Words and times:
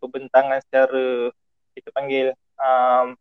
pembentangan 0.00 0.58
secara 0.64 1.28
kita 1.76 1.88
panggil 1.92 2.32
um, 2.56 3.14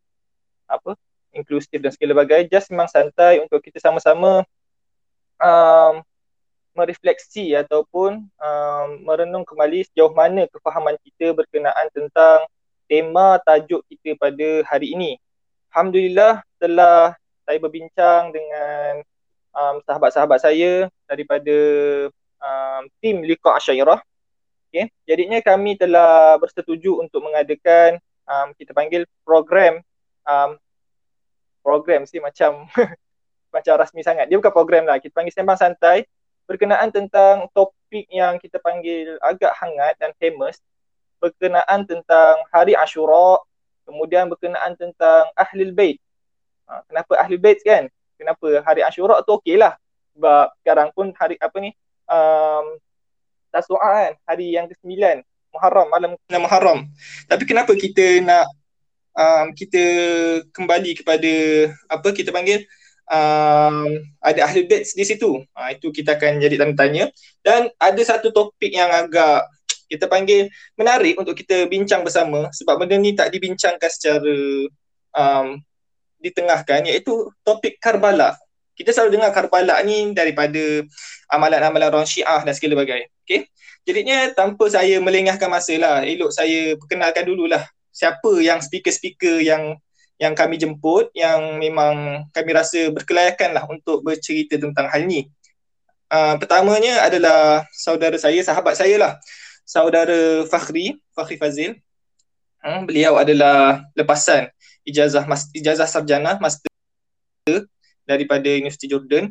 apa 0.65 0.95
inklusif 1.35 1.77
dan 1.77 1.93
segala 1.93 2.25
bagai 2.25 2.49
just 2.49 2.71
memang 2.73 2.89
santai 2.89 3.37
untuk 3.43 3.61
kita 3.61 3.77
sama-sama 3.77 4.41
um, 5.37 6.01
merefleksi 6.73 7.53
ataupun 7.59 8.23
um, 8.39 8.87
merenung 9.03 9.43
kembali 9.43 9.83
sejauh 9.89 10.13
mana 10.13 10.47
kefahaman 10.47 10.95
kita 11.03 11.35
berkenaan 11.35 11.87
tentang 11.91 12.45
tema 12.89 13.37
tajuk 13.43 13.85
kita 13.91 14.17
pada 14.17 14.65
hari 14.65 14.95
ini. 14.95 15.11
Alhamdulillah 15.69 16.41
telah 16.57 17.13
saya 17.45 17.57
berbincang 17.61 18.33
dengan 18.33 19.05
um, 19.53 19.75
sahabat-sahabat 19.85 20.39
saya 20.41 20.89
daripada 21.05 21.57
um, 22.41 22.81
tim 23.01 23.21
Liqa 23.21 23.57
Asyairah. 23.57 24.01
Okay. 24.69 24.93
Jadinya 25.09 25.41
kami 25.41 25.81
telah 25.81 26.37
bersetuju 26.37 27.01
untuk 27.01 27.25
mengadakan 27.25 27.97
um, 28.29 28.53
kita 28.53 28.69
panggil 28.69 29.01
program 29.25 29.81
um, 30.29 30.61
program 31.65 32.05
sih 32.05 32.21
macam 32.21 32.69
macam 33.55 33.73
rasmi 33.81 34.05
sangat. 34.05 34.29
Dia 34.29 34.37
bukan 34.37 34.53
program 34.53 34.85
lah. 34.85 35.01
Kita 35.01 35.13
panggil 35.17 35.33
sembang 35.33 35.57
santai 35.57 36.05
berkenaan 36.45 36.89
tentang 36.93 37.49
topik 37.53 38.09
yang 38.09 38.37
kita 38.37 38.61
panggil 38.61 39.17
agak 39.21 39.53
hangat 39.57 39.97
dan 39.97 40.13
famous 40.17 40.61
berkenaan 41.19 41.83
tentang 41.83 42.41
Hari 42.49 42.73
Ashura, 42.73 43.43
kemudian 43.83 44.31
berkenaan 44.31 44.73
tentang 44.79 45.27
Ahlul 45.35 45.75
Bait. 45.75 45.99
Ha, 46.65 46.81
kenapa 46.87 47.13
Ahlul 47.19 47.43
Bait 47.43 47.59
kan? 47.61 47.91
Kenapa 48.15 48.63
Hari 48.63 48.81
Ashura 48.81 49.19
tu 49.21 49.35
okeylah. 49.35 49.75
Sebab 50.15 50.47
sekarang 50.63 50.89
pun 50.91 51.11
hari 51.15 51.35
apa 51.39 51.57
ni? 51.63 51.71
Um, 52.09 52.79
Tasu'a 53.49 53.91
kan, 54.09 54.13
hari 54.29 54.53
yang 54.55 54.69
ke-9 54.69 55.25
Muharram, 55.49 55.87
malam 55.89 56.11
Muharram. 56.29 56.79
Tapi 57.25 57.43
kenapa 57.49 57.73
kita 57.73 58.21
nak 58.21 58.45
um, 59.17 59.45
kita 59.57 59.83
kembali 60.53 61.01
kepada 61.01 61.33
apa 61.89 62.07
kita 62.13 62.29
panggil 62.29 62.61
um, 63.09 63.89
ada 64.21 64.39
ahli 64.45 64.69
bed 64.69 64.85
di 64.85 65.05
situ. 65.05 65.41
Ha, 65.57 65.73
itu 65.73 65.89
kita 65.89 66.15
akan 66.15 66.39
jadi 66.39 66.55
tanda 66.61 66.77
tanya. 66.77 67.09
Dan 67.41 67.73
ada 67.81 68.01
satu 68.05 68.29
topik 68.29 68.69
yang 68.69 68.89
agak 68.93 69.49
kita 69.89 70.05
panggil 70.05 70.53
menarik 70.77 71.17
untuk 71.17 71.33
kita 71.33 71.65
bincang 71.65 72.05
bersama 72.05 72.53
sebab 72.53 72.85
benda 72.85 72.93
ni 73.01 73.17
tak 73.17 73.33
dibincangkan 73.33 73.89
secara 73.89 74.37
um, 75.17 75.57
ditengahkan 76.21 76.85
iaitu 76.85 77.33
topik 77.41 77.81
Karbala. 77.81 78.37
Kita 78.79 78.95
selalu 78.95 79.19
dengar 79.19 79.35
Karbala 79.35 79.83
ni 79.83 80.15
daripada 80.15 80.87
amalan-amalan 81.27 81.91
orang 81.91 82.07
Syiah 82.07 82.39
dan 82.47 82.55
segala 82.55 82.79
bagai. 82.79 83.11
Okay? 83.27 83.51
Jadinya 83.83 84.31
tanpa 84.31 84.71
saya 84.71 85.03
melengahkan 85.03 85.51
masa 85.51 85.75
lah, 85.75 86.07
elok 86.07 86.31
saya 86.31 86.79
perkenalkan 86.79 87.27
dululah 87.27 87.67
siapa 87.91 88.39
yang 88.39 88.63
speaker-speaker 88.63 89.43
yang 89.43 89.75
yang 90.19 90.31
kami 90.35 90.55
jemput 90.55 91.11
yang 91.11 91.59
memang 91.59 92.23
kami 92.31 92.51
rasa 92.55 92.87
berkelayakan 92.91 93.55
lah 93.55 93.63
untuk 93.67 93.99
bercerita 94.03 94.55
tentang 94.55 94.87
hal 94.87 95.03
ni. 95.03 95.27
Uh, 96.07 96.39
pertamanya 96.39 97.03
adalah 97.03 97.67
saudara 97.75 98.15
saya, 98.15 98.39
sahabat 98.39 98.79
saya 98.79 98.95
lah. 98.95 99.13
Saudara 99.67 100.47
Fakhri, 100.47 100.97
Fakhri 101.13 101.35
Fazil. 101.35 101.77
Hmm, 102.59 102.83
beliau 102.87 103.15
adalah 103.15 103.83
lepasan 103.95 104.51
ijazah 104.89 105.23
mas, 105.29 105.47
ijazah 105.53 105.85
sarjana 105.85 106.41
master 106.41 106.67
daripada 108.09 108.49
Universiti 108.49 108.89
Jordan. 108.89 109.29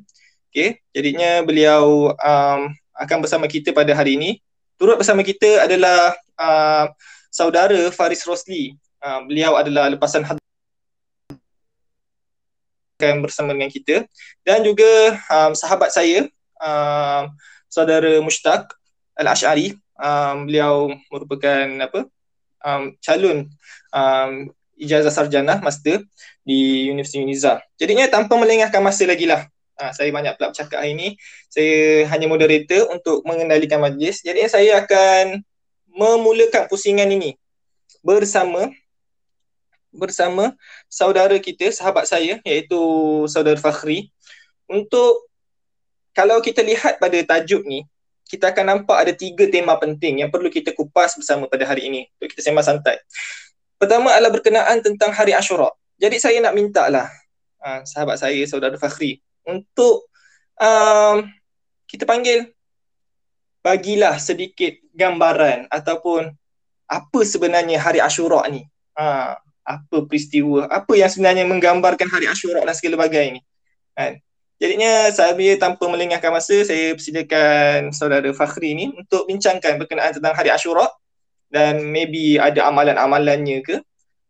Okay, 0.48 0.78
jadinya 0.94 1.42
beliau 1.42 2.14
um, 2.14 2.60
akan 2.94 3.18
bersama 3.20 3.50
kita 3.50 3.74
pada 3.74 3.90
hari 3.92 4.14
ini 4.14 4.38
turut 4.78 4.94
bersama 4.94 5.26
kita 5.26 5.66
adalah 5.66 6.14
uh, 6.38 6.86
saudara 7.28 7.90
Faris 7.90 8.22
Rosli. 8.22 8.78
Uh, 9.02 9.26
beliau 9.26 9.58
adalah 9.58 9.90
lepasan 9.90 10.26
akan 10.26 10.38
bersama 13.22 13.54
dengan 13.54 13.70
kita 13.70 14.02
dan 14.42 14.66
juga 14.66 15.22
um, 15.30 15.55
sahabat 15.55 15.94
saya 15.94 16.27
um, 16.58 17.30
saudara 17.70 18.18
Mushtaq 18.18 18.74
Al-Ash'ari 19.14 19.78
um, 20.02 20.50
beliau 20.50 20.90
merupakan 21.06 21.62
apa 21.78 22.11
um, 22.67 22.98
calon 22.98 23.46
um, 23.94 24.50
ijazah 24.78 25.11
sarjana 25.11 25.58
master 25.61 26.00
di 26.46 26.89
Universiti 26.89 27.20
Uniza. 27.20 27.61
Jadinya 27.77 28.06
tanpa 28.06 28.39
melengahkan 28.39 28.80
masa 28.80 29.05
lagi 29.05 29.27
lah 29.27 29.44
Ha, 29.78 29.94
saya 29.94 30.11
banyak 30.11 30.34
pula 30.34 30.50
bercakap 30.50 30.83
hari 30.83 30.98
ini. 30.98 31.08
Saya 31.46 32.02
hanya 32.11 32.27
moderator 32.27 32.90
untuk 32.90 33.22
mengendalikan 33.22 33.78
majlis. 33.78 34.27
Jadi 34.27 34.42
saya 34.50 34.83
akan 34.83 35.38
memulakan 35.94 36.67
pusingan 36.67 37.06
ini 37.06 37.38
bersama 38.02 38.74
bersama 39.94 40.52
saudara 40.90 41.38
kita, 41.38 41.70
sahabat 41.70 42.11
saya 42.11 42.42
iaitu 42.42 42.78
saudara 43.30 43.56
Fakhri 43.56 44.11
untuk 44.67 45.30
kalau 46.12 46.42
kita 46.42 46.61
lihat 46.61 46.98
pada 46.98 47.18
tajuk 47.22 47.62
ni 47.62 47.86
kita 48.28 48.52
akan 48.52 48.64
nampak 48.67 48.98
ada 48.98 49.12
tiga 49.17 49.48
tema 49.48 49.78
penting 49.80 50.20
yang 50.27 50.28
perlu 50.28 50.52
kita 50.52 50.77
kupas 50.77 51.17
bersama 51.17 51.48
pada 51.48 51.64
hari 51.64 51.88
ini 51.88 52.00
untuk 52.18 52.34
kita 52.34 52.50
sembang 52.50 52.67
santai. 52.67 53.00
Pertama 53.78 54.11
adalah 54.11 54.34
berkenaan 54.34 54.83
tentang 54.83 55.14
hari 55.14 55.33
Ashura. 55.33 55.70
Jadi 55.98 56.18
saya 56.18 56.39
nak 56.42 56.55
minta 56.55 56.90
lah 56.90 57.06
ha, 57.62 57.83
sahabat 57.86 58.18
saya, 58.18 58.42
saudara 58.46 58.74
Fakhri 58.78 59.22
untuk 59.46 60.06
um, 60.58 61.27
kita 61.88 62.05
panggil 62.05 62.50
bagilah 63.62 64.18
sedikit 64.18 64.78
gambaran 64.94 65.67
ataupun 65.70 66.30
apa 66.88 67.20
sebenarnya 67.22 67.78
hari 67.78 68.02
Ashura 68.02 68.44
ni. 68.50 68.67
Ha, 68.98 69.38
apa 69.68 69.96
peristiwa, 70.08 70.64
apa 70.67 70.96
yang 70.96 71.12
sebenarnya 71.12 71.44
menggambarkan 71.44 72.08
hari 72.08 72.24
Ashura 72.24 72.64
dan 72.64 72.72
segala 72.72 73.05
bagai 73.05 73.36
ni. 73.36 73.40
Kan? 73.92 74.17
Jadinya 74.58 75.12
saya 75.14 75.55
tanpa 75.55 75.86
melengahkan 75.86 76.34
masa, 76.34 76.67
saya 76.67 76.96
persilakan 76.96 77.94
saudara 77.94 78.27
Fakhri 78.34 78.74
ni 78.74 78.90
untuk 78.90 79.28
bincangkan 79.28 79.78
berkenaan 79.78 80.17
tentang 80.17 80.34
hari 80.34 80.50
Ashura 80.50 80.88
dan 81.48 81.85
maybe 81.89 82.36
ada 82.36 82.69
amalan-amalannya 82.69 83.64
ke. 83.64 83.77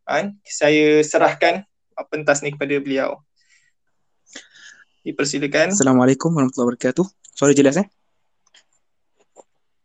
Kan? 0.08 0.38
Saya 0.46 1.02
serahkan 1.04 1.66
pentas 2.08 2.40
ni 2.40 2.54
kepada 2.54 2.78
beliau. 2.78 3.18
Dipersilakan. 5.02 5.74
Assalamualaikum 5.74 6.30
warahmatullahi 6.32 6.74
wabarakatuh. 6.74 7.06
Suara 7.34 7.54
jelas 7.54 7.78
eh? 7.78 7.86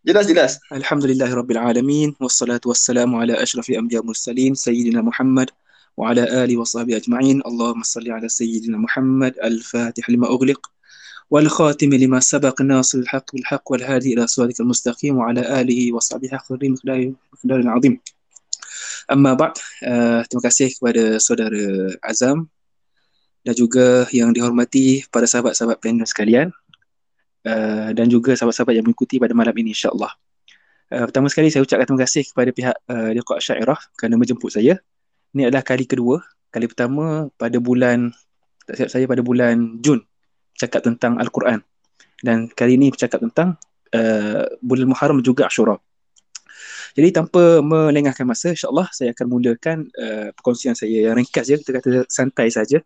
Jelas 0.03 0.27
jelas. 0.27 0.51
Alhamdulillahirabbil 0.67 1.55
alamin 1.55 2.11
wassalatu 2.19 2.75
wassalamu 2.75 3.23
ala 3.23 3.39
asyrafil 3.39 3.79
anbiya 3.79 4.03
mursalin 4.03 4.51
sayyidina 4.51 4.99
Muhammad 4.99 5.47
wa 5.95 6.11
ala 6.11 6.27
alihi 6.43 6.59
wa 6.59 6.67
sahbihi 6.67 6.99
ajma'in. 6.99 7.39
Allahumma 7.47 7.87
salli 7.87 8.11
ala 8.11 8.27
sayyidina 8.27 8.75
Muhammad 8.75 9.39
al-Fatih 9.39 10.03
al-haq 12.99 13.25
bil 13.31 13.45
haq 13.47 13.63
wal 13.69 13.83
hadi 13.83 14.13
ila 14.13 14.27
siratikal 14.27 14.67
mustaqim 14.67 15.15
wa 15.15 15.31
ala 15.31 15.41
alihi 15.63 15.95
wa 15.95 16.03
sahbihi 16.03 16.35
khairin 16.35 16.75
miqdarin 16.75 17.67
azim. 17.71 17.95
Amma 19.07 19.35
ba'd, 19.35 19.55
uh, 19.83 20.23
terima 20.27 20.43
kasih 20.47 20.75
kepada 20.75 21.19
saudara 21.19 21.91
Azam 22.03 22.47
dan 23.43 23.55
juga 23.55 24.07
yang 24.15 24.31
dihormati 24.31 25.03
para 25.11 25.27
sahabat-sahabat 25.27 25.83
panel 25.83 26.07
sekalian 26.07 26.47
uh, 27.47 27.91
dan 27.91 28.07
juga 28.07 28.35
sahabat-sahabat 28.35 28.79
yang 28.79 28.85
mengikuti 28.87 29.19
pada 29.19 29.35
malam 29.35 29.51
ini 29.59 29.75
insyaAllah. 29.75 30.11
Uh, 30.91 31.03
pertama 31.09 31.27
sekali 31.27 31.51
saya 31.51 31.67
ucapkan 31.67 31.87
terima 31.87 32.01
kasih 32.07 32.23
kepada 32.31 32.49
pihak 32.55 32.75
uh, 32.87 33.11
Liqa 33.11 33.35
Syairah 33.43 33.79
kerana 33.99 34.15
menjemput 34.15 34.51
saya. 34.55 34.79
Ini 35.35 35.49
adalah 35.49 35.65
kali 35.65 35.83
kedua. 35.83 36.23
Kali 36.53 36.69
pertama 36.69 37.27
pada 37.35 37.57
bulan, 37.57 38.13
tak 38.69 38.77
silap 38.77 38.91
saya 38.93 39.05
pada 39.09 39.25
bulan 39.25 39.81
Jun 39.81 40.05
cakap 40.57 40.85
tentang 40.85 41.17
Al-Quran. 41.19 41.61
Dan 42.23 42.47
kali 42.51 42.79
ini 42.79 42.87
bercakap 42.93 43.19
tentang 43.19 43.59
uh, 43.91 44.47
bulan 44.63 44.87
Muharram 44.87 45.19
juga 45.19 45.51
Ashura. 45.51 45.75
Jadi 46.93 47.09
tanpa 47.09 47.59
melengahkan 47.59 48.23
masa, 48.23 48.53
insyaAllah 48.53 48.87
saya 48.93 49.17
akan 49.17 49.25
mulakan 49.25 49.89
uh, 49.97 50.29
perkongsian 50.37 50.77
saya 50.77 51.09
yang 51.09 51.17
ringkas 51.17 51.49
je, 51.49 51.57
kita 51.57 51.81
kata 51.81 52.05
santai 52.05 52.53
saja 52.53 52.79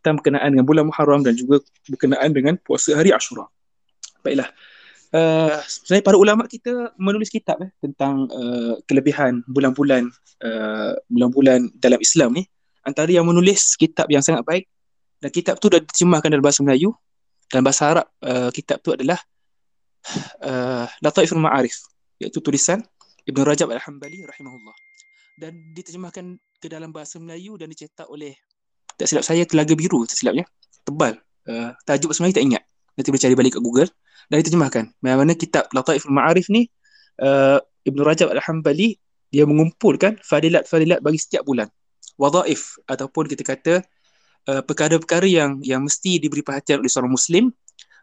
tentang 0.00 0.18
berkenaan 0.18 0.50
dengan 0.56 0.66
bulan 0.66 0.84
Muharram 0.88 1.20
dan 1.22 1.36
juga 1.36 1.60
berkenaan 1.86 2.32
dengan 2.32 2.56
puasa 2.58 2.96
hari 2.96 3.12
Ashura. 3.12 3.46
Baiklah. 4.24 4.50
Uh, 5.12 5.60
sebenarnya 5.68 6.04
para 6.08 6.16
ulama 6.16 6.48
kita 6.48 6.96
menulis 6.96 7.28
kitab 7.28 7.60
eh, 7.60 7.68
tentang 7.84 8.32
uh, 8.32 8.80
kelebihan 8.88 9.44
bulan-bulan 9.44 10.08
uh, 10.40 10.96
bulan-bulan 11.12 11.68
dalam 11.76 12.00
Islam 12.00 12.32
ni 12.40 12.48
antara 12.80 13.12
yang 13.12 13.28
menulis 13.28 13.76
kitab 13.76 14.08
yang 14.08 14.24
sangat 14.24 14.40
baik 14.48 14.64
dan 15.22 15.30
kitab 15.30 15.62
tu 15.62 15.70
dah 15.70 15.78
diterjemahkan 15.78 16.26
dalam 16.26 16.42
bahasa 16.42 16.66
Melayu. 16.66 16.90
Dan 17.52 17.60
bahasa 17.62 17.84
Arab 17.84 18.06
uh, 18.24 18.48
kitab 18.48 18.80
tu 18.80 18.96
adalah 18.96 19.20
uh, 20.40 20.88
Lataiful 21.04 21.36
Ma'arif 21.36 21.84
iaitu 22.16 22.40
tulisan 22.40 22.80
Ibn 23.28 23.44
Rajab 23.44 23.68
Al-Hambali 23.70 24.24
rahimahullah. 24.24 24.72
Dan 25.36 25.70
diterjemahkan 25.76 26.40
ke 26.58 26.66
dalam 26.72 26.90
bahasa 26.90 27.20
Melayu 27.20 27.60
dan 27.60 27.68
dicetak 27.68 28.08
oleh 28.08 28.34
tak 28.96 29.08
silap 29.08 29.24
saya 29.24 29.44
telaga 29.44 29.76
biru 29.76 30.08
tak 30.08 30.16
silapnya 30.16 30.48
tebal. 30.82 31.20
Uh, 31.44 31.76
tajuk 31.84 32.16
sebenarnya 32.16 32.40
tak 32.40 32.46
ingat. 32.48 32.62
Nanti 32.96 33.08
boleh 33.12 33.22
cari 33.22 33.34
balik 33.36 33.52
kat 33.60 33.62
Google. 33.62 33.90
Dan 34.32 34.36
diterjemahkan. 34.40 34.84
Mana 35.04 35.32
kitab 35.36 35.68
Lataiful 35.76 36.08
Ma'arif 36.08 36.48
ni 36.48 36.72
uh, 37.20 37.60
Ibn 37.84 37.98
Rajab 38.00 38.32
Al-Hambali 38.32 38.96
dia 39.28 39.44
mengumpulkan 39.44 40.20
fadilat-fadilat 40.24 41.04
bagi 41.04 41.20
setiap 41.20 41.44
bulan. 41.44 41.68
Wadhaif 42.16 42.80
ataupun 42.88 43.28
kita 43.28 43.44
kata 43.44 43.74
uh, 44.48 44.62
perkara-perkara 44.62 45.26
yang 45.28 45.60
yang 45.62 45.84
mesti 45.84 46.18
diberi 46.18 46.42
perhatian 46.42 46.82
oleh 46.82 46.90
seorang 46.90 47.12
muslim 47.12 47.50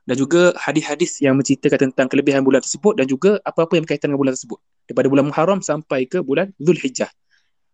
dan 0.10 0.16
juga 0.18 0.56
hadis-hadis 0.58 1.22
yang 1.22 1.38
menceritakan 1.38 1.94
tentang 1.94 2.08
kelebihan 2.10 2.42
bulan 2.42 2.66
tersebut 2.66 2.98
dan 2.98 3.06
juga 3.06 3.38
apa-apa 3.46 3.78
yang 3.78 3.84
berkaitan 3.86 4.10
dengan 4.10 4.22
bulan 4.26 4.34
tersebut 4.34 4.60
daripada 4.90 5.08
bulan 5.12 5.26
Muharram 5.30 5.60
sampai 5.62 6.10
ke 6.10 6.26
bulan 6.26 6.50
Zulhijjah. 6.58 7.14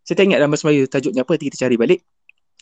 Saya 0.03 0.15
tak 0.19 0.25
ingat 0.27 0.43
dalam 0.43 0.51
bahasa 0.51 0.67
tajuknya 0.91 1.23
apa 1.23 1.31
nanti 1.33 1.45
kita 1.47 1.57
cari 1.65 1.75
balik. 1.79 2.01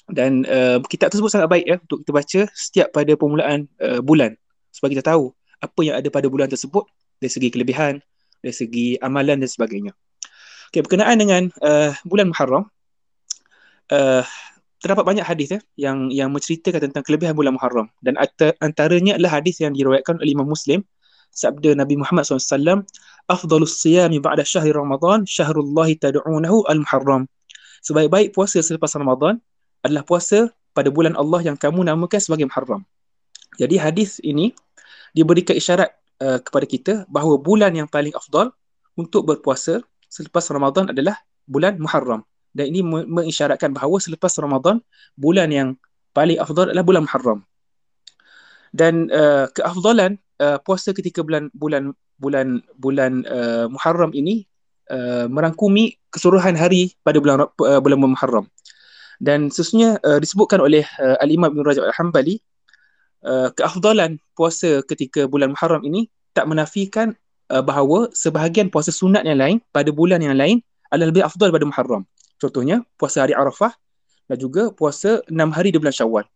Dan 0.03 0.43
uh, 0.45 0.83
kitab 0.91 1.15
tersebut 1.15 1.31
sangat 1.31 1.47
baik 1.47 1.65
ya 1.65 1.75
untuk 1.79 2.03
kita 2.03 2.11
baca 2.11 2.41
setiap 2.51 2.87
pada 2.91 3.11
permulaan 3.15 3.71
uh, 3.79 4.03
bulan 4.03 4.35
supaya 4.67 4.99
kita 4.99 5.15
tahu 5.15 5.31
apa 5.63 5.79
yang 5.79 5.95
ada 5.95 6.09
pada 6.11 6.27
bulan 6.27 6.51
tersebut 6.51 6.83
dari 7.23 7.31
segi 7.31 7.49
kelebihan, 7.49 8.03
dari 8.43 8.51
segi 8.51 8.99
amalan 8.99 9.39
dan 9.39 9.47
sebagainya. 9.47 9.95
Okay, 10.69 10.83
berkenaan 10.83 11.17
dengan 11.17 11.47
uh, 11.63 11.95
bulan 12.03 12.35
Muharram, 12.35 12.67
uh, 13.95 14.27
terdapat 14.83 15.07
banyak 15.07 15.23
hadis 15.23 15.47
ya 15.55 15.59
yang 15.79 16.11
yang 16.11 16.29
menceritakan 16.35 16.91
tentang 16.91 17.07
kelebihan 17.07 17.31
bulan 17.31 17.55
Muharram. 17.55 17.87
Dan 18.03 18.19
antaranya 18.59 19.15
adalah 19.15 19.39
hadis 19.39 19.63
yang 19.63 19.71
diriwayatkan 19.71 20.19
oleh 20.19 20.35
Imam 20.35 20.43
Muslim 20.43 20.83
sabda 21.31 21.79
Nabi 21.79 21.95
Muhammad 21.95 22.27
SAW 22.27 22.83
afdalus 23.31 23.79
siyami 23.79 24.19
ba'da 24.19 24.43
syahri 24.43 24.75
Ramadan 24.75 25.23
syahrullah 25.23 25.87
tad'unahu 25.95 26.67
al-Muharram. 26.67 27.31
Sebaik-baik 27.79 28.35
puasa 28.35 28.59
selepas 28.59 28.91
Ramadan 28.99 29.39
adalah 29.87 30.03
puasa 30.03 30.51
pada 30.75 30.91
bulan 30.91 31.15
Allah 31.15 31.39
yang 31.47 31.55
kamu 31.55 31.87
namakan 31.87 32.19
sebagai 32.19 32.51
Muharram. 32.51 32.83
Jadi 33.55 33.79
hadis 33.79 34.19
ini 34.19 34.51
diberikan 35.15 35.55
isyarat 35.55 35.95
uh, 36.19 36.43
kepada 36.43 36.65
kita 36.67 36.93
bahawa 37.07 37.39
bulan 37.39 37.71
yang 37.71 37.87
paling 37.87 38.11
afdal 38.19 38.51
untuk 38.99 39.31
berpuasa 39.31 39.79
selepas 40.11 40.43
Ramadan 40.51 40.91
adalah 40.91 41.23
bulan 41.47 41.79
Muharram 41.79 42.27
dan 42.53 42.69
ini 42.69 42.85
mengisyaratkan 42.85 43.73
bahawa 43.73 43.97
selepas 43.97 44.33
Ramadan 44.37 44.79
bulan 45.17 45.49
yang 45.49 45.69
paling 46.13 46.37
afdal 46.37 46.69
adalah 46.69 46.85
bulan 46.85 47.03
Muharram 47.09 47.39
dan 48.73 49.09
uh, 49.13 49.49
keafdalan 49.53 50.21
uh, 50.41 50.57
puasa 50.61 50.93
ketika 50.93 51.25
bulan 51.25 51.49
bulan 51.53 51.93
bulan 52.21 52.61
bulan 52.77 53.25
uh, 53.25 53.65
Muharram 53.69 54.13
ini 54.13 54.45
uh, 54.93 55.25
merangkumi 55.29 55.97
keseluruhan 56.13 56.53
hari 56.53 56.93
pada 57.01 57.17
bulan 57.17 57.49
uh, 57.49 57.81
bulan 57.81 57.97
Muharram 58.01 58.45
dan 59.21 59.49
sesungguhnya 59.49 60.01
uh, 60.05 60.17
disebutkan 60.21 60.61
oleh 60.61 60.85
uh, 61.01 61.17
Al-Imam 61.21 61.53
Ibn 61.53 61.61
Rajab 61.65 61.89
Al-Hambali 61.89 62.41
uh, 63.25 63.49
keafdalan 63.53 64.21
puasa 64.37 64.85
ketika 64.85 65.25
bulan 65.25 65.53
Muharram 65.53 65.81
ini 65.85 66.09
tak 66.33 66.49
menafikan 66.49 67.13
uh, 67.53 67.61
bahawa 67.61 68.09
sebahagian 68.13 68.73
puasa 68.73 68.89
sunat 68.89 69.23
yang 69.23 69.39
lain 69.39 69.57
pada 69.69 69.89
bulan 69.93 70.19
yang 70.21 70.37
lain 70.37 70.61
adalah 70.89 71.09
lebih 71.09 71.23
afdal 71.25 71.49
pada 71.49 71.65
Muharram. 71.65 72.03
Contohnya 72.43 72.83
puasa 72.99 73.23
hari 73.23 73.31
Arafah 73.31 73.71
dan 74.27 74.35
juga 74.35 74.67
puasa 74.75 75.23
enam 75.31 75.47
hari 75.55 75.71
di 75.71 75.79
bulan 75.79 75.95
Syawal. 75.95 76.27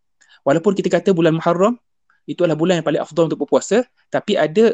Walaupun 0.47 0.71
kita 0.71 0.87
kata 0.87 1.11
bulan 1.11 1.35
Muharram 1.35 1.75
itu 2.23 2.47
adalah 2.47 2.55
bulan 2.55 2.79
yang 2.79 2.87
paling 2.87 3.03
afdal 3.03 3.27
untuk 3.27 3.43
berpuasa, 3.43 3.83
tapi 4.07 4.39
ada 4.39 4.71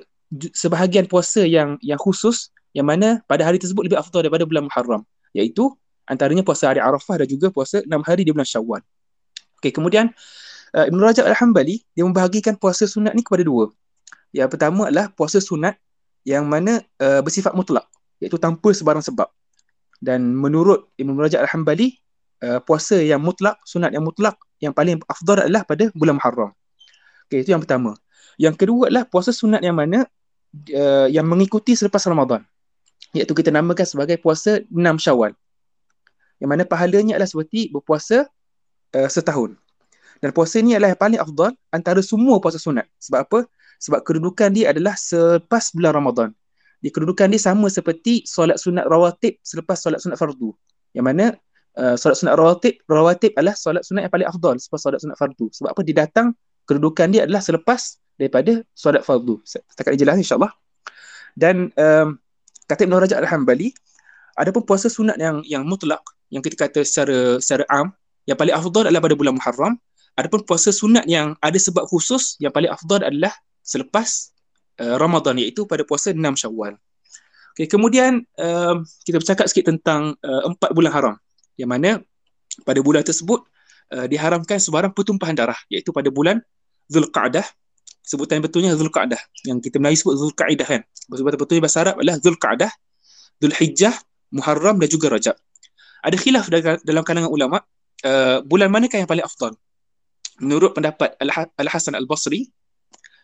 sebahagian 0.54 1.10
puasa 1.10 1.42
yang 1.42 1.82
yang 1.82 1.98
khusus 1.98 2.54
yang 2.78 2.86
mana 2.86 3.22
pada 3.26 3.42
hari 3.46 3.58
tersebut 3.58 3.90
lebih 3.90 3.98
afdal 3.98 4.22
daripada 4.22 4.46
bulan 4.46 4.70
Muharram, 4.70 5.02
iaitu 5.34 5.74
antaranya 6.06 6.46
puasa 6.46 6.70
hari 6.70 6.82
Arafah 6.82 7.26
dan 7.26 7.28
juga 7.30 7.50
puasa 7.50 7.82
enam 7.82 8.06
hari 8.06 8.22
di 8.26 8.30
bulan 8.30 8.46
Syawal. 8.46 8.82
Okey, 9.58 9.74
kemudian 9.74 10.14
uh, 10.78 10.86
Ibn 10.86 11.00
Rajab 11.02 11.26
Al-Hambali 11.26 11.82
dia 11.98 12.06
membahagikan 12.06 12.58
puasa 12.62 12.86
sunat 12.86 13.18
ni 13.18 13.26
kepada 13.26 13.42
dua. 13.42 13.74
Yang 14.34 14.58
pertama 14.58 14.90
adalah 14.90 15.10
puasa 15.14 15.42
sunat 15.42 15.78
yang 16.26 16.46
mana 16.46 16.82
uh, 17.02 17.22
bersifat 17.26 17.58
mutlak, 17.58 17.86
iaitu 18.22 18.38
tanpa 18.38 18.74
sebarang 18.74 19.02
sebab 19.02 19.30
dan 20.04 20.36
menurut 20.36 20.92
Ibn 21.00 21.16
Rajab 21.16 21.48
Al-Hambali 21.48 21.96
uh, 22.44 22.60
puasa 22.60 23.00
yang 23.00 23.24
mutlak 23.24 23.56
sunat 23.64 23.96
yang 23.96 24.04
mutlak 24.04 24.36
yang 24.60 24.76
paling 24.76 25.00
afdal 25.08 25.48
adalah 25.48 25.64
pada 25.64 25.88
bulan 25.96 26.20
Muharram. 26.20 26.52
Okey 27.32 27.48
itu 27.48 27.56
yang 27.56 27.64
pertama. 27.64 27.96
Yang 28.36 28.68
kedua 28.68 28.92
adalah 28.92 29.08
puasa 29.08 29.32
sunat 29.32 29.64
yang 29.64 29.80
mana 29.80 30.04
uh, 30.76 31.08
yang 31.08 31.24
mengikuti 31.24 31.72
selepas 31.80 32.04
Ramadan. 32.04 32.44
Iaitu 33.16 33.32
kita 33.32 33.48
namakan 33.48 33.88
sebagai 33.88 34.20
puasa 34.20 34.60
6 34.68 34.76
Syawal. 35.00 35.32
Yang 36.44 36.50
mana 36.52 36.64
pahalanya 36.68 37.16
adalah 37.16 37.30
seperti 37.32 37.72
berpuasa 37.72 38.28
uh, 38.92 39.10
setahun. 39.10 39.56
Dan 40.20 40.36
puasa 40.36 40.60
ini 40.60 40.76
adalah 40.76 40.96
yang 40.96 41.02
paling 41.02 41.20
afdal 41.20 41.52
antara 41.72 42.04
semua 42.04 42.44
puasa 42.44 42.60
sunat. 42.60 42.90
Sebab 43.00 43.20
apa? 43.24 43.40
Sebab 43.80 44.04
kedudukan 44.04 44.52
dia 44.52 44.72
adalah 44.72 44.96
selepas 45.00 45.72
bulan 45.72 45.96
Ramadan 45.96 46.30
kedudukan 46.92 47.32
dia 47.32 47.40
sama 47.40 47.72
seperti 47.72 48.28
solat 48.28 48.60
sunat 48.60 48.84
rawatib 48.90 49.40
selepas 49.40 49.80
solat 49.80 50.04
sunat 50.04 50.20
fardu. 50.20 50.52
Yang 50.92 51.06
mana 51.06 51.26
uh, 51.80 51.96
solat 51.96 52.20
sunat 52.20 52.36
rawatib, 52.36 52.74
rawatib 52.90 53.32
adalah 53.40 53.56
solat 53.56 53.84
sunat 53.88 54.10
yang 54.10 54.14
paling 54.14 54.28
afdal 54.28 54.56
selepas 54.60 54.80
solat 54.84 55.00
sunat 55.00 55.16
fardu. 55.16 55.48
Sebab 55.54 55.70
apa? 55.72 55.82
Dia 55.86 55.96
datang 56.04 56.28
kedudukan 56.68 57.08
dia 57.14 57.22
adalah 57.24 57.40
selepas 57.40 58.02
daripada 58.20 58.60
solat 58.76 59.06
fardu. 59.06 59.40
Setakat 59.46 59.96
ini 59.96 60.00
jelas 60.04 60.16
insyaAllah. 60.20 60.52
Dan 61.34 61.72
um, 61.80 62.20
kata 62.68 62.86
Ibn 62.86 62.94
Rajab 63.00 63.18
Al-Hambali, 63.26 63.74
ada 64.36 64.50
pun 64.50 64.66
puasa 64.66 64.90
sunat 64.90 65.18
yang 65.22 65.46
yang 65.46 65.64
mutlak, 65.66 66.02
yang 66.34 66.42
kita 66.42 66.58
kata 66.58 66.82
secara 66.82 67.38
secara 67.38 67.64
am, 67.70 67.94
yang 68.26 68.38
paling 68.38 68.54
afdal 68.54 68.90
adalah 68.90 69.02
pada 69.04 69.16
bulan 69.18 69.38
Muharram. 69.38 69.76
Adapun 70.14 70.46
puasa 70.46 70.70
sunat 70.70 71.10
yang 71.10 71.34
ada 71.42 71.58
sebab 71.58 71.90
khusus, 71.90 72.38
yang 72.38 72.54
paling 72.54 72.70
afdal 72.70 73.02
adalah 73.02 73.34
selepas 73.66 74.33
uh, 74.80 74.96
Ramadan 74.98 75.38
iaitu 75.42 75.68
pada 75.68 75.84
puasa 75.84 76.14
6 76.14 76.20
Syawal. 76.20 76.78
Okay, 77.54 77.70
kemudian 77.70 78.26
uh, 78.42 78.82
kita 79.06 79.22
bercakap 79.22 79.46
sikit 79.46 79.70
tentang 79.70 80.18
uh, 80.26 80.42
empat 80.50 80.74
bulan 80.74 80.92
haram. 80.94 81.16
Yang 81.54 81.70
mana 81.70 81.90
pada 82.66 82.80
bulan 82.82 83.06
tersebut 83.06 83.46
uh, 83.94 84.06
diharamkan 84.10 84.58
sebarang 84.58 84.90
pertumpahan 84.94 85.38
darah 85.38 85.58
iaitu 85.70 85.94
pada 85.94 86.10
bulan 86.10 86.42
Zulqa'dah. 86.90 87.46
Sebutan 88.02 88.42
betulnya 88.42 88.74
Zulqa'dah. 88.74 89.22
Yang 89.46 89.70
kita 89.70 89.78
Melayu 89.78 90.02
sebut 90.02 90.16
Zulqa'idah 90.18 90.68
kan? 90.68 90.82
Sebutan 91.08 91.38
betulnya 91.38 91.62
bahasa 91.62 91.78
Arab 91.86 91.96
adalah 92.02 92.18
Zulqa'dah 92.18 92.72
Zulhijjah 93.44 93.92
Muharram 94.34 94.80
dan 94.80 94.88
juga 94.88 95.12
Rajab. 95.12 95.36
Ada 96.04 96.16
khilaf 96.20 96.48
dalam 96.84 97.04
kalangan 97.04 97.32
ulama 97.32 97.60
uh, 98.08 98.40
bulan 98.44 98.72
manakah 98.72 99.04
yang 99.04 99.08
paling 99.08 99.24
afdal? 99.24 99.56
Menurut 100.40 100.74
pendapat 100.74 101.14
Al-Hasan 101.60 101.94
Al-Basri 101.94 102.50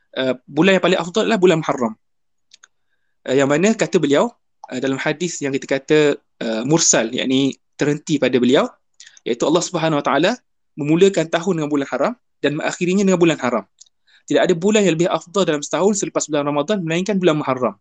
Uh, 0.09 0.33
bulan 0.49 0.77
yang 0.77 0.83
paling 0.83 0.99
afdal 0.99 1.21
adalah 1.29 1.37
bulan 1.37 1.61
Muharram. 1.61 1.93
Uh, 3.27 3.35
yang 3.37 3.45
mana 3.45 3.77
kata 3.77 4.01
beliau 4.01 4.33
uh, 4.69 4.79
dalam 4.81 4.97
hadis 4.97 5.37
yang 5.43 5.53
kita 5.53 5.67
kata 5.69 5.99
uh, 6.41 6.63
mursal 6.65 7.09
yakni 7.13 7.57
terhenti 7.77 8.17
pada 8.17 8.35
beliau 8.41 8.65
iaitu 9.23 9.45
Allah 9.45 9.61
Subhanahu 9.61 10.01
Wa 10.01 10.05
Taala 10.05 10.31
memulakan 10.73 11.29
tahun 11.29 11.53
dengan 11.61 11.69
bulan 11.69 11.87
haram 11.91 12.13
dan 12.39 12.57
mengakhirinya 12.57 13.03
dengan 13.05 13.19
bulan 13.19 13.37
haram. 13.37 13.63
Tidak 14.29 14.41
ada 14.45 14.53
bulan 14.53 14.85
yang 14.85 14.93
lebih 14.93 15.09
afdal 15.09 15.43
dalam 15.43 15.61
setahun 15.65 16.05
selepas 16.05 16.29
bulan 16.29 16.45
Ramadan 16.45 16.77
melainkan 16.85 17.17
bulan 17.17 17.41
Muharram. 17.41 17.75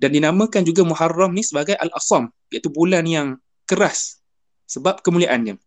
Dan 0.00 0.16
dinamakan 0.16 0.64
juga 0.64 0.80
Muharram 0.80 1.28
ni 1.36 1.44
sebagai 1.44 1.76
Al-Asam 1.76 2.32
iaitu 2.48 2.72
bulan 2.72 3.04
yang 3.04 3.36
keras 3.68 4.24
sebab 4.64 5.04
kemuliaannya. 5.04 5.60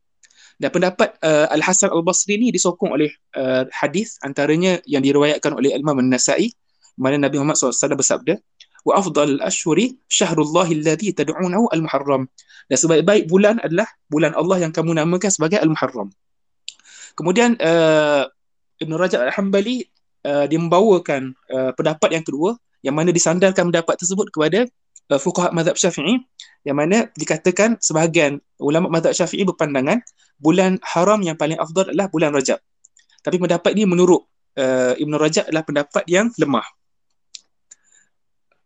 Dan 0.61 0.69
pendapat 0.69 1.17
uh, 1.25 1.49
Al-Hasan 1.49 1.89
Al-Basri 1.89 2.37
ni 2.37 2.53
disokong 2.53 2.93
oleh 2.93 3.09
uh, 3.37 3.65
hadis 3.73 4.21
antaranya 4.21 4.79
yang 4.85 5.01
diriwayatkan 5.01 5.53
oleh 5.53 5.73
Imam 5.73 5.97
An-Nasa'i 5.97 6.53
mana 6.97 7.17
Nabi 7.17 7.41
Muhammad 7.41 7.57
SAW 7.57 7.97
bersabda 7.97 8.37
wa 8.83 8.99
afdal 8.99 9.39
al-ashhuri 9.39 9.97
syahrullah 10.11 10.67
alladhi 10.67 11.15
tad'unahu 11.15 11.71
al-muharram. 11.71 12.27
Dan 12.67 12.77
sebaik-baik 12.77 13.27
bulan 13.31 13.59
adalah 13.63 13.87
bulan 14.11 14.35
Allah 14.35 14.67
yang 14.67 14.71
kamu 14.75 14.95
namakan 14.95 15.31
sebagai 15.31 15.59
al-muharram. 15.59 16.11
Kemudian 17.15 17.55
uh, 17.61 18.27
Ibn 18.81 18.93
Rajab 18.97 19.23
Al-Hambali 19.23 19.87
uh, 20.27 20.45
dia 20.49 20.59
membawakan 20.59 21.33
uh, 21.49 21.71
pendapat 21.77 22.19
yang 22.19 22.25
kedua 22.25 22.57
yang 22.83 22.95
mana 22.99 23.15
disandarkan 23.15 23.71
pendapat 23.71 23.95
tersebut 23.95 24.27
kepada 24.33 24.67
fuqaha 25.09 25.51
mazhab 25.51 25.75
Syafi'i 25.75 26.23
yang 26.63 26.79
mana 26.79 27.11
dikatakan 27.19 27.75
sebahagian 27.79 28.39
ulama 28.59 28.87
mazhab 28.87 29.11
Syafi'i 29.11 29.43
berpandangan 29.43 29.99
bulan 30.39 30.79
haram 30.83 31.19
yang 31.23 31.35
paling 31.35 31.59
afdal 31.59 31.91
adalah 31.91 32.07
bulan 32.07 32.31
Rajab. 32.31 32.59
Tapi 33.23 33.39
pendapat 33.39 33.71
ini 33.75 33.87
menurut 33.87 34.23
uh, 34.59 34.95
Ibn 34.95 35.13
Rajab 35.15 35.47
adalah 35.51 35.63
pendapat 35.63 36.03
yang 36.07 36.31
lemah. 36.35 36.65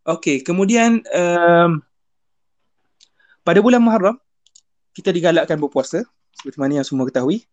Okey, 0.08 0.40
kemudian 0.40 1.04
um, 1.12 1.84
pada 3.44 3.60
bulan 3.60 3.84
Muharram 3.84 4.18
kita 4.96 5.12
digalakkan 5.12 5.60
berpuasa 5.60 6.08
seperti 6.38 6.58
mana 6.58 6.82
yang 6.82 6.88
semua 6.88 7.06
ketahui. 7.10 7.44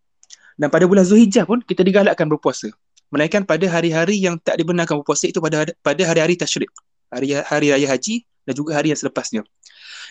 Dan 0.55 0.71
pada 0.71 0.87
bulan 0.87 1.03
Zulhijjah 1.03 1.43
pun 1.43 1.59
kita 1.67 1.83
digalakkan 1.83 2.31
berpuasa. 2.31 2.71
Melainkan 3.11 3.43
pada 3.43 3.67
hari-hari 3.67 4.23
yang 4.23 4.38
tak 4.38 4.55
dibenarkan 4.55 5.03
berpuasa 5.03 5.26
itu 5.26 5.43
pada 5.43 5.67
pada 5.83 6.03
hari-hari 6.07 6.38
tasyrik. 6.38 6.71
Hari 7.14 7.38
hari 7.47 7.66
raya 7.71 7.87
haji 7.87 8.26
dan 8.42 8.54
juga 8.59 8.75
hari 8.75 8.90
yang 8.90 8.99
selepasnya. 8.99 9.47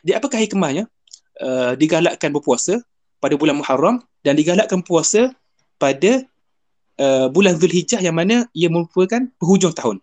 Di 0.02 0.16
apakah 0.16 0.40
hikmahnya? 0.40 0.88
Uh, 1.34 1.74
digalakkan 1.74 2.30
berpuasa 2.30 2.78
pada 3.18 3.34
bulan 3.34 3.58
Muharram 3.58 4.00
dan 4.22 4.38
digalakkan 4.38 4.86
puasa 4.86 5.34
pada 5.82 6.22
uh, 7.02 7.28
bulan 7.34 7.58
Zulhijjah 7.58 8.00
yang 8.00 8.14
mana 8.14 8.46
ia 8.54 8.70
merupakan 8.70 9.28
penghujung 9.42 9.74
tahun. 9.74 9.98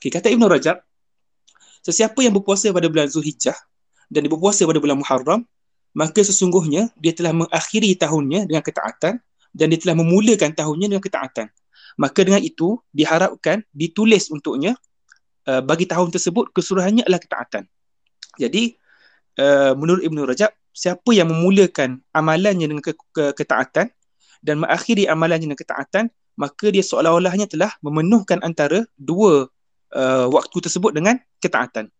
Okay, 0.00 0.10
kata 0.10 0.32
Ibn 0.32 0.48
Rajab, 0.48 0.80
sesiapa 1.84 2.18
yang 2.24 2.34
berpuasa 2.34 2.72
pada 2.72 2.88
bulan 2.88 3.06
Zulhijjah 3.06 3.54
dan 4.08 4.26
berpuasa 4.26 4.64
pada 4.64 4.80
bulan 4.80 4.98
Muharram, 4.98 5.44
maka 5.92 6.24
sesungguhnya 6.24 6.88
dia 6.96 7.12
telah 7.12 7.36
mengakhiri 7.36 7.92
tahunnya 8.00 8.48
dengan 8.48 8.64
ketaatan 8.64 9.20
dan 9.52 9.66
dia 9.68 9.78
telah 9.78 9.96
memulakan 10.00 10.56
tahunnya 10.56 10.86
dengan 10.88 11.04
ketaatan. 11.04 11.46
Maka 12.00 12.24
dengan 12.24 12.40
itu 12.40 12.80
diharapkan 12.96 13.60
ditulis 13.76 14.32
untuknya 14.32 14.72
uh, 15.48 15.62
bagi 15.62 15.86
tahun 15.88 16.12
tersebut 16.12 16.52
keseluruhannya 16.54 17.06
adalah 17.06 17.22
ketaatan. 17.22 17.64
Jadi 18.38 18.76
uh, 19.38 19.72
menurut 19.76 20.02
Ibn 20.04 20.18
Rajab 20.28 20.50
siapa 20.72 21.10
yang 21.12 21.28
memulakan 21.28 22.00
amalannya 22.16 22.66
dengan 22.68 22.84
ke- 22.84 22.96
ke- 23.12 23.34
ketaatan 23.36 23.92
dan 24.42 24.54
mengakhiri 24.58 25.06
amalannya 25.06 25.52
dengan 25.52 25.60
ketaatan 25.60 26.08
maka 26.32 26.72
dia 26.72 26.80
seolah-olahnya 26.80 27.44
telah 27.44 27.76
memenuhkan 27.84 28.40
antara 28.40 28.88
dua 28.96 29.52
uh, 29.92 30.26
waktu 30.32 30.56
tersebut 30.64 30.96
dengan 30.96 31.20
ketaatan. 31.44 31.92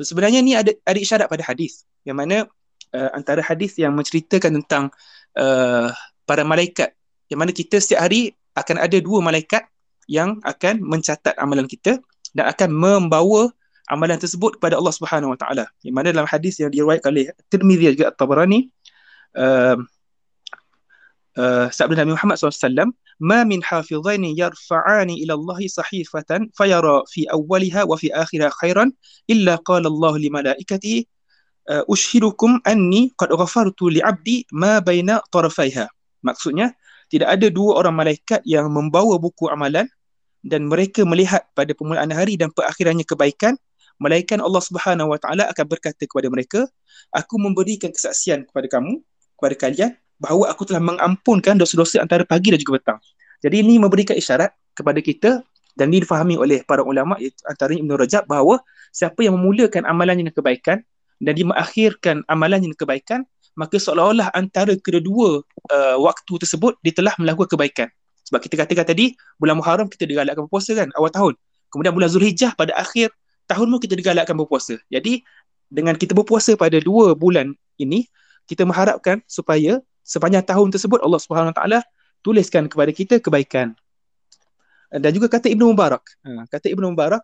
Sebenarnya 0.00 0.40
ni 0.40 0.56
ada 0.56 0.72
ada 0.82 0.98
isyarat 0.98 1.28
pada 1.30 1.44
hadis 1.44 1.84
yang 2.02 2.18
mana 2.18 2.48
uh, 2.96 3.10
antara 3.14 3.44
hadis 3.44 3.76
yang 3.78 3.92
menceritakan 3.94 4.64
tentang 4.64 4.84
uh, 5.38 5.92
para 6.24 6.42
malaikat 6.42 6.96
yang 7.28 7.44
mana 7.44 7.52
kita 7.52 7.78
setiap 7.78 8.08
hari 8.08 8.32
akan 8.56 8.80
ada 8.80 8.98
dua 8.98 9.20
malaikat 9.20 9.68
yang 10.08 10.40
akan 10.44 10.80
mencatat 10.84 11.36
amalan 11.40 11.68
kita 11.68 12.00
dan 12.34 12.50
akan 12.50 12.70
membawa 12.74 13.50
amalan 13.88 14.18
tersebut 14.18 14.58
kepada 14.58 14.76
Allah 14.80 14.94
Subhanahu 14.94 15.32
Wa 15.36 15.38
Taala. 15.40 15.64
Yang 15.86 15.94
mana 15.94 16.08
dalam 16.10 16.28
hadis 16.28 16.58
yang 16.60 16.72
diriwayatkan 16.72 17.10
oleh 17.14 17.30
Tirmizi 17.48 17.94
juga 17.94 18.10
At-Tabarani 18.12 18.68
uh, 19.38 19.76
uh, 21.38 21.66
sabda 21.70 22.02
Nabi 22.02 22.16
Muhammad 22.16 22.36
SAW 22.40 22.90
ila 25.14 25.32
Allah 25.38 25.58
sahifatan 25.70 26.50
fayara 26.56 27.06
fi 27.06 27.28
awwaliha 27.30 27.86
wa 27.86 27.94
fi 27.94 28.10
akhiriha 28.10 28.50
khairan 28.58 28.90
illa 29.30 29.60
qala 29.62 29.86
Allah 29.86 30.12
li 30.18 30.28
malaikatihi 30.32 31.06
uh, 31.70 31.84
ushirukum 31.86 32.58
anni 32.66 33.14
qad 33.14 33.30
ghafartu 33.30 33.92
li 33.92 34.00
'abdi 34.02 34.48
ma 34.50 34.82
baina 34.82 35.22
tarafaiha 35.30 35.86
maksudnya 36.26 36.74
tidak 37.12 37.30
ada 37.30 37.46
dua 37.52 37.84
orang 37.84 37.94
malaikat 37.94 38.42
yang 38.42 38.66
membawa 38.72 39.14
buku 39.20 39.46
amalan 39.46 39.86
dan 40.44 40.68
mereka 40.68 41.02
melihat 41.08 41.48
pada 41.56 41.72
permulaan 41.72 42.12
hari 42.12 42.36
dan 42.36 42.52
perakhirannya 42.52 43.08
kebaikan 43.08 43.56
malaikat 43.96 44.38
Allah 44.44 44.60
Subhanahu 44.60 45.16
wa 45.16 45.18
taala 45.18 45.48
akan 45.48 45.64
berkata 45.64 46.04
kepada 46.04 46.28
mereka 46.28 46.68
aku 47.16 47.40
memberikan 47.40 47.88
kesaksian 47.88 48.44
kepada 48.44 48.68
kamu 48.68 49.00
kepada 49.40 49.54
kalian 49.56 49.90
bahawa 50.20 50.52
aku 50.52 50.68
telah 50.68 50.84
mengampunkan 50.84 51.58
dosa-dosa 51.58 51.98
antara 51.98 52.22
pagi 52.22 52.54
dan 52.54 52.60
juga 52.62 52.78
petang. 52.78 52.98
Jadi 53.42 53.60
ini 53.60 53.76
memberikan 53.82 54.14
isyarat 54.14 54.54
kepada 54.72 55.00
kita 55.02 55.30
dan 55.74 55.90
ini 55.90 56.06
difahami 56.06 56.38
oleh 56.38 56.62
para 56.62 56.86
ulama 56.86 57.18
antara 57.44 57.74
Ibn 57.74 57.90
Rajab 57.98 58.24
bahawa 58.30 58.62
siapa 58.94 59.26
yang 59.26 59.34
memulakan 59.36 59.84
amalannya 59.84 60.30
dengan 60.30 60.36
kebaikan 60.38 60.78
dan 61.18 61.32
dia 61.34 61.46
mengakhirkan 61.46 62.22
amalannya 62.30 62.70
dengan 62.70 62.80
kebaikan 62.80 63.20
maka 63.54 63.78
seolah-olah 63.78 64.34
antara 64.34 64.74
kedua 64.78 65.42
uh, 65.70 65.96
waktu 65.98 66.32
tersebut 66.42 66.78
dia 66.82 66.94
telah 66.94 67.14
melakukan 67.18 67.54
kebaikan 67.58 67.88
sebab 68.34 68.42
kita 68.42 68.58
katakan 68.66 68.82
tadi 68.82 69.14
bulan 69.38 69.62
Muharram 69.62 69.86
kita 69.86 70.10
digalakkan 70.10 70.50
berpuasa 70.50 70.74
kan 70.74 70.90
awal 70.98 71.06
tahun. 71.14 71.38
Kemudian 71.70 71.94
bulan 71.94 72.10
Zulhijjah 72.10 72.58
pada 72.58 72.74
akhir 72.74 73.14
tahun 73.46 73.70
pun 73.70 73.78
kita 73.78 73.94
digalakkan 73.94 74.34
berpuasa. 74.34 74.74
Jadi 74.90 75.22
dengan 75.70 75.94
kita 75.94 76.18
berpuasa 76.18 76.58
pada 76.58 76.82
dua 76.82 77.14
bulan 77.14 77.54
ini 77.78 78.10
kita 78.50 78.66
mengharapkan 78.66 79.22
supaya 79.30 79.78
sepanjang 80.02 80.42
tahun 80.42 80.74
tersebut 80.74 80.98
Allah 80.98 81.22
Subhanahu 81.22 81.54
Wa 81.54 81.56
Taala 81.62 81.80
tuliskan 82.26 82.66
kepada 82.66 82.90
kita 82.90 83.22
kebaikan. 83.22 83.78
Dan 84.90 85.10
juga 85.14 85.30
kata 85.30 85.46
Ibnu 85.46 85.70
Mubarak. 85.70 86.02
Ha, 86.26 86.50
kata 86.50 86.74
Ibnu 86.74 86.90
Mubarak 86.90 87.22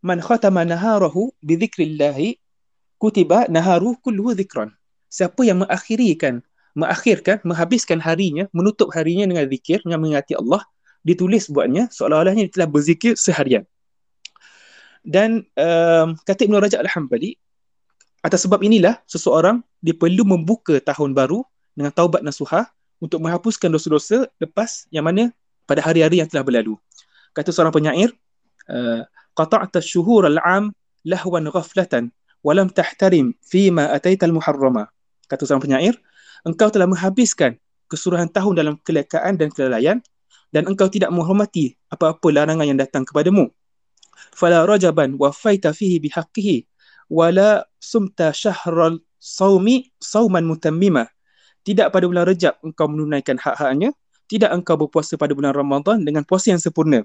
man 0.00 0.24
khatama 0.24 0.64
naharahu 0.64 1.28
bi 1.44 1.60
dzikrillah 1.60 2.16
kutiba 2.96 3.44
naharu 3.52 4.00
kullu 4.00 4.32
dzikran 4.32 4.72
siapa 5.12 5.44
yang 5.44 5.60
mengakhirikan 5.60 6.40
mengakhirkan 6.72 7.44
menghabiskan 7.44 8.00
harinya 8.00 8.48
menutup 8.56 8.92
harinya 8.96 9.28
dengan 9.28 9.44
zikir 9.48 9.84
dengan 9.84 10.00
mengingati 10.00 10.36
Allah 10.36 10.64
ditulis 11.02 11.50
buatnya 11.50 11.90
seolah-olahnya 11.90 12.48
dia 12.48 12.54
telah 12.60 12.68
berzikir 12.70 13.18
seharian. 13.18 13.66
Dan 15.02 15.42
um, 15.58 16.14
kata 16.22 16.46
Ibn 16.46 16.62
Rajab 16.62 16.86
Al-Hambali 16.86 17.34
atas 18.22 18.46
sebab 18.46 18.62
inilah 18.62 19.02
seseorang 19.10 19.60
dia 19.82 19.98
perlu 19.98 20.22
membuka 20.22 20.78
tahun 20.78 21.10
baru 21.10 21.42
dengan 21.74 21.90
taubat 21.90 22.22
nasuhah 22.22 22.70
untuk 23.02 23.18
menghapuskan 23.18 23.66
dosa-dosa 23.66 24.30
lepas 24.38 24.86
yang 24.94 25.02
mana 25.02 25.34
pada 25.66 25.82
hari-hari 25.82 26.22
yang 26.22 26.30
telah 26.30 26.46
berlalu. 26.46 26.78
Kata 27.34 27.50
seorang 27.50 27.74
penyair 27.74 28.14
uh, 28.70 29.02
qata'ta 29.34 29.82
ash-shuhur 29.82 30.30
al-'am 30.30 30.70
lahwan 31.02 31.50
ghaflatan 31.50 32.14
walam 32.46 32.70
tahtarim 32.70 33.34
fima 33.42 33.90
ataita 33.90 34.30
al-muharrama. 34.30 34.86
Kata 35.26 35.42
seorang 35.42 35.66
penyair 35.66 35.94
engkau 36.42 36.68
telah 36.70 36.86
menghabiskan 36.90 37.58
keseluruhan 37.86 38.30
tahun 38.30 38.54
dalam 38.58 38.74
kelekaan 38.82 39.36
dan 39.38 39.48
kelalaian 39.52 39.98
dan 40.52 40.68
engkau 40.68 40.86
tidak 40.88 41.08
menghormati 41.10 41.74
apa-apa 41.88 42.28
larangan 42.28 42.66
yang 42.68 42.78
datang 42.78 43.04
kepadamu. 43.08 43.48
Fala 44.32 44.64
rajaban 44.68 45.16
wafaita 45.16 45.72
fihi 45.72 45.98
bihaqqihi 46.02 46.68
wala 47.08 47.64
sumta 47.80 48.32
syahral 48.32 49.00
saumi 49.16 49.90
sauman 50.00 50.44
mutammima. 50.44 51.08
Tidak 51.62 51.94
pada 51.94 52.04
bulan 52.10 52.26
Rejab 52.26 52.58
engkau 52.66 52.90
menunaikan 52.90 53.38
hak-haknya 53.38 53.94
tidak 54.26 54.50
engkau 54.50 54.80
berpuasa 54.80 55.20
pada 55.20 55.36
bulan 55.36 55.52
Ramadan 55.52 56.00
dengan 56.02 56.24
puasa 56.24 56.50
yang 56.50 56.58
sempurna. 56.58 57.04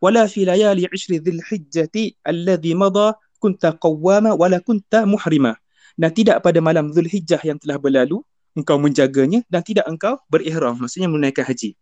Wala 0.00 0.24
fi 0.24 0.48
layali 0.48 0.88
'ishri 0.88 1.20
dhilhijjati 1.20 2.24
alladhi 2.24 2.72
madha 2.72 3.20
kunta 3.36 3.76
qawwama 3.76 4.32
wala 4.32 4.56
kunta 4.64 5.04
muhrima. 5.04 5.60
Dan 6.00 6.16
tidak 6.16 6.40
pada 6.40 6.64
malam 6.64 6.88
Zulhijjah 6.96 7.44
yang 7.44 7.60
telah 7.60 7.76
berlalu 7.76 8.24
engkau 8.54 8.76
menjaganya 8.78 9.46
dan 9.46 9.62
tidak 9.62 9.86
engkau 9.86 10.18
berihram 10.26 10.78
maksudnya 10.78 11.06
menunaikan 11.06 11.46
haji. 11.46 11.78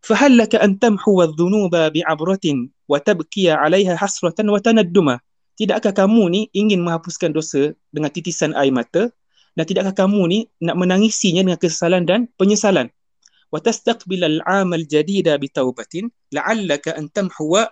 Fahal 0.00 0.32
laka 0.40 0.56
an 0.64 0.80
tamhu 0.80 1.20
adh-dhunuba 1.20 1.92
bi'abratin 1.92 2.72
wa 2.88 2.96
tabki 2.96 3.52
'alayha 3.52 3.96
hasratan 4.00 4.48
wa 4.48 4.56
tanadduma. 4.56 5.20
Tidakkah 5.60 5.92
kamu 5.92 6.22
ni 6.32 6.40
ingin 6.56 6.80
menghapuskan 6.80 7.36
dosa 7.36 7.76
dengan 7.92 8.08
titisan 8.08 8.56
air 8.56 8.72
mata? 8.72 9.12
Dan 9.52 9.68
tidakkah 9.68 9.92
kamu 9.92 10.20
ni 10.32 10.38
nak 10.64 10.80
menangisinya 10.80 11.44
dengan 11.44 11.60
kesesalan 11.60 12.08
dan 12.08 12.32
penyesalan? 12.40 12.88
Wa 13.52 13.60
tastaqbil 13.60 14.24
al-'am 14.24 14.72
al-jadida 14.72 15.36
bi 15.36 15.52
taubatin 15.52 16.08
la'allaka 16.32 16.96
an 16.96 17.12
tamhu 17.12 17.60
uh, 17.60 17.68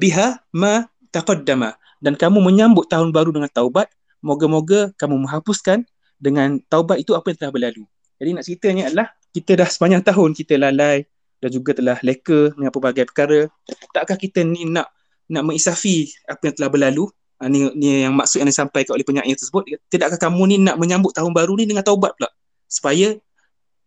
biha 0.00 0.40
ma 0.56 0.88
taqaddama. 1.12 1.76
Dan 2.00 2.16
kamu 2.16 2.40
menyambut 2.40 2.88
tahun 2.88 3.12
baru 3.12 3.36
dengan 3.36 3.52
taubat 3.52 3.92
moga-moga 4.24 4.88
kamu 4.96 5.28
menghapuskan 5.28 5.84
dengan 6.16 6.58
taubat 6.66 7.00
itu 7.00 7.12
apa 7.12 7.32
yang 7.32 7.38
telah 7.38 7.52
berlalu. 7.52 7.84
Jadi 8.16 8.30
nak 8.32 8.44
ceritanya 8.44 8.82
adalah 8.88 9.08
kita 9.36 9.52
dah 9.60 9.68
sepanjang 9.68 10.02
tahun 10.04 10.32
kita 10.32 10.56
lalai 10.56 11.04
dan 11.40 11.50
juga 11.52 11.76
telah 11.76 12.00
leka 12.00 12.56
dengan 12.56 12.72
pelbagai 12.72 13.04
perkara. 13.12 13.48
Takkah 13.92 14.16
kita 14.16 14.40
ni 14.40 14.64
nak 14.64 14.88
nak 15.28 15.42
mengisafi 15.44 16.08
apa 16.24 16.40
yang 16.48 16.54
telah 16.56 16.70
berlalu? 16.72 17.04
Ha, 17.36 17.52
ni, 17.52 17.68
ni 17.76 18.08
yang 18.08 18.16
maksud 18.16 18.40
yang 18.40 18.48
disampaikan 18.48 18.96
oleh 18.96 19.04
penyair 19.04 19.36
tersebut. 19.36 19.68
Tidakkah 19.92 20.16
kamu 20.16 20.42
ni 20.48 20.56
nak 20.64 20.80
menyambut 20.80 21.12
tahun 21.12 21.36
baru 21.36 21.60
ni 21.60 21.68
dengan 21.68 21.84
taubat 21.84 22.16
pula? 22.16 22.32
Supaya 22.64 23.12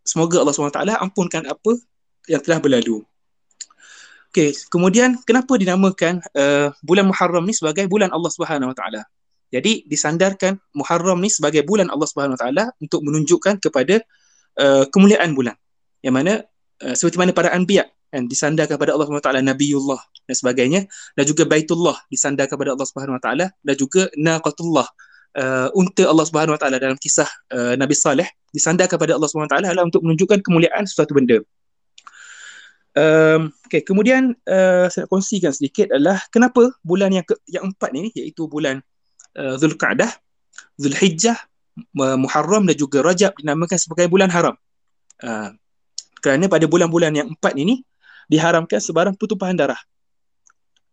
semoga 0.05 0.45
Allah 0.45 0.53
SWT 0.53 0.81
ampunkan 1.01 1.50
apa 1.50 1.71
yang 2.29 2.41
telah 2.45 2.62
berlalu. 2.62 3.01
Okay, 4.29 4.53
kemudian 4.69 5.17
kenapa 5.25 5.57
dinamakan 5.57 6.21
uh, 6.38 6.69
bulan 6.86 7.09
Muharram 7.09 7.41
ni 7.50 7.57
sebagai 7.57 7.89
bulan 7.89 8.13
Allah 8.13 8.29
Subhanahu 8.29 8.69
Wa 8.69 8.77
Taala? 8.77 9.01
Jadi 9.50 9.86
disandarkan 9.89 10.62
Muharram 10.77 11.18
ni 11.18 11.29
sebagai 11.34 11.65
bulan 11.65 11.89
Allah 11.89 12.06
Subhanahu 12.06 12.38
Wa 12.38 12.41
Taala 12.46 12.63
untuk 12.77 13.01
menunjukkan 13.01 13.58
kepada 13.65 14.01
uh, 14.62 14.86
kemuliaan 14.94 15.34
bulan. 15.34 15.58
Yang 16.06 16.13
mana 16.13 16.34
uh, 16.86 16.96
seperti 16.96 17.18
mana 17.18 17.32
para 17.34 17.50
anbiya 17.51 17.89
kan 18.10 18.25
disandarkan 18.25 18.77
kepada 18.77 18.94
Allah 18.94 19.06
Subhanahu 19.10 19.25
Wa 19.25 19.27
Taala 19.29 19.41
Nabiullah 19.46 20.01
dan 20.25 20.36
sebagainya 20.38 20.82
dan 21.18 21.24
juga 21.25 21.46
Baitullah 21.46 21.98
disandarkan 22.10 22.58
kepada 22.58 22.72
Allah 22.77 22.88
Subhanahu 22.89 23.18
Wa 23.18 23.24
Taala 23.25 23.46
dan 23.65 23.75
juga 23.77 24.01
Naqatullah 24.18 24.88
uh, 25.38 25.70
unta 25.77 26.03
Allah 26.06 26.25
Subhanahu 26.25 26.53
Wa 26.58 26.62
Taala 26.62 26.77
dalam 26.77 26.98
kisah 26.98 27.29
uh, 27.53 27.74
Nabi 27.77 27.94
Saleh 27.98 28.29
disandarkan 28.53 28.98
kepada 28.98 29.18
Allah 29.18 29.29
Subhanahu 29.29 29.50
Wa 29.50 29.53
Taala 29.58 29.68
adalah 29.74 29.86
untuk 29.89 30.01
menunjukkan 30.06 30.41
kemuliaan 30.46 30.86
sesuatu 30.89 31.13
benda. 31.18 31.41
Um, 32.98 33.53
okay, 33.70 33.86
kemudian 33.86 34.34
uh, 34.50 34.89
saya 34.89 35.06
nak 35.06 35.13
kongsikan 35.13 35.53
sedikit 35.53 35.94
adalah 35.94 36.25
kenapa 36.34 36.74
bulan 36.82 37.13
yang 37.13 37.22
ke, 37.22 37.38
yang 37.46 37.70
empat 37.70 37.94
ni 37.94 38.10
iaitu 38.18 38.50
bulan 38.50 38.82
Zulqa'dah, 39.36 40.09
Zulhijjah, 40.79 41.38
Muharram 41.95 42.67
dan 42.67 42.75
juga 42.75 43.00
Rajab 43.03 43.36
dinamakan 43.39 43.77
sebagai 43.79 44.12
bulan 44.12 44.27
haram. 44.31 44.55
Uh, 45.19 45.55
kerana 46.19 46.51
pada 46.51 46.67
bulan-bulan 46.67 47.15
yang 47.15 47.27
empat 47.31 47.55
ini 47.55 47.83
diharamkan 48.27 48.79
sebarang 48.79 49.15
pertumpahan 49.15 49.55
darah. 49.55 49.79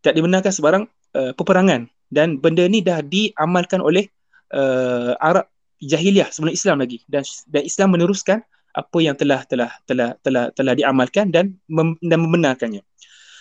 Tak 0.02 0.14
dibenarkan 0.14 0.52
sebarang 0.54 0.84
uh, 1.18 1.32
peperangan 1.34 1.90
dan 2.10 2.38
benda 2.38 2.62
ni 2.70 2.82
dah 2.82 3.02
diamalkan 3.02 3.82
oleh 3.82 4.06
uh, 4.54 5.18
Arab 5.18 5.50
jahiliah 5.82 6.30
sebelum 6.30 6.54
Islam 6.54 6.76
lagi 6.80 7.02
dan 7.10 7.26
dan 7.50 7.62
Islam 7.66 7.98
meneruskan 7.98 8.40
apa 8.76 8.98
yang 9.02 9.16
telah 9.18 9.42
telah 9.48 9.70
telah 9.88 10.14
telah 10.22 10.52
telah 10.54 10.74
diamalkan 10.76 11.32
dan 11.32 11.58
mem, 11.66 11.98
dan 12.04 12.22
membenarkannya. 12.22 12.82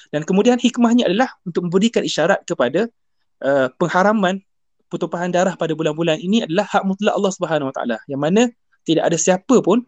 Dan 0.09 0.21
kemudian 0.23 0.57
hikmahnya 0.57 1.09
adalah 1.11 1.33
untuk 1.43 1.67
memberikan 1.67 2.01
isyarat 2.01 2.45
kepada 2.47 2.87
uh, 3.43 3.67
pengharaman 3.75 4.41
pertumpahan 4.89 5.33
darah 5.33 5.57
pada 5.57 5.73
bulan-bulan 5.73 6.21
ini 6.21 6.45
adalah 6.45 6.65
hak 6.69 6.83
mutlak 6.85 7.13
Allah 7.17 7.31
Subhanahu 7.33 7.69
Wa 7.71 7.75
Taala. 7.75 7.97
Yang 8.05 8.21
mana 8.21 8.41
tidak 8.85 9.03
ada 9.09 9.17
siapa 9.17 9.55
pun 9.61 9.83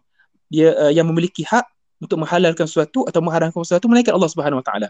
dia 0.50 0.74
uh, 0.74 0.92
yang 0.92 1.06
memiliki 1.06 1.46
hak 1.46 1.64
untuk 1.98 2.22
menghalalkan 2.22 2.66
sesuatu 2.66 3.06
atau 3.06 3.20
mengharamkan 3.22 3.62
sesuatu 3.62 3.86
melainkan 3.86 4.14
Allah 4.14 4.30
Subhanahu 4.30 4.60
Wa 4.62 4.66
Taala. 4.66 4.88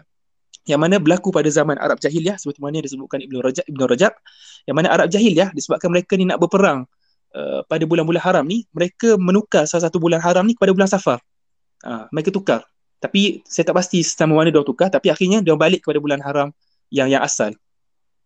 Yang 0.67 0.79
mana 0.81 0.95
berlaku 1.01 1.33
pada 1.33 1.49
zaman 1.49 1.77
Arab 1.81 1.97
Jahiliyah 2.01 2.37
seperti 2.37 2.61
mana 2.61 2.83
disebutkan 2.83 3.23
Ibnu 3.25 3.41
Rajab 3.41 3.65
Ibnu 3.65 3.83
Rajab 3.89 4.13
yang 4.69 4.75
mana 4.77 4.87
Arab 4.91 5.07
Jahiliyah 5.09 5.49
disebabkan 5.55 5.89
mereka 5.89 6.13
ni 6.19 6.29
nak 6.29 6.37
berperang 6.41 6.85
uh, 7.33 7.65
pada 7.65 7.83
bulan-bulan 7.89 8.21
haram 8.21 8.45
ni 8.45 8.69
mereka 8.75 9.17
menukar 9.17 9.65
salah 9.65 9.89
satu 9.89 9.97
bulan 9.97 10.21
haram 10.21 10.45
ni 10.45 10.53
kepada 10.53 10.73
bulan 10.75 10.89
Safar. 10.89 11.21
Uh, 11.81 12.05
mereka 12.13 12.29
tukar. 12.29 12.61
Tapi 12.99 13.39
saya 13.47 13.63
tak 13.63 13.79
pasti 13.79 14.03
sama 14.03 14.35
mana 14.35 14.51
dia 14.51 14.59
tukar 14.61 14.91
tapi 14.91 15.07
akhirnya 15.07 15.39
dia 15.39 15.55
balik 15.55 15.87
kepada 15.87 16.03
bulan 16.03 16.19
haram 16.19 16.51
yang 16.91 17.07
yang 17.07 17.23
asal. 17.23 17.55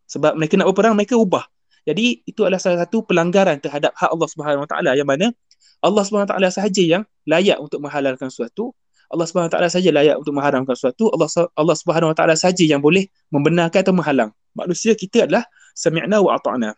Sebab 0.09 0.35
mereka 0.35 0.59
nak 0.59 0.67
berperang 0.73 0.97
mereka 0.97 1.15
ubah 1.15 1.47
jadi 1.83 2.23
itu 2.23 2.39
adalah 2.47 2.63
salah 2.63 2.87
satu 2.87 3.03
pelanggaran 3.03 3.59
terhadap 3.59 3.91
hak 3.99 4.09
Allah 4.11 4.29
Subhanahu 4.31 4.63
Wa 4.63 4.69
Taala 4.71 4.91
yang 4.95 5.07
mana 5.07 5.35
Allah 5.83 6.03
Subhanahu 6.07 6.31
Wa 6.31 6.39
Taala 6.39 6.47
sahaja 6.47 6.79
yang 6.79 7.03
layak 7.27 7.59
untuk 7.59 7.83
menghalalkan 7.83 8.31
sesuatu. 8.31 8.71
Allah 9.11 9.27
Subhanahu 9.27 9.51
Wa 9.51 9.55
Taala 9.59 9.69
saja 9.69 9.89
layak 9.91 10.15
untuk 10.15 10.33
mengharamkan 10.33 10.73
sesuatu. 10.79 11.11
Allah 11.11 11.27
Allah 11.59 11.75
Subhanahu 11.75 12.15
Wa 12.15 12.17
Taala 12.17 12.35
saja 12.39 12.63
yang 12.63 12.79
boleh 12.79 13.11
membenarkan 13.29 13.83
atau 13.83 13.93
menghalang. 13.93 14.31
Manusia 14.55 14.95
kita 14.95 15.27
adalah 15.27 15.43
sami'na 15.75 16.23
wa 16.23 16.39
ata'na. 16.39 16.71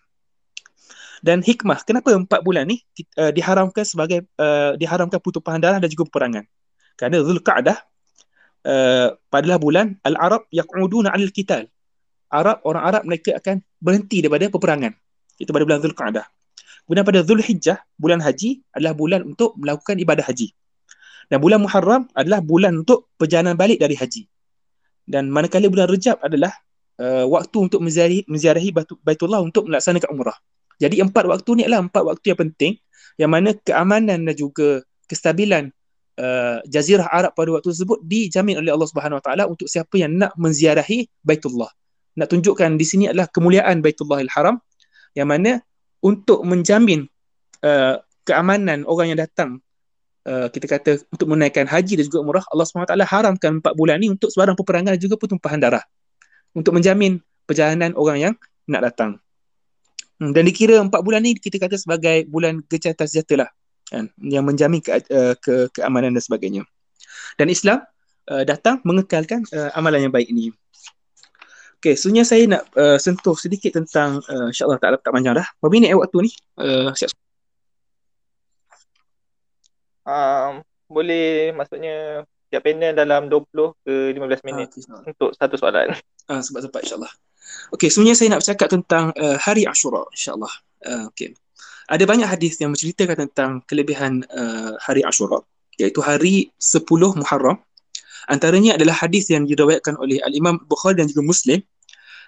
Dan 1.22 1.46
hikmah 1.46 1.86
kenapa 1.86 2.14
empat 2.14 2.42
bulan 2.42 2.66
ni 2.70 2.82
uh, 3.22 3.30
diharamkan 3.30 3.86
sebagai 3.86 4.26
uh, 4.42 4.74
diharamkan 4.78 5.22
pertumpahan 5.22 5.62
darah 5.62 5.78
dan 5.78 5.90
juga 5.90 6.10
peperangan? 6.10 6.46
Kerana 6.98 7.22
Zulqa'dah 7.22 7.78
uh, 8.66 9.10
padalah 9.30 9.58
bulan 9.62 10.02
al-Arab 10.02 10.50
yaq'uduna 10.50 11.14
'alal 11.14 11.34
qital 11.34 11.70
Arab 12.32 12.62
orang 12.66 12.84
Arab 12.84 13.02
mereka 13.06 13.38
akan 13.38 13.62
berhenti 13.78 14.24
daripada 14.24 14.50
peperangan. 14.50 14.94
Itu 15.38 15.52
pada 15.52 15.64
bulan 15.68 15.82
Zulqa'dah 15.84 16.26
kemudian 16.86 17.06
pada 17.06 17.20
Zulhijjah 17.26 17.78
bulan 17.98 18.22
haji 18.22 18.62
adalah 18.72 18.94
bulan 18.94 19.26
untuk 19.26 19.58
melakukan 19.58 19.98
ibadah 19.98 20.22
haji. 20.24 20.54
Dan 21.26 21.42
bulan 21.42 21.66
Muharram 21.66 22.06
adalah 22.14 22.40
bulan 22.46 22.86
untuk 22.86 23.10
perjalanan 23.18 23.58
balik 23.58 23.82
dari 23.82 23.98
haji. 23.98 24.30
Dan 25.10 25.34
manakala 25.34 25.66
bulan 25.70 25.90
Rejab 25.90 26.22
adalah 26.22 26.54
uh, 27.02 27.26
waktu 27.26 27.58
untuk 27.66 27.82
menziarahi, 27.82 28.30
menziarahi 28.30 28.70
Baitullah 29.02 29.42
untuk 29.42 29.66
melaksanakan 29.66 30.10
umrah. 30.14 30.38
Jadi 30.78 31.02
empat 31.02 31.26
waktu 31.26 31.50
ni 31.58 31.62
adalah 31.66 31.82
empat 31.82 32.04
waktu 32.06 32.26
yang 32.34 32.40
penting 32.46 32.72
yang 33.18 33.32
mana 33.34 33.58
keamanan 33.58 34.22
dan 34.22 34.36
juga 34.38 34.86
kestabilan 35.10 35.74
uh, 36.22 36.62
jazirah 36.70 37.10
Arab 37.10 37.34
pada 37.34 37.50
waktu 37.58 37.74
tersebut 37.74 38.06
dijamin 38.06 38.62
oleh 38.62 38.70
Allah 38.70 38.90
Subhanahu 38.90 39.18
Wa 39.18 39.26
Taala 39.26 39.44
untuk 39.50 39.66
siapa 39.66 39.98
yang 39.98 40.14
nak 40.14 40.38
menziarahi 40.38 41.10
Baitullah 41.26 41.74
nak 42.16 42.28
tunjukkan 42.32 42.80
di 42.80 42.86
sini 42.88 43.04
adalah 43.12 43.28
kemuliaan 43.28 43.84
Baitullahil 43.84 44.32
Haram 44.32 44.60
yang 45.16 45.28
mana 45.28 45.60
untuk 46.00 46.44
menjamin 46.48 47.08
uh, 47.64 48.00
keamanan 48.24 48.88
orang 48.88 49.16
yang 49.16 49.20
datang 49.20 49.60
uh, 50.26 50.48
kita 50.50 50.66
kata 50.66 50.92
untuk 51.14 51.28
menaikkan 51.30 51.70
haji 51.70 52.02
dan 52.02 52.04
juga 52.10 52.20
umrah 52.26 52.46
Allah 52.50 52.66
SWT 52.66 52.98
haramkan 53.06 53.62
empat 53.62 53.74
bulan 53.78 54.02
ni 54.02 54.12
untuk 54.12 54.34
sebarang 54.34 54.58
peperangan 54.58 54.98
dan 54.98 55.02
juga 55.02 55.16
pertumpahan 55.16 55.62
darah. 55.62 55.86
Untuk 56.56 56.72
menjamin 56.72 57.22
perjalanan 57.46 57.94
orang 57.96 58.18
yang 58.18 58.34
nak 58.66 58.82
datang. 58.92 59.12
Hmm, 60.18 60.32
dan 60.32 60.48
dikira 60.48 60.80
empat 60.80 61.04
bulan 61.04 61.22
ni 61.22 61.36
kita 61.36 61.60
kata 61.60 61.76
sebagai 61.76 62.24
bulan 62.32 62.64
gecatan 62.72 63.04
senjata 63.04 63.46
lah 63.46 63.50
kan, 63.92 64.08
yang 64.24 64.48
menjamin 64.48 64.80
ke, 64.80 65.04
uh, 65.12 65.36
ke, 65.36 65.70
keamanan 65.76 66.16
dan 66.16 66.24
sebagainya. 66.24 66.64
Dan 67.36 67.52
Islam 67.52 67.84
uh, 68.32 68.44
datang 68.48 68.80
mengekalkan 68.88 69.44
uh, 69.52 69.76
amalan 69.76 70.08
yang 70.08 70.14
baik 70.16 70.32
ini 70.32 70.56
Okay, 71.86 71.94
sebenarnya 71.94 72.26
saya 72.26 72.44
nak 72.50 72.66
uh, 72.74 72.98
sentuh 72.98 73.38
sedikit 73.38 73.78
tentang 73.78 74.18
uh, 74.26 74.50
insyaAllah 74.50 74.82
tak, 74.82 75.06
tak 75.06 75.14
panjang 75.14 75.38
dah. 75.38 75.46
Berapa 75.62 75.70
minit 75.70 75.94
eh 75.94 75.98
waktu 76.02 76.18
ni? 76.26 76.32
Uh, 76.58 76.90
siap 76.98 77.14
um, 80.10 80.66
boleh 80.90 81.54
maksudnya 81.54 82.26
siap 82.50 82.66
panel 82.66 82.98
dalam 82.98 83.30
20 83.30 83.86
ke 83.86 84.18
15 84.18 84.50
minit 84.50 84.70
ah, 84.90 85.06
untuk 85.06 85.30
satu 85.38 85.62
soalan. 85.62 85.94
Ah, 86.26 86.42
sebab 86.42 86.66
sempat 86.66 86.90
insyaAllah. 86.90 87.14
Okey, 87.78 87.94
sebenarnya 87.94 88.18
saya 88.18 88.28
nak 88.34 88.42
bercakap 88.42 88.68
tentang 88.74 89.06
uh, 89.22 89.38
hari 89.38 89.70
Ashura 89.70 90.10
insyaAllah. 90.10 90.54
Uh, 90.82 91.06
Okey. 91.14 91.38
Ada 91.86 92.02
banyak 92.10 92.26
hadis 92.26 92.58
yang 92.58 92.74
menceritakan 92.74 93.30
tentang 93.30 93.62
kelebihan 93.70 94.26
uh, 94.34 94.74
hari 94.82 95.06
Ashura 95.06 95.38
iaitu 95.78 96.02
hari 96.02 96.50
10 96.58 96.82
Muharram. 97.22 97.62
Antaranya 98.26 98.74
adalah 98.74 99.06
hadis 99.06 99.30
yang 99.30 99.46
diriwayatkan 99.46 100.02
oleh 100.02 100.18
Al-Imam 100.26 100.58
Bukhari 100.66 100.98
dan 100.98 101.06
juga 101.06 101.22
Muslim 101.22 101.62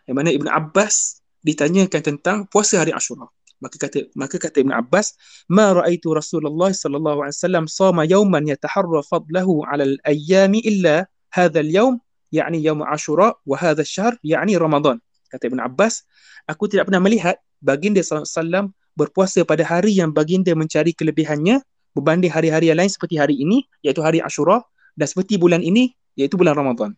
yang 0.07 0.15
mana 0.17 0.31
Ibn 0.31 0.47
Abbas 0.47 1.19
ditanyakan 1.43 2.01
tentang 2.01 2.37
puasa 2.47 2.81
hari 2.81 2.95
Ashura. 2.95 3.27
Maka 3.59 3.75
kata 3.77 4.07
maka 4.13 4.37
kata 4.37 4.61
Ibn 4.61 4.73
Abbas 4.73 5.17
ma 5.49 5.73
raaitu 5.73 6.13
Rasulullah 6.13 6.69
sallallahu 6.71 7.25
alaihi 7.25 7.35
wasallam 7.35 7.65
sama 7.65 8.05
yawman 8.05 8.45
yataharra 8.45 9.01
fadlahu 9.03 9.65
ala 9.65 9.83
al-ayyam 9.83 10.53
illa 10.61 11.09
hadha 11.33 11.59
al-yawm 11.65 11.97
yakni 12.29 12.61
yawm 12.61 12.85
Ashura 12.85 13.33
wa 13.43 13.55
hadha 13.57 13.81
ash-shahr 13.81 14.15
yakni 14.21 14.55
Ramadan. 14.55 15.01
Kata 15.33 15.49
Ibn 15.49 15.59
Abbas 15.65 16.05
aku 16.45 16.69
tidak 16.69 16.87
pernah 16.87 17.01
melihat 17.01 17.41
baginda 17.59 17.99
sallallahu 17.99 18.29
alaihi 18.29 18.39
wasallam 18.39 18.65
berpuasa 18.93 19.41
pada 19.41 19.65
hari 19.65 19.97
yang 19.97 20.13
baginda 20.13 20.53
mencari 20.53 20.93
kelebihannya 20.93 21.61
berbanding 21.97 22.29
hari-hari 22.29 22.69
yang 22.69 22.77
lain 22.77 22.93
seperti 22.93 23.17
hari 23.17 23.33
ini 23.41 23.65
iaitu 23.81 24.05
hari 24.05 24.21
Ashura 24.21 24.61
dan 24.93 25.09
seperti 25.09 25.41
bulan 25.41 25.65
ini 25.65 25.97
iaitu 26.13 26.37
bulan 26.37 26.53
Ramadan 26.53 26.93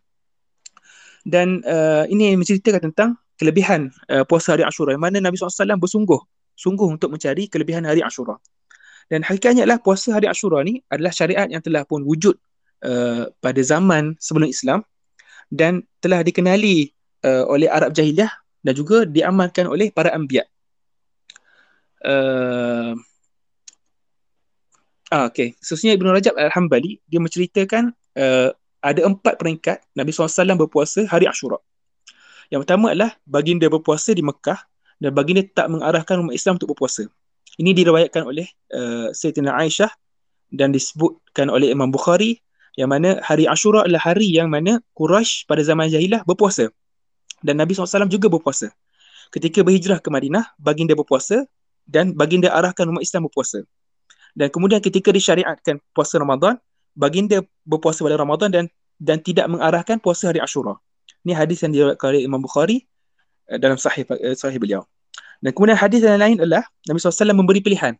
dan 1.26 1.60
uh, 1.68 2.04
ini 2.08 2.36
menceritakan 2.36 2.92
tentang 2.92 3.16
kelebihan 3.36 3.92
uh, 4.12 4.24
puasa 4.24 4.56
hari 4.56 4.64
Ashura 4.64 4.92
yang 4.96 5.04
mana 5.04 5.20
Nabi 5.20 5.36
SAW 5.36 5.80
bersungguh 5.80 6.20
sungguh 6.60 7.00
untuk 7.00 7.08
mencari 7.08 7.48
kelebihan 7.48 7.88
hari 7.88 8.04
Ashura. 8.04 8.36
Dan 9.08 9.24
hakikatnya 9.24 9.64
adalah 9.64 9.80
puasa 9.80 10.12
hari 10.12 10.28
Ashura 10.28 10.60
ni 10.60 10.84
adalah 10.92 11.10
syariat 11.10 11.48
yang 11.48 11.64
telah 11.64 11.88
pun 11.88 12.04
wujud 12.04 12.36
uh, 12.84 13.32
pada 13.40 13.60
zaman 13.64 14.14
sebelum 14.20 14.52
Islam 14.52 14.84
dan 15.50 15.82
telah 15.98 16.20
dikenali 16.22 16.92
uh, 17.26 17.48
oleh 17.50 17.66
Arab 17.66 17.96
Jahiliyah 17.96 18.30
dan 18.60 18.72
juga 18.76 19.08
diamalkan 19.08 19.66
oleh 19.66 19.88
para 19.90 20.12
anbiya. 20.12 20.44
Uh, 22.00 22.96
ah, 25.12 25.26
okay. 25.28 25.56
Sesuanya 25.60 25.98
Ibn 25.98 26.06
Rajab 26.16 26.34
Al-Hambali 26.36 27.00
dia 27.08 27.20
menceritakan 27.20 27.92
uh, 28.14 28.52
ada 28.80 29.00
empat 29.04 29.36
peringkat 29.36 29.84
Nabi 29.92 30.10
SAW 30.12 30.56
berpuasa 30.56 31.04
hari 31.08 31.28
Ashura. 31.28 31.60
Yang 32.50 32.66
pertama 32.66 32.90
adalah 32.90 33.14
baginda 33.28 33.68
berpuasa 33.70 34.10
di 34.16 34.24
Mekah 34.24 34.58
dan 34.98 35.14
baginda 35.14 35.44
tak 35.46 35.70
mengarahkan 35.70 36.18
umat 36.20 36.34
Islam 36.34 36.58
untuk 36.58 36.74
berpuasa. 36.74 37.06
Ini 37.60 37.76
diriwayatkan 37.76 38.22
oleh 38.24 38.48
uh, 38.72 39.12
Sayyidina 39.12 39.54
Aisyah 39.54 39.92
dan 40.50 40.74
disebutkan 40.74 41.52
oleh 41.52 41.70
Imam 41.70 41.92
Bukhari 41.92 42.42
yang 42.74 42.90
mana 42.90 43.20
hari 43.22 43.46
Ashura 43.46 43.86
adalah 43.86 44.02
hari 44.02 44.32
yang 44.32 44.48
mana 44.50 44.80
Quraisy 44.96 45.46
pada 45.46 45.60
zaman 45.62 45.92
Jahilah 45.92 46.24
berpuasa. 46.24 46.72
Dan 47.40 47.60
Nabi 47.60 47.72
SAW 47.72 48.08
juga 48.10 48.28
berpuasa. 48.28 48.68
Ketika 49.30 49.62
berhijrah 49.62 50.02
ke 50.02 50.10
Madinah, 50.10 50.56
baginda 50.58 50.92
berpuasa 50.96 51.46
dan 51.86 52.12
baginda 52.16 52.50
arahkan 52.50 52.88
umat 52.90 53.02
Islam 53.02 53.30
berpuasa. 53.30 53.62
Dan 54.34 54.50
kemudian 54.50 54.78
ketika 54.78 55.10
disyariatkan 55.10 55.82
puasa 55.94 56.18
Ramadan, 56.18 56.58
baginda 57.00 57.40
berpuasa 57.64 58.04
pada 58.04 58.20
Ramadan 58.20 58.52
dan 58.52 58.64
dan 59.00 59.16
tidak 59.24 59.48
mengarahkan 59.48 59.96
puasa 59.96 60.28
hari 60.28 60.44
Ashura. 60.44 60.76
Ini 61.24 61.32
hadis 61.32 61.64
yang 61.64 61.72
diriwayatkan 61.72 62.06
oleh 62.12 62.22
Imam 62.28 62.44
Bukhari 62.44 62.84
Eh, 63.50 63.58
dalam 63.58 63.74
sahih 63.74 64.06
uh, 64.06 64.36
sahih 64.38 64.62
beliau. 64.62 64.86
Dan 65.42 65.50
kemudian 65.50 65.74
hadis 65.74 66.06
yang 66.06 66.22
lain 66.22 66.38
adalah 66.38 66.62
Nabi 66.86 67.02
SAW 67.02 67.34
memberi 67.34 67.58
pilihan. 67.58 67.98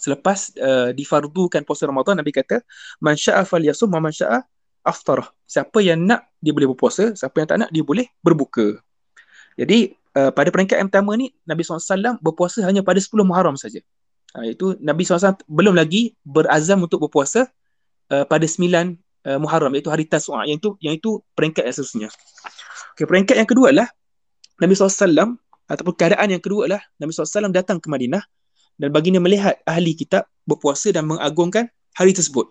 Selepas 0.00 0.56
uh, 0.56 0.96
difardukan 0.96 1.60
puasa 1.68 1.84
Ramadan, 1.84 2.16
Nabi 2.16 2.32
kata, 2.32 2.64
Man 3.04 3.20
sya'a 3.20 3.44
fal 3.44 3.60
yasum, 3.60 3.92
man 3.92 4.08
sya'a 4.08 4.40
aftarah. 4.80 5.28
Siapa 5.44 5.84
yang 5.84 6.00
nak, 6.00 6.24
dia 6.40 6.56
boleh 6.56 6.72
berpuasa. 6.72 7.12
Siapa 7.12 7.44
yang 7.44 7.48
tak 7.52 7.58
nak, 7.60 7.68
dia 7.68 7.84
boleh 7.84 8.08
berbuka. 8.24 8.80
Jadi, 9.60 9.92
uh, 10.16 10.32
pada 10.32 10.48
peringkat 10.48 10.80
yang 10.80 10.88
pertama 10.88 11.12
ni, 11.20 11.36
Nabi 11.44 11.60
SAW 11.60 12.16
berpuasa 12.24 12.64
hanya 12.64 12.80
pada 12.80 12.96
10 12.96 13.12
Muharram 13.20 13.60
saja. 13.60 13.84
Uh, 14.32 14.48
itu 14.48 14.80
Nabi 14.80 15.04
SAW 15.04 15.36
belum 15.44 15.76
lagi 15.76 16.16
berazam 16.24 16.80
untuk 16.80 17.04
berpuasa 17.04 17.52
uh, 18.10 18.24
pada 18.26 18.46
9 18.46 18.66
uh, 18.66 19.38
Muharram, 19.40 19.72
iaitu 19.74 19.90
hari 19.90 20.04
Tasu'a. 20.06 20.44
Yang 20.46 20.58
itu, 20.60 20.70
yang 20.82 20.94
itu 20.98 21.10
peringkat 21.34 21.64
yang 21.66 21.74
seterusnya. 21.74 22.08
Okay, 22.94 23.06
peringkat 23.06 23.38
yang 23.38 23.48
kedua 23.48 23.72
adalah 23.72 23.88
Nabi 24.60 24.76
SAW 24.76 25.40
ataupun 25.70 25.94
keadaan 25.96 26.28
yang 26.28 26.42
kedua 26.42 26.68
adalah 26.68 26.82
Nabi 27.00 27.10
SAW 27.14 27.48
datang 27.54 27.80
ke 27.80 27.88
Madinah 27.88 28.20
dan 28.76 28.88
baginda 28.92 29.22
melihat 29.22 29.56
ahli 29.64 29.96
kitab 29.96 30.28
berpuasa 30.44 30.92
dan 30.92 31.08
mengagungkan 31.08 31.70
hari 31.96 32.12
tersebut. 32.12 32.50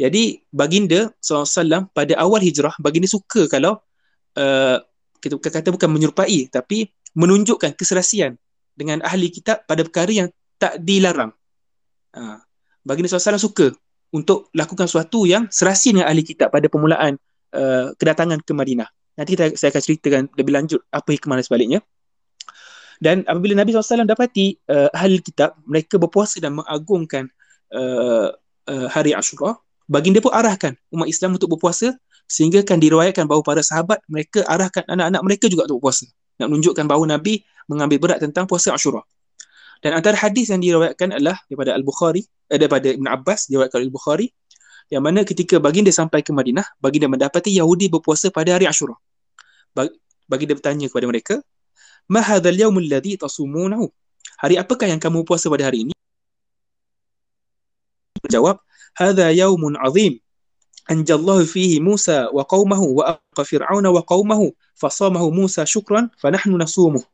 Jadi 0.00 0.40
baginda 0.48 1.12
SAW 1.20 1.92
pada 1.92 2.16
awal 2.16 2.40
hijrah 2.40 2.72
baginda 2.80 3.04
suka 3.04 3.44
kalau 3.52 3.76
uh, 4.40 4.78
kita 5.20 5.36
kata 5.36 5.68
bukan 5.76 5.92
menyerupai 5.92 6.48
tapi 6.48 6.88
menunjukkan 7.12 7.76
keserasian 7.76 8.40
dengan 8.72 9.04
ahli 9.04 9.28
kitab 9.28 9.68
pada 9.68 9.84
perkara 9.84 10.08
yang 10.08 10.28
tak 10.56 10.80
dilarang. 10.80 11.36
Uh, 12.16 12.40
baginda 12.80 13.12
SAW 13.12 13.36
suka 13.36 13.76
untuk 14.10 14.50
lakukan 14.52 14.90
sesuatu 14.90 15.24
yang 15.26 15.46
serasi 15.50 15.94
dengan 15.94 16.10
ahli 16.10 16.26
kitab 16.26 16.50
pada 16.50 16.66
permulaan 16.66 17.14
uh, 17.54 17.94
kedatangan 17.94 18.42
ke 18.42 18.52
Madinah. 18.54 18.90
Nanti 19.14 19.38
kita, 19.38 19.54
saya 19.54 19.70
akan 19.70 19.82
ceritakan 19.82 20.22
lebih 20.34 20.52
lanjut 20.54 20.80
apa 20.90 21.08
hikmah 21.14 21.38
sebaliknya. 21.42 21.80
Dan 23.00 23.24
apabila 23.24 23.56
Nabi 23.56 23.72
SAW 23.72 24.04
dapati 24.04 24.60
uh, 24.68 24.92
ahli 24.92 25.24
kitab, 25.24 25.56
mereka 25.64 25.96
berpuasa 25.96 26.36
dan 26.36 26.60
mengagungkan 26.60 27.32
uh, 27.72 28.28
uh, 28.68 28.86
hari 28.92 29.16
Ashura, 29.16 29.56
baginda 29.88 30.20
pun 30.20 30.34
arahkan 30.34 30.76
umat 30.92 31.08
Islam 31.08 31.40
untuk 31.40 31.56
berpuasa 31.56 31.96
sehingga 32.30 32.62
kan 32.62 32.78
diriwayatkan 32.78 33.26
bahawa 33.26 33.42
para 33.42 33.62
sahabat 33.64 33.98
mereka 34.06 34.46
arahkan 34.46 34.86
anak-anak 34.86 35.22
mereka 35.26 35.46
juga 35.50 35.66
untuk 35.66 35.82
berpuasa. 35.82 36.06
Nak 36.38 36.46
menunjukkan 36.46 36.84
bahawa 36.86 37.18
Nabi 37.18 37.42
mengambil 37.66 37.98
berat 37.98 38.18
tentang 38.22 38.46
puasa 38.46 38.70
Ashura. 38.76 39.02
Dan 39.80 39.96
antara 39.96 40.16
hadis 40.16 40.52
yang 40.52 40.60
diriwayatkan 40.60 41.16
adalah 41.16 41.40
daripada 41.48 41.72
Al-Bukhari, 41.72 42.22
eh, 42.52 42.58
daripada 42.60 42.92
Ibn 42.92 43.06
Abbas, 43.08 43.48
diriwayatkan 43.48 43.80
Al-Bukhari, 43.80 44.28
yang 44.92 45.00
mana 45.00 45.24
ketika 45.24 45.56
baginda 45.56 45.88
sampai 45.88 46.20
ke 46.20 46.30
Madinah, 46.36 46.66
baginda 46.82 47.08
mendapati 47.08 47.54
Yahudi 47.56 47.88
berpuasa 47.88 48.28
pada 48.28 48.60
hari 48.60 48.68
Ashura. 48.68 48.98
Baginda 50.28 50.52
bertanya 50.52 50.86
kepada 50.92 51.06
mereka, 51.08 51.34
Ma 52.10 52.20
hadzal 52.20 52.58
yaumul 52.58 52.90
ladzi 52.90 53.16
tasumunahu? 53.16 53.88
Hari 54.40 54.56
apakah 54.56 54.88
yang 54.88 55.00
kamu 55.00 55.22
puasa 55.22 55.52
pada 55.52 55.68
hari 55.68 55.88
ini? 55.88 55.94
Menjawab, 58.24 58.60
hadza 58.96 59.32
yaumun 59.32 59.76
azim. 59.80 60.16
Anjallahu 60.90 61.46
fihi 61.46 61.78
Musa 61.78 62.32
wa 62.34 62.42
qaumahu 62.42 62.98
wa 62.98 63.14
aqa 63.14 63.46
Fir'auna 63.46 63.94
wa 63.94 64.02
qaumahu 64.02 64.50
fasamahu 64.74 65.30
Musa 65.30 65.62
syukran 65.62 66.10
fa 66.18 66.34
nahnu 66.34 66.58
nasumuh. 66.58 67.04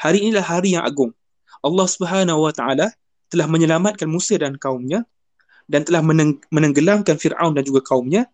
Hari 0.00 0.24
inilah 0.24 0.46
hari 0.46 0.72
yang 0.72 0.86
agung. 0.86 1.12
Allah 1.60 1.86
Subhanahu 1.86 2.40
wa 2.46 2.52
taala 2.52 2.92
telah 3.30 3.46
menyelamatkan 3.46 4.08
Musa 4.10 4.36
dan 4.40 4.56
kaumnya 4.56 5.06
dan 5.70 5.86
telah 5.86 6.02
meneng- 6.02 6.42
menenggelamkan 6.50 7.14
Fir'aun 7.14 7.54
dan 7.54 7.62
juga 7.62 7.84
kaumnya. 7.84 8.26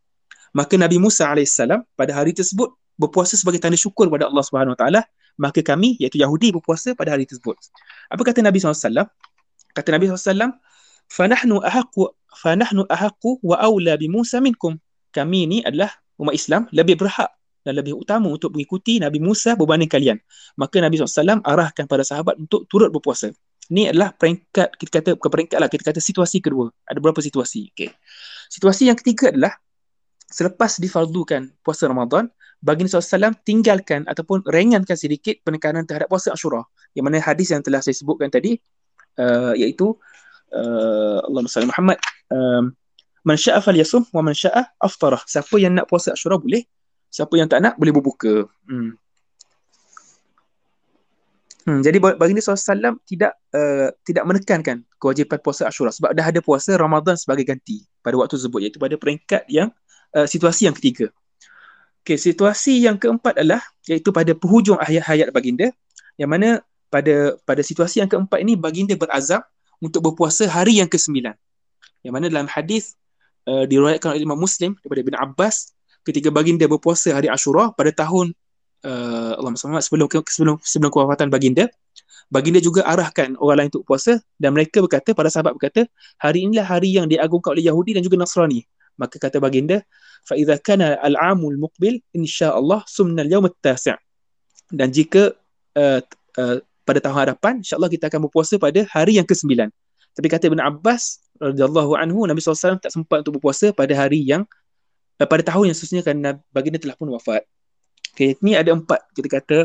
Maka 0.56 0.80
Nabi 0.80 0.96
Musa 0.96 1.28
alaihissalam 1.28 1.84
pada 1.98 2.16
hari 2.16 2.32
tersebut 2.32 2.72
berpuasa 2.96 3.36
sebagai 3.36 3.60
tanda 3.60 3.76
syukur 3.76 4.08
kepada 4.08 4.24
Allah 4.24 4.40
Subhanahu 4.40 4.72
wa 4.72 4.80
taala 4.80 5.00
maka 5.36 5.60
kami 5.60 6.00
iaitu 6.00 6.16
Yahudi 6.16 6.50
berpuasa 6.50 6.96
pada 6.96 7.12
hari 7.12 7.28
tersebut. 7.28 7.60
Apa 8.08 8.24
kata 8.24 8.40
Nabi 8.40 8.56
SAW? 8.56 9.04
Kata 9.76 9.88
Nabi 9.92 10.08
SAW, 10.08 10.56
"Fanahnu 11.12 11.60
ahaqu 11.60 12.08
fanahnu 12.40 12.88
ahaqu 12.88 13.40
wa 13.44 13.60
aula 13.60 14.00
bi 14.00 14.08
Musa 14.08 14.40
minkum." 14.40 14.80
Kami 15.12 15.44
ni 15.44 15.58
adalah 15.60 15.92
umat 16.16 16.32
Islam 16.32 16.64
lebih 16.72 16.96
berhak 16.96 17.35
dan 17.66 17.74
lebih 17.74 17.98
utama 17.98 18.30
untuk 18.30 18.54
mengikuti 18.54 19.02
Nabi 19.02 19.18
Musa 19.18 19.58
berbanding 19.58 19.90
kalian. 19.90 20.22
Maka 20.54 20.78
Nabi 20.78 21.02
SAW 21.02 21.42
arahkan 21.42 21.90
para 21.90 22.06
sahabat 22.06 22.38
untuk 22.38 22.70
turut 22.70 22.94
berpuasa. 22.94 23.34
Ini 23.66 23.90
adalah 23.90 24.14
peringkat, 24.14 24.78
kita 24.78 24.90
kata, 25.02 25.10
bukan 25.18 25.30
peringkat 25.34 25.58
lah, 25.58 25.66
kita 25.66 25.82
kata 25.90 25.98
situasi 25.98 26.38
kedua. 26.38 26.70
Ada 26.86 27.02
beberapa 27.02 27.18
situasi. 27.18 27.74
Okay. 27.74 27.90
Situasi 28.46 28.86
yang 28.86 28.94
ketiga 28.94 29.34
adalah, 29.34 29.58
selepas 30.30 30.78
difardukan 30.78 31.50
puasa 31.66 31.90
Ramadan, 31.90 32.30
baginda 32.62 33.02
SAW 33.02 33.34
tinggalkan 33.42 34.06
ataupun 34.06 34.46
ringankan 34.46 34.94
sedikit 34.94 35.42
penekanan 35.42 35.82
terhadap 35.82 36.06
puasa 36.06 36.30
Ashura. 36.30 36.62
Yang 36.94 37.04
mana 37.10 37.18
hadis 37.18 37.50
yang 37.50 37.66
telah 37.66 37.82
saya 37.82 37.98
sebutkan 37.98 38.30
tadi 38.30 38.54
uh, 39.18 39.52
iaitu 39.58 39.98
uh, 40.54 41.18
Allahumma 41.26 41.50
salli 41.50 41.68
Muhammad 41.68 41.98
um, 42.30 42.72
man 43.26 43.36
sya'a 43.36 43.58
falyasum 43.58 44.06
wa 44.14 44.22
man 44.22 44.32
sya'a 44.32 44.70
aftarah. 44.78 45.20
Siapa 45.26 45.58
yang 45.58 45.74
nak 45.74 45.90
puasa 45.90 46.14
Ashura 46.14 46.38
boleh, 46.38 46.62
siapa 47.10 47.34
yang 47.38 47.48
tak 47.48 47.62
nak 47.62 47.74
boleh 47.80 47.92
berbuka. 47.94 48.48
Hmm. 48.68 48.96
Hmm, 51.66 51.82
jadi 51.82 51.98
baginda 51.98 52.38
SAW 52.38 53.02
tidak 53.10 53.34
uh, 53.50 53.90
tidak 54.06 54.22
menekankan 54.22 54.86
kewajipan 55.02 55.42
puasa 55.42 55.66
Ashura 55.66 55.90
sebab 55.90 56.14
dah 56.14 56.22
ada 56.22 56.38
puasa 56.38 56.78
Ramadan 56.78 57.18
sebagai 57.18 57.42
ganti 57.42 57.82
pada 58.06 58.14
waktu 58.14 58.38
tersebut 58.38 58.60
iaitu 58.62 58.78
pada 58.78 58.94
peringkat 58.94 59.42
yang 59.50 59.74
uh, 60.14 60.30
situasi 60.30 60.70
yang 60.70 60.76
ketiga. 60.78 61.10
Okay, 62.06 62.14
situasi 62.14 62.86
yang 62.86 62.94
keempat 63.02 63.34
adalah 63.34 63.58
iaitu 63.90 64.14
pada 64.14 64.30
penghujung 64.30 64.78
hayat-hayat 64.78 65.34
baginda 65.34 65.74
yang 66.14 66.30
mana 66.30 66.62
pada 66.86 67.34
pada 67.42 67.66
situasi 67.66 67.98
yang 67.98 68.06
keempat 68.06 68.46
ini 68.46 68.54
baginda 68.54 68.94
berazam 68.94 69.42
untuk 69.82 70.06
berpuasa 70.06 70.46
hari 70.46 70.78
yang 70.78 70.86
ke-9. 70.86 71.34
Yang 72.06 72.12
mana 72.14 72.30
dalam 72.30 72.46
hadis 72.46 72.94
uh, 73.50 73.66
diriwayatkan 73.66 74.14
oleh 74.14 74.22
Imam 74.22 74.38
Muslim 74.38 74.78
daripada 74.80 75.00
Ibn 75.02 75.14
Abbas 75.18 75.75
ketika 76.06 76.30
baginda 76.30 76.64
berpuasa 76.70 77.10
hari 77.10 77.26
Ashura 77.26 77.74
pada 77.74 77.90
tahun 77.90 78.30
uh, 78.86 79.34
Allah 79.36 79.50
SWT 79.58 79.90
sebelum 79.90 80.06
sebelum 80.30 80.56
sebelum 80.62 80.90
kewafatan 80.94 81.28
baginda 81.28 81.66
baginda 82.30 82.62
juga 82.62 82.86
arahkan 82.86 83.34
orang 83.42 83.66
lain 83.66 83.68
untuk 83.74 83.86
puasa 83.86 84.22
dan 84.38 84.54
mereka 84.54 84.78
berkata 84.82 85.10
para 85.14 85.26
sahabat 85.26 85.58
berkata 85.58 85.86
hari 86.22 86.46
inilah 86.46 86.66
hari 86.66 86.94
yang 86.94 87.10
diagungkan 87.10 87.58
oleh 87.58 87.66
Yahudi 87.66 87.98
dan 87.98 88.02
juga 88.06 88.22
Nasrani. 88.22 88.62
Maka 88.96 89.20
kata 89.20 89.42
baginda 89.42 89.84
fa 90.24 90.34
idza 90.38 90.56
kana 90.62 90.96
al-amul 91.04 91.58
muqbil 91.58 92.00
insyaallah 92.16 92.82
sumna 92.88 93.22
al-yawm 93.26 93.46
at-tasi' 93.46 93.98
dan 94.72 94.88
jika 94.90 95.36
uh, 95.78 96.00
uh, 96.40 96.56
pada 96.82 96.98
tahun 96.98 97.30
hadapan 97.30 97.62
insyaallah 97.62 97.90
kita 97.92 98.10
akan 98.10 98.26
berpuasa 98.26 98.58
pada 98.58 98.82
hari 98.90 99.20
yang 99.20 99.26
ke-9 99.28 99.68
tapi 100.16 100.26
kata 100.32 100.48
Ibn 100.48 100.64
Abbas 100.64 101.22
radhiyallahu 101.38 101.92
anhu 101.94 102.24
Nabi 102.24 102.40
SAW 102.40 102.80
tak 102.80 102.90
sempat 102.90 103.22
untuk 103.22 103.38
berpuasa 103.38 103.70
pada 103.70 103.92
hari 103.92 104.24
yang 104.24 104.48
uh, 105.20 105.28
pada 105.28 105.42
tahun 105.42 105.72
yang 105.72 105.76
seterusnya 105.76 106.02
kerana 106.04 106.30
baginda 106.50 106.80
telah 106.80 106.96
pun 106.96 107.08
wafat 107.12 107.44
Okay, 108.16 108.32
ni 108.40 108.56
ada 108.56 108.72
empat 108.72 109.04
kita 109.12 109.28
kata 109.28 109.58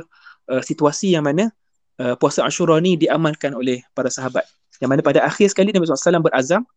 uh, 0.51 0.59
situasi 0.59 1.15
yang 1.15 1.23
mana 1.23 1.55
uh, 2.03 2.19
puasa 2.19 2.43
Ashura 2.43 2.75
ni 2.83 2.99
diamalkan 2.99 3.55
oleh 3.55 3.79
para 3.95 4.11
sahabat. 4.11 4.43
Yang 4.83 4.89
mana 4.91 5.01
pada 5.07 5.23
akhir 5.23 5.55
sekali 5.55 5.71
Nabi 5.71 5.87
SAW 5.87 6.19
berazam 6.19 6.67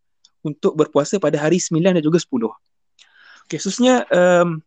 untuk 0.46 0.78
berpuasa 0.78 1.18
pada 1.18 1.34
hari 1.34 1.58
9 1.58 1.82
dan 1.82 1.98
juga 1.98 2.22
10. 2.22 2.46
Okay, 3.50 3.58
khususnya 3.58 4.06
um, 4.14 4.62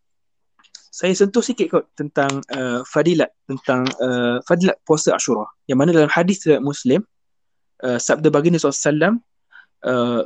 saya 0.92 1.16
sentuh 1.16 1.40
sikit 1.40 1.72
kot 1.72 1.88
tentang 1.96 2.44
uh, 2.52 2.84
fadilat 2.84 3.32
tentang 3.48 3.88
uh, 4.04 4.44
fadilat 4.44 4.76
puasa 4.84 5.16
Ashura. 5.16 5.48
Yang 5.64 5.78
mana 5.80 5.90
dalam 5.96 6.12
hadis 6.12 6.44
Muslim 6.60 7.08
uh, 7.88 7.96
sabda 7.96 8.28
baginda 8.28 8.60
SAW 8.60 9.24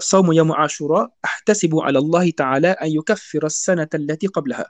Sawmu 0.01 0.33
yamu 0.33 0.57
Ashura 0.57 1.09
ahtasibu 1.21 1.85
ala 1.85 2.01
Allah 2.01 2.25
Ta'ala 2.33 2.71
an 2.81 2.89
yukaffira 2.89 3.45
as-sanata 3.45 4.01
allati 4.01 4.25
qablaha. 4.25 4.65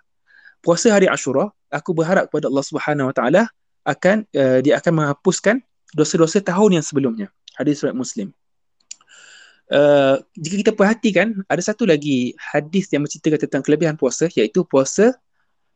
Puasa 0.59 0.91
hari 0.91 1.07
Ashura, 1.07 1.49
aku 1.71 1.95
berharap 1.95 2.27
kepada 2.27 2.51
Allah 2.51 2.65
Subhanahu 2.65 3.09
Wa 3.09 3.15
Ta'ala 3.15 3.41
akan 3.87 4.27
uh, 4.35 4.59
dia 4.61 4.77
akan 4.77 4.93
menghapuskan 5.01 5.63
dosa-dosa 5.95 6.43
tahun 6.43 6.77
yang 6.79 6.85
sebelumnya. 6.85 7.27
Hadis 7.57 7.81
riwayat 7.81 7.97
Muslim. 7.97 8.27
Uh, 9.71 10.19
jika 10.35 10.55
kita 10.67 10.71
perhatikan 10.75 11.31
ada 11.47 11.63
satu 11.63 11.87
lagi 11.87 12.35
hadis 12.35 12.91
yang 12.91 13.07
menceritakan 13.07 13.39
tentang 13.47 13.63
kelebihan 13.63 13.95
puasa 13.95 14.27
iaitu 14.27 14.67
puasa 14.67 15.15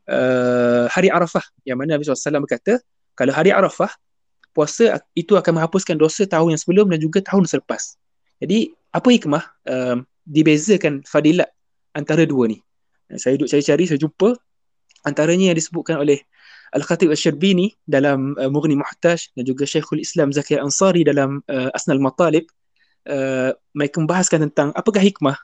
uh, 0.04 0.84
hari 0.92 1.08
Arafah 1.08 1.40
yang 1.64 1.80
mana 1.80 1.96
Nabi 1.96 2.04
SAW 2.04 2.44
berkata 2.44 2.76
kalau 3.16 3.32
hari 3.32 3.56
Arafah 3.56 3.88
puasa 4.52 5.00
itu 5.16 5.32
akan 5.32 5.56
menghapuskan 5.56 5.96
dosa 5.96 6.28
tahun 6.28 6.52
yang 6.52 6.60
sebelum 6.60 6.92
dan 6.92 7.00
juga 7.00 7.24
tahun 7.24 7.48
selepas 7.48 7.96
jadi 8.42 8.72
apa 8.92 9.08
hikmah 9.12 9.44
uh, 9.68 9.96
dibezakan 10.28 11.04
fadilat 11.04 11.48
antara 11.96 12.24
dua 12.28 12.52
ni? 12.52 12.58
Saya 13.16 13.38
duduk 13.38 13.52
cari-cari 13.52 13.84
saya 13.86 14.00
jumpa. 14.00 14.34
Antaranya 15.06 15.54
yang 15.54 15.58
disebutkan 15.58 16.02
oleh 16.02 16.18
Al-Khatib 16.74 17.14
Al-Syirbini 17.14 17.70
dalam 17.86 18.34
uh, 18.36 18.50
Mughni 18.50 18.74
Muhtaj 18.74 19.30
dan 19.38 19.46
juga 19.46 19.64
Syekhul 19.64 20.02
Islam 20.02 20.34
Zaki 20.34 20.58
Ansari 20.58 21.06
dalam 21.06 21.40
uh, 21.46 21.70
Asnal 21.72 22.02
Matalib. 22.02 22.44
Uh, 23.06 23.54
mereka 23.70 24.02
membahaskan 24.02 24.50
tentang 24.50 24.74
apakah 24.74 24.98
hikmah 24.98 25.38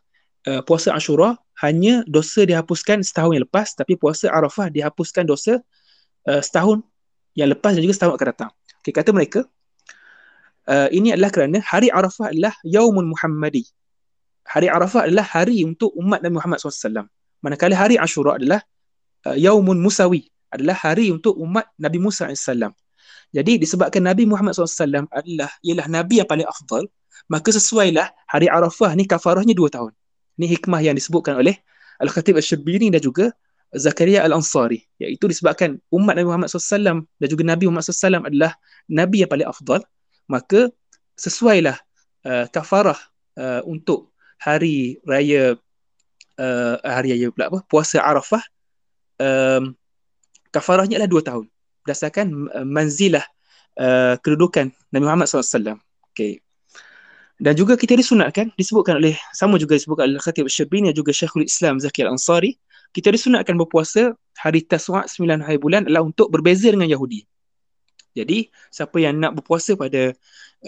uh, 0.50 0.61
puasa 0.66 0.90
Ashura. 0.92 1.38
Hanya 1.62 2.02
dosa 2.11 2.42
dihapuskan 2.42 3.07
setahun 3.07 3.38
yang 3.38 3.46
lepas 3.46 3.78
tapi 3.78 3.94
puasa 3.94 4.26
Arafah 4.35 4.66
dihapuskan 4.66 5.22
dosa 5.22 5.62
uh, 6.26 6.42
setahun 6.42 6.83
yang 7.38 7.55
lepas 7.55 7.78
dan 7.78 7.87
juga 7.87 7.94
setahun 7.94 8.18
akan 8.18 8.28
datang. 8.35 8.50
Okay, 8.83 8.90
kata 8.90 9.14
mereka 9.14 9.46
uh, 10.68 10.88
ini 10.92 11.14
adalah 11.14 11.31
kerana 11.33 11.59
hari 11.62 11.88
Arafah 11.88 12.31
adalah 12.31 12.55
Yaumun 12.66 13.11
Muhammadi. 13.11 13.64
Hari 14.46 14.68
Arafah 14.68 15.07
adalah 15.07 15.25
hari 15.25 15.62
untuk 15.62 15.94
umat 15.94 16.20
Nabi 16.20 16.35
Muhammad 16.38 16.59
SAW. 16.59 17.07
Manakala 17.42 17.75
hari 17.75 17.96
Ashura 17.98 18.38
adalah 18.38 18.62
uh, 19.27 19.37
Yaumun 19.38 19.79
Musawi 19.79 20.31
adalah 20.53 20.77
hari 20.77 21.09
untuk 21.09 21.35
umat 21.40 21.66
Nabi 21.81 21.98
Musa 21.98 22.29
AS. 22.29 22.44
Jadi 23.33 23.57
disebabkan 23.57 24.05
Nabi 24.05 24.29
Muhammad 24.29 24.53
SAW 24.53 25.09
adalah 25.09 25.51
ialah 25.64 25.87
Nabi 25.88 26.20
yang 26.20 26.29
paling 26.29 26.44
afdal, 26.44 26.85
maka 27.33 27.48
sesuailah 27.48 28.12
hari 28.29 28.53
Arafah 28.53 28.92
ni 28.92 29.09
kafarahnya 29.09 29.57
dua 29.57 29.72
tahun. 29.72 29.96
Ini 30.37 30.61
hikmah 30.61 30.85
yang 30.85 30.92
disebutkan 30.92 31.40
oleh 31.40 31.57
Al-Khatib 31.96 32.37
Al-Syirbini 32.37 32.92
dan 32.92 33.01
juga 33.01 33.33
Zakaria 33.72 34.20
Al-Ansari. 34.29 34.85
Iaitu 35.01 35.33
disebabkan 35.33 35.81
umat 35.88 36.20
Nabi 36.20 36.29
Muhammad 36.29 36.53
SAW 36.53 37.09
dan 37.09 37.27
juga 37.33 37.42
Nabi 37.48 37.64
Muhammad 37.72 37.88
SAW 37.88 38.29
adalah 38.29 38.53
Nabi 38.92 39.25
yang 39.25 39.31
paling 39.33 39.48
afdal, 39.48 39.81
maka 40.26 40.70
sesuailah 41.16 41.78
uh, 42.26 42.46
kafarah 42.50 42.98
uh, 43.38 43.62
untuk 43.66 44.11
hari 44.38 44.98
raya 45.06 45.54
uh, 46.38 46.76
hari 46.82 47.14
raya 47.14 47.28
pula 47.30 47.50
apa 47.52 47.58
puasa 47.66 48.02
Arafah 48.02 48.42
um, 49.22 49.74
kafarahnya 50.50 50.98
adalah 50.98 51.11
dua 51.11 51.22
tahun 51.22 51.46
berdasarkan 51.82 52.26
uh, 52.54 52.66
manzilah 52.66 53.24
uh, 53.78 54.14
kedudukan 54.22 54.70
Nabi 54.94 55.04
Muhammad 55.04 55.26
SAW. 55.28 55.78
Okay. 56.12 56.40
Dan 57.42 57.58
juga 57.58 57.74
kita 57.74 57.98
disunatkan, 57.98 58.54
disebutkan 58.54 59.02
oleh, 59.02 59.18
sama 59.35 59.58
juga 59.58 59.74
disebutkan 59.74 60.14
oleh 60.14 60.22
Khatib 60.22 60.46
Syarbini 60.46 60.94
dan 60.94 60.96
juga 61.02 61.11
Syekhul 61.11 61.42
Islam 61.42 61.82
Zakir 61.82 62.06
Ansari, 62.06 62.54
kita 62.94 63.11
disunatkan 63.11 63.58
berpuasa 63.58 64.14
hari 64.38 64.62
Taswa' 64.62 65.11
9 65.11 65.42
hari 65.42 65.58
bulan 65.58 65.88
adalah 65.88 66.06
untuk 66.06 66.30
berbeza 66.30 66.70
dengan 66.70 66.87
Yahudi. 66.87 67.26
Jadi 68.12 68.53
siapa 68.68 68.96
yang 69.01 69.18
nak 69.18 69.40
berpuasa 69.40 69.77
pada 69.77 70.12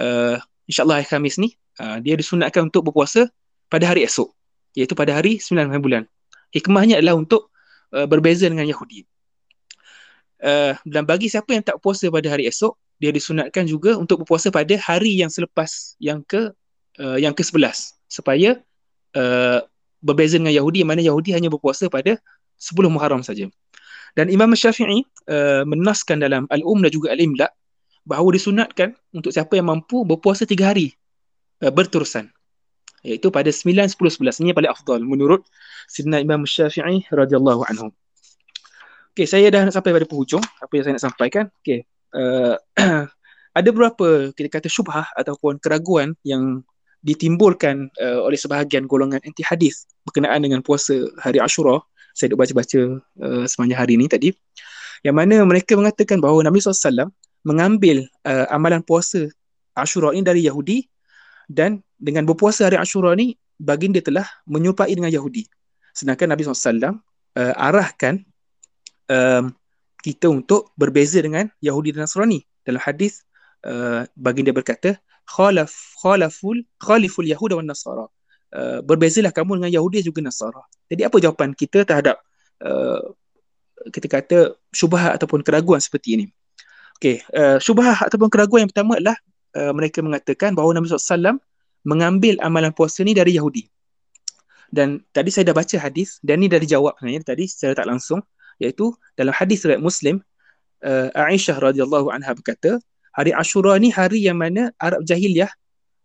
uh, 0.00 0.36
insyaAllah 0.68 1.04
hari 1.04 1.08
Khamis 1.08 1.36
ni, 1.36 1.56
uh, 1.80 2.00
dia 2.00 2.16
disunatkan 2.16 2.68
untuk 2.72 2.88
berpuasa 2.88 3.28
pada 3.68 3.84
hari 3.84 4.04
esok. 4.04 4.32
Iaitu 4.74 4.96
pada 4.98 5.14
hari 5.14 5.38
9 5.38 5.70
bulan. 5.78 6.08
Hikmahnya 6.50 6.98
adalah 6.98 7.18
untuk 7.20 7.52
uh, 7.94 8.06
berbeza 8.08 8.48
dengan 8.50 8.66
Yahudi. 8.66 9.06
Uh, 10.42 10.74
dan 10.84 11.06
bagi 11.06 11.30
siapa 11.30 11.54
yang 11.54 11.64
tak 11.64 11.78
puasa 11.80 12.10
pada 12.10 12.26
hari 12.26 12.50
esok, 12.50 12.74
dia 12.98 13.10
disunatkan 13.10 13.66
juga 13.66 13.98
untuk 13.98 14.22
berpuasa 14.22 14.50
pada 14.54 14.74
hari 14.78 15.18
yang 15.18 15.30
selepas 15.30 15.98
yang 15.98 16.22
ke 16.22 16.50
uh, 17.02 17.18
yang 17.18 17.34
ke-11 17.34 17.98
supaya 18.06 18.62
uh, 19.18 19.60
berbeza 19.98 20.38
dengan 20.38 20.54
Yahudi 20.54 20.84
yang 20.84 20.90
mana 20.90 21.02
Yahudi 21.02 21.34
hanya 21.34 21.50
berpuasa 21.50 21.90
pada 21.90 22.20
10 22.60 22.76
Muharram 22.92 23.24
saja. 23.24 23.50
Dan 24.14 24.30
Imam 24.30 24.54
Syafi'i 24.54 25.02
uh, 25.30 25.66
menaskan 25.66 26.22
dalam 26.22 26.46
Al-Um 26.54 26.82
dan 26.86 26.90
juga 26.94 27.10
Al-Imla 27.10 27.50
bahawa 28.06 28.30
disunatkan 28.30 28.94
untuk 29.10 29.34
siapa 29.34 29.58
yang 29.58 29.66
mampu 29.66 30.06
berpuasa 30.06 30.46
3 30.46 30.54
hari 30.62 30.94
uh, 31.66 31.72
berterusan. 31.74 32.30
Iaitu 33.04 33.28
pada 33.28 33.52
9, 33.52 33.90
10, 33.90 33.98
11. 33.98 34.40
Ini 34.46 34.56
paling 34.56 34.70
afdal 34.70 35.02
menurut 35.04 35.44
Sidna 35.90 36.22
Imam 36.22 36.46
Syafi'i 36.48 37.04
radhiyallahu 37.12 37.66
anhu. 37.68 37.92
Okey, 39.14 39.30
saya 39.30 39.46
dah 39.52 39.66
sampai 39.70 39.94
pada 39.94 40.06
penghujung 40.08 40.42
apa 40.42 40.72
yang 40.74 40.82
saya 40.88 40.94
nak 40.98 41.04
sampaikan. 41.06 41.44
Okey. 41.62 41.86
Uh, 42.14 42.56
ada 43.58 43.68
beberapa 43.70 44.34
kita 44.34 44.48
kata 44.50 44.66
syubhah 44.66 45.06
ataupun 45.14 45.62
keraguan 45.62 46.18
yang 46.26 46.66
ditimbulkan 47.04 47.92
uh, 48.00 48.24
oleh 48.24 48.34
sebahagian 48.40 48.88
golongan 48.88 49.20
anti 49.22 49.44
hadis 49.44 49.84
berkenaan 50.08 50.40
dengan 50.42 50.64
puasa 50.64 50.96
hari 51.20 51.38
Ashura. 51.38 51.78
Saya 52.14 52.32
duk 52.32 52.40
baca-baca 52.40 52.80
uh, 53.20 53.44
sepanjang 53.44 53.78
hari 53.78 53.98
ini 53.98 54.06
tadi. 54.06 54.30
Yang 55.02 55.14
mana 55.18 55.36
mereka 55.44 55.74
mengatakan 55.74 56.22
bahawa 56.22 56.46
Nabi 56.46 56.62
SAW 56.62 57.10
mengambil 57.44 58.06
uh, 58.24 58.48
amalan 58.48 58.80
puasa 58.80 59.28
Ashura 59.74 60.14
ini 60.14 60.22
dari 60.22 60.46
Yahudi 60.46 60.86
dan 61.50 61.82
dengan 61.98 62.24
berpuasa 62.24 62.70
hari 62.70 62.78
Ashura 62.78 63.12
ni 63.18 63.36
baginda 63.58 64.00
telah 64.00 64.24
menyerupai 64.46 64.94
dengan 64.94 65.10
Yahudi. 65.10 65.44
Sedangkan 65.92 66.30
Nabi 66.30 66.46
SAW 66.46 67.02
uh, 67.36 67.54
arahkan 67.58 68.22
um, 69.10 69.52
kita 70.00 70.30
untuk 70.30 70.72
berbeza 70.78 71.20
dengan 71.20 71.50
Yahudi 71.60 71.92
dan 71.92 72.06
Nasrani. 72.06 72.46
Dalam 72.64 72.80
hadis 72.80 73.26
uh, 73.66 74.06
baginda 74.16 74.54
berkata, 74.54 74.96
khalaf 75.24 75.72
khalaful 76.00 76.60
khaliful 76.80 77.24
Yahud 77.24 77.56
dan 77.56 77.68
Nasara. 77.68 78.06
Uh, 78.54 78.78
berbezalah 78.86 79.34
kamu 79.34 79.58
dengan 79.58 79.82
Yahudi 79.82 80.06
juga 80.06 80.22
Nasara. 80.22 80.62
Jadi 80.86 81.02
apa 81.02 81.18
jawapan 81.18 81.58
kita 81.58 81.82
terhadap 81.82 82.22
uh, 82.62 83.02
kita 83.90 84.06
kata 84.06 84.38
syubhat 84.70 85.18
ataupun 85.18 85.42
keraguan 85.42 85.82
seperti 85.82 86.14
ini? 86.14 86.26
Okey, 87.02 87.18
uh, 87.34 87.58
syubhat 87.58 88.06
ataupun 88.06 88.30
keraguan 88.30 88.62
yang 88.62 88.70
pertama 88.70 88.94
adalah 88.94 89.18
uh, 89.58 89.74
mereka 89.74 89.98
mengatakan 90.06 90.54
bahawa 90.54 90.78
Nabi 90.78 90.86
SAW 90.86 91.42
mengambil 91.82 92.38
amalan 92.46 92.70
puasa 92.70 93.02
ni 93.02 93.10
dari 93.10 93.34
Yahudi. 93.34 93.66
Dan 94.70 95.02
tadi 95.10 95.34
saya 95.34 95.50
dah 95.50 95.56
baca 95.58 95.74
hadis 95.74 96.22
dan 96.22 96.38
ni 96.38 96.46
dah 96.46 96.62
dijawab 96.62 96.94
sebenarnya 96.98 97.26
tadi 97.26 97.50
secara 97.50 97.82
tak 97.82 97.86
langsung 97.90 98.22
iaitu 98.62 98.94
dalam 99.18 99.34
hadis 99.34 99.66
riwayat 99.66 99.82
Muslim 99.82 100.22
uh, 100.86 101.10
Aisyah 101.14 101.58
radhiyallahu 101.58 102.10
anha 102.10 102.34
berkata 102.34 102.78
hari 103.14 103.34
Ashura 103.34 103.74
ni 103.82 103.90
hari 103.90 104.22
yang 104.22 104.38
mana 104.38 104.70
Arab 104.78 105.02
jahiliah 105.02 105.50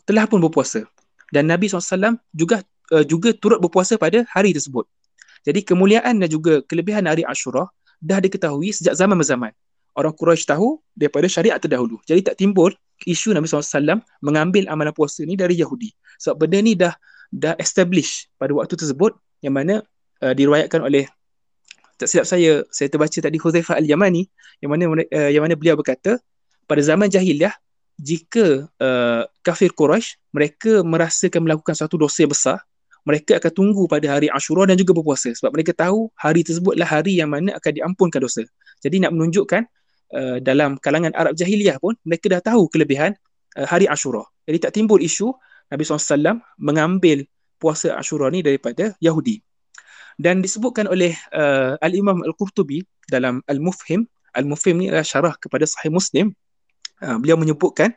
telah 0.05 0.25
pun 0.25 0.41
berpuasa 0.41 0.85
dan 1.33 1.49
Nabi 1.49 1.69
SAW 1.69 2.17
juga 2.33 2.61
uh, 2.93 3.05
juga 3.05 3.33
turut 3.37 3.61
berpuasa 3.61 3.95
pada 3.95 4.25
hari 4.29 4.53
tersebut. 4.53 4.85
Jadi 5.47 5.63
kemuliaan 5.63 6.19
dan 6.19 6.27
juga 6.27 6.59
kelebihan 6.67 7.07
hari 7.07 7.23
Ashura 7.23 7.69
dah 8.03 8.19
diketahui 8.19 8.75
sejak 8.75 8.95
zaman-zaman. 8.95 9.55
Orang 9.95 10.15
Quraisy 10.15 10.47
tahu 10.47 10.79
daripada 10.95 11.27
syariat 11.27 11.59
terdahulu. 11.59 11.99
Jadi 12.07 12.23
tak 12.23 12.35
timbul 12.39 12.71
isu 13.07 13.31
Nabi 13.31 13.47
SAW 13.47 14.03
mengambil 14.19 14.67
amalan 14.67 14.91
puasa 14.91 15.23
ni 15.23 15.39
dari 15.39 15.59
Yahudi. 15.59 15.91
Sebab 16.19 16.45
benda 16.47 16.59
ni 16.59 16.75
dah 16.75 16.93
dah 17.31 17.55
establish 17.61 18.27
pada 18.35 18.51
waktu 18.57 18.75
tersebut 18.75 19.15
yang 19.39 19.55
mana 19.55 19.85
uh, 20.23 20.33
diriwayatkan 20.33 20.81
oleh 20.83 21.07
tak 21.99 22.07
silap 22.07 22.25
saya 22.25 22.63
saya 22.71 22.87
terbaca 22.87 23.19
tadi 23.19 23.35
Huzaifah 23.35 23.75
Al-Yamani 23.75 24.23
yang 24.63 24.71
mana 24.71 24.87
uh, 24.87 25.29
yang 25.29 25.43
mana 25.43 25.53
beliau 25.59 25.75
berkata 25.75 26.17
pada 26.63 26.81
zaman 26.81 27.11
jahiliah 27.11 27.51
jika 27.99 28.71
uh, 28.79 29.23
kafir 29.43 29.75
Quraisy 29.75 30.15
mereka 30.31 30.81
merasakan 30.87 31.43
melakukan 31.43 31.75
satu 31.75 31.99
dosa 31.99 32.23
besar 32.23 32.57
mereka 33.03 33.39
akan 33.39 33.51
tunggu 33.51 33.83
pada 33.87 34.07
hari 34.07 34.27
Ashura 34.31 34.67
dan 34.67 34.75
juga 34.79 34.95
berpuasa 34.95 35.31
sebab 35.35 35.55
mereka 35.55 35.75
tahu 35.75 36.07
hari 36.15 36.43
tersebutlah 36.43 36.87
hari 36.87 37.19
yang 37.19 37.31
mana 37.31 37.55
akan 37.57 37.71
diampunkan 37.73 38.19
dosa. 38.21 38.43
Jadi 38.83 39.01
nak 39.03 39.15
menunjukkan 39.15 39.61
uh, 40.15 40.37
dalam 40.43 40.79
kalangan 40.79 41.15
Arab 41.15 41.35
jahiliah 41.35 41.79
pun 41.79 41.95
mereka 42.07 42.31
dah 42.31 42.41
tahu 42.43 42.67
kelebihan 42.71 43.15
uh, 43.59 43.67
hari 43.67 43.87
Ashura. 43.87 44.23
Jadi 44.47 44.57
tak 44.61 44.71
timbul 44.75 44.99
isu 44.99 45.31
Nabi 45.69 45.81
SAW 45.85 46.39
mengambil 46.59 47.25
puasa 47.59 47.95
Ashura 47.95 48.31
ni 48.31 48.43
daripada 48.45 48.95
Yahudi 49.03 49.43
dan 50.19 50.43
disebutkan 50.43 50.85
oleh 50.91 51.15
uh, 51.31 51.79
Al-Imam 51.79 52.19
Al-Qurtubi 52.27 52.83
dalam 53.07 53.39
Al-Mufhim 53.47 54.03
Al-Mufhim 54.35 54.75
ni 54.77 54.85
adalah 54.91 55.07
syarah 55.07 55.33
kepada 55.39 55.63
Sahih 55.65 55.89
Muslim 55.89 56.35
uh, 57.03 57.17
beliau 57.19 57.39
menyebutkan 57.39 57.93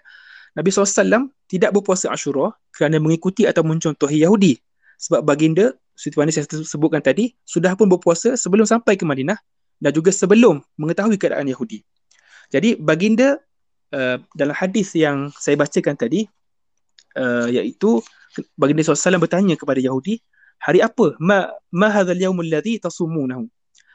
Nabi 0.52 0.68
SAW 0.68 1.32
tidak 1.48 1.72
berpuasa 1.72 2.12
Ashura 2.12 2.52
kerana 2.72 3.00
mengikuti 3.00 3.48
atau 3.48 3.64
mencontohi 3.64 4.20
Yahudi. 4.24 4.60
Sebab 5.00 5.24
baginda 5.24 5.72
seperti 5.96 6.16
mana 6.16 6.30
saya 6.32 6.44
sebutkan 6.48 7.00
tadi 7.04 7.32
sudah 7.44 7.76
pun 7.76 7.88
berpuasa 7.88 8.36
sebelum 8.36 8.64
sampai 8.64 8.96
ke 8.96 9.04
Madinah 9.04 9.36
dan 9.80 9.90
juga 9.92 10.12
sebelum 10.12 10.60
mengetahui 10.76 11.16
keadaan 11.20 11.48
Yahudi. 11.48 11.84
Jadi 12.52 12.76
baginda 12.76 13.40
uh, 13.96 14.20
dalam 14.36 14.54
hadis 14.56 14.92
yang 14.92 15.32
saya 15.36 15.56
bacakan 15.56 15.96
tadi 15.96 16.28
uh, 17.16 17.48
iaitu 17.48 18.00
baginda 18.56 18.84
SAW 18.84 19.20
bertanya 19.20 19.56
kepada 19.56 19.80
Yahudi 19.80 20.20
hari 20.60 20.84
apa? 20.84 21.16
Ma 21.18 21.48
ma 21.72 21.88
hadzal 21.88 22.20
yaumul 22.20 22.46
ladzi 22.46 22.78
tasumunahu 22.78 23.48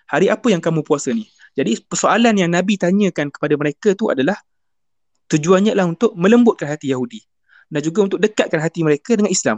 hari 0.10 0.32
apa 0.32 0.48
yang 0.50 0.60
kamu 0.64 0.82
puasa 0.82 1.14
ni? 1.14 1.30
Jadi 1.54 1.82
persoalan 1.86 2.38
yang 2.38 2.54
nabi 2.54 2.78
tanyakan 2.78 3.34
kepada 3.34 3.58
mereka 3.58 3.98
tu 3.98 4.14
adalah 4.14 4.38
tujuannya 5.32 5.76
adalah 5.76 5.92
untuk 5.92 6.16
melembutkan 6.16 6.68
hati 6.68 6.92
Yahudi 6.92 7.24
dan 7.68 7.82
juga 7.84 8.08
untuk 8.08 8.20
dekatkan 8.24 8.64
hati 8.64 8.84
mereka 8.84 9.16
dengan 9.16 9.32
Islam 9.32 9.58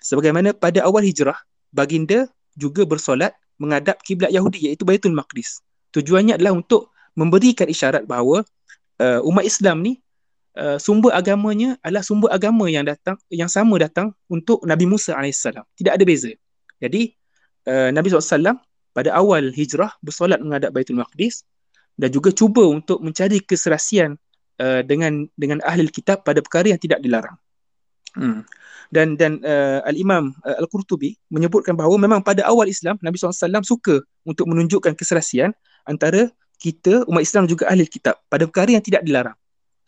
sebagaimana 0.00 0.52
pada 0.52 0.84
awal 0.84 1.04
hijrah 1.04 1.36
baginda 1.72 2.28
juga 2.58 2.84
bersolat 2.84 3.32
menghadap 3.58 4.00
kiblat 4.04 4.30
Yahudi 4.30 4.70
iaitu 4.70 4.84
Baitul 4.84 5.16
Maqdis 5.16 5.64
tujuannya 5.96 6.36
adalah 6.36 6.54
untuk 6.54 6.92
memberikan 7.18 7.66
isyarat 7.66 8.06
bahawa 8.06 8.44
uh, 9.00 9.20
umat 9.24 9.44
Islam 9.44 9.82
ni 9.82 9.98
Uh, 10.58 10.74
sumber 10.74 11.14
agamanya 11.14 11.78
adalah 11.86 12.02
sumber 12.02 12.34
agama 12.34 12.66
yang 12.66 12.82
datang 12.82 13.14
yang 13.30 13.46
sama 13.46 13.78
datang 13.78 14.10
untuk 14.26 14.58
Nabi 14.66 14.90
Musa 14.90 15.14
AS. 15.14 15.46
Tidak 15.46 15.94
ada 15.94 16.02
beza. 16.02 16.34
Jadi 16.82 17.14
uh, 17.70 17.94
Nabi 17.94 18.10
SAW 18.10 18.58
pada 18.90 19.14
awal 19.14 19.54
hijrah 19.54 19.94
bersolat 20.02 20.42
menghadap 20.42 20.74
Baitul 20.74 20.98
Maqdis 20.98 21.46
dan 21.94 22.10
juga 22.10 22.34
cuba 22.34 22.66
untuk 22.66 22.98
mencari 22.98 23.38
keserasian 23.38 24.18
uh, 24.60 24.80
dengan 24.84 25.26
dengan 25.34 25.58
ahli 25.64 25.88
kitab 25.90 26.22
pada 26.22 26.42
perkara 26.42 26.70
yang 26.74 26.80
tidak 26.80 27.02
dilarang. 27.02 27.36
Hmm. 28.14 28.42
Dan 28.88 29.20
dan 29.20 29.44
uh, 29.44 29.84
Al-Imam 29.84 30.32
uh, 30.44 30.56
Al-Qurtubi 30.64 31.16
menyebutkan 31.28 31.76
bahawa 31.76 32.00
memang 32.00 32.20
pada 32.24 32.44
awal 32.48 32.70
Islam 32.72 32.96
Nabi 33.04 33.20
SAW 33.20 33.60
suka 33.60 34.00
untuk 34.24 34.48
menunjukkan 34.48 34.96
keserasian 34.96 35.52
antara 35.84 36.32
kita 36.58 37.04
umat 37.06 37.22
Islam 37.22 37.44
juga 37.46 37.68
ahli 37.68 37.84
kitab 37.86 38.18
pada 38.26 38.48
perkara 38.48 38.74
yang 38.74 38.82
tidak 38.82 39.04
dilarang 39.04 39.36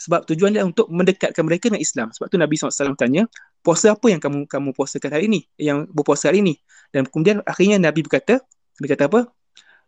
sebab 0.01 0.25
tujuan 0.33 0.57
dia 0.57 0.65
untuk 0.65 0.89
mendekatkan 0.89 1.45
mereka 1.45 1.69
dengan 1.69 1.85
Islam. 1.85 2.09
Sebab 2.09 2.33
tu 2.33 2.41
Nabi 2.41 2.57
SAW 2.57 2.97
tanya, 2.97 3.29
puasa 3.61 3.93
apa 3.93 4.09
yang 4.09 4.17
kamu 4.17 4.49
kamu 4.49 4.73
puasakan 4.73 5.13
hari 5.13 5.29
ini? 5.29 5.45
Yang 5.61 5.93
berpuasa 5.93 6.33
hari 6.33 6.41
ini? 6.41 6.57
Dan 6.89 7.05
kemudian 7.05 7.45
akhirnya 7.45 7.77
Nabi 7.77 8.01
berkata, 8.01 8.41
Nabi 8.81 8.87
kata 8.89 9.13
apa? 9.13 9.21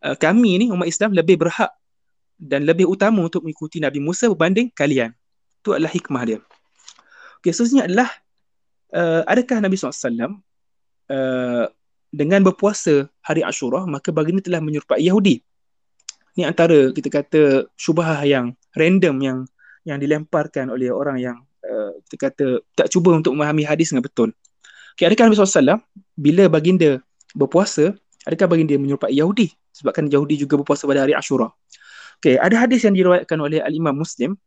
Uh, 0.05 0.17
kami 0.21 0.61
ni 0.61 0.67
umat 0.69 0.85
Islam 0.85 1.17
lebih 1.17 1.41
berhak 1.41 1.73
dan 2.39 2.67
lebih 2.67 2.89
utama 2.89 3.25
untuk 3.25 3.45
mengikuti 3.47 3.79
Nabi 3.79 4.03
Musa 4.03 4.29
berbanding 4.31 4.71
kalian. 4.73 5.13
Itu 5.63 5.77
adalah 5.77 5.93
hikmah 5.93 6.23
dia. 6.27 6.39
Okay, 7.43 7.51
seterusnya 7.51 7.91
adalah 7.91 8.09
uh, 8.95 9.23
adakah 9.27 9.59
Nabi 9.59 9.75
SAW 9.75 10.39
uh, 11.11 11.67
dengan 12.13 12.41
berpuasa 12.45 13.09
hari 13.25 13.43
Ashura 13.43 13.83
maka 13.89 14.15
baginda 14.15 14.45
telah 14.45 14.63
menyerupai 14.63 15.03
Yahudi. 15.03 15.43
Ini 16.39 16.49
antara 16.49 16.95
kita 16.95 17.09
kata 17.13 17.43
syubhah 17.77 18.25
yang 18.25 18.57
random 18.73 19.17
yang 19.21 19.39
yang 19.83 19.99
dilemparkan 19.99 20.71
oleh 20.71 20.89
orang 20.89 21.19
yang 21.19 21.37
uh, 21.67 21.93
kita 22.07 22.31
kata 22.31 22.47
tak 22.79 22.89
cuba 22.95 23.19
untuk 23.19 23.35
memahami 23.35 23.67
hadis 23.67 23.91
dengan 23.91 24.07
betul. 24.07 24.31
Okay, 24.95 25.09
adakah 25.09 25.29
Nabi 25.29 25.37
SAW 25.41 25.81
bila 26.15 26.45
baginda 26.53 27.01
berpuasa, 27.33 27.97
adakah 28.29 28.57
baginda 28.57 28.77
menyerupai 28.77 29.13
Yahudi? 29.13 29.53
Sebabkan 29.73 30.07
Yahudi 30.13 30.37
juga 30.37 30.61
berpuasa 30.61 30.85
pada 30.85 31.09
hari 31.09 31.17
Ashura. 31.17 31.49
Okay, 32.23 32.39
ada 32.39 32.55
hadis 32.55 32.87
yang 32.87 32.95
diriwayatkan 32.95 33.35
oleh 33.35 33.59
Al-Imam 33.59 33.99
Muslim 33.99 34.39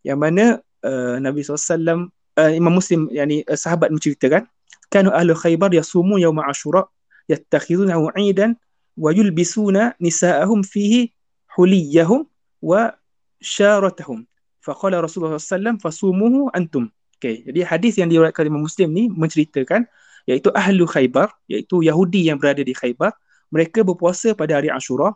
yang 0.00 0.16
mana 0.16 0.64
uh, 0.80 1.20
Nabi 1.20 1.44
SAW, 1.44 2.08
uh, 2.08 2.52
Imam 2.56 2.72
Muslim, 2.72 3.12
yani, 3.12 3.44
uh, 3.44 3.52
sahabat 3.52 3.92
menceritakan, 3.92 4.48
kanu 4.88 5.12
ahlu 5.12 5.36
khaybar 5.36 5.68
yasumu 5.76 6.16
yawma 6.16 6.48
Ashura 6.48 6.88
yattakhidunahu 7.28 8.16
aidan 8.16 8.56
wa 8.96 9.12
yulbisuna 9.12 9.92
nisa'ahum 10.00 10.64
fihi 10.64 11.12
huliyahum 11.52 12.24
wa 12.64 12.96
syaratahum 13.44 14.24
faqala 14.64 15.04
Rasulullah 15.04 15.36
SAW 15.36 15.76
fasumuhu 15.84 16.48
antum. 16.56 16.88
Okay, 17.20 17.44
jadi 17.44 17.60
hadis 17.68 18.00
yang 18.00 18.08
diriwayatkan 18.08 18.48
Imam 18.48 18.64
Muslim 18.64 18.88
ni 18.96 19.12
menceritakan 19.12 19.84
iaitu 20.24 20.48
ahlu 20.56 20.88
Khaybar, 20.88 21.28
iaitu 21.44 21.84
Yahudi 21.84 22.32
yang 22.32 22.40
berada 22.40 22.64
di 22.64 22.72
Khaybar, 22.72 23.12
mereka 23.52 23.84
berpuasa 23.84 24.32
pada 24.32 24.56
hari 24.56 24.72
Ashura 24.72 25.12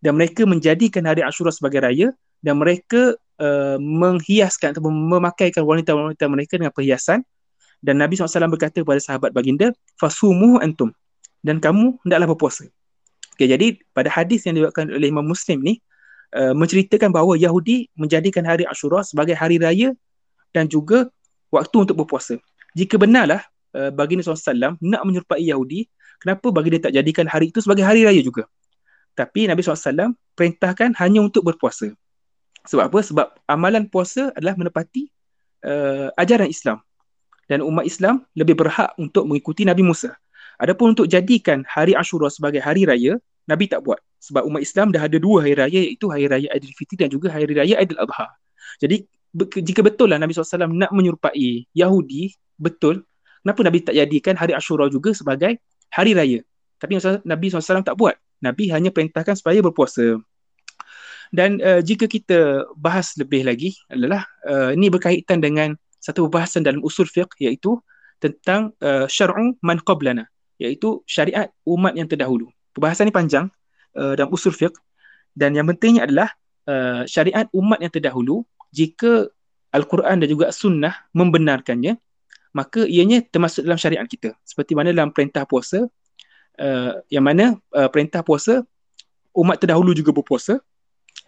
dan 0.00 0.16
mereka 0.16 0.48
menjadikan 0.48 1.04
hari 1.04 1.20
Ashura 1.20 1.52
sebagai 1.52 1.84
raya 1.84 2.12
dan 2.40 2.56
mereka 2.56 3.16
uh, 3.40 3.76
menghiaskan 3.76 4.76
atau 4.76 4.88
memakaikan 4.88 5.62
wanita-wanita 5.64 6.24
mereka 6.28 6.56
dengan 6.56 6.72
perhiasan 6.72 7.20
dan 7.80 8.00
Nabi 8.00 8.16
SAW 8.16 8.52
berkata 8.52 8.84
kepada 8.84 9.00
sahabat 9.00 9.32
baginda 9.32 9.72
fasumuhu 9.96 10.60
antum 10.60 10.92
dan 11.40 11.60
kamu 11.60 11.96
hendaklah 12.04 12.36
berpuasa. 12.36 12.68
Okay, 13.36 13.48
jadi 13.48 13.80
pada 13.96 14.12
hadis 14.12 14.44
yang 14.44 14.60
diriwayatkan 14.60 14.92
oleh 14.92 15.08
Imam 15.08 15.24
Muslim 15.24 15.64
ni 15.64 15.80
uh, 16.36 16.52
menceritakan 16.52 17.08
bahawa 17.08 17.40
Yahudi 17.40 17.88
menjadikan 17.96 18.44
hari 18.44 18.68
Ashura 18.68 19.00
sebagai 19.00 19.32
hari 19.32 19.56
raya 19.56 19.96
dan 20.52 20.68
juga 20.68 21.08
waktu 21.48 21.88
untuk 21.88 22.04
berpuasa. 22.04 22.36
Jika 22.76 23.00
benarlah 23.00 23.40
uh, 23.72 23.88
baginda 23.88 24.20
SAW 24.20 24.76
nak 24.84 25.02
menyerupai 25.08 25.40
Yahudi, 25.40 25.88
kenapa 26.20 26.52
baginda 26.52 26.90
tak 26.90 26.92
jadikan 26.92 27.24
hari 27.24 27.48
itu 27.48 27.64
sebagai 27.64 27.82
hari 27.82 28.04
raya 28.04 28.20
juga? 28.20 28.44
Tapi 29.14 29.50
Nabi 29.50 29.60
SAW 29.60 30.14
perintahkan 30.38 30.96
hanya 30.98 31.20
untuk 31.20 31.44
berpuasa. 31.44 31.90
Sebab 32.68 32.92
apa? 32.92 33.00
Sebab 33.00 33.26
amalan 33.48 33.88
puasa 33.88 34.32
adalah 34.36 34.56
menepati 34.56 35.08
uh, 35.64 36.12
ajaran 36.16 36.48
Islam. 36.48 36.78
Dan 37.50 37.66
umat 37.66 37.82
Islam 37.82 38.22
lebih 38.38 38.54
berhak 38.54 38.94
untuk 39.00 39.26
mengikuti 39.26 39.66
Nabi 39.66 39.82
Musa. 39.82 40.14
Adapun 40.60 40.92
untuk 40.94 41.08
jadikan 41.08 41.64
hari 41.66 41.96
Ashura 41.96 42.28
sebagai 42.30 42.60
hari 42.62 42.84
raya, 42.84 43.16
Nabi 43.48 43.66
tak 43.66 43.82
buat. 43.82 43.98
Sebab 44.20 44.44
umat 44.46 44.60
Islam 44.60 44.92
dah 44.92 45.02
ada 45.08 45.16
dua 45.16 45.42
hari 45.42 45.56
raya 45.56 45.80
iaitu 45.80 46.06
hari 46.12 46.28
raya 46.28 46.46
Aidilfitri 46.52 47.00
dan 47.00 47.08
juga 47.08 47.32
hari 47.32 47.48
raya 47.50 47.80
Aidiladha. 47.80 48.28
Jadi 48.78 49.08
jika 49.64 49.80
betul 49.80 50.12
lah 50.12 50.20
Nabi 50.20 50.36
SAW 50.36 50.68
nak 50.70 50.92
menyerupai 50.92 51.66
Yahudi, 51.72 52.36
betul, 52.60 53.02
kenapa 53.40 53.60
Nabi 53.66 53.78
tak 53.82 53.94
jadikan 53.96 54.36
hari 54.36 54.52
Ashura 54.52 54.86
juga 54.92 55.16
sebagai 55.16 55.58
hari 55.90 56.12
raya? 56.12 56.44
Tapi 56.76 57.00
Nabi 57.24 57.46
SAW 57.48 57.82
tak 57.82 57.96
buat. 57.96 58.14
Nabi 58.40 58.72
hanya 58.72 58.90
perintahkan 58.92 59.36
supaya 59.36 59.60
berpuasa. 59.60 60.18
Dan 61.30 61.62
uh, 61.62 61.78
jika 61.78 62.10
kita 62.10 62.66
bahas 62.74 63.14
lebih 63.14 63.46
lagi 63.46 63.78
adalah 63.86 64.26
uh, 64.50 64.74
ini 64.74 64.90
berkaitan 64.90 65.38
dengan 65.38 65.78
satu 66.02 66.26
perbahasan 66.26 66.66
dalam 66.66 66.82
usul 66.82 67.06
fiqh 67.06 67.30
iaitu 67.38 67.78
tentang 68.18 68.74
uh, 68.82 69.06
syar'u 69.06 69.54
man 69.62 69.78
qablana 69.78 70.26
iaitu 70.58 71.00
syariat 71.06 71.48
umat 71.64 71.94
yang 71.94 72.10
terdahulu. 72.10 72.50
Perbahasan 72.74 73.08
ini 73.08 73.14
panjang 73.14 73.46
uh, 73.94 74.18
dalam 74.18 74.34
usul 74.34 74.50
fiqh 74.50 74.74
dan 75.38 75.54
yang 75.54 75.70
pentingnya 75.70 76.04
adalah 76.10 76.28
uh, 76.66 77.06
syariat 77.06 77.46
umat 77.54 77.78
yang 77.78 77.92
terdahulu 77.94 78.42
jika 78.74 79.30
Al-Quran 79.70 80.18
dan 80.18 80.28
juga 80.28 80.50
Sunnah 80.50 81.06
membenarkannya, 81.14 81.94
maka 82.50 82.82
ianya 82.86 83.22
termasuk 83.22 83.62
dalam 83.62 83.78
syariat 83.78 84.06
kita. 84.06 84.34
Seperti 84.42 84.74
mana 84.74 84.90
dalam 84.90 85.14
perintah 85.14 85.46
puasa, 85.46 85.86
uh, 86.58 86.98
yang 87.12 87.22
mana 87.22 87.54
uh, 87.76 87.88
perintah 87.92 88.24
puasa, 88.24 88.64
umat 89.36 89.60
terdahulu 89.60 89.94
juga 89.94 90.10
berpuasa 90.10 90.58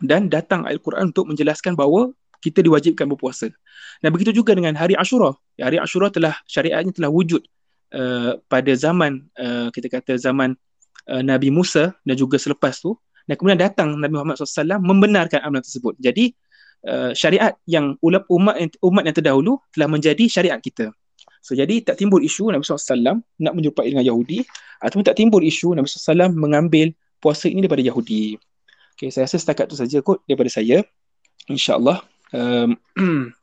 dan 0.03 0.27
datang 0.27 0.67
Al-Quran 0.67 1.15
untuk 1.15 1.31
menjelaskan 1.31 1.79
bahawa 1.79 2.11
kita 2.43 2.59
diwajibkan 2.59 3.07
berpuasa. 3.07 3.53
Dan 4.03 4.11
begitu 4.11 4.35
juga 4.35 4.57
dengan 4.59 4.75
hari 4.75 4.99
Ashura. 4.99 5.31
Ya, 5.55 5.71
hari 5.71 5.79
Ashura 5.79 6.11
telah 6.11 6.35
syariatnya 6.51 6.91
telah 6.91 7.11
wujud 7.13 7.45
uh, 7.95 8.41
pada 8.51 8.73
zaman 8.75 9.31
uh, 9.39 9.71
kita 9.71 9.87
kata 9.87 10.19
zaman 10.19 10.59
uh, 11.07 11.23
Nabi 11.23 11.55
Musa 11.55 11.95
dan 12.03 12.19
juga 12.19 12.43
selepas 12.43 12.83
tu 12.83 12.99
dan 13.31 13.39
kemudian 13.39 13.63
datang 13.63 13.95
Nabi 13.95 14.19
Muhammad 14.19 14.43
SAW 14.43 14.83
membenarkan 14.83 15.39
amalan 15.47 15.63
tersebut. 15.63 15.95
Jadi 16.03 16.35
Uh, 16.83 17.15
syariat 17.15 17.55
yang 17.63 17.95
umat 18.03 18.27
umat 18.83 19.03
yang 19.07 19.15
terdahulu 19.15 19.63
telah 19.71 19.87
menjadi 19.87 20.27
syariat 20.27 20.59
kita. 20.59 20.91
So 21.43 21.59
jadi 21.59 21.83
tak 21.83 21.99
timbul 21.99 22.23
isu 22.23 22.55
Nabi 22.55 22.63
SAW 22.63 23.19
nak 23.19 23.53
menyerupai 23.53 23.91
dengan 23.91 24.07
Yahudi 24.07 24.47
ataupun 24.79 25.03
tak 25.03 25.19
timbul 25.19 25.43
isu 25.43 25.75
Nabi 25.75 25.91
SAW 25.91 26.31
mengambil 26.31 26.95
puasa 27.19 27.51
ini 27.51 27.67
daripada 27.67 27.83
Yahudi. 27.83 28.39
Okay, 28.95 29.11
saya 29.11 29.27
rasa 29.27 29.43
setakat 29.43 29.67
tu 29.67 29.75
saja 29.75 29.99
kot 29.99 30.23
daripada 30.31 30.47
saya. 30.55 30.87
InsyaAllah. 31.51 32.07
Um, 32.31 32.79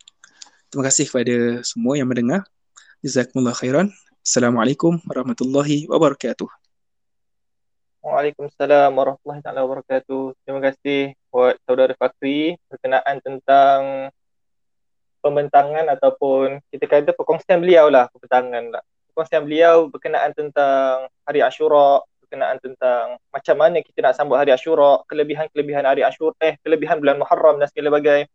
terima 0.71 0.83
kasih 0.88 1.12
kepada 1.12 1.59
semua 1.67 1.99
yang 1.99 2.07
mendengar. 2.07 2.47
Jazakumullah 3.03 3.51
khairan. 3.51 3.91
Assalamualaikum 4.23 5.03
warahmatullahi 5.03 5.91
wabarakatuh. 5.91 6.47
Waalaikumsalam 7.99 8.95
warahmatullahi 8.95 9.43
wabarakatuh. 9.67 10.23
Terima 10.47 10.63
kasih 10.63 11.19
buat 11.27 11.59
saudara 11.67 11.91
Fakri 11.99 12.55
berkenaan 12.71 13.19
tentang 13.19 13.79
pembentangan 15.19 15.86
ataupun 15.95 16.63
kita 16.71 16.86
kata 16.88 17.12
perkongsian 17.15 17.60
beliau 17.60 17.91
lah 17.91 18.08
pembentangan 18.12 18.63
lah. 18.73 18.84
Perkongsian 19.12 19.43
beliau 19.43 19.91
berkenaan 19.91 20.32
tentang 20.32 21.12
hari 21.27 21.43
Ashura, 21.43 22.03
berkenaan 22.23 22.58
tentang 22.62 23.19
macam 23.34 23.55
mana 23.58 23.84
kita 23.84 23.99
nak 24.05 24.15
sambut 24.15 24.39
hari 24.39 24.55
Ashura, 24.55 25.03
kelebihan-kelebihan 25.10 25.84
hari 25.84 26.05
Ashura, 26.05 26.38
eh 26.39 26.55
kelebihan 26.63 27.01
bulan 27.03 27.19
Muharram 27.19 27.60
dan 27.60 27.67
segala 27.67 27.99
bagai. 27.99 28.29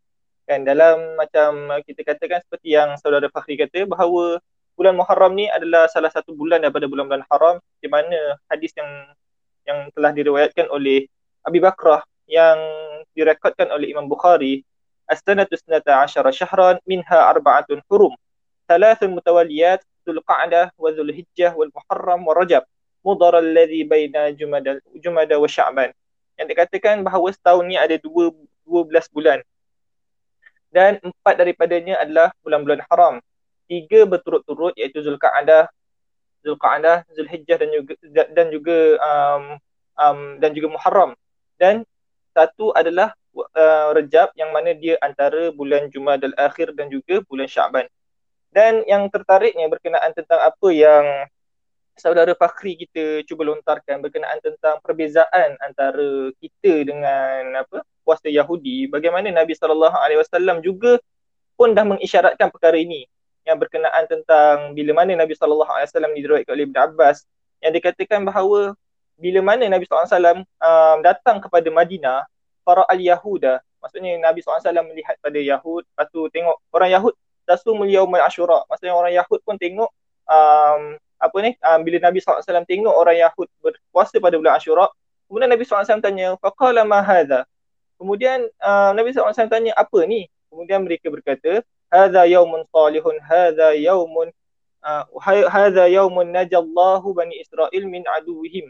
Kan 0.45 0.69
dalam 0.69 1.17
macam 1.17 1.81
kita 1.89 2.05
katakan 2.05 2.45
seperti 2.45 2.77
yang 2.77 3.01
saudara 3.01 3.33
Fakri 3.33 3.57
kata 3.57 3.89
bahawa 3.89 4.43
bulan 4.77 4.93
Muharram 4.99 5.33
ni 5.33 5.49
adalah 5.49 5.89
salah 5.89 6.11
satu 6.13 6.35
bulan 6.37 6.61
daripada 6.61 6.85
bulan-bulan 6.85 7.25
haram 7.31 7.57
di 7.81 7.89
mana 7.89 8.37
hadis 8.51 8.75
yang 8.77 8.91
yang 9.65 9.79
telah 9.97 10.13
diriwayatkan 10.13 10.69
oleh 10.69 11.09
Abi 11.47 11.63
Bakrah 11.63 12.05
yang 12.29 12.59
direkodkan 13.17 13.73
oleh 13.73 13.95
Imam 13.95 14.11
Bukhari 14.11 14.67
As-sanatu 15.05 15.57
sanata 15.61 16.01
asyara 16.05 16.33
syahran 16.33 16.81
minha 16.89 17.19
arba'atun 17.31 17.85
hurum 17.89 18.17
thalathun 18.69 19.13
mutawaliyat 19.13 19.85
Dhul 20.05 20.21
Qa'dah 20.21 20.73
wa 20.77 20.89
Dhul 20.93 21.13
Hijjah 21.13 21.57
wal 21.57 21.73
Muharram 21.73 22.25
wa 22.25 22.33
Rajab 22.37 22.65
mudar 23.05 23.37
alladhi 23.37 23.85
baina 23.85 24.33
Jumada, 24.33 24.81
Jumada 24.97 25.37
wa 25.37 25.49
Sya'ban 25.49 25.93
yang 26.41 26.49
dikatakan 26.49 27.05
bahawa 27.05 27.31
setahun 27.31 27.65
ni 27.69 27.77
ada 27.79 27.95
dua, 28.01 28.33
12 28.67 29.13
bulan. 29.15 29.39
Dan 30.75 30.99
empat 30.99 31.39
daripadanya 31.39 32.03
adalah 32.03 32.35
bulan-bulan 32.43 32.83
haram. 32.91 33.23
Tiga 33.71 34.03
berturut-turut 34.03 34.75
iaitu 34.75 34.99
Zulqa'dah 35.05 35.71
Zulqa'dah, 36.45 37.09
Zulhijjah 37.15 37.57
dan 37.57 37.69
juga 37.73 37.93
dan 38.35 38.47
juga 38.53 38.79
um, 39.01 39.45
um, 39.97 40.21
dan 40.43 40.51
juga 40.53 40.69
Muharram. 40.75 41.17
Dan 41.57 41.87
satu 42.37 42.75
adalah 42.77 43.17
uh, 43.35 43.91
Rejab 43.93 44.31
yang 44.39 44.55
mana 44.55 44.73
dia 44.73 44.95
antara 45.03 45.51
bulan 45.51 45.91
Jumadal 45.91 46.33
Akhir 46.39 46.73
dan 46.73 46.89
juga 46.89 47.21
bulan 47.27 47.51
Syaban. 47.51 47.87
Dan 48.55 48.87
yang 48.87 49.11
tertariknya 49.11 49.67
berkenaan 49.67 50.15
tentang 50.15 50.39
apa 50.39 50.69
yang 50.71 51.27
saudara 51.99 52.35
Fakhri 52.35 52.75
kita 52.75 53.23
cuba 53.27 53.47
lontarkan 53.47 54.03
berkenaan 54.03 54.39
tentang 54.43 54.83
perbezaan 54.83 55.55
antara 55.63 56.31
kita 56.43 56.87
dengan 56.87 57.63
apa 57.63 57.87
puasa 58.03 58.27
Yahudi 58.27 58.91
bagaimana 58.91 59.31
Nabi 59.31 59.55
sallallahu 59.55 59.95
alaihi 59.95 60.19
wasallam 60.19 60.59
juga 60.59 60.99
pun 61.55 61.71
dah 61.71 61.87
mengisyaratkan 61.87 62.51
perkara 62.51 62.75
ini 62.75 63.07
yang 63.47 63.63
berkenaan 63.63 64.11
tentang 64.11 64.75
bila 64.75 65.05
mana 65.05 65.15
Nabi 65.15 65.39
sallallahu 65.39 65.71
alaihi 65.71 65.89
wasallam 65.95 66.13
diriwayatkan 66.19 66.53
oleh 66.53 66.67
Ibn 66.67 66.79
Abbas 66.91 67.23
yang 67.63 67.73
dikatakan 67.73 68.27
bahawa 68.27 68.75
bila 69.15 69.41
mana 69.41 69.71
Nabi 69.71 69.87
wasallam 69.87 70.43
um, 70.43 70.99
datang 71.07 71.39
kepada 71.39 71.71
Madinah 71.71 72.27
para 72.65 72.83
al-Yahuda. 72.89 73.61
Maksudnya 73.85 74.17
Nabi 74.17 74.41
wasallam 74.41 74.89
melihat 74.89 75.21
pada 75.21 75.37
Yahud. 75.37 75.85
Lepas 75.85 76.09
tu 76.09 76.25
tengok 76.33 76.57
orang 76.73 76.91
Yahud 76.91 77.15
tasumul 77.45 77.89
yaumul 77.89 78.21
asyura 78.25 78.65
maksudnya 78.67 78.97
orang 78.97 79.13
Yahud 79.13 79.41
pun 79.45 79.57
tengok 79.61 79.93
um, 80.27 80.83
apa 81.21 81.37
ni 81.41 81.57
um, 81.61 81.81
bila 81.85 81.97
Nabi 82.01 82.19
wasallam 82.25 82.67
tengok 82.69 82.93
orang 82.93 83.17
Yahud 83.21 83.49
berpuasa 83.61 84.17
pada 84.19 84.37
bulan 84.37 84.57
Asyura 84.59 84.89
kemudian 85.29 85.49
Nabi 85.49 85.63
wasallam 85.65 86.05
tanya 86.05 86.37
faqala 86.41 86.83
ma 86.85 87.01
hadha? 87.01 87.49
Kemudian 87.97 88.45
uh, 88.61 88.91
Nabi 88.93 89.15
wasallam 89.15 89.53
tanya 89.53 89.73
apa 89.77 90.05
ni? 90.05 90.29
Kemudian 90.51 90.83
mereka 90.85 91.09
berkata 91.09 91.63
hadha 91.89 92.27
yaumun 92.29 92.67
salihun 92.69 93.17
hadha 93.25 93.73
yaumun 93.79 94.29
uh, 94.83 95.05
hadha 95.49 95.89
yaumun 95.89 96.29
najallahu 96.29 97.15
bani 97.15 97.41
Israel 97.41 97.85
min 97.87 98.03
aduwihim 98.05 98.69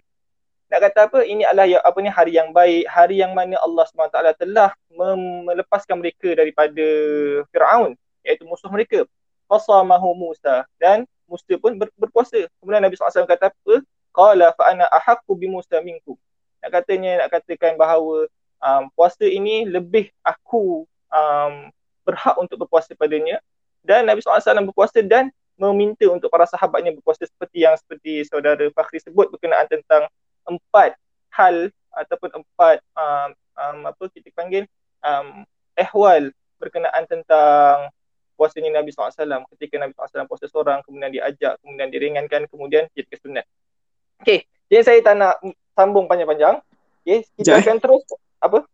nak 0.75 0.91
kata 0.91 1.07
apa 1.07 1.23
ini 1.23 1.47
adalah 1.47 1.71
ya, 1.71 1.79
apa 1.87 2.03
ni 2.03 2.11
hari 2.11 2.35
yang 2.35 2.51
baik 2.51 2.83
hari 2.91 3.23
yang 3.23 3.31
mana 3.31 3.55
Allah 3.63 3.87
SWT 3.87 4.43
telah 4.43 4.75
melepaskan 5.47 6.03
mereka 6.03 6.35
daripada 6.35 6.83
Firaun 7.55 7.95
iaitu 8.27 8.43
musuh 8.43 8.67
mereka. 8.67 9.07
Fasamahu 9.47 10.19
Musa. 10.19 10.67
Dan 10.83 11.07
Musa 11.31 11.55
pun 11.63 11.79
ber, 11.79 11.95
berpuasa 11.95 12.51
kemudian 12.59 12.83
Nabi 12.83 12.99
SAW 12.99 13.23
kata 13.23 13.55
apa? 13.55 13.75
Qala 14.11 14.51
fa 14.59 14.75
ana 14.75 14.91
ahaqqu 14.91 15.31
bi 15.39 15.47
Musa 15.47 15.79
minkum. 15.79 16.19
Nak 16.59 16.75
katanya 16.75 17.23
nak 17.23 17.39
katakan 17.39 17.79
bahawa 17.79 18.27
um, 18.59 18.91
puasa 18.99 19.31
ini 19.31 19.71
lebih 19.71 20.11
aku 20.27 20.91
um, 21.15 21.71
berhak 22.03 22.35
untuk 22.35 22.67
berpuasa 22.67 22.99
padanya. 22.99 23.39
Dan 23.87 24.11
Nabi 24.11 24.27
SAW 24.27 24.75
berpuasa 24.75 25.07
dan 25.07 25.31
meminta 25.55 26.11
untuk 26.11 26.35
para 26.35 26.51
sahabatnya 26.51 26.91
berpuasa 26.99 27.31
seperti 27.31 27.63
yang 27.63 27.79
seperti 27.79 28.27
saudara 28.27 28.67
Fakhri 28.75 28.99
sebut 28.99 29.31
berkenaan 29.31 29.71
tentang 29.71 30.11
empat 30.49 30.97
hal 31.35 31.71
ataupun 31.95 32.31
empat 32.43 32.83
um, 32.95 33.31
um, 33.59 33.79
apa 33.91 34.05
kita 34.11 34.29
panggil 34.35 34.67
um, 35.03 35.47
ehwal 35.79 36.31
berkenaan 36.59 37.05
tentang 37.07 37.91
puasanya 38.35 38.83
Nabi 38.83 38.91
SAW 38.91 39.47
ketika 39.55 39.79
Nabi 39.79 39.95
SAW 39.95 40.27
puasa 40.27 40.47
seorang 40.51 40.83
kemudian 40.83 41.11
diajak 41.15 41.59
kemudian 41.63 41.89
diringankan 41.91 42.51
kemudian 42.51 42.91
jadi 42.95 43.09
kesunat. 43.11 43.47
Okey, 44.23 44.47
jadi 44.71 44.83
saya 44.83 44.99
tak 45.03 45.15
nak 45.19 45.35
sambung 45.75 46.07
panjang-panjang. 46.11 46.59
Okey, 47.07 47.27
kita 47.39 47.59
Jai. 47.59 47.63
akan 47.63 47.77
terus 47.79 48.03
apa? 48.43 48.67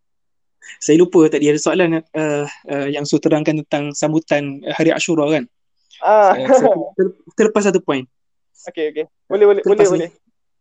Saya 0.76 1.00
lupa 1.00 1.24
tadi 1.32 1.48
ada 1.48 1.56
soalan 1.56 2.04
uh, 2.04 2.44
uh, 2.44 2.88
yang 2.88 3.08
Su 3.08 3.16
terangkan 3.16 3.64
tentang 3.64 3.96
sambutan 3.96 4.60
hari 4.68 4.92
Ashura 4.92 5.24
kan. 5.32 5.44
Ah. 6.04 6.36
Saya, 6.36 6.46
saya 6.60 7.08
terlepas 7.36 7.64
satu 7.68 7.80
poin. 7.80 8.04
Okey 8.68 8.92
okey. 8.92 9.04
Boleh 9.28 9.44
boleh 9.48 9.62
boleh 9.64 9.88
boleh. 9.88 10.10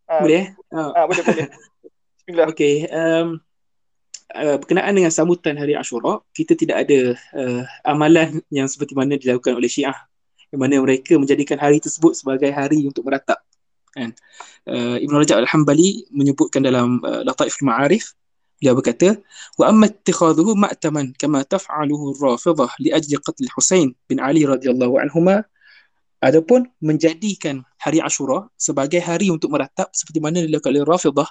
Ah. 0.09 0.25
Boleh 0.25 0.41
eh? 0.41 0.47
Ah. 0.73 0.91
ah 0.97 1.05
boleh 1.05 1.21
boleh. 1.21 1.47
Bismillah. 2.17 2.47
Okey, 2.49 2.89
um, 2.89 3.37
uh, 4.33 4.57
berkenaan 4.57 4.93
dengan 4.97 5.13
sambutan 5.13 5.53
hari 5.53 5.77
Ashura, 5.77 6.25
kita 6.33 6.57
tidak 6.57 6.89
ada 6.89 7.13
uh, 7.37 7.61
amalan 7.85 8.41
yang 8.49 8.65
seperti 8.65 8.97
mana 8.97 9.21
dilakukan 9.21 9.53
oleh 9.53 9.69
Syiah 9.69 9.97
yang 10.49 10.65
mana 10.65 10.81
mereka 10.81 11.13
menjadikan 11.13 11.61
hari 11.61 11.77
tersebut 11.77 12.17
sebagai 12.17 12.49
hari 12.49 12.81
untuk 12.89 13.05
meratap. 13.05 13.37
Kan? 13.93 14.17
Uh, 14.65 14.97
Ibn 14.97 15.13
Rajab 15.21 15.45
Al-Hambali 15.45 16.09
menyebutkan 16.09 16.65
dalam 16.65 17.01
uh, 17.05 17.21
Lataif 17.21 17.61
Al-Ma'arif 17.61 18.17
dia 18.59 18.75
berkata 18.75 19.15
wa 19.55 19.71
amma 19.71 19.87
ittikhadhuhu 19.87 20.51
ma'taman 20.59 21.15
kama 21.15 21.47
taf'aluhu 21.47 22.11
ar-rafidah 22.19 22.67
li 22.83 22.91
ajli 22.91 23.15
qatl 23.15 23.47
Husain 23.55 23.95
bin 24.11 24.19
Ali 24.19 24.43
radhiyallahu 24.43 24.99
anhuma 24.99 25.47
adapun 26.19 26.67
menjadikan 26.83 27.63
hari 27.79 28.03
Ashura 28.03 28.47
sebagai 28.59 28.99
hari 28.99 29.31
untuk 29.31 29.51
meratap 29.55 29.91
seperti 29.95 30.19
mana 30.19 30.43
dilakukan 30.43 30.75
oleh 30.75 30.85
Rafidah 30.85 31.29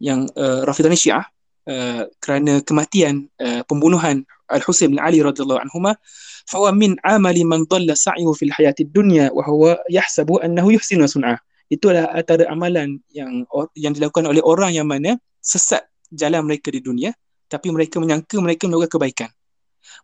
yang 0.00 0.28
uh, 0.36 0.64
Rafidah 0.64 0.90
ni 0.90 0.98
Syiah 0.98 1.24
uh, 1.68 2.08
kerana 2.18 2.64
kematian 2.64 3.28
uh, 3.40 3.62
pembunuhan 3.68 4.24
Al-Husain 4.48 4.92
bin 4.92 5.00
Ali 5.00 5.24
radhiyallahu 5.24 5.60
anhuma 5.60 5.96
fa 6.44 6.58
min 6.72 6.96
amali 7.04 7.44
man 7.44 7.64
dhalla 7.64 7.96
sa'yuhu 7.96 8.36
fil 8.36 8.52
hayatid 8.52 8.92
dunya 8.92 9.32
wa 9.32 9.44
huwa 9.44 9.80
yahsabu 9.88 10.40
annahu 10.44 10.76
yuhsinu 10.76 11.08
sun'ah. 11.08 11.40
Itu 11.72 11.88
adalah 11.88 12.12
antara 12.12 12.44
amalan 12.52 13.00
yang 13.16 13.48
yang 13.72 13.96
dilakukan 13.96 14.28
oleh 14.28 14.44
orang 14.44 14.76
yang 14.76 14.84
mana 14.84 15.16
sesat 15.40 15.88
jalan 16.12 16.44
mereka 16.44 16.68
di 16.68 16.84
dunia 16.84 17.16
tapi 17.48 17.72
mereka 17.72 18.00
menyangka 18.00 18.36
mereka 18.40 18.68
melakukan 18.68 18.92
kebaikan 18.98 19.30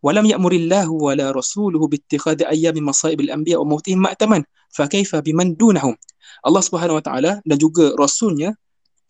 walam 0.04 0.24
ya'murillahu 0.26 0.92
wala 1.10 1.32
rasuluhu 1.32 1.88
bittikhadhi 1.90 2.46
ayyamin 2.46 2.84
masaibil 2.84 3.30
anbiya 3.32 3.58
wa 3.62 3.76
mautihim 3.76 4.00
ma'taman 4.00 4.44
fa 4.70 4.86
kaifa 4.86 5.20
biman 5.20 5.56
dunahum 5.56 5.96
Allah 6.44 6.62
Subhanahu 6.64 6.98
wa 6.98 7.04
taala 7.04 7.32
dan 7.44 7.56
juga 7.60 7.92
rasulnya 7.96 8.56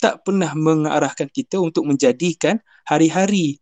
tak 0.00 0.24
pernah 0.24 0.50
mengarahkan 0.56 1.28
kita 1.28 1.60
untuk 1.60 1.84
menjadikan 1.84 2.56
hari-hari 2.88 3.60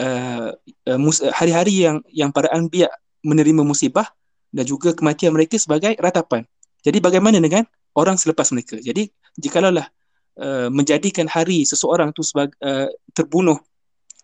uh, 0.00 0.50
uh, 0.88 0.98
hari-hari 1.36 1.84
yang 1.84 2.00
yang 2.08 2.30
para 2.32 2.48
anbiya 2.50 2.88
menerima 3.20 3.62
musibah 3.62 4.08
dan 4.54 4.64
juga 4.64 4.96
kematian 4.96 5.36
mereka 5.36 5.60
sebagai 5.60 5.92
ratapan. 6.00 6.46
Jadi 6.80 7.00
bagaimana 7.00 7.36
dengan 7.40 7.68
orang 7.96 8.16
selepas 8.16 8.48
mereka? 8.54 8.80
Jadi 8.80 9.08
jikalau 9.36 9.72
lah 9.74 9.88
Uh, 10.34 10.66
menjadikan 10.66 11.30
hari 11.30 11.62
seseorang 11.62 12.10
tu 12.10 12.26
sebagai 12.26 12.58
uh, 12.58 12.90
terbunuh 13.14 13.54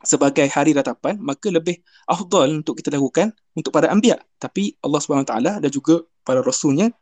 sebagai 0.00 0.48
hari 0.48 0.72
ratapan 0.72 1.20
maka 1.20 1.52
lebih 1.52 1.80
afdal 2.08 2.48
untuk 2.64 2.80
kita 2.80 2.92
lakukan 2.92 3.32
untuk 3.52 3.70
para 3.72 3.92
anbiya. 3.92 4.16
Tapi 4.40 4.76
Allah 4.80 5.00
Subhanahu 5.00 5.28
taala 5.28 5.52
dan 5.60 5.70
juga 5.70 6.00
para 6.24 6.40
rasulnya 6.40 6.92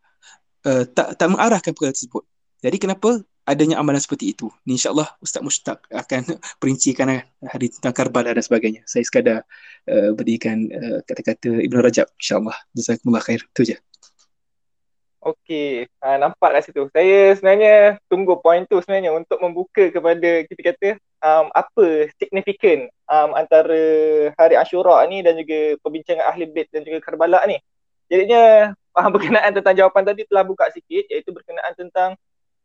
uh, 0.67 0.85
tak 0.87 1.15
tak 1.19 1.29
mengarahkan 1.31 1.71
perkara 1.75 1.95
tersebut. 1.95 2.27
Jadi 2.59 2.77
kenapa 2.83 3.23
adanya 3.47 3.79
amalan 3.79 4.03
seperti 4.03 4.35
itu? 4.35 4.51
Ni 4.67 4.77
insyaallah 4.77 5.07
ustaz 5.23 5.41
Mushtaq 5.41 5.79
akan 5.95 6.37
perincikan 6.61 7.23
hari 7.47 7.71
tentang 7.71 7.95
Karbala 7.95 8.35
dan 8.35 8.43
sebagainya. 8.43 8.83
Saya 8.85 9.07
sekadar 9.07 9.39
uh, 9.87 10.11
berikan 10.19 10.67
uh, 10.69 10.99
kata-kata 11.07 11.63
Ibn 11.65 11.77
Rajab 11.79 12.11
insyaallah. 12.19 12.57
Jazakumullah 12.75 13.23
khair. 13.23 13.47
Tu 13.55 13.75
je. 13.75 13.77
Okey, 15.19 15.91
ha, 15.99 16.15
nampak 16.15 16.57
kat 16.57 16.63
situ. 16.71 16.87
Saya 16.95 17.35
sebenarnya 17.35 17.99
tunggu 18.07 18.39
poin 18.39 18.63
tu 18.71 18.79
sebenarnya 18.79 19.11
untuk 19.11 19.37
membuka 19.43 19.91
kepada 19.91 20.47
kita 20.47 20.63
kata 20.63 20.89
um, 21.23 21.47
apa 21.55 22.11
signifikan 22.19 22.87
um, 23.11 23.35
antara 23.35 23.81
hari 24.39 24.55
Ashura 24.59 25.03
ni 25.11 25.23
dan 25.23 25.39
juga 25.39 25.79
perbincangan 25.83 26.25
Ahli 26.31 26.47
Bait 26.51 26.69
dan 26.71 26.83
juga 26.87 27.03
Karbala 27.03 27.43
ni. 27.47 27.59
Jadinya 28.09 28.73
uh, 28.97 29.09
berkenaan 29.15 29.53
tentang 29.55 29.75
jawapan 29.77 30.03
tadi 30.15 30.25
telah 30.27 30.45
buka 30.47 30.71
sikit 30.73 31.05
iaitu 31.11 31.31
berkenaan 31.35 31.73
tentang 31.75 32.11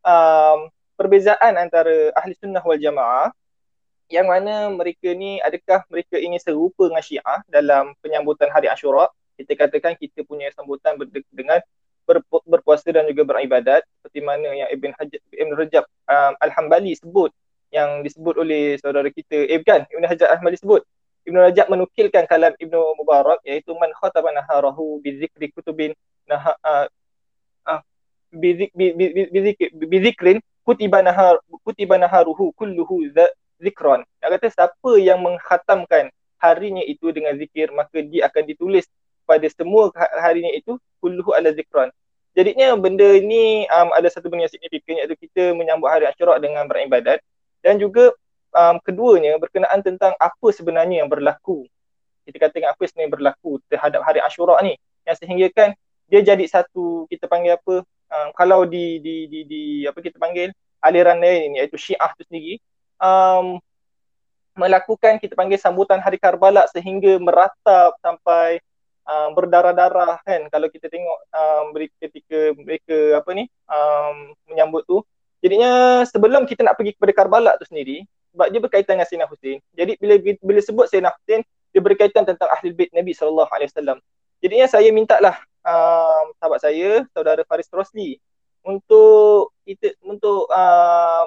um, 0.02 0.70
perbezaan 0.94 1.58
antara 1.58 2.14
Ahli 2.14 2.34
Sunnah 2.38 2.62
wal 2.62 2.78
Jamaah 2.78 3.34
yang 4.12 4.28
mana 4.28 4.68
mereka 4.68 5.10
ni 5.16 5.40
adakah 5.40 5.82
mereka 5.88 6.20
ingin 6.20 6.38
serupa 6.38 6.86
dengan 6.86 7.00
Syiah 7.00 7.40
dalam 7.48 7.96
penyambutan 8.04 8.52
hari 8.52 8.68
Ashura. 8.68 9.08
Kita 9.34 9.58
katakan 9.58 9.98
kita 9.98 10.22
punya 10.22 10.46
sambutan 10.54 10.94
dengan 11.34 11.58
berpu- 12.06 12.44
berpuasa 12.46 12.92
dan 12.94 13.08
juga 13.10 13.26
beribadat 13.26 13.82
seperti 13.98 14.20
mana 14.22 14.46
yang 14.54 14.68
Ibn 14.70 14.90
Hajar 14.94 15.20
Ibn 15.32 15.52
Rajab 15.58 15.84
um, 16.06 16.32
Al-Hambali 16.38 16.94
sebut 16.94 17.32
yang 17.74 18.06
disebut 18.06 18.38
oleh 18.38 18.78
saudara 18.78 19.10
kita. 19.10 19.50
Eh 19.50 19.58
bukan 19.58 19.82
Ibn 19.90 20.04
Hajar 20.06 20.30
Al-Hambali 20.30 20.58
sebut 20.62 20.86
Ibn 21.24 21.36
Rajab 21.50 21.66
menukilkan 21.72 22.28
kalam 22.28 22.52
Ibn 22.54 22.74
Mubarak 23.00 23.40
iaitu 23.42 23.72
man 23.74 23.90
khataba 23.96 24.30
naharahu 24.30 25.00
bi 25.02 25.18
zikri 25.18 25.50
kutubin 25.50 25.96
nah 26.28 26.52
uh, 26.62 26.86
bi 28.32 29.98
zikrin 30.04 30.38
kutiba 30.64 31.00
nahar 31.00 31.40
kutiba 31.64 31.96
naharuhu 32.00 32.52
kulluhu 32.56 33.08
zikran 33.60 34.04
nak 34.20 34.28
kata 34.36 34.46
siapa 34.52 34.90
yang 35.00 35.20
menghatamkan 35.20 36.12
harinya 36.40 36.84
itu 36.84 37.08
dengan 37.08 37.36
zikir 37.40 37.72
maka 37.72 38.04
dia 38.04 38.28
akan 38.28 38.44
ditulis 38.44 38.84
pada 39.24 39.48
semua 39.48 39.88
ha-, 39.96 40.12
harinya 40.20 40.52
itu 40.52 40.76
kulluhu 41.00 41.32
ala 41.32 41.48
zikran. 41.56 41.88
Jadinya 42.36 42.76
benda 42.76 43.06
ini 43.16 43.64
um, 43.70 43.94
ada 43.94 44.10
satu 44.10 44.28
benda 44.28 44.44
yang 44.44 44.52
signifikan 44.52 45.00
iaitu 45.00 45.16
kita 45.16 45.54
menyambut 45.56 45.88
hari 45.88 46.04
Asyura 46.04 46.36
dengan 46.36 46.66
beribadat 46.68 47.24
dan 47.64 47.80
juga 47.80 48.12
um, 48.52 48.76
keduanya 48.84 49.40
berkenaan 49.40 49.80
tentang 49.80 50.12
apa 50.20 50.48
sebenarnya 50.52 51.00
yang 51.00 51.08
berlaku. 51.08 51.64
Kita 52.28 52.36
katakan 52.36 52.76
apa 52.76 52.82
sebenarnya 52.84 53.12
berlaku 53.16 53.60
terhadap 53.72 54.04
hari 54.04 54.20
Asyura 54.20 54.60
ni 54.60 54.76
yang 55.04 55.16
sehingga 55.16 55.48
kan 55.52 55.72
dia 56.08 56.20
jadi 56.20 56.44
satu 56.44 57.08
kita 57.08 57.24
panggil 57.28 57.56
apa 57.56 57.84
um, 57.84 58.28
kalau 58.36 58.68
di, 58.68 59.00
di 59.00 59.24
di 59.28 59.40
di 59.48 59.62
apa 59.88 60.00
kita 60.00 60.20
panggil 60.20 60.52
aliran 60.84 61.20
lain 61.20 61.56
iaitu 61.60 61.76
Syiah 61.80 62.12
tu 62.16 62.24
sendiri 62.28 62.60
um, 63.00 63.56
melakukan 64.54 65.18
kita 65.18 65.34
panggil 65.34 65.58
sambutan 65.58 65.98
hari 65.98 66.20
Karbala 66.20 66.68
sehingga 66.70 67.18
meratap 67.18 67.96
sampai 68.00 68.62
uh, 69.08 69.28
berdarah-darah 69.34 70.20
kan 70.22 70.46
kalau 70.52 70.68
kita 70.70 70.86
tengok 70.88 71.18
um, 71.32 71.64
ketika 71.98 72.54
mereka 72.56 73.18
apa 73.18 73.30
ni 73.34 73.44
um, 73.66 74.36
menyambut 74.48 74.84
tu 74.86 75.02
jadinya 75.44 76.00
sebelum 76.08 76.48
kita 76.48 76.64
nak 76.64 76.80
pergi 76.80 76.96
kepada 76.96 77.12
Karbala 77.12 77.52
tu 77.60 77.68
sendiri 77.68 78.08
sebab 78.32 78.48
dia 78.48 78.60
berkaitan 78.64 78.96
dengan 78.96 79.08
Sayyidina 79.08 79.28
Hussein 79.28 79.58
jadi 79.76 79.92
bila 80.00 80.14
bila 80.40 80.60
sebut 80.64 80.88
Sayyidina 80.88 81.12
Hussein 81.12 81.44
dia 81.74 81.80
berkaitan 81.84 82.24
tentang 82.24 82.48
ahli 82.48 82.72
bait 82.72 82.88
Nabi 82.96 83.12
sallallahu 83.12 83.50
alaihi 83.52 83.68
wasallam 83.68 83.98
jadinya 84.40 84.66
saya 84.66 84.88
minta 84.88 85.20
lah 85.20 85.36
um, 85.60 86.32
sahabat 86.40 86.64
saya 86.64 87.04
saudara 87.12 87.44
Faris 87.44 87.68
Rosli 87.68 88.16
untuk 88.64 89.52
kita 89.68 89.92
untuk 90.00 90.48
um, 90.48 91.26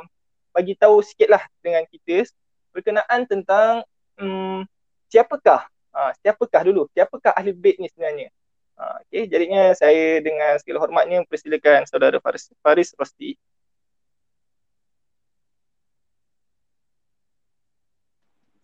bagi 0.50 0.74
tahu 0.74 1.06
sikitlah 1.06 1.46
dengan 1.62 1.86
kita 1.86 2.26
berkenaan 2.74 3.30
tentang 3.30 3.86
um, 4.18 4.66
siapakah 5.14 5.70
ha, 5.98 6.14
siapakah 6.22 6.62
dulu? 6.70 6.86
Siapakah 6.94 7.34
ahli 7.34 7.52
bait 7.58 7.82
ni 7.82 7.90
sebenarnya? 7.90 8.30
Ha, 8.78 9.02
okay, 9.02 9.26
jadinya 9.26 9.74
saya 9.74 10.22
dengan 10.22 10.54
segala 10.62 10.86
hormatnya 10.86 11.26
persilakan 11.26 11.90
saudara 11.90 12.22
Faris, 12.22 12.54
Faris 12.62 12.94
Rosti. 12.94 13.34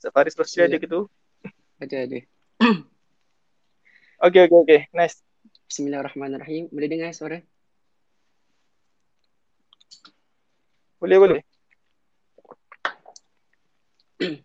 Safari 0.04 0.36
Sosial 0.36 0.68
yeah. 0.68 0.76
ada 0.76 0.84
ke 0.84 0.88
tu? 0.92 1.08
Ada, 1.80 1.96
ada. 2.04 2.20
okay, 4.28 4.52
okay, 4.52 4.60
okay. 4.60 4.82
Nice. 4.92 5.24
Bismillahirrahmanirrahim. 5.72 6.68
Boleh 6.76 6.92
dengar 6.92 7.16
suara? 7.16 7.40
Boleh, 11.00 11.18
boleh. 11.24 11.40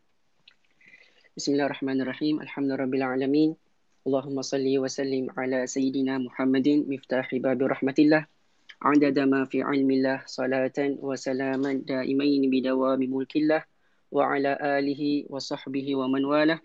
Bismillahirrahmanirrahim. 1.35 2.39
Alhamdulillahirrahmanirrahim. 2.39 3.59
Allahumma 4.07 4.47
salli 4.47 4.79
wa 4.79 4.87
sallim 4.87 5.27
ala 5.35 5.67
Sayyidina 5.67 6.23
Muhammadin 6.23 6.87
miftahi 6.87 7.43
babi 7.43 7.67
rahmatillah. 7.67 8.31
عدد 8.79 9.19
ما 9.27 9.43
في 9.51 9.67
علم 9.67 9.91
الله 9.91 10.23
صلاة 10.31 11.03
وسلاما 11.03 11.83
دائمين 11.83 12.47
بدوام 12.47 13.03
وعلى 14.11 14.59
آله 14.79 15.25
وصحبه 15.31 15.97
ومن 15.97 16.25
والاه. 16.25 16.61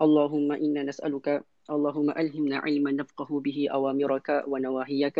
اللهم 0.00 0.52
إنا 0.52 0.82
نسألك 0.82 1.44
اللهم 1.70 2.10
ألهمنا 2.10 2.56
علما 2.56 2.90
نفقه 2.92 3.40
به 3.40 3.68
أوامرك 3.72 4.44
ونواهيك 4.46 5.18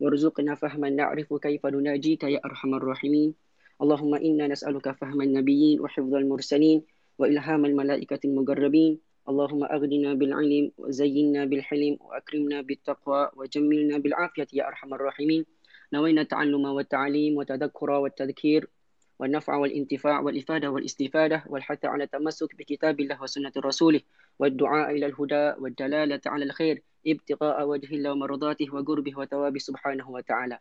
وارزقنا 0.00 0.54
فهما 0.54 0.90
نعرف 0.90 1.34
كيف 1.34 1.66
نناجيك 1.66 2.22
يا 2.24 2.40
أرحم 2.44 2.74
الراحمين. 2.74 3.34
اللهم 3.82 4.14
إنا 4.14 4.46
نسألك 4.48 4.90
فهم 4.90 5.22
النبيين 5.22 5.80
وحفظ 5.80 6.14
المرسلين 6.14 6.82
وإلهام 7.18 7.64
الملائكة 7.64 8.20
المقربين. 8.24 8.98
اللهم 9.28 9.62
أغننا 9.64 10.14
بالعلم 10.14 10.72
وزينا 10.78 11.44
بالحلم 11.44 11.98
وأكرمنا 12.00 12.60
بالتقوى 12.60 13.30
وجملنا 13.36 13.98
بالعافية 13.98 14.48
يا 14.52 14.68
أرحم 14.68 14.94
الراحمين. 14.94 15.46
نوينا 15.92 16.20
التعلم 16.20 16.64
والتعليم 16.64 17.36
وتذكر 17.36 17.90
والتذكير. 17.90 18.70
والنفع 19.19 19.55
والانتفاع 19.55 20.19
والإفادة 20.19 20.71
والاستفادة 20.71 21.43
والحث 21.47 21.85
على 21.85 22.03
التمسك 22.03 22.55
بكتاب 22.55 22.99
الله 22.99 23.21
وسنة 23.21 23.53
رسوله 23.57 24.01
والدعاء 24.39 24.91
إلى 24.91 25.05
الهدى 25.05 25.61
والدلالة 25.61 26.21
على 26.25 26.45
الخير 26.45 26.81
ابتغاء 27.07 27.67
وجه 27.67 27.95
الله 27.95 28.11
ومرضاته 28.11 28.73
وقربه 28.73 29.13
وتوابه 29.19 29.59
سبحانه 29.59 30.09
وتعالى 30.09 30.57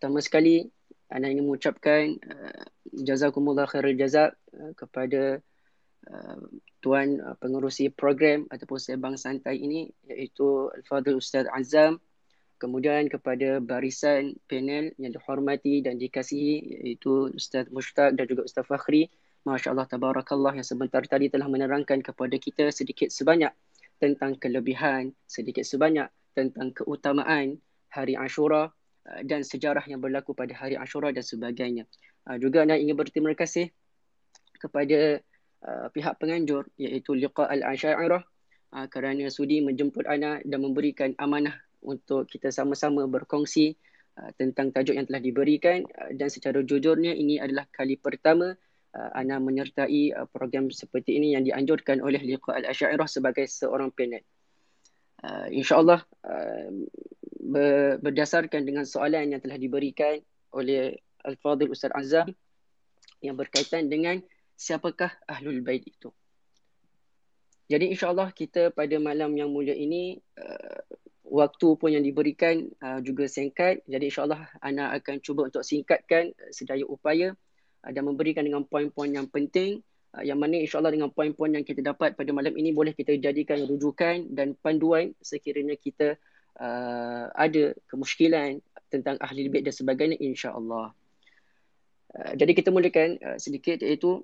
Pertama 0.00 0.24
sekali, 0.24 0.64
Ana 1.10 1.26
ingin 1.28 1.44
mengucapkan 1.44 2.16
uh, 2.22 2.64
jazakumullah 2.94 3.66
khairul 3.66 3.98
jazak 3.98 4.38
uh, 4.54 4.72
kepada 4.78 5.42
uh, 6.06 6.40
tuan 6.78 7.18
uh, 7.18 7.34
pengerusi 7.36 7.90
program 7.90 8.46
ataupun 8.46 8.78
sebang 8.78 9.14
santai 9.18 9.58
ini 9.58 9.90
iaitu 10.06 10.70
Al-Fadhil 10.70 11.18
Ustaz 11.18 11.50
Azam 11.50 11.98
kemudian 12.65 13.05
kepada 13.05 13.61
barisan 13.61 14.33
panel 14.49 14.89
yang 14.97 15.13
dihormati 15.13 15.85
dan 15.85 16.01
dikasihi 16.01 16.81
iaitu 16.81 17.29
Ustaz 17.37 17.69
Mushtaq 17.69 18.17
dan 18.17 18.25
juga 18.25 18.49
Ustaz 18.49 18.65
Fakhri 18.65 19.13
Masya 19.45 19.77
Allah 19.77 19.85
Tabarakallah 19.85 20.57
yang 20.57 20.65
sebentar 20.65 21.05
tadi 21.05 21.29
telah 21.29 21.45
menerangkan 21.45 22.01
kepada 22.01 22.33
kita 22.41 22.73
sedikit 22.73 23.13
sebanyak 23.13 23.53
tentang 24.01 24.33
kelebihan, 24.41 25.13
sedikit 25.29 25.61
sebanyak 25.61 26.09
tentang 26.33 26.73
keutamaan 26.73 27.61
hari 27.93 28.17
Ashura 28.17 28.73
Uh, 29.05 29.21
dan 29.21 29.45
sejarah 29.45 29.85
yang 29.85 30.01
berlaku 30.01 30.33
pada 30.33 30.49
hari 30.57 30.73
Ashura 30.73 31.13
dan 31.13 31.21
sebagainya. 31.21 31.85
Uh, 32.25 32.41
juga 32.41 32.65
nak 32.65 32.81
ingin 32.81 32.97
berterima 32.97 33.37
kasih 33.37 33.69
kepada 34.57 35.21
uh, 35.61 35.87
pihak 35.93 36.17
penganjur 36.17 36.65
iaitu 36.81 37.13
Liqa 37.13 37.45
Al-Asyairah 37.45 38.25
kerana 38.91 39.31
sudi 39.31 39.63
menjemput 39.63 40.03
Ana 40.03 40.43
dan 40.43 40.59
memberikan 40.59 41.15
amanah 41.15 41.55
untuk 41.85 42.25
kita 42.27 42.49
sama-sama 42.49 43.05
berkongsi 43.05 43.77
tentang 44.39 44.71
tajuk 44.71 44.95
yang 44.95 45.05
telah 45.05 45.19
diberikan 45.19 45.83
dan 46.15 46.31
secara 46.31 46.63
jujurnya 46.63 47.11
ini 47.11 47.35
adalah 47.37 47.67
kali 47.67 47.99
pertama 47.99 48.55
Ana 48.95 49.43
menyertai 49.43 50.15
program 50.31 50.71
seperti 50.71 51.19
ini 51.19 51.35
yang 51.35 51.43
dianjurkan 51.43 51.99
oleh 51.99 52.23
Liqa 52.23 52.55
Al-Asyairah 52.55 53.11
sebagai 53.11 53.43
seorang 53.43 53.91
panel. 53.91 54.23
InsyaAllah 55.51 55.99
berdasarkan 57.99 58.63
dengan 58.63 58.87
soalan 58.87 59.35
yang 59.35 59.43
telah 59.43 59.59
diberikan 59.59 60.23
oleh 60.55 60.95
Al-Fadhil 61.27 61.75
Ustaz 61.75 61.91
Azam 61.91 62.31
yang 63.19 63.35
berkaitan 63.35 63.91
dengan 63.91 64.23
siapakah 64.55 65.11
Ahlul 65.27 65.59
Bait 65.59 65.83
itu. 65.83 66.13
Jadi 67.65 67.91
insyaAllah 67.91 68.29
kita 68.31 68.69
pada 68.71 68.95
malam 69.01 69.33
yang 69.33 69.49
mulia 69.49 69.73
ini 69.73 70.21
uh, 70.37 70.81
waktu 71.35 71.67
pun 71.75 71.91
yang 71.91 72.01
diberikan 72.01 72.71
uh, 72.79 73.03
juga 73.03 73.27
singkat. 73.27 73.83
Jadi 73.83 74.07
insyaAllah 74.07 74.47
Ana 74.63 74.95
akan 74.95 75.19
cuba 75.19 75.51
untuk 75.51 75.67
singkatkan 75.67 76.31
sedaya 76.55 76.87
upaya 76.87 77.35
uh, 77.83 77.91
dan 77.91 78.07
memberikan 78.07 78.47
dengan 78.47 78.63
poin-poin 78.63 79.11
yang 79.11 79.27
penting 79.27 79.83
uh, 80.15 80.23
yang 80.23 80.39
mana 80.39 80.63
insyaAllah 80.63 80.95
dengan 80.95 81.11
poin-poin 81.11 81.51
yang 81.51 81.67
kita 81.67 81.83
dapat 81.83 82.15
pada 82.15 82.31
malam 82.31 82.55
ini 82.55 82.71
boleh 82.71 82.95
kita 82.95 83.19
jadikan 83.19 83.59
rujukan 83.67 84.31
dan 84.31 84.55
panduan 84.63 85.11
sekiranya 85.19 85.75
kita 85.75 86.15
uh, 86.63 87.27
ada 87.35 87.75
kemusykilan 87.91 88.63
tentang 88.87 89.19
ahli 89.19 89.51
bait 89.51 89.67
dan 89.67 89.75
sebagainya 89.75 90.15
insya-Allah. 90.23 90.95
Uh, 92.15 92.31
jadi 92.39 92.51
kita 92.55 92.71
mulakan 92.71 93.19
uh, 93.19 93.35
sedikit 93.35 93.83
iaitu 93.83 94.23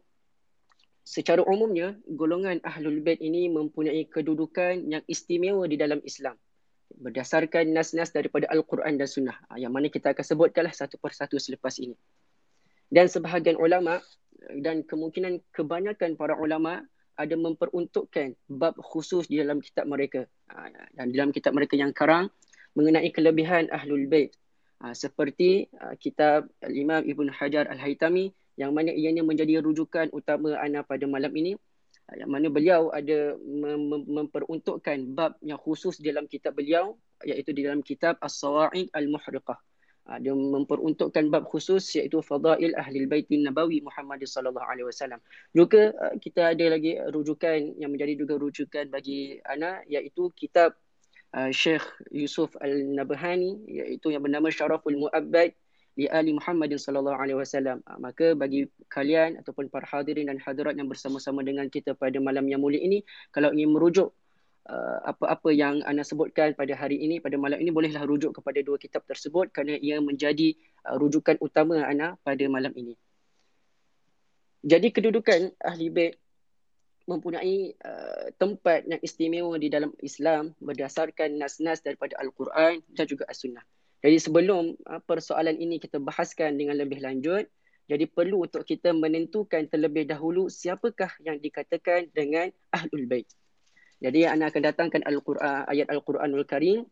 secara 1.03 1.43
umumnya 1.43 1.97
golongan 2.07 2.63
ahlul 2.63 3.03
bait 3.03 3.19
ini 3.19 3.51
mempunyai 3.51 4.07
kedudukan 4.07 4.85
yang 4.87 5.03
istimewa 5.11 5.67
di 5.67 5.75
dalam 5.75 5.99
Islam 6.07 6.39
berdasarkan 6.99 7.71
nas-nas 7.71 8.11
daripada 8.11 8.49
Al-Quran 8.51 8.99
dan 8.99 9.07
Sunnah. 9.07 9.37
Uh, 9.47 9.59
yang 9.61 9.71
mana 9.71 9.87
kita 9.87 10.11
akan 10.11 10.25
sebutkanlah 10.25 10.73
satu 10.75 10.99
persatu 10.99 11.39
selepas 11.39 11.77
ini. 11.79 11.95
Dan 12.91 13.07
sebahagian 13.07 13.55
ulama 13.55 14.03
dan 14.59 14.83
kemungkinan 14.83 15.39
kebanyakan 15.55 16.19
para 16.19 16.35
ulama 16.35 16.83
ada 17.15 17.35
memperuntukkan 17.37 18.35
bab 18.51 18.75
khusus 18.81 19.29
di 19.31 19.39
dalam 19.39 19.63
kitab 19.63 19.87
mereka. 19.87 20.27
Ha, 20.51 20.67
dan 20.97 21.13
dalam 21.15 21.31
kitab 21.31 21.55
mereka 21.55 21.79
yang 21.79 21.95
karang 21.95 22.27
mengenai 22.75 23.07
kelebihan 23.15 23.71
Ahlul 23.71 24.11
Bait. 24.11 24.35
Ha, 24.83 24.91
seperti 24.91 25.71
kitab 26.03 26.51
Imam 26.67 27.05
Ibn 27.05 27.31
Hajar 27.31 27.69
Al-Haytami 27.69 28.33
yang 28.59 28.75
mana 28.75 28.91
ianya 28.91 29.23
menjadi 29.23 29.63
rujukan 29.63 30.11
utama 30.11 30.57
ana 30.59 30.83
pada 30.83 31.07
malam 31.07 31.31
ini 31.37 31.55
yang 32.19 32.29
mana 32.31 32.47
beliau 32.51 32.91
ada 32.91 33.35
mem- 33.39 34.07
memperuntukkan 34.07 35.15
bab 35.15 35.39
yang 35.43 35.59
khusus 35.59 35.99
dalam 35.99 36.27
kitab 36.27 36.59
beliau 36.59 36.99
iaitu 37.23 37.55
di 37.55 37.63
dalam 37.63 37.79
kitab 37.85 38.19
As-Sawa'id 38.19 38.91
Al-Muhriqah 38.91 39.59
Ha, 40.01 40.17
dia 40.17 40.33
memperuntukkan 40.33 41.29
bab 41.29 41.45
khusus 41.45 41.85
iaitu 41.93 42.25
fadail 42.25 42.73
ahli 42.73 43.05
baitin 43.05 43.45
nabawi 43.45 43.85
Muhammad 43.85 44.25
sallallahu 44.25 44.65
alaihi 44.65 44.89
wasallam. 44.89 45.21
Juga 45.53 45.93
uh, 45.93 46.17
kita 46.17 46.57
ada 46.57 46.73
lagi 46.73 46.97
rujukan 46.97 47.77
yang 47.77 47.93
menjadi 47.93 48.17
juga 48.17 48.41
rujukan 48.41 48.89
bagi 48.89 49.37
ana 49.45 49.85
iaitu 49.85 50.33
kitab 50.33 50.73
Syekh 51.31 51.85
Yusuf 52.11 52.51
Al-Nabhani 52.59 53.63
iaitu 53.63 54.11
yang 54.11 54.19
bernama 54.19 54.51
Syaraful 54.51 54.99
Muabbad 54.99 55.55
di 55.95 56.07
Ali 56.07 56.31
Muhammad 56.31 56.71
sallallahu 56.71 57.17
alaihi 57.19 57.39
wasallam. 57.39 57.83
Ha, 57.83 57.99
maka 57.99 58.31
bagi 58.33 58.67
kalian 58.87 59.39
ataupun 59.43 59.67
para 59.67 59.83
hadirin 59.83 60.31
dan 60.31 60.39
hadirat 60.39 60.79
yang 60.79 60.87
bersama-sama 60.87 61.43
dengan 61.43 61.67
kita 61.67 61.93
pada 61.93 62.15
malam 62.23 62.47
yang 62.47 62.63
mulia 62.63 62.79
ini 62.79 63.03
kalau 63.35 63.51
ingin 63.51 63.75
merujuk 63.75 64.15
uh, 64.71 64.99
apa-apa 65.03 65.51
yang 65.51 65.83
anda 65.83 66.05
sebutkan 66.07 66.55
pada 66.55 66.77
hari 66.77 67.01
ini 67.01 67.19
pada 67.19 67.35
malam 67.35 67.59
ini 67.59 67.71
bolehlah 67.73 68.07
rujuk 68.07 68.31
kepada 68.39 68.63
dua 68.63 68.79
kitab 68.79 69.03
tersebut 69.03 69.51
kerana 69.51 69.75
ia 69.79 69.99
menjadi 69.99 70.55
uh, 70.87 70.95
rujukan 70.95 71.35
utama 71.43 71.83
anda 71.83 72.15
pada 72.23 72.45
malam 72.47 72.71
ini. 72.77 72.95
Jadi 74.61 74.93
kedudukan 74.93 75.57
ahli 75.57 75.89
bait 75.89 76.13
mempunyai 77.09 77.73
uh, 77.81 78.29
tempat 78.37 78.85
yang 78.85 79.01
istimewa 79.01 79.57
di 79.57 79.67
dalam 79.73 79.89
Islam 80.05 80.53
berdasarkan 80.61 81.35
nas-nas 81.35 81.81
daripada 81.81 82.15
Al-Quran 82.21 82.85
dan 82.93 83.05
juga 83.09 83.25
As-Sunnah. 83.25 83.65
Jadi 84.01 84.17
sebelum 84.17 84.75
uh, 84.89 85.01
persoalan 85.05 85.57
ini 85.61 85.77
kita 85.77 86.01
bahaskan 86.01 86.57
dengan 86.57 86.77
lebih 86.77 87.01
lanjut, 87.01 87.45
jadi 87.85 88.05
perlu 88.07 88.45
untuk 88.45 88.65
kita 88.65 88.95
menentukan 88.95 89.67
terlebih 89.67 90.09
dahulu 90.09 90.47
siapakah 90.49 91.11
yang 91.21 91.37
dikatakan 91.37 92.09
dengan 92.13 92.49
Ahlul 92.73 93.05
Bait. 93.05 93.29
Jadi 94.01 94.25
anda 94.25 94.49
akan 94.49 94.61
datangkan 94.65 95.01
Al-Quran, 95.05 95.69
ayat 95.69 95.87
Al-Quranul 95.93 96.47
Karim 96.49 96.89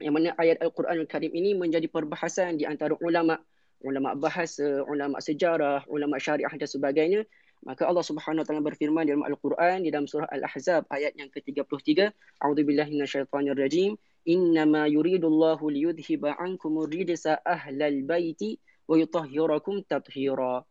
yang 0.00 0.16
mana 0.16 0.32
ayat 0.40 0.56
Al-Quranul 0.64 1.04
Karim 1.04 1.28
ini 1.36 1.52
menjadi 1.52 1.84
perbahasan 1.86 2.56
di 2.56 2.64
antara 2.64 2.96
ulama, 3.04 3.36
ulama 3.84 4.16
bahasa, 4.16 4.80
ulama 4.88 5.20
sejarah, 5.20 5.84
ulama 5.92 6.16
syariah 6.16 6.50
dan 6.56 6.68
sebagainya. 6.68 7.20
Maka 7.60 7.84
Allah 7.84 8.00
Subhanahu 8.00 8.48
Taala 8.48 8.64
berfirman 8.64 9.04
dalam 9.04 9.20
Al-Quran 9.20 9.84
di 9.84 9.92
dalam 9.92 10.08
surah 10.08 10.32
Al-Ahzab 10.32 10.88
ayat 10.88 11.12
yang 11.20 11.28
ke-33, 11.28 12.08
A'udzubillahi 12.40 12.96
minasyaitonirrajim. 12.96 14.00
Innama 14.28 14.84
yuridullahu 14.84 15.72
liyudhhiba 15.72 16.36
'ankum 16.36 16.84
rijsa 16.84 17.40
ahlal 17.40 18.04
baiti 18.04 18.60
wa 18.84 19.00
yutahhirakum 19.00 19.80
tathira. 19.88 20.64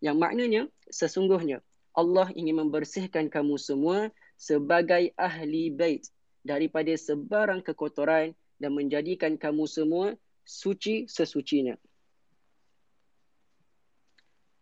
Yang 0.00 0.16
maknanya 0.16 0.62
sesungguhnya 0.92 1.64
Allah 1.96 2.28
ingin 2.36 2.60
membersihkan 2.60 3.32
kamu 3.32 3.56
semua 3.60 4.12
sebagai 4.40 5.12
ahli 5.20 5.68
bait 5.68 6.06
daripada 6.40 6.92
sebarang 6.96 7.60
kekotoran 7.60 8.32
dan 8.56 8.70
menjadikan 8.72 9.36
kamu 9.36 9.68
semua 9.68 10.16
suci 10.44 11.04
sesucinya. 11.08 11.76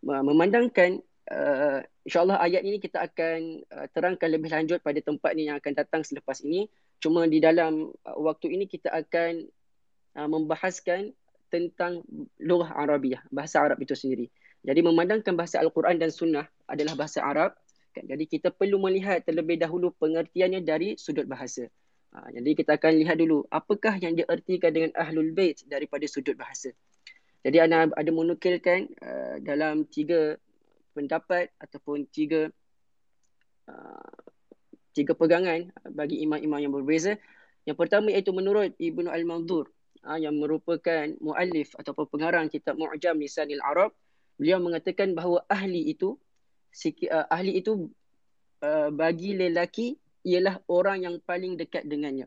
Memandangkan 0.02 1.02
uh, 1.30 1.80
insyaAllah 2.06 2.40
ayat 2.40 2.62
ini 2.64 2.78
kita 2.80 3.02
akan 3.02 3.66
uh, 3.70 3.86
terangkan 3.92 4.30
lebih 4.30 4.50
lanjut 4.50 4.78
pada 4.80 4.98
tempat 5.02 5.36
ini 5.36 5.52
yang 5.52 5.58
akan 5.60 5.74
datang 5.74 6.02
selepas 6.02 6.40
ini. 6.42 6.66
Cuma 6.98 7.26
di 7.30 7.38
dalam 7.38 7.90
uh, 7.90 8.18
waktu 8.18 8.54
ini 8.54 8.66
kita 8.66 8.90
akan 8.90 9.46
uh, 10.18 10.28
membahaskan 10.28 11.14
tentang 11.48 12.04
lughah 12.42 12.74
Arabiah, 12.76 13.24
bahasa 13.32 13.64
Arab 13.64 13.80
itu 13.80 13.96
sendiri. 13.96 14.28
Jadi 14.66 14.84
memandangkan 14.84 15.32
bahasa 15.32 15.62
Al-Quran 15.62 15.96
dan 15.96 16.12
Sunnah 16.12 16.44
adalah 16.68 16.98
bahasa 16.98 17.24
Arab, 17.24 17.56
Jadi 18.04 18.30
kita 18.30 18.54
perlu 18.54 18.78
melihat 18.78 19.26
terlebih 19.26 19.58
dahulu 19.58 19.90
pengertiannya 19.98 20.62
dari 20.62 20.94
sudut 20.94 21.26
bahasa. 21.26 21.66
Ha, 22.14 22.30
jadi 22.32 22.56
kita 22.56 22.80
akan 22.80 22.92
lihat 23.04 23.16
dulu 23.20 23.44
apakah 23.52 24.00
yang 24.00 24.16
diartikan 24.16 24.72
dengan 24.72 24.90
Ahlul 24.96 25.34
Bait 25.34 25.60
daripada 25.68 26.06
sudut 26.08 26.38
bahasa. 26.38 26.72
Jadi 27.44 27.58
anda 27.58 27.90
ada 27.90 28.10
menukilkan 28.10 28.88
uh, 29.02 29.36
dalam 29.44 29.86
tiga 29.86 30.38
pendapat 30.96 31.52
ataupun 31.60 32.08
tiga 32.10 32.50
uh, 33.70 34.18
tiga 34.98 35.14
pegangan 35.14 35.70
bagi 35.94 36.18
imam-imam 36.26 36.58
yang 36.58 36.74
berbeza. 36.74 37.14
Yang 37.62 37.76
pertama 37.78 38.10
iaitu 38.10 38.34
menurut 38.34 38.74
Ibnu 38.74 39.06
Al-Mandur 39.06 39.70
uh, 40.02 40.18
yang 40.18 40.34
merupakan 40.34 41.06
muallif 41.22 41.78
ataupun 41.78 42.10
pengarang 42.10 42.50
kitab 42.50 42.74
Mu'jam 42.74 43.14
Lisanil 43.14 43.62
Arab. 43.62 43.94
Beliau 44.34 44.58
mengatakan 44.58 45.14
bahawa 45.14 45.46
ahli 45.46 45.94
itu 45.94 46.18
uh, 46.18 47.26
ahli 47.30 47.62
itu 47.62 47.86
uh, 48.66 48.90
bagi 48.90 49.38
lelaki 49.38 49.94
ialah 50.26 50.58
orang 50.66 51.06
yang 51.06 51.14
paling 51.22 51.54
dekat 51.54 51.86
dengannya. 51.86 52.26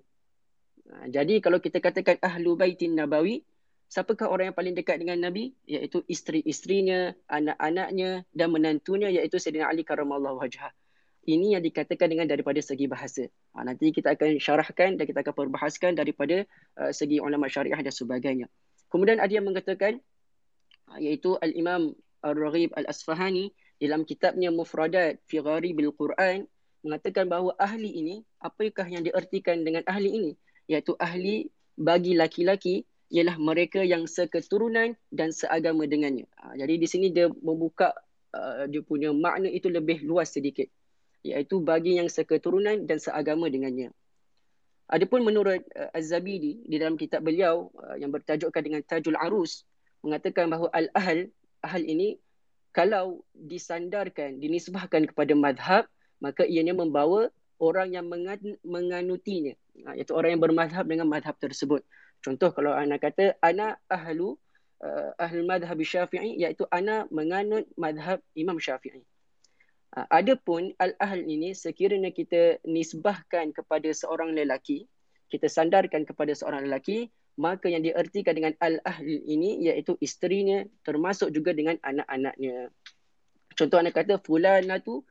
Jadi 1.07 1.39
kalau 1.39 1.63
kita 1.63 1.79
katakan 1.79 2.19
ahlu 2.19 2.59
baitin 2.59 2.99
nabawi, 2.99 3.47
siapakah 3.87 4.27
orang 4.27 4.51
yang 4.51 4.57
paling 4.57 4.75
dekat 4.75 4.99
dengan 4.99 5.23
Nabi? 5.23 5.55
Iaitu 5.63 6.03
isteri-isterinya, 6.03 7.15
anak-anaknya 7.31 8.27
dan 8.35 8.47
menantunya 8.51 9.07
iaitu 9.07 9.39
Sayyidina 9.39 9.71
Ali 9.71 9.87
karamallahu 9.87 10.43
wajhah. 10.43 10.75
Ini 11.21 11.53
yang 11.57 11.61
dikatakan 11.61 12.09
dengan 12.09 12.25
daripada 12.25 12.57
segi 12.65 12.89
bahasa. 12.89 13.29
Ha, 13.53 13.61
nanti 13.61 13.93
kita 13.93 14.17
akan 14.17 14.41
syarahkan 14.41 14.97
dan 14.97 15.05
kita 15.05 15.21
akan 15.21 15.33
perbahaskan 15.37 15.93
daripada 15.93 16.49
uh, 16.81 16.89
segi 16.89 17.21
ulama 17.21 17.45
syariah 17.45 17.77
dan 17.77 17.93
sebagainya. 17.93 18.49
Kemudian 18.89 19.21
ada 19.21 19.29
yang 19.29 19.45
mengatakan 19.45 20.01
uh, 20.89 20.97
iaitu 20.97 21.37
Al-Imam 21.37 21.93
Al-Raghib 22.25 22.73
Al-Asfahani 22.73 23.53
dalam 23.77 24.01
kitabnya 24.01 24.49
Mufradat 24.49 25.21
fi 25.29 25.45
Gharibil 25.45 25.93
Quran 25.93 26.49
mengatakan 26.81 27.29
bahawa 27.29 27.53
ahli 27.61 27.93
ini 27.93 28.15
apakah 28.41 28.89
yang 28.89 29.05
diartikan 29.05 29.61
dengan 29.61 29.85
ahli 29.85 30.09
ini 30.09 30.31
iaitu 30.65 30.97
ahli 30.97 31.45
bagi 31.77 32.17
laki-laki 32.17 32.81
ialah 33.13 33.37
mereka 33.37 33.85
yang 33.85 34.09
seketurunan 34.09 34.97
dan 35.13 35.29
seagama 35.29 35.85
dengannya. 35.85 36.25
Ha, 36.41 36.57
jadi 36.57 36.81
di 36.81 36.87
sini 36.89 37.13
dia 37.13 37.29
membuka 37.29 37.93
uh, 38.33 38.65
dia 38.65 38.81
punya 38.81 39.13
makna 39.13 39.53
itu 39.53 39.69
lebih 39.69 40.01
luas 40.01 40.33
sedikit 40.33 40.65
iaitu 41.21 41.61
bagi 41.61 42.01
yang 42.01 42.09
seketurunan 42.09 42.85
dan 42.89 42.97
seagama 42.97 43.47
dengannya. 43.47 43.93
Adapun 44.91 45.23
menurut 45.23 45.63
uh, 45.71 45.89
Az-Zabidi 45.95 46.67
di 46.67 46.75
dalam 46.75 46.99
kitab 46.99 47.23
beliau 47.23 47.71
uh, 47.79 47.95
yang 47.95 48.11
bertajukkan 48.11 48.59
dengan 48.59 48.81
Tajul 48.83 49.15
Arus 49.15 49.63
mengatakan 50.03 50.51
bahawa 50.51 50.67
al-ahl 50.75 51.31
ahl 51.63 51.83
ini 51.85 52.19
kalau 52.75 53.23
disandarkan 53.31 54.41
dinisbahkan 54.43 55.07
kepada 55.07 55.31
madhab 55.37 55.83
maka 56.19 56.43
ianya 56.43 56.75
membawa 56.75 57.31
orang 57.61 57.95
yang 57.95 58.09
mengan- 58.11 58.59
menganutinya 58.67 59.55
uh, 59.87 59.95
iaitu 59.95 60.11
orang 60.11 60.35
yang 60.35 60.43
bermadhab 60.43 60.83
dengan 60.83 61.07
madhab 61.07 61.39
tersebut. 61.39 61.85
Contoh 62.19 62.51
kalau 62.51 62.75
anak 62.75 63.01
kata 63.01 63.39
ana 63.39 63.79
ahlu 63.87 64.35
uh, 64.83 65.15
ahli 65.15 65.39
madhab 65.47 65.79
Syafi'i 65.79 66.35
iaitu 66.35 66.67
ana 66.67 67.07
menganut 67.13 67.63
madhab 67.79 68.19
Imam 68.35 68.59
Syafi'i. 68.59 69.07
Adapun 69.91 70.71
al-ahl 70.79 71.19
ini 71.27 71.51
sekiranya 71.51 72.15
kita 72.15 72.63
nisbahkan 72.63 73.51
kepada 73.51 73.91
seorang 73.91 74.31
lelaki, 74.31 74.87
kita 75.27 75.51
sandarkan 75.51 76.07
kepada 76.07 76.31
seorang 76.31 76.63
lelaki, 76.63 77.11
maka 77.35 77.67
yang 77.67 77.83
diartikan 77.83 78.35
dengan 78.39 78.53
al-ahl 78.63 79.03
ini 79.03 79.59
iaitu 79.67 79.99
isterinya 79.99 80.63
termasuk 80.87 81.35
juga 81.35 81.51
dengan 81.51 81.75
anak-anaknya. 81.83 82.71
Contoh 83.51 83.83
anak 83.83 83.99
kata 83.99 84.15
fulanatu 84.23 85.03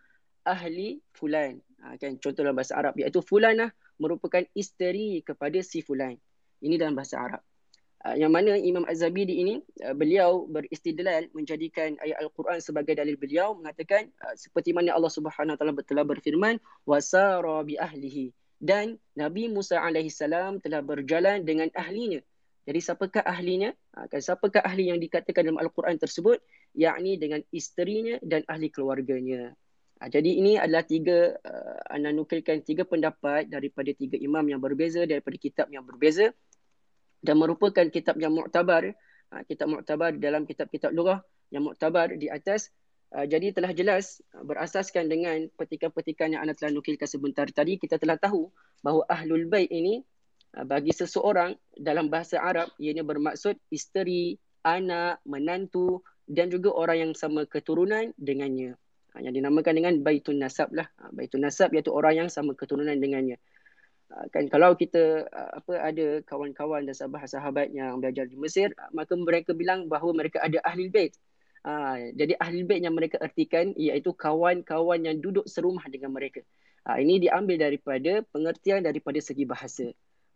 ahli 0.48 1.04
fulan. 1.12 1.60
Ha, 1.84 2.00
kan 2.00 2.16
contoh 2.16 2.40
dalam 2.40 2.56
bahasa 2.56 2.76
Arab 2.76 2.96
iaitu 2.96 3.20
fulanah 3.20 3.68
merupakan 4.00 4.44
isteri 4.56 5.20
kepada 5.20 5.60
si 5.60 5.84
fulan. 5.84 6.16
Ini 6.64 6.80
dalam 6.80 6.96
bahasa 6.96 7.20
Arab. 7.20 7.44
Uh, 8.00 8.16
yang 8.16 8.32
mana 8.32 8.56
Imam 8.56 8.88
Az-Zabidi 8.88 9.44
ini 9.44 9.54
uh, 9.84 9.92
beliau 9.92 10.48
beristidlal 10.48 11.28
menjadikan 11.36 12.00
ayat 12.00 12.16
Al-Quran 12.24 12.56
sebagai 12.56 12.96
dalil 12.96 13.20
beliau 13.20 13.52
mengatakan 13.52 14.08
uh, 14.24 14.32
seperti 14.40 14.72
mana 14.72 14.96
Allah 14.96 15.12
Subhanahu 15.12 15.60
taala 15.60 15.76
telah 15.84 16.08
berfirman 16.08 16.56
wasara 16.88 17.60
bi 17.60 17.76
ahlihi 17.76 18.32
dan 18.56 18.96
Nabi 19.20 19.52
Musa 19.52 19.84
alaihi 19.84 20.08
salam 20.08 20.64
telah 20.64 20.80
berjalan 20.80 21.44
dengan 21.44 21.68
ahlinya. 21.76 22.24
Jadi 22.64 22.80
siapakah 22.80 23.24
ahlinya? 23.24 23.72
Kan 24.12 24.20
siapakah 24.20 24.60
ahli 24.64 24.92
yang 24.92 25.00
dikatakan 25.00 25.48
dalam 25.48 25.60
Al-Quran 25.60 25.96
tersebut? 25.96 26.40
yakni 26.74 27.18
dengan 27.18 27.42
isterinya 27.50 28.18
dan 28.22 28.46
ahli 28.46 28.70
keluarganya. 28.70 29.54
Jadi 30.00 30.40
ini 30.40 30.56
adalah 30.56 30.80
tiga, 30.80 31.36
uh, 31.44 31.80
anda 31.92 32.08
nukilkan 32.08 32.64
tiga 32.64 32.88
pendapat 32.88 33.52
daripada 33.52 33.92
tiga 33.92 34.16
imam 34.16 34.48
yang 34.48 34.56
berbeza, 34.56 35.04
daripada 35.04 35.36
kitab 35.36 35.68
yang 35.68 35.84
berbeza 35.84 36.32
dan 37.20 37.36
merupakan 37.36 37.86
kitab 37.92 38.16
yang 38.16 38.32
muktabar 38.32 38.92
ha, 39.30 39.42
kitab 39.46 39.70
muktabar 39.70 40.12
dalam 40.18 40.44
kitab-kitab 40.44 40.90
lugah 40.92 41.22
yang 41.54 41.64
muktabar 41.64 42.12
di 42.14 42.28
atas. 42.28 42.70
Uh, 43.10 43.26
jadi 43.26 43.50
telah 43.50 43.74
jelas 43.74 44.22
berasaskan 44.30 45.10
dengan 45.10 45.50
petikan-petikan 45.58 46.30
yang 46.30 46.46
anda 46.46 46.54
telah 46.54 46.70
nukilkan 46.70 47.10
sebentar 47.10 47.46
tadi. 47.50 47.74
Kita 47.74 47.98
telah 47.98 48.14
tahu 48.14 48.46
bahawa 48.86 49.02
ahlul 49.10 49.50
bait 49.50 49.66
ini 49.66 49.98
uh, 50.54 50.62
bagi 50.62 50.94
seseorang 50.94 51.58
dalam 51.74 52.06
bahasa 52.06 52.38
Arab 52.38 52.70
ianya 52.78 53.02
bermaksud 53.02 53.58
isteri 53.74 54.38
anak 54.62 55.18
menantu 55.26 56.06
dan 56.30 56.46
juga 56.54 56.70
orang 56.70 57.10
yang 57.10 57.12
sama 57.18 57.50
keturunan 57.50 58.14
dengannya. 58.14 58.78
Yang 59.18 59.42
dinamakan 59.42 59.74
dengan 59.74 59.94
baitun 60.06 60.38
nasab 60.38 60.70
lah 60.70 60.86
baitun 61.10 61.42
nasab 61.42 61.74
iaitu 61.74 61.90
orang 61.90 62.14
yang 62.14 62.28
sama 62.30 62.54
keturunan 62.54 62.94
dengannya 62.94 63.42
kan 64.34 64.50
kalau 64.50 64.74
kita 64.74 65.26
ah, 65.30 65.62
apa 65.62 65.78
ada 65.78 66.06
kawan-kawan 66.26 66.82
dan 66.82 66.94
sahabat-sahabat 66.98 67.70
yang 67.70 68.02
belajar 68.02 68.26
di 68.26 68.34
Mesir 68.34 68.74
maka 68.90 69.14
mereka 69.14 69.54
bilang 69.54 69.86
bahawa 69.86 70.26
mereka 70.26 70.42
ada 70.42 70.58
ahli 70.66 70.90
bait. 70.90 71.14
Ha, 71.60 72.00
jadi 72.16 72.40
ahli 72.40 72.64
bait 72.64 72.80
yang 72.80 72.96
mereka 72.96 73.20
ertikan 73.20 73.76
iaitu 73.76 74.16
kawan-kawan 74.16 75.04
yang 75.04 75.20
duduk 75.20 75.44
serumah 75.44 75.84
dengan 75.92 76.10
mereka. 76.10 76.40
Ha, 76.88 76.96
ini 76.96 77.20
diambil 77.20 77.60
daripada 77.60 78.24
pengertian 78.32 78.80
daripada 78.80 79.20
segi 79.20 79.44
bahasa. 79.44 79.86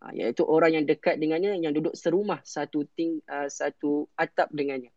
Ha, 0.05 0.12
iaitu 0.12 0.45
orang 0.45 0.77
yang 0.77 0.85
dekat 0.85 1.16
dengannya 1.16 1.57
yang 1.64 1.72
duduk 1.72 1.97
serumah 1.97 2.45
satu 2.45 2.85
ting 2.93 3.25
uh, 3.25 3.49
satu 3.49 4.05
atap 4.20 4.53
dengannya. 4.53 4.93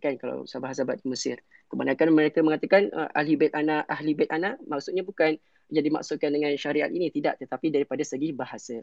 Kan 0.00 0.16
kalau 0.16 0.48
sahabat-sahabat 0.48 1.04
di 1.04 1.12
Mesir. 1.12 1.36
Kebanyakan 1.68 2.08
mereka 2.16 2.40
mengatakan 2.40 2.88
uh, 2.96 3.12
ahli 3.12 3.36
bait 3.36 3.52
ana 3.52 3.84
ahli 3.84 4.16
bait 4.16 4.32
ana. 4.32 4.56
Maksudnya 4.64 5.04
bukan 5.04 5.36
yang 5.70 5.86
dimaksudkan 5.86 6.30
dengan 6.34 6.52
syariat 6.58 6.90
ini 6.90 7.08
tidak 7.10 7.38
tetapi 7.38 7.70
daripada 7.70 8.02
segi 8.02 8.30
bahasa. 8.34 8.82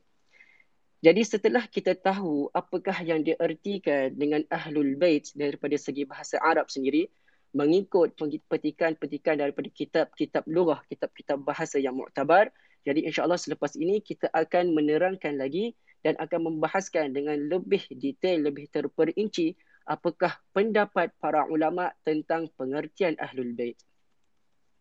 Jadi 0.98 1.22
setelah 1.22 1.70
kita 1.70 1.94
tahu 1.94 2.50
apakah 2.50 2.98
yang 3.06 3.22
diartikan 3.22 4.18
dengan 4.18 4.42
ahlul 4.50 4.98
bait 4.98 5.30
daripada 5.38 5.78
segi 5.78 6.10
bahasa 6.10 6.42
Arab 6.42 6.74
sendiri 6.74 7.06
mengikut 7.54 8.18
petikan-petikan 8.50 9.38
daripada 9.40 9.70
kitab-kitab 9.72 10.44
lughah, 10.50 10.82
kitab-kitab 10.90 11.38
bahasa 11.46 11.78
yang 11.78 11.96
muktabar. 11.96 12.50
Jadi 12.82 13.06
insya-Allah 13.06 13.38
selepas 13.38 13.78
ini 13.78 14.02
kita 14.02 14.32
akan 14.34 14.74
menerangkan 14.74 15.38
lagi 15.38 15.78
dan 16.02 16.18
akan 16.18 16.54
membahaskan 16.54 17.14
dengan 17.14 17.36
lebih 17.46 17.84
detail, 17.94 18.48
lebih 18.50 18.66
terperinci 18.74 19.54
apakah 19.88 20.36
pendapat 20.52 21.14
para 21.22 21.48
ulama 21.48 21.94
tentang 22.04 22.52
pengertian 22.60 23.16
ahlul 23.22 23.56
bait. 23.56 23.80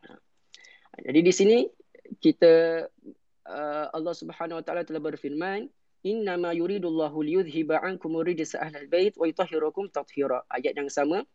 Ha. 0.06 0.16
Jadi 1.06 1.20
di 1.22 1.32
sini 1.32 1.58
kita 2.20 2.86
uh, 3.46 3.86
Allah 3.92 4.14
Subhanahu 4.14 4.58
wa 4.60 4.64
taala 4.64 4.82
telah 4.82 5.02
berfirman 5.02 5.70
Inna 6.06 6.38
ma 6.38 6.54
yuridullahu 6.54 7.18
liyudhhiba 7.18 7.82
ankum 7.82 8.14
rijsa 8.22 8.62
ahlal 8.62 8.86
bait 8.86 9.14
wa 9.18 9.26
yutahhirakum 9.26 9.90
tathira 9.90 10.46
ayat 10.54 10.78
yang 10.78 10.86
sama. 10.86 11.26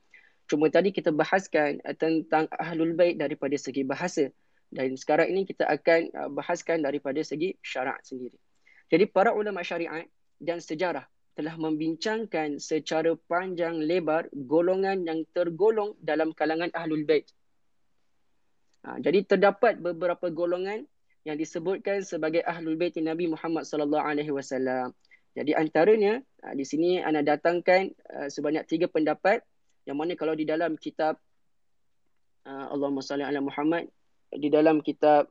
Cuma 0.47 0.72
tadi 0.72 0.95
kita 0.95 1.11
bahaskan 1.11 1.84
uh, 1.84 1.95
tentang 1.95 2.47
ahlul 2.55 2.95
bait 2.95 3.19
daripada 3.19 3.55
segi 3.59 3.84
bahasa. 3.84 4.32
Dan 4.72 4.95
sekarang 4.95 5.28
ini 5.28 5.43
kita 5.43 5.67
akan 5.67 6.01
uh, 6.15 6.30
bahaskan 6.32 6.88
daripada 6.88 7.19
segi 7.19 7.59
syarak 7.59 7.99
sendiri. 8.07 8.39
Jadi 8.88 9.07
para 9.11 9.36
ulama 9.36 9.59
syariat 9.59 10.07
dan 10.39 10.63
sejarah 10.63 11.03
telah 11.36 11.55
membincangkan 11.55 12.59
secara 12.59 13.15
panjang 13.28 13.80
lebar 13.80 14.28
golongan 14.36 15.07
yang 15.07 15.24
tergolong 15.32 15.95
dalam 16.03 16.36
kalangan 16.36 16.72
ahlul 16.76 17.07
bait 17.07 17.28
Ha, 18.82 18.98
jadi 18.98 19.22
terdapat 19.22 19.78
beberapa 19.78 20.34
golongan 20.34 20.90
yang 21.22 21.38
disebutkan 21.38 22.02
sebagai 22.02 22.42
ahlul 22.42 22.74
bait 22.74 22.98
Nabi 22.98 23.30
Muhammad 23.30 23.70
sallallahu 23.70 24.02
alaihi 24.02 24.34
wasallam. 24.34 24.90
Jadi 25.38 25.54
antaranya 25.54 26.20
ha, 26.42 26.58
di 26.58 26.66
sini 26.66 26.98
ana 26.98 27.22
datangkan 27.22 27.94
uh, 28.10 28.28
sebanyak 28.28 28.66
tiga 28.66 28.90
pendapat 28.90 29.46
yang 29.86 29.96
mana 30.02 30.18
kalau 30.18 30.34
di 30.34 30.44
dalam 30.50 30.76
kitab 30.76 31.16
uh, 32.50 32.68
Allahumma 32.74 33.06
salli 33.06 33.22
ala 33.22 33.40
Muhammad 33.40 33.86
di 34.34 34.50
dalam 34.50 34.82
kitab 34.82 35.30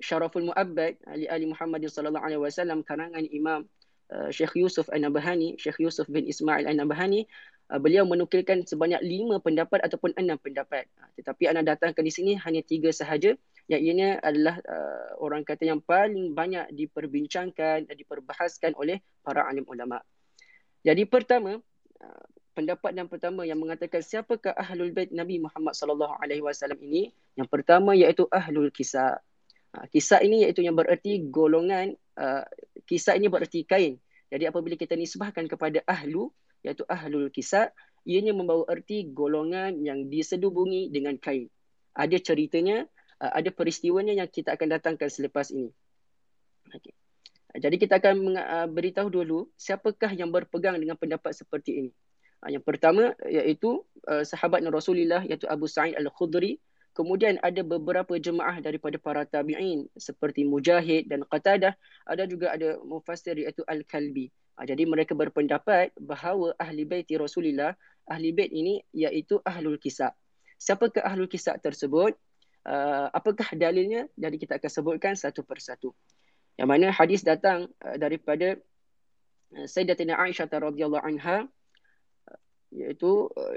Syaraful 0.00 0.48
Mu'abbad 0.48 0.96
ali 1.06 1.28
ali 1.28 1.46
Muhammad 1.48 1.84
sallallahu 1.84 2.24
alaihi 2.24 2.42
wasallam 2.42 2.82
karangan 2.82 3.24
Imam 3.30 3.68
uh, 4.10 4.28
Syekh 4.32 4.58
Yusuf 4.58 4.90
An-Nabhani, 4.90 5.54
Syekh 5.60 5.80
Yusuf 5.80 6.08
bin 6.10 6.26
Ismail 6.26 6.66
An-Nabhani 6.66 7.30
beliau 7.78 8.02
menukilkan 8.02 8.66
sebanyak 8.66 8.98
lima 9.04 9.38
pendapat 9.38 9.78
ataupun 9.86 10.10
enam 10.18 10.34
pendapat. 10.42 10.90
Uh, 10.98 11.06
tetapi 11.14 11.46
anda 11.46 11.62
datangkan 11.62 12.02
di 12.02 12.10
sini 12.10 12.32
hanya 12.42 12.66
tiga 12.66 12.90
sahaja 12.90 13.38
yang 13.70 13.82
ini 13.86 14.18
adalah 14.18 14.58
uh, 14.66 15.22
orang 15.22 15.46
kata 15.46 15.70
yang 15.70 15.78
paling 15.78 16.34
banyak 16.34 16.66
diperbincangkan 16.74 17.86
dan 17.86 17.94
diperbahaskan 17.94 18.74
oleh 18.74 18.98
para 19.22 19.46
alim 19.46 19.62
ulama. 19.70 20.02
Jadi 20.82 21.06
pertama, 21.06 21.62
uh, 22.02 22.26
pendapat 22.58 22.90
yang 22.98 23.06
pertama 23.06 23.46
yang 23.46 23.62
mengatakan 23.62 24.02
siapakah 24.02 24.50
ahlul 24.58 24.90
bait 24.90 25.14
Nabi 25.14 25.38
Muhammad 25.38 25.78
sallallahu 25.78 26.18
alaihi 26.18 26.42
wasallam 26.42 26.82
ini? 26.82 27.14
Yang 27.38 27.48
pertama 27.54 27.94
iaitu 27.94 28.26
ahlul 28.34 28.74
kisah. 28.74 29.22
Uh, 29.70 29.86
kisah 29.94 30.18
ini 30.18 30.42
iaitu 30.42 30.66
yang 30.66 30.74
bererti 30.74 31.22
golongan 31.30 31.94
uh, 32.18 32.42
kisah 32.90 33.14
ini 33.14 33.30
bererti 33.30 33.62
kain. 33.62 34.02
Jadi 34.34 34.50
apabila 34.50 34.74
kita 34.74 34.98
nisbahkan 34.98 35.46
kepada 35.46 35.78
ahlu 35.86 36.34
iaitu 36.64 36.84
ahlul 36.88 37.32
kisah 37.32 37.72
ianya 38.04 38.32
membawa 38.32 38.64
erti 38.72 39.08
golongan 39.08 39.80
yang 39.84 40.08
disedubungi 40.08 40.88
dengan 40.92 41.16
kain 41.20 41.48
ada 41.94 42.16
ceritanya 42.16 42.86
uh, 43.20 43.32
ada 43.34 43.50
peristiwanya 43.50 44.14
yang 44.14 44.28
kita 44.30 44.54
akan 44.54 44.78
datangkan 44.78 45.10
selepas 45.10 45.50
ini. 45.50 45.70
Okay. 46.70 46.94
Jadi 47.50 47.76
kita 47.82 47.98
akan 47.98 48.16
uh, 48.38 48.68
beritahu 48.70 49.10
dulu 49.10 49.50
siapakah 49.58 50.14
yang 50.14 50.30
berpegang 50.30 50.78
dengan 50.78 50.94
pendapat 50.94 51.34
seperti 51.34 51.86
ini. 51.86 51.90
Uh, 52.40 52.54
yang 52.54 52.62
pertama 52.62 53.12
iaitu 53.26 53.84
sahabat 54.24 54.64
Rasulullah 54.70 55.20
iaitu 55.26 55.44
Abu 55.50 55.66
Sa'id 55.66 55.98
Al-Khudri. 55.98 56.62
Kemudian 56.90 57.38
ada 57.38 57.62
beberapa 57.62 58.18
jemaah 58.18 58.58
daripada 58.58 58.98
para 58.98 59.22
tabi'in 59.22 59.86
seperti 59.94 60.42
Mujahid 60.42 61.06
dan 61.06 61.22
Qatadah. 61.22 61.78
Ada 62.02 62.26
juga 62.26 62.50
ada 62.50 62.82
mufassir 62.82 63.38
iaitu 63.38 63.62
Al-Kalbi. 63.62 64.26
Uh, 64.58 64.64
jadi 64.66 64.86
mereka 64.86 65.12
berpendapat 65.14 65.94
bahawa 65.98 66.54
ahli 66.58 66.86
baiti 66.86 67.14
Rasulullah, 67.18 67.74
ahli 68.06 68.34
bait 68.34 68.50
ini 68.50 68.82
iaitu 68.94 69.38
ahlul 69.46 69.78
kisah. 69.78 70.14
Siapakah 70.60 71.04
ahlul 71.06 71.30
kisah 71.30 71.56
tersebut? 71.58 72.14
Uh, 72.66 73.08
apakah 73.14 73.48
dalilnya? 73.56 74.10
Jadi 74.16 74.36
kita 74.36 74.60
akan 74.60 74.70
sebutkan 74.70 75.12
satu 75.16 75.40
persatu 75.40 75.96
yang 76.60 76.68
mana 76.68 76.92
hadis 76.92 77.24
datang 77.24 77.72
uh, 77.80 77.96
daripada 77.96 78.60
uh, 79.56 79.64
Sayyidatina 79.64 80.20
Aisyah 80.20 80.44
radhiyallahu 80.44 81.00
anha 81.00 81.48
iaitu 82.70 83.32
uh, 83.32 83.56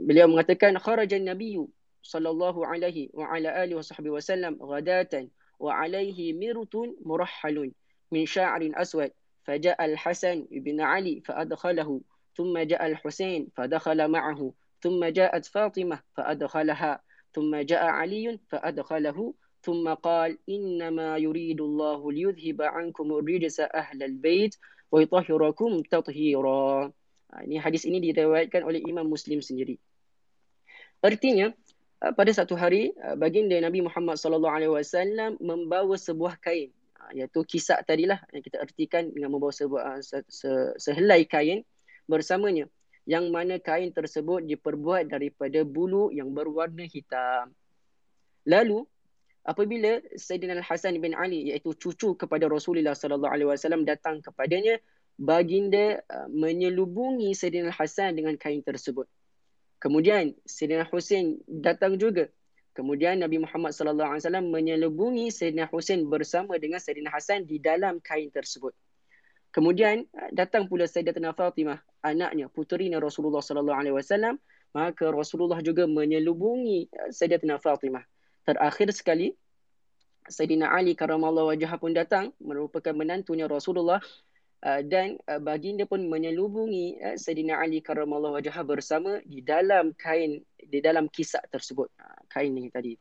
beliau 0.00 0.26
mengatakan 0.26 0.74
kharaja 0.80 1.20
an-nabiy 1.20 1.60
sallallahu 2.00 2.64
alaihi 2.64 3.12
wa 3.12 3.28
ala 3.28 3.52
alihi 3.60 3.76
wa 3.76 3.84
sahbihi 3.84 4.14
wasallam 4.16 4.56
ghadatan 4.56 5.28
wa 5.60 5.76
alaihi 5.76 6.32
mirtun 6.32 6.96
murahhalun 7.04 7.76
min 8.08 8.24
sya'rin 8.24 8.72
aswad 8.72 9.12
فجاء 9.44 9.84
الحسن 9.84 10.46
بن 10.50 10.80
علي 10.80 11.20
فأدخله 11.20 12.00
ثم 12.34 12.58
جاء 12.58 12.86
الحسين 12.86 13.48
فدخل 13.56 14.08
معه 14.08 14.52
ثم 14.80 15.04
جاءت 15.04 15.44
فاطمة 15.46 16.00
فأدخلها 16.16 17.02
ثم 17.32 17.56
جاء 17.56 17.84
علي 17.84 18.38
فأدخله 18.48 19.34
ثم 19.62 19.94
قال 19.94 20.38
إنما 20.48 21.16
يريد 21.16 21.60
الله 21.60 22.12
ليذهب 22.12 22.62
عنكم 22.62 23.12
الرجس 23.12 23.60
أهل 23.60 24.02
البيت 24.02 24.56
ويطهركم 24.92 25.82
تطهيرا 25.82 26.92
ini 27.46 27.62
hadis 27.62 27.86
ini 27.86 28.02
diriwayatkan 28.02 28.66
oleh 28.66 28.82
Imam 28.82 29.06
Muslim 29.06 29.38
sendiri. 29.38 29.78
Artinya 30.98 31.54
pada 32.18 32.32
satu 32.34 32.58
hari 32.58 32.90
baginda 33.14 33.54
Nabi 33.62 33.86
Muhammad 33.86 34.18
sallallahu 34.18 34.50
alaihi 34.50 34.72
wasallam 34.74 35.38
membawa 35.38 35.94
sebuah 35.94 36.42
kain 36.42 36.74
iaitu 37.16 37.42
kisah 37.44 37.80
tadilah 37.82 38.20
yang 38.30 38.42
kita 38.44 38.60
artikan 38.60 39.10
dengan 39.10 39.32
membawa 39.34 39.50
sebuah 39.50 40.00
sehelai 40.78 41.26
kain 41.26 41.64
bersamanya 42.06 42.66
yang 43.08 43.32
mana 43.32 43.58
kain 43.58 43.90
tersebut 43.90 44.44
diperbuat 44.46 45.08
daripada 45.08 45.64
bulu 45.66 46.12
yang 46.12 46.30
berwarna 46.30 46.84
hitam. 46.84 47.50
Lalu 48.46 48.84
apabila 49.42 49.98
Sayyidina 50.14 50.60
Al-Hasan 50.60 51.00
bin 51.00 51.16
Ali 51.16 51.50
iaitu 51.50 51.72
cucu 51.74 52.14
kepada 52.14 52.46
Rasulullah 52.46 52.94
sallallahu 52.94 53.32
alaihi 53.32 53.48
wasallam 53.48 53.88
datang 53.88 54.20
kepadanya 54.20 54.78
baginda 55.16 56.00
uh, 56.08 56.28
menyelubungi 56.28 57.32
Sayyidina 57.32 57.72
Al-Hasan 57.72 58.16
dengan 58.16 58.36
kain 58.36 58.60
tersebut. 58.64 59.08
Kemudian 59.80 60.36
Sayyidina 60.44 60.84
Husain 60.92 61.40
datang 61.48 61.96
juga. 61.96 62.28
Kemudian 62.70 63.18
Nabi 63.18 63.42
Muhammad 63.42 63.74
sallallahu 63.74 64.14
alaihi 64.14 64.22
wasallam 64.22 64.46
menyelubungi 64.54 65.28
Sayyidina 65.34 65.66
Husain 65.68 66.06
bersama 66.06 66.54
dengan 66.56 66.78
Sayyidina 66.78 67.10
Hasan 67.10 67.44
di 67.44 67.58
dalam 67.58 67.98
kain 67.98 68.30
tersebut. 68.30 68.72
Kemudian 69.50 70.06
uh, 70.14 70.30
datang 70.30 70.70
pula 70.70 70.86
Sayyidatina 70.86 71.34
Fatimah, 71.34 71.82
anaknya, 72.06 72.46
puterinya 72.46 73.02
Rasulullah 73.02 73.42
sallallahu 73.42 73.74
alaihi 73.74 73.94
wasallam, 73.98 74.38
maka 74.70 75.10
Rasulullah 75.10 75.58
juga 75.58 75.90
menyelubungi 75.90 76.86
uh, 76.94 77.10
Sayyidatina 77.10 77.58
Fatimah 77.58 78.06
terakhir 78.46 78.94
sekali 78.94 79.34
Sayyidina 80.30 80.70
Ali 80.70 80.94
karamallahu 80.94 81.50
wajah 81.50 81.74
pun 81.82 81.90
datang 81.90 82.30
merupakan 82.38 82.94
menantunya 82.94 83.50
Rasulullah 83.50 83.98
uh, 84.64 84.80
dan 84.84 85.16
uh, 85.28 85.40
baginda 85.40 85.84
pun 85.84 86.04
menyelubungi 86.06 87.00
uh, 87.00 87.16
Sayyidina 87.16 87.60
Ali 87.60 87.80
karamallahu 87.80 88.36
wajah 88.36 88.56
bersama 88.64 89.20
di 89.24 89.40
dalam 89.40 89.92
kain 89.96 90.44
di 90.56 90.78
dalam 90.80 91.08
kisah 91.08 91.42
tersebut. 91.48 91.88
Uh, 91.96 92.20
kain 92.28 92.52
ini 92.52 92.68
tadi. 92.68 92.94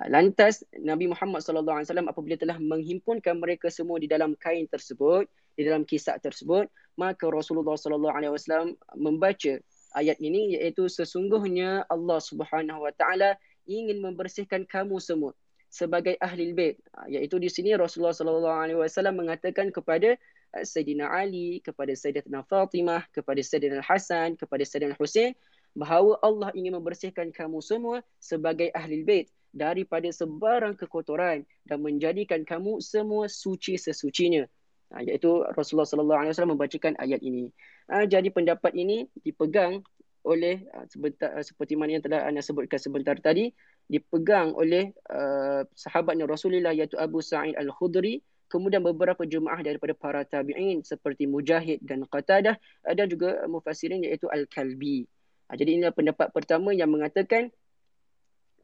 Uh, 0.00 0.08
lantas 0.08 0.64
Nabi 0.80 1.08
Muhammad 1.08 1.44
sallallahu 1.44 1.82
alaihi 1.82 1.88
wasallam 1.92 2.08
apabila 2.08 2.36
telah 2.40 2.56
menghimpunkan 2.56 3.36
mereka 3.36 3.68
semua 3.68 4.00
di 4.00 4.08
dalam 4.08 4.32
kain 4.40 4.64
tersebut 4.68 5.28
di 5.52 5.68
dalam 5.68 5.84
kisah 5.84 6.16
tersebut 6.16 6.64
maka 6.96 7.28
Rasulullah 7.28 7.76
sallallahu 7.76 8.16
alaihi 8.16 8.32
wasallam 8.32 8.72
membaca 8.96 9.60
ayat 9.92 10.16
ini 10.20 10.56
iaitu 10.56 10.88
sesungguhnya 10.88 11.84
Allah 11.88 12.18
Subhanahu 12.20 12.88
wa 12.88 12.92
taala 12.96 13.36
ingin 13.68 14.00
membersihkan 14.00 14.64
kamu 14.64 14.98
semua 14.98 15.36
sebagai 15.72 16.20
ahli 16.20 16.52
bait. 16.52 16.76
Ha, 16.92 17.08
iaitu 17.08 17.40
di 17.40 17.48
sini 17.48 17.72
Rasulullah 17.72 18.12
sallallahu 18.12 18.58
alaihi 18.60 18.78
wasallam 18.80 19.16
mengatakan 19.24 19.72
kepada 19.72 20.12
uh, 20.12 20.20
Sayyidina 20.60 21.08
Ali 21.08 21.64
kepada 21.64 21.96
Sayyidatina 21.96 22.44
Fatimah 22.44 23.08
kepada 23.08 23.40
Sayyidina 23.40 23.80
Hasan 23.80 24.36
kepada 24.36 24.62
Sayyidina 24.68 24.96
Husain 25.00 25.32
bahawa 25.72 26.20
Allah 26.20 26.52
ingin 26.52 26.76
membersihkan 26.76 27.32
kamu 27.32 27.64
semua 27.64 28.04
sebagai 28.20 28.68
ahli 28.76 29.00
bait 29.00 29.26
daripada 29.52 30.08
sebarang 30.08 30.76
kekotoran 30.76 31.44
dan 31.64 31.78
menjadikan 31.80 32.44
kamu 32.44 32.80
semua 32.80 33.28
suci 33.28 33.76
sesucinya. 33.76 34.48
Ha, 34.92 35.00
iaitu 35.00 35.44
Rasulullah 35.56 35.88
sallallahu 35.88 36.20
alaihi 36.20 36.32
wasallam 36.36 36.56
membacakan 36.56 36.92
ayat 37.00 37.24
ini. 37.24 37.48
Ha, 37.88 38.04
jadi 38.04 38.28
pendapat 38.28 38.76
ini 38.76 39.08
dipegang 39.24 39.80
oleh 40.22 40.62
uh, 40.72 40.86
sebentar, 40.86 41.34
uh, 41.34 41.44
seperti 41.44 41.74
mana 41.74 41.98
yang 41.98 42.04
telah 42.04 42.22
anda 42.28 42.44
sebutkan 42.44 42.78
sebentar 42.78 43.18
tadi 43.18 43.50
dipegang 43.90 44.54
oleh 44.54 44.94
uh, 45.10 45.66
sahabatnya 45.74 46.30
Rasulullah 46.30 46.70
iaitu 46.70 46.94
Abu 46.94 47.18
Sa'id 47.18 47.58
Al-Khudri 47.58 48.22
kemudian 48.52 48.84
beberapa 48.84 49.24
jemaah 49.24 49.64
daripada 49.64 49.96
para 49.96 50.28
tabi'in 50.28 50.84
seperti 50.84 51.24
Mujahid 51.24 51.80
dan 51.80 52.04
Qatadah 52.04 52.60
ada 52.84 53.02
juga 53.08 53.40
mufassirin 53.48 54.04
iaitu 54.04 54.28
Al-Kalbi. 54.28 55.08
Uh, 55.48 55.56
jadi 55.56 55.80
inilah 55.80 55.96
pendapat 55.96 56.28
pertama 56.36 56.76
yang 56.76 56.92
mengatakan 56.92 57.48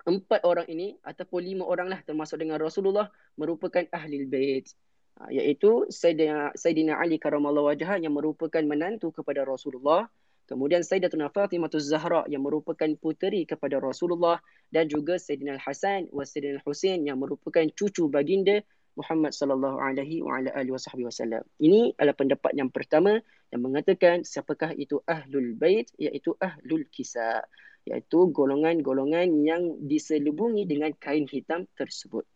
empat 0.05 0.45
orang 0.45 0.69
ini 0.69 1.01
ataupun 1.01 1.41
lima 1.41 1.65
orang 1.65 1.89
lah 1.89 2.05
termasuk 2.05 2.37
dengan 2.37 2.61
Rasulullah 2.61 3.09
merupakan 3.41 3.89
ahli 3.89 4.29
bait. 4.29 4.69
Uh, 5.17 5.33
iaitu 5.33 5.89
Sayyidina, 5.89 6.53
Sayyidina 6.53 7.01
Ali 7.01 7.17
karamallahu 7.17 7.73
wajah 7.73 7.97
yang 7.97 8.13
merupakan 8.13 8.61
menantu 8.61 9.09
kepada 9.17 9.49
Rasulullah. 9.49 10.05
Kemudian 10.49 10.81
Sayyidatuna 10.81 11.29
Fatimah 11.29 11.69
Zahra 11.77 12.25
yang 12.25 12.41
merupakan 12.41 12.89
puteri 12.97 13.45
kepada 13.45 13.81
Rasulullah. 13.81 14.41
Dan 14.73 14.89
juga 14.89 15.21
Sayyidina 15.21 15.61
Al-Hasan 15.61 16.09
wa 16.13 16.25
Sayyidina 16.25 16.61
Al-Husain 16.61 17.05
yang 17.05 17.21
merupakan 17.21 17.65
cucu 17.77 18.09
baginda 18.09 18.65
Muhammad 18.99 19.31
sallallahu 19.31 19.79
alaihi 19.79 20.21
wa 20.27 20.43
ala 20.43 20.51
alihi 20.59 20.75
wasallam. 20.75 21.47
Ini 21.63 21.95
adalah 21.95 22.19
pendapat 22.19 22.53
yang 22.59 22.75
pertama 22.75 23.23
yang 23.55 23.63
mengatakan 23.63 24.27
siapakah 24.27 24.75
itu 24.75 24.99
ahlul 25.07 25.55
bait 25.55 25.87
iaitu 25.97 26.35
ahlul 26.43 26.83
kisah 26.91 27.47
iaitu 27.87 28.29
golongan-golongan 28.35 29.33
yang 29.47 29.79
diselubungi 29.87 30.67
dengan 30.67 30.91
kain 30.99 31.25
hitam 31.31 31.65
tersebut. 31.79 32.27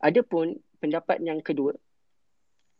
Adapun 0.00 0.56
pendapat 0.78 1.18
yang 1.20 1.42
kedua 1.42 1.74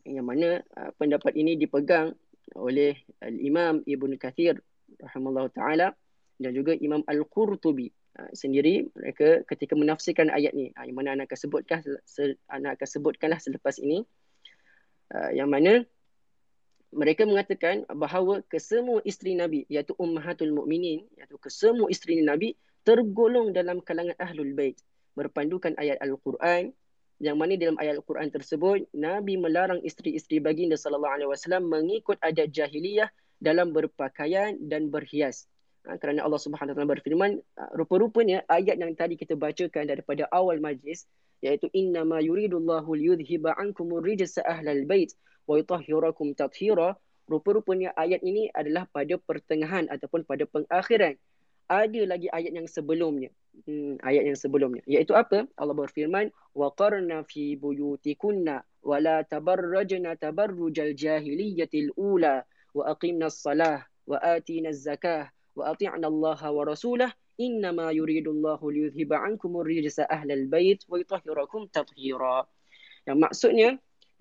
yang 0.03 0.27
mana 0.27 0.59
uh, 0.75 0.91
pendapat 0.99 1.35
ini 1.35 1.55
dipegang 1.55 2.11
oleh 2.59 2.99
Imam 3.23 3.79
Ibn 3.87 4.11
Kathir 4.19 4.59
rahimahullah 4.99 5.47
ta'ala 5.55 5.87
dan 6.39 6.51
juga 6.51 6.75
Imam 6.75 6.99
Al-Qurtubi 7.07 7.87
uh, 8.19 8.31
sendiri 8.33 8.89
mereka 8.93 9.41
ketika 9.49 9.73
menafsirkan 9.77 10.29
ayat 10.29 10.53
ni 10.53 10.73
uh, 10.73 10.83
yang 10.85 10.97
mana 10.97 11.15
anak 11.17 11.31
akan 11.31 11.39
sebutkan 11.39 11.79
anak 12.49 12.79
akan 12.79 12.87
sebutkanlah 12.87 13.39
selepas 13.39 13.77
ini 13.79 14.05
uh, 15.13 15.31
yang 15.33 15.49
mana 15.49 15.85
mereka 16.93 17.25
mengatakan 17.25 17.89
bahawa 17.89 18.45
kesemua 18.45 19.01
isteri 19.01 19.33
Nabi 19.33 19.65
iaitu 19.65 19.97
ummahatul 19.97 20.53
mukminin 20.53 21.09
iaitu 21.17 21.41
kesemua 21.41 21.89
isteri 21.89 22.21
Nabi 22.21 22.53
tergolong 22.85 23.49
dalam 23.49 23.81
kalangan 23.81 24.13
ahlul 24.21 24.53
bait 24.53 24.77
berpandukan 25.17 25.73
ayat 25.81 25.97
Al-Quran 26.01 26.73
yang 27.21 27.37
mana 27.39 27.55
dalam 27.55 27.77
ayat 27.79 28.01
Al-Quran 28.01 28.29
tersebut 28.29 28.85
Nabi 28.91 29.39
melarang 29.39 29.79
isteri-isteri 29.81 30.43
baginda 30.43 30.75
sallallahu 30.75 31.13
alaihi 31.13 31.29
wasallam 31.29 31.69
mengikut 31.69 32.17
adat 32.19 32.51
jahiliyah 32.51 33.07
dalam 33.39 33.71
berpakaian 33.75 34.55
dan 34.59 34.91
berhias. 34.91 35.47
Ha, 35.83 35.99
kerana 35.99 36.23
Allah 36.23 36.39
Subhanahu 36.39 36.79
taala 36.79 36.95
berfirman 36.95 37.43
ha, 37.59 37.67
rupa-rupanya 37.75 38.47
ayat 38.47 38.79
yang 38.79 38.95
tadi 38.95 39.19
kita 39.19 39.35
bacakan 39.35 39.83
daripada 39.83 40.23
awal 40.31 40.63
majlis 40.63 41.03
iaitu 41.43 41.67
inna 41.75 42.07
ma 42.07 42.23
yuridullahu 42.23 42.95
liyudhhiba 42.95 43.51
ankum 43.59 43.91
rijsa 43.99 44.39
ahlal 44.47 44.87
bait 44.87 45.11
wa 45.43 45.59
yutahhirakum 45.59 46.31
tathira. 46.39 46.95
Rupa-rupanya 47.27 47.95
ayat 47.95 48.19
ini 48.23 48.51
adalah 48.51 48.87
pada 48.91 49.15
pertengahan 49.15 49.87
ataupun 49.87 50.27
pada 50.27 50.43
pengakhiran. 50.47 51.15
Ada 51.71 52.03
lagi 52.03 52.27
ayat 52.31 52.51
yang 52.51 52.67
sebelumnya. 52.67 53.31
Hmm, 53.63 53.95
ayat 54.03 54.27
yang 54.27 54.39
sebelumnya. 54.39 54.83
Iaitu 54.87 55.15
apa? 55.15 55.47
Allah 55.55 55.75
berfirman 55.75 56.31
wa 56.55 56.67
qarna 56.75 57.23
fi 57.27 57.55
buyutikunna 57.55 58.63
wa 58.83 58.97
la 58.99 59.23
tabarrajna 59.23 60.19
tabarrujal 60.19 60.95
jahiliyatil 60.95 61.95
ula 61.95 62.43
wa 62.75 62.83
aqimna 62.91 63.31
as-salah 63.31 63.87
wa 64.03 64.19
atina 64.19 64.75
az-zakah 64.75 65.31
wa 65.53 65.73
ati'na 65.73 66.07
Allah 66.09 66.39
wa 66.39 66.63
rasulah 66.65 67.11
innama 67.37 67.89
yuridullahu 67.93 68.65
liyudhiba 68.69 69.21
ankumur 69.21 69.65
rijsa 69.65 70.05
ahlal 70.09 70.45
bait 70.49 70.81
wa 70.89 70.97
yutahhirakum 71.01 71.69
tathira. 71.69 72.45
Yang 73.05 73.17
maksudnya 73.19 73.69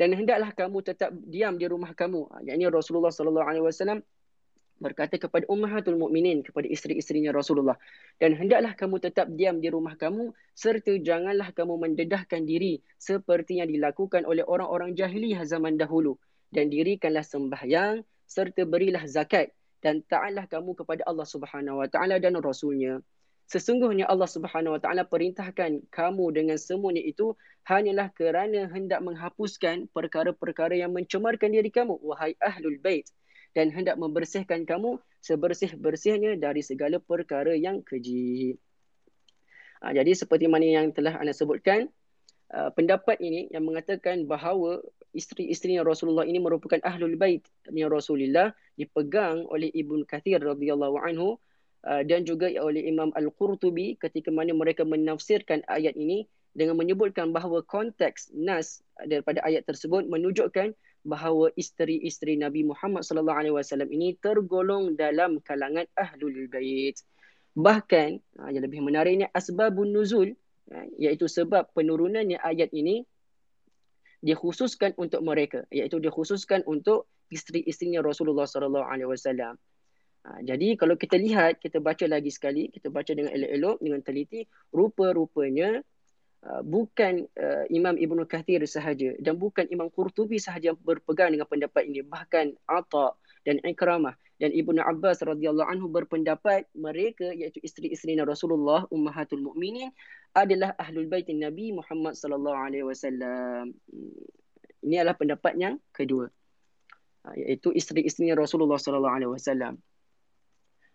dan 0.00 0.16
hendaklah 0.16 0.50
kamu 0.56 0.78
tetap 0.80 1.12
diam 1.28 1.60
di 1.60 1.68
rumah 1.68 1.92
kamu. 1.92 2.28
Yakni 2.48 2.64
Rasulullah 2.72 3.12
sallallahu 3.12 3.46
alaihi 3.46 3.64
wasallam 3.64 4.00
berkata 4.82 5.14
kepada 5.14 5.46
ummahatul 5.46 5.94
mukminin 5.94 6.42
kepada 6.42 6.66
isteri-isterinya 6.66 7.30
Rasulullah 7.30 7.78
dan 8.18 8.34
hendaklah 8.34 8.74
kamu 8.74 8.98
tetap 8.98 9.30
diam 9.30 9.62
di 9.62 9.70
rumah 9.70 9.94
kamu 9.94 10.34
serta 10.58 10.98
janganlah 10.98 11.54
kamu 11.54 11.78
mendedahkan 11.78 12.42
diri 12.42 12.82
seperti 12.98 13.62
yang 13.62 13.70
dilakukan 13.70 14.26
oleh 14.26 14.42
orang-orang 14.42 14.98
jahiliyah 14.98 15.46
zaman 15.46 15.78
dahulu 15.78 16.18
dan 16.50 16.66
dirikanlah 16.66 17.22
sembahyang 17.22 18.02
serta 18.26 18.66
berilah 18.66 19.06
zakat 19.06 19.54
dan 19.82 20.00
taatlah 20.06 20.46
kamu 20.46 20.78
kepada 20.78 21.02
Allah 21.04 21.26
Subhanahu 21.26 21.82
wa 21.82 21.88
taala 21.90 22.22
dan 22.22 22.38
rasulnya 22.38 23.02
sesungguhnya 23.50 24.08
Allah 24.08 24.30
Subhanahu 24.30 24.78
wa 24.78 24.80
taala 24.80 25.04
perintahkan 25.04 25.84
kamu 25.92 26.24
dengan 26.32 26.56
semuanya 26.56 27.04
itu 27.04 27.36
hanyalah 27.68 28.08
kerana 28.14 28.70
hendak 28.70 29.04
menghapuskan 29.04 29.90
perkara-perkara 29.92 30.78
yang 30.78 30.94
mencemarkan 30.96 31.52
diri 31.52 31.68
kamu 31.68 32.00
wahai 32.00 32.32
ahlul 32.40 32.80
bait 32.80 33.04
dan 33.52 33.68
hendak 33.68 34.00
membersihkan 34.00 34.64
kamu 34.64 34.96
sebersih-bersihnya 35.20 36.40
dari 36.40 36.64
segala 36.64 36.96
perkara 36.98 37.52
yang 37.52 37.84
keji. 37.84 38.56
Ha, 39.84 39.92
jadi 39.92 40.16
seperti 40.16 40.48
mana 40.48 40.64
yang 40.64 40.88
telah 40.96 41.20
anda 41.20 41.36
sebutkan, 41.36 41.92
uh, 42.54 42.72
pendapat 42.72 43.20
ini 43.20 43.52
yang 43.52 43.68
mengatakan 43.68 44.24
bahawa 44.24 44.80
isteri-isteri 45.12 45.78
Rasulullah 45.80 46.24
ini 46.24 46.40
merupakan 46.40 46.80
ahlul 46.84 47.16
bait 47.20 47.44
yang 47.68 47.92
Rasulullah 47.92 48.52
dipegang 48.76 49.44
oleh 49.48 49.68
Ibn 49.72 50.08
Kathir 50.08 50.40
radhiyallahu 50.40 50.96
anhu 51.00 51.36
uh, 51.84 52.02
dan 52.02 52.24
juga 52.24 52.48
oleh 52.60 52.88
Imam 52.88 53.12
Al-Qurtubi 53.12 54.00
ketika 54.00 54.32
mana 54.32 54.56
mereka 54.56 54.82
menafsirkan 54.88 55.62
ayat 55.68 55.94
ini 55.96 56.24
dengan 56.52 56.76
menyebutkan 56.76 57.32
bahawa 57.32 57.64
konteks 57.64 58.32
nas 58.36 58.84
daripada 59.08 59.40
ayat 59.44 59.64
tersebut 59.64 60.04
menunjukkan 60.08 60.76
bahawa 61.02 61.50
isteri-isteri 61.58 62.38
Nabi 62.38 62.62
Muhammad 62.62 63.02
sallallahu 63.02 63.38
alaihi 63.38 63.54
wasallam 63.56 63.90
ini 63.90 64.14
tergolong 64.22 64.94
dalam 64.94 65.42
kalangan 65.42 65.88
ahlul 65.98 66.46
bait. 66.46 66.94
Bahkan 67.52 68.10
ha, 68.40 68.48
yang 68.48 68.64
lebih 68.64 68.80
menariknya 68.80 69.28
asbabun 69.34 69.92
nuzul 69.92 70.32
ha, 70.70 70.86
iaitu 70.96 71.26
sebab 71.26 71.68
penurunannya 71.74 72.38
ayat 72.38 72.70
ini 72.72 73.04
dikhususkan 74.22 74.94
untuk 74.96 75.20
mereka 75.26 75.66
iaitu 75.68 75.98
dikhususkan 75.98 76.62
untuk 76.64 77.10
isteri-isterinya 77.28 78.00
Rasulullah 78.06 78.46
sallallahu 78.46 78.86
alaihi 78.86 79.10
wasallam. 79.10 79.58
Ha, 80.22 80.38
jadi 80.46 80.78
kalau 80.78 80.94
kita 80.94 81.18
lihat 81.18 81.58
kita 81.58 81.82
baca 81.82 82.06
lagi 82.06 82.30
sekali 82.30 82.70
kita 82.70 82.88
baca 82.88 83.10
dengan 83.10 83.34
elok-elok 83.34 83.76
dengan 83.82 84.00
teliti 84.00 84.46
rupa-rupanya 84.70 85.82
Uh, 86.42 86.58
bukan 86.58 87.22
uh, 87.38 87.62
Imam 87.70 87.94
Ibn 87.94 88.26
Kathir 88.26 88.58
sahaja 88.66 89.14
dan 89.22 89.38
bukan 89.38 89.62
Imam 89.70 89.86
Qurtubi 89.86 90.42
sahaja 90.42 90.74
yang 90.74 90.78
berpegang 90.82 91.30
dengan 91.30 91.46
pendapat 91.46 91.86
ini 91.86 92.02
bahkan 92.02 92.50
Atta 92.66 93.14
dan 93.46 93.62
Ikramah 93.62 94.18
dan 94.42 94.50
Ibnu 94.50 94.82
Abbas 94.82 95.22
radhiyallahu 95.22 95.70
anhu 95.70 95.86
berpendapat 95.86 96.66
mereka 96.74 97.30
iaitu 97.30 97.62
isteri-isteri 97.62 98.18
Rasulullah 98.26 98.90
ummahatul 98.90 99.38
mukminin 99.38 99.94
adalah 100.32 100.72
ahlul 100.80 101.08
bait 101.08 101.28
Nabi 101.28 101.76
Muhammad 101.76 102.16
sallallahu 102.16 102.56
alaihi 102.56 102.84
wasallam. 102.88 103.76
Ini 104.82 105.04
adalah 105.04 105.16
pendapat 105.16 105.52
yang 105.60 105.76
kedua. 105.92 106.32
Uh, 107.22 107.34
iaitu 107.38 107.70
isteri-isteri 107.70 108.34
Rasulullah 108.34 108.80
sallallahu 108.80 109.14
alaihi 109.14 109.32
wasallam. 109.32 109.78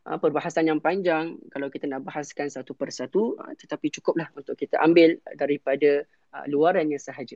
Ah, 0.08 0.16
perbahasan 0.16 0.72
yang 0.72 0.80
panjang 0.80 1.36
kalau 1.52 1.68
kita 1.68 1.84
nak 1.84 2.08
bahaskan 2.08 2.48
satu 2.48 2.72
persatu 2.72 3.36
ah, 3.44 3.52
tetapi 3.60 3.92
cukuplah 3.92 4.32
untuk 4.40 4.56
kita 4.56 4.80
ambil 4.80 5.20
daripada 5.36 6.08
luarannya 6.48 6.96
sahaja. 6.96 7.36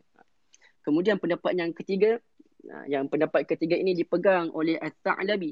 Kemudian 0.79 1.19
pendapat 1.19 1.51
yang 1.57 1.75
ketiga 1.75 2.21
yang 2.85 3.09
pendapat 3.11 3.43
ketiga 3.49 3.75
ini 3.75 3.97
dipegang 3.97 4.53
oleh 4.53 4.77
At-Ta'labi. 4.77 5.51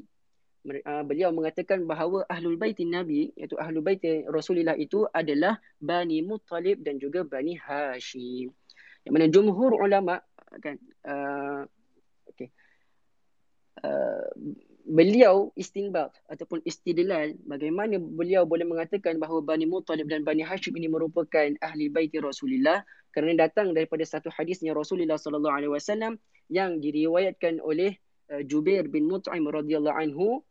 Beliau 1.08 1.32
mengatakan 1.32 1.88
bahawa 1.88 2.28
Ahlul 2.28 2.60
Bait 2.60 2.76
Nabi 2.84 3.32
iaitu 3.32 3.56
Ahlul 3.56 3.80
Bait 3.80 4.00
Rasulullah 4.28 4.76
itu 4.76 5.08
adalah 5.08 5.56
Bani 5.80 6.20
Muttalib 6.20 6.84
dan 6.84 7.00
juga 7.00 7.24
Bani 7.24 7.56
Hashim. 7.56 8.52
Yang 9.08 9.12
mana 9.12 9.26
jumhur 9.32 9.72
ulama 9.80 10.20
kan 10.60 10.76
uh, 11.08 11.64
okay. 12.28 12.52
Uh, 13.80 14.28
beliau 14.84 15.48
istinbat 15.56 16.12
ataupun 16.28 16.60
istidlal 16.68 17.32
bagaimana 17.48 17.96
beliau 17.96 18.44
boleh 18.44 18.68
mengatakan 18.68 19.16
bahawa 19.16 19.40
Bani 19.40 19.64
Muttalib 19.64 20.12
dan 20.12 20.26
Bani 20.26 20.44
Hashim 20.44 20.76
ini 20.76 20.92
merupakan 20.92 21.48
ahli 21.64 21.88
baiti 21.88 22.20
Rasulullah 22.20 22.84
kerana 23.16 23.48
datang 23.48 23.72
daripada 23.72 24.04
satu 24.04 24.28
hadisnya 24.28 24.76
Rasulullah 24.76 25.16
sallallahu 25.16 25.56
alaihi 25.56 25.72
wasallam 25.72 26.20
yang 26.52 26.82
diriwayatkan 26.84 27.64
oleh 27.64 27.96
Jubair 28.46 28.86
bin 28.86 29.10
Mut'im 29.10 29.42
radhiyallahu 29.50 29.96
anhu 29.96 30.42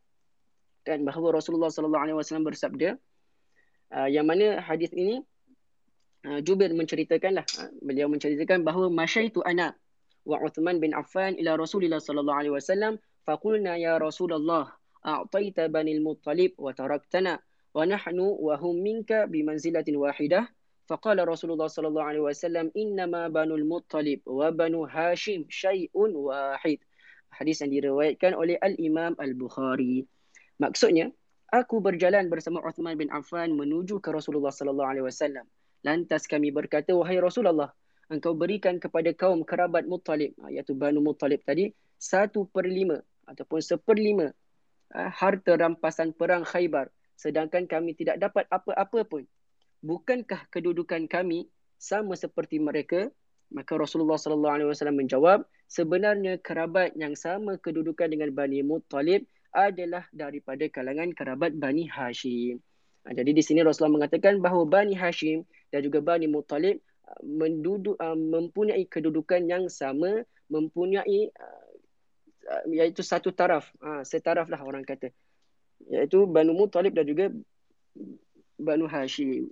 dan 0.89 1.01
bahawa 1.01 1.41
Rasulullah 1.41 1.73
sallallahu 1.73 2.03
alaihi 2.03 2.17
wasallam 2.17 2.45
bersabda 2.45 2.97
uh, 3.93 4.09
yang 4.09 4.29
mana 4.29 4.61
hadis 4.61 4.93
ini 4.93 5.25
uh, 6.29 6.39
Jubair 6.45 6.73
menceritakanlah 6.73 7.45
uh, 7.61 7.69
beliau 7.81 8.09
menceritakan 8.11 8.61
bahawa 8.61 8.93
masyaitu 8.93 9.41
ana 9.45 9.73
wa 10.25 10.41
Uthman 10.41 10.77
bin 10.77 10.93
Affan 10.93 11.37
ila 11.37 11.57
Rasulullah 11.57 12.01
sallallahu 12.01 12.39
alaihi 12.39 12.55
wasallam 12.55 13.01
فقلنا 13.25 13.81
يا 13.81 13.97
رسول 13.97 14.33
الله 14.33 14.71
أعطيت 15.05 15.59
بني 15.59 15.97
المطلب 15.97 16.51
وتركتنا 16.57 17.39
ونحن 17.73 18.19
وهم 18.19 18.75
منك 18.75 19.11
بمنزلة 19.13 19.85
واحدة 19.89 20.49
فقال 20.85 21.27
رسول 21.27 21.51
الله 21.51 21.67
صلى 21.67 21.87
الله 21.87 22.03
عليه 22.03 22.19
وسلم 22.19 22.71
إنما 22.77 23.27
بنو 23.27 23.55
المطلب 23.55 24.19
وبنو 24.25 24.85
هاشم 24.85 25.45
شيء 25.49 25.91
واحد 25.97 26.77
Hadis 27.35 27.59
yang 27.59 27.67
diriwayatkan 27.67 28.31
oleh 28.31 28.55
Al-Imam 28.63 29.11
Al-Bukhari. 29.19 30.07
Maksudnya, 30.60 31.08
aku 31.48 31.80
berjalan 31.80 32.28
bersama 32.28 32.60
Uthman 32.60 33.00
bin 33.00 33.08
Affan 33.08 33.56
menuju 33.56 33.98
ke 34.04 34.12
Rasulullah 34.12 34.52
sallallahu 34.52 34.90
alaihi 34.92 35.06
wasallam. 35.08 35.48
Lantas 35.80 36.28
kami 36.28 36.52
berkata, 36.52 36.92
wahai 36.92 37.16
Rasulullah, 37.16 37.72
engkau 38.12 38.36
berikan 38.36 38.76
kepada 38.76 39.08
kaum 39.16 39.40
kerabat 39.40 39.88
Muttalib, 39.88 40.36
iaitu 40.52 40.76
Banu 40.76 41.00
Muttalib 41.00 41.40
tadi, 41.48 41.72
satu 41.96 42.44
per 42.44 42.68
lima 42.68 43.00
ataupun 43.24 43.60
seperlima 43.64 44.28
uh, 44.92 45.10
harta 45.12 45.56
rampasan 45.56 46.12
perang 46.12 46.44
Khaybar 46.44 46.92
sedangkan 47.20 47.68
kami 47.68 47.92
tidak 47.92 48.16
dapat 48.16 48.48
apa-apa 48.48 49.04
pun. 49.04 49.28
Bukankah 49.84 50.48
kedudukan 50.48 51.04
kami 51.04 51.52
sama 51.76 52.16
seperti 52.16 52.56
mereka? 52.56 53.12
Maka 53.52 53.76
Rasulullah 53.76 54.16
sallallahu 54.16 54.54
alaihi 54.56 54.68
wasallam 54.72 54.96
menjawab, 55.04 55.44
sebenarnya 55.68 56.40
kerabat 56.40 56.96
yang 56.96 57.12
sama 57.12 57.60
kedudukan 57.60 58.08
dengan 58.08 58.32
Bani 58.32 58.64
Muttalib 58.64 59.28
adalah 59.50 60.06
daripada 60.14 60.66
kalangan 60.70 61.10
kerabat 61.14 61.54
Bani 61.58 61.86
Hashim. 61.90 62.62
Ha, 63.06 63.16
jadi 63.16 63.30
di 63.32 63.42
sini 63.42 63.64
Rasulullah 63.64 64.02
mengatakan 64.02 64.38
bahawa 64.38 64.68
Bani 64.68 64.94
Hashim 64.94 65.42
dan 65.72 65.80
juga 65.82 65.98
Bani 66.04 66.30
Muttalib 66.30 66.78
menduduk 67.26 67.98
mempunyai 68.14 68.86
kedudukan 68.86 69.42
yang 69.50 69.66
sama, 69.66 70.22
mempunyai 70.46 71.32
iaitu 72.70 73.02
satu 73.02 73.34
taraf. 73.34 73.66
Ha, 73.82 74.06
setaraf 74.06 74.46
lah 74.46 74.62
orang 74.62 74.86
kata. 74.86 75.10
Iaitu 75.90 76.28
Banu 76.30 76.54
Muttalib 76.54 76.94
dan 76.94 77.08
juga 77.08 77.32
Banu 78.60 78.86
Hashim. 78.86 79.50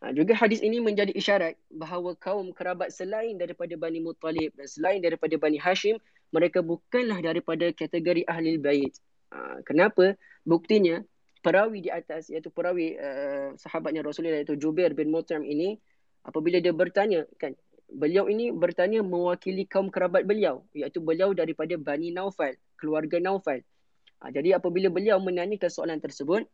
Ha, 0.00 0.16
juga 0.16 0.32
hadis 0.32 0.64
ini 0.64 0.80
menjadi 0.80 1.12
isyarat 1.12 1.60
bahawa 1.68 2.16
kaum 2.16 2.56
kerabat 2.56 2.88
selain 2.88 3.36
daripada 3.36 3.76
Bani 3.76 4.00
Muttalib 4.00 4.50
dan 4.56 4.64
selain 4.64 5.00
daripada 5.04 5.36
Bani 5.36 5.60
Hashim, 5.60 6.00
mereka 6.30 6.62
bukanlah 6.62 7.18
daripada 7.22 7.70
kategori 7.74 8.26
ahli 8.26 8.58
bait. 8.58 8.94
Ha, 9.30 9.62
kenapa? 9.62 10.14
Buktinya, 10.42 11.02
perawi 11.44 11.86
di 11.86 11.90
atas, 11.90 12.30
iaitu 12.30 12.50
perawi 12.50 12.96
uh, 12.98 13.54
sahabatnya 13.58 14.02
Rasulullah 14.02 14.42
iaitu 14.42 14.58
Jubair 14.58 14.94
bin 14.94 15.10
Mut'im 15.10 15.42
ini, 15.46 15.78
apabila 16.26 16.58
dia 16.58 16.74
bertanya, 16.74 17.26
kan, 17.38 17.54
beliau 17.90 18.30
ini 18.30 18.54
bertanya 18.54 19.02
mewakili 19.02 19.66
kaum 19.66 19.90
kerabat 19.90 20.22
beliau 20.22 20.62
iaitu 20.70 21.02
beliau 21.02 21.34
daripada 21.34 21.74
Bani 21.74 22.14
Naufal, 22.14 22.54
keluarga 22.78 23.18
Naufal. 23.18 23.66
Ha, 24.22 24.30
jadi 24.30 24.60
apabila 24.60 24.92
beliau 24.92 25.18
menanyakan 25.18 25.70
soalan 25.72 25.98
tersebut 25.98 26.44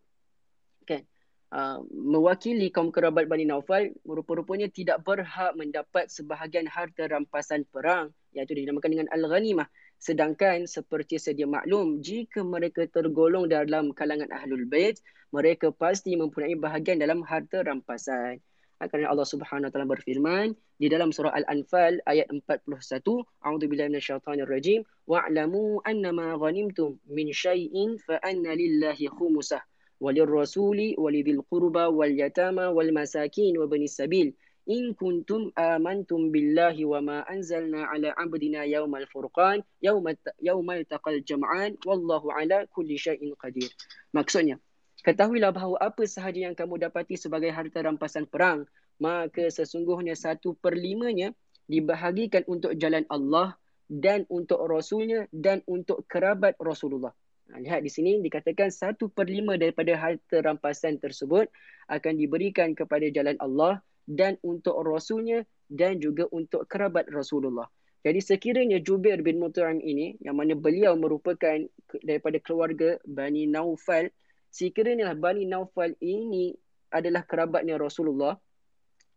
kan 0.87 1.03
uh, 1.51 1.83
mewakili 1.91 2.70
kaum 2.70 2.95
kerabat 2.95 3.27
Bani 3.27 3.43
Naufal 3.43 3.91
rupa-rupanya 4.07 4.70
tidak 4.70 5.03
berhak 5.03 5.53
mendapat 5.59 6.07
sebahagian 6.09 6.70
harta 6.70 7.11
rampasan 7.11 7.66
perang 7.66 8.14
iaitu 8.37 8.53
dinamakan 8.53 8.93
dengan 8.93 9.09
al-ghanimah. 9.11 9.66
Sedangkan 9.97 10.68
seperti 10.68 11.16
sedia 11.16 11.49
maklum 11.49 12.05
jika 12.05 12.45
mereka 12.45 12.84
tergolong 12.87 13.49
dalam 13.49 13.97
kalangan 13.97 14.28
ahlul 14.30 14.68
bait 14.68 15.01
mereka 15.34 15.72
pasti 15.72 16.14
mempunyai 16.14 16.55
bahagian 16.55 17.01
dalam 17.01 17.24
harta 17.24 17.64
rampasan. 17.64 18.39
Kerana 18.76 19.09
Allah 19.09 19.24
Subhanahu 19.24 19.72
Taala 19.72 19.89
berfirman 19.89 20.53
di 20.76 20.93
dalam 20.93 21.09
surah 21.09 21.32
Al-Anfal 21.32 21.97
ayat 22.05 22.28
41 22.28 23.01
A'udzubillahi 23.41 23.89
minasyaitonir 23.89 24.45
rajim 24.45 24.84
wa'lamu 25.09 25.80
annama 25.89 26.37
ghanimtum 26.37 27.01
min 27.09 27.32
syai'in 27.32 27.97
fa 27.97 28.20
anna 28.20 28.53
lillahi 28.53 29.09
khumusah 29.09 29.64
walirrasuli 29.97 30.93
walidhil 31.01 31.41
qurba 31.49 31.89
wal 31.89 32.12
yatama 32.12 32.68
wal 32.68 32.93
masakin 32.93 33.57
wa 33.57 33.64
bani 33.64 33.89
sabil 33.89 34.37
in 34.66 34.94
kuntum 34.98 35.54
amantum 35.54 36.34
billahi 36.34 36.82
wa 36.82 37.00
ma 37.00 37.18
anzalna 37.30 37.86
ala 37.90 38.10
abdina 38.18 38.66
yawmal 38.66 39.06
furqan 39.10 39.62
yawma 39.78 40.14
yawma 40.42 40.82
taqal 40.84 41.22
jam'an 41.22 41.78
wallahu 41.86 42.30
ala 42.34 42.66
kulli 42.74 42.98
syai'in 42.98 43.34
qadir 43.38 43.70
maksudnya 44.10 44.58
ketahuilah 45.06 45.54
bahawa 45.54 45.78
apa 45.78 46.02
sahaja 46.04 46.50
yang 46.50 46.54
kamu 46.58 46.82
dapati 46.82 47.14
sebagai 47.14 47.54
harta 47.54 47.82
rampasan 47.86 48.26
perang 48.26 48.66
maka 48.98 49.48
sesungguhnya 49.52 50.18
satu 50.18 50.58
per 50.58 50.74
limanya 50.74 51.30
dibahagikan 51.68 52.46
untuk 52.48 52.74
jalan 52.78 53.04
Allah 53.12 53.54
dan 53.86 54.26
untuk 54.26 54.58
Rasulnya 54.66 55.30
dan 55.30 55.62
untuk 55.70 56.02
kerabat 56.10 56.58
Rasulullah. 56.58 57.14
Ha, 57.54 57.62
lihat 57.62 57.86
di 57.86 57.90
sini 57.90 58.18
dikatakan 58.18 58.74
satu 58.74 59.06
per 59.06 59.30
lima 59.30 59.54
daripada 59.54 59.94
harta 59.94 60.42
rampasan 60.42 60.98
tersebut 60.98 61.46
akan 61.86 62.12
diberikan 62.18 62.74
kepada 62.74 63.06
jalan 63.14 63.38
Allah 63.38 63.78
dan 64.07 64.38
untuk 64.46 64.78
Rasulnya 64.86 65.42
dan 65.66 65.98
juga 65.98 66.30
untuk 66.30 66.64
kerabat 66.70 67.11
Rasulullah. 67.11 67.66
Jadi 68.07 68.22
sekiranya 68.22 68.78
Jubair 68.78 69.18
bin 69.18 69.42
Mut'im 69.42 69.82
ini 69.82 70.14
yang 70.22 70.38
mana 70.38 70.54
beliau 70.54 70.94
merupakan 70.94 71.59
daripada 72.07 72.38
keluarga 72.38 73.02
Bani 73.02 73.50
Naufal, 73.50 74.14
sekiranya 74.54 75.11
Bani 75.18 75.42
Naufal 75.42 75.98
ini 75.98 76.54
adalah 76.94 77.26
kerabatnya 77.26 77.74
Rasulullah, 77.82 78.38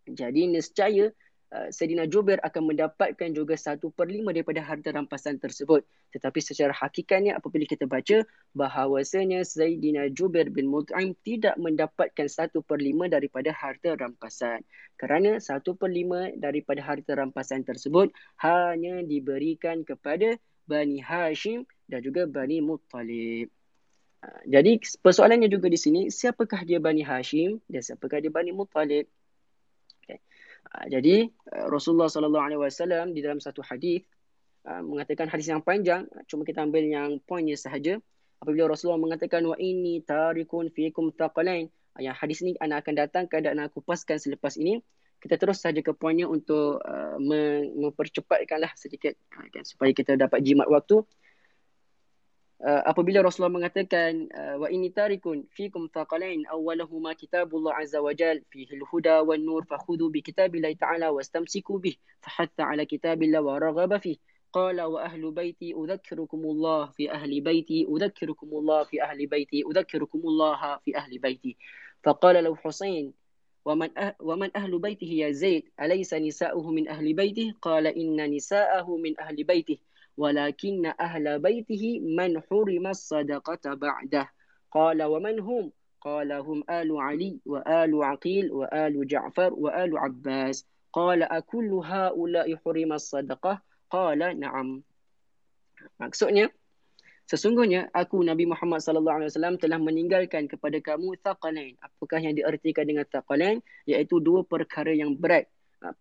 jadi 0.10 0.50
nescaya 0.50 1.14
Uh, 1.50 1.74
Sayyidina 1.74 2.06
Jubair 2.06 2.38
akan 2.46 2.70
mendapatkan 2.70 3.34
juga 3.34 3.58
satu 3.58 3.90
per 3.90 4.06
lima 4.06 4.30
daripada 4.30 4.62
harta 4.62 4.94
rampasan 4.94 5.42
tersebut. 5.42 5.82
Tetapi 6.14 6.38
secara 6.46 6.70
hakikatnya 6.70 7.42
apabila 7.42 7.66
kita 7.66 7.90
baca 7.90 8.22
bahawasanya 8.54 9.42
Sayyidina 9.42 10.14
Jubair 10.14 10.54
bin 10.54 10.70
Mut'im 10.70 11.18
tidak 11.26 11.58
mendapatkan 11.58 12.30
satu 12.30 12.62
per 12.62 12.78
lima 12.78 13.10
daripada 13.10 13.50
harta 13.50 13.98
rampasan. 13.98 14.62
Kerana 15.02 15.42
satu 15.42 15.74
per 15.74 15.90
lima 15.90 16.30
daripada 16.38 16.86
harta 16.86 17.18
rampasan 17.18 17.66
tersebut 17.66 18.14
hanya 18.46 19.02
diberikan 19.02 19.82
kepada 19.82 20.38
Bani 20.70 21.02
Hashim 21.02 21.66
dan 21.90 22.06
juga 22.06 22.30
Bani 22.30 22.62
Muttalib. 22.62 23.50
Uh, 24.22 24.42
jadi 24.46 24.78
persoalannya 25.02 25.50
juga 25.50 25.66
di 25.66 25.82
sini, 25.82 26.14
siapakah 26.14 26.62
dia 26.62 26.78
Bani 26.78 27.02
Hashim 27.02 27.58
dan 27.66 27.82
siapakah 27.82 28.22
dia 28.22 28.30
Bani 28.30 28.54
Muttalib? 28.54 29.10
Ah, 30.70 30.86
jadi 30.86 31.30
ah, 31.50 31.68
Rasulullah 31.72 32.12
sallallahu 32.12 32.46
alaihi 32.46 32.62
wasallam 32.62 33.16
di 33.16 33.24
dalam 33.24 33.40
satu 33.42 33.64
hadis 33.66 34.04
ah, 34.68 34.84
mengatakan 34.84 35.32
hadis 35.32 35.50
yang 35.50 35.64
panjang. 35.64 36.06
Cuma 36.30 36.46
kita 36.46 36.64
ambil 36.66 36.86
yang 36.86 37.18
poinnya 37.24 37.56
sahaja. 37.56 37.98
Apabila 38.40 38.72
Rasulullah 38.72 39.02
mengatakan 39.02 39.44
wa 39.44 39.58
inni 39.60 40.00
tarikun 40.04 40.72
fiikum 40.72 41.12
taqalain 41.12 41.68
yang 42.00 42.16
hadis 42.16 42.40
ini 42.40 42.56
anak 42.64 42.88
akan 42.88 42.96
datangkan 43.04 43.42
dan 43.44 43.60
aku 43.60 43.84
paskan 43.84 44.16
selepas 44.16 44.56
ini. 44.56 44.80
Kita 45.20 45.36
terus 45.36 45.60
saja 45.60 45.84
ke 45.84 45.92
poinnya 45.92 46.32
untuk 46.32 46.80
uh, 46.80 47.20
mempercepatkanlah 47.20 48.72
sedikit 48.80 49.20
kan, 49.28 49.68
supaya 49.68 49.92
kita 49.92 50.16
dapat 50.16 50.40
jimat 50.48 50.72
waktu 50.72 51.04
uh, 52.61 52.83
apabila 52.87 53.23
Rasulullah 53.23 53.53
mengatakan 53.53 54.29
uh, 54.31 54.57
wa 54.63 54.69
inni 54.71 54.91
tarikun 54.91 55.47
fikum 55.53 55.89
thaqalain 55.91 56.45
awwalahuma 56.49 57.15
kitabullah 57.15 57.77
azza 57.81 58.03
wa 58.03 58.15
jal 58.15 58.41
fihi 58.51 58.79
al-huda 58.79 59.23
wan 59.23 59.43
nur 59.45 59.65
fakhudhu 59.67 60.11
bi 60.11 60.23
kitabillahi 60.23 60.79
ta'ala 60.79 61.13
wastamsiku 61.13 61.81
bih 61.81 61.97
fahatta 62.25 62.69
ala 62.69 62.85
kitabillah 62.87 63.43
wa 63.43 63.59
raghaba 63.59 63.99
fih 64.01 64.19
قال 64.55 64.79
وأهل 64.81 65.35
بيتي 65.35 65.75
أذكركم 65.75 66.39
الله 66.39 66.87
في 66.95 67.11
أهل 67.11 67.41
بيتي 67.41 67.91
أذكركم 67.91 68.47
الله 68.47 68.85
في 68.85 69.03
أهل 69.03 69.27
بيتي 69.27 69.67
أذكركم 69.67 70.21
الله 70.25 70.79
في 70.87 70.97
أهل 70.97 71.19
بيتي 71.19 71.57
فقال 72.07 72.45
له 72.45 72.57
حسين 72.57 73.13
ومن 73.65 73.99
أه 73.99 74.15
ومن 74.21 74.51
أهل 74.57 74.79
بيته 74.79 75.07
يا 75.07 75.31
زيد 75.31 75.75
أليس 75.81 76.15
نساؤه 76.15 76.71
من 76.71 76.89
أهل 76.89 77.15
بيته 77.15 77.55
قال 77.63 77.87
إن 77.87 78.31
نساءه 78.31 78.97
من 78.97 79.21
أهل 79.21 79.45
بيته 79.45 79.79
ولكن 80.20 80.94
أهل 81.00 81.40
بيته 81.40 82.00
من 82.00 82.42
حرم 82.42 82.86
الصدقة 82.88 83.74
بعده 83.74 84.26
قال 84.72 85.04
ومن 85.04 85.40
هم 85.40 85.72
قال 86.02 86.32
هم 86.32 86.64
آل 86.70 86.90
علي 86.98 87.40
وآل 87.46 88.04
عقيل 88.04 88.52
وآل 88.52 89.08
جعفر 89.08 89.54
وآل 89.54 89.98
عباس 89.98 90.68
قال 90.94 91.24
أكل 91.24 91.72
هؤلاء 91.84 92.56
حرم 92.56 92.92
الصدقة 92.94 93.62
قال 93.90 94.20
نعم 94.40 94.84
maksudnya 95.96 96.52
sesungguhnya 97.24 97.88
aku 97.96 98.20
Nabi 98.20 98.44
Muhammad 98.44 98.84
sallallahu 98.84 99.24
alaihi 99.24 99.32
wasallam 99.32 99.56
telah 99.56 99.80
meninggalkan 99.80 100.52
kepada 100.52 100.76
kamu 100.84 101.16
thaqalain. 101.24 101.80
Apakah 101.80 102.20
yang 102.20 102.36
diartikan 102.36 102.84
dengan 102.84 103.08
thaqalain? 103.08 103.64
Iaitu 103.88 104.20
dua 104.20 104.44
perkara 104.44 104.92
yang 104.92 105.16
berat 105.16 105.48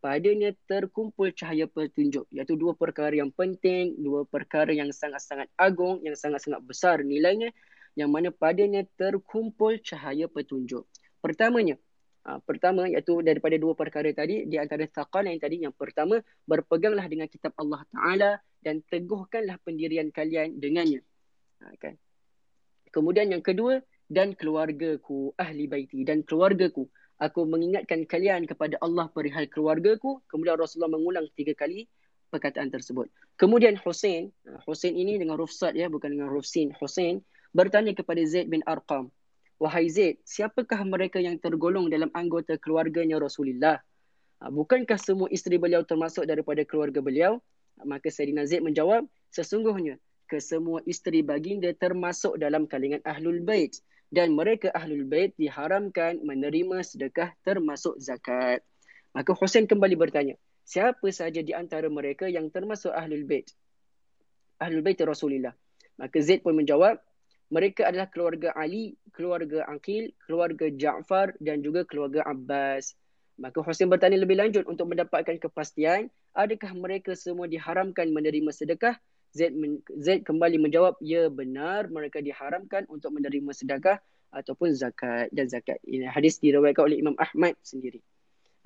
padanya 0.03 0.51
terkumpul 0.67 1.31
cahaya 1.31 1.71
petunjuk 1.71 2.27
iaitu 2.35 2.59
dua 2.59 2.75
perkara 2.75 3.15
yang 3.15 3.31
penting 3.31 3.95
dua 4.03 4.27
perkara 4.27 4.75
yang 4.75 4.91
sangat-sangat 4.91 5.47
agung 5.55 6.03
yang 6.03 6.19
sangat-sangat 6.19 6.59
besar 6.67 7.07
nilainya 7.07 7.55
yang 7.95 8.11
mana 8.15 8.31
padanya 8.31 8.87
terkumpul 8.95 9.75
cahaya 9.83 10.31
petunjuk. 10.31 10.87
Pertamanya 11.19 11.75
ah, 12.23 12.39
pertama 12.43 12.87
iaitu 12.87 13.23
daripada 13.27 13.59
dua 13.59 13.75
perkara 13.75 14.11
tadi 14.15 14.47
di 14.47 14.55
antara 14.55 14.87
taqal 14.87 15.27
yang 15.27 15.43
tadi 15.43 15.67
yang 15.67 15.75
pertama 15.75 16.23
berpeganglah 16.47 17.07
dengan 17.11 17.27
kitab 17.27 17.55
Allah 17.59 17.83
taala 17.91 18.31
dan 18.63 18.83
teguhkanlah 18.87 19.59
pendirian 19.67 20.15
kalian 20.15 20.63
dengannya. 20.63 21.03
Ha, 21.59 21.75
kan? 21.79 21.95
Kemudian 22.95 23.35
yang 23.35 23.43
kedua 23.43 23.83
dan 24.07 24.33
keluargaku 24.39 25.35
ahli 25.35 25.67
baiti 25.67 26.07
dan 26.07 26.23
keluargaku 26.23 26.87
aku 27.19 27.45
mengingatkan 27.45 28.07
kalian 28.07 28.47
kepada 28.47 28.79
Allah 28.83 29.11
perihal 29.11 29.47
keluargaku. 29.51 30.23
Kemudian 30.31 30.59
Rasulullah 30.59 30.95
mengulang 30.95 31.27
tiga 31.35 31.55
kali 31.55 31.91
perkataan 32.31 32.71
tersebut. 32.71 33.11
Kemudian 33.35 33.75
Hussein, 33.83 34.31
Hussein 34.67 34.95
ini 34.95 35.19
dengan 35.19 35.39
rufsat 35.39 35.75
ya, 35.75 35.91
bukan 35.91 36.15
dengan 36.15 36.31
rufsin. 36.31 36.71
Hussein 36.79 37.23
bertanya 37.57 37.95
kepada 37.97 38.21
Zaid 38.27 38.53
bin 38.53 38.63
Arqam. 38.67 39.11
Wahai 39.59 39.91
Zaid, 39.91 40.23
siapakah 40.23 40.87
mereka 40.87 41.19
yang 41.19 41.35
tergolong 41.43 41.91
dalam 41.91 42.15
anggota 42.15 42.55
keluarganya 42.63 43.19
Rasulullah? 43.19 43.83
Ha, 44.39 44.55
bukankah 44.55 45.01
semua 45.03 45.27
isteri 45.35 45.59
beliau 45.59 45.83
termasuk 45.83 46.23
daripada 46.31 46.63
keluarga 46.63 47.03
beliau? 47.03 47.43
Ha, 47.79 47.83
maka 47.83 48.07
Sayyidina 48.07 48.47
Zaid 48.47 48.63
menjawab, 48.63 49.03
sesungguhnya 49.35 49.99
kesemua 50.31 50.85
isteri 50.85 51.25
baginda 51.25 51.73
termasuk 51.75 52.39
dalam 52.39 52.69
kalangan 52.69 53.03
Ahlul 53.03 53.43
Bait 53.43 53.81
dan 54.09 54.33
mereka 54.33 54.73
ahlul 54.73 55.05
bait 55.05 55.37
diharamkan 55.37 56.21
menerima 56.25 56.81
sedekah 56.81 57.33
termasuk 57.45 58.01
zakat. 58.01 58.65
Maka 59.13 59.33
Hussein 59.37 59.69
kembali 59.69 59.97
bertanya, 59.97 60.37
siapa 60.65 61.09
sahaja 61.13 61.45
di 61.45 61.53
antara 61.53 61.89
mereka 61.93 62.29
yang 62.29 62.49
termasuk 62.49 62.93
ahlul 62.93 63.25
bait? 63.29 63.53
Ahlul 64.61 64.81
bait 64.81 64.97
Rasulullah. 65.05 65.53
Maka 66.01 66.23
Zaid 66.23 66.41
pun 66.41 66.57
menjawab, 66.57 67.01
mereka 67.49 67.89
adalah 67.89 68.09
keluarga 68.13 68.53
Ali, 68.53 68.97
keluarga 69.13 69.65
Aqil, 69.69 70.13
keluarga 70.25 70.69
Ja'far 70.69 71.33
dan 71.41 71.65
juga 71.65 71.85
keluarga 71.89 72.25
Abbas. 72.29 72.93
Maka 73.41 73.65
Hussein 73.65 73.89
bertanya 73.89 74.21
lebih 74.21 74.37
lanjut 74.37 74.67
untuk 74.69 74.91
mendapatkan 74.91 75.39
kepastian, 75.41 76.11
adakah 76.37 76.75
mereka 76.77 77.17
semua 77.17 77.49
diharamkan 77.49 78.11
menerima 78.11 78.51
sedekah 78.53 78.99
Zaid, 79.39 79.55
men, 79.55 79.79
Zaid 80.03 80.27
kembali 80.27 80.59
menjawab, 80.59 80.99
ya 80.99 81.31
benar 81.31 81.87
mereka 81.87 82.19
diharamkan 82.19 82.91
untuk 82.91 83.15
menerima 83.15 83.55
sedekah 83.55 84.03
ataupun 84.35 84.75
zakat 84.75 85.31
dan 85.31 85.47
zakat. 85.47 85.79
Ini 85.87 86.11
hadis 86.11 86.43
diriwayatkan 86.43 86.91
oleh 86.91 86.99
Imam 86.99 87.15
Ahmad 87.23 87.55
sendiri. 87.63 88.03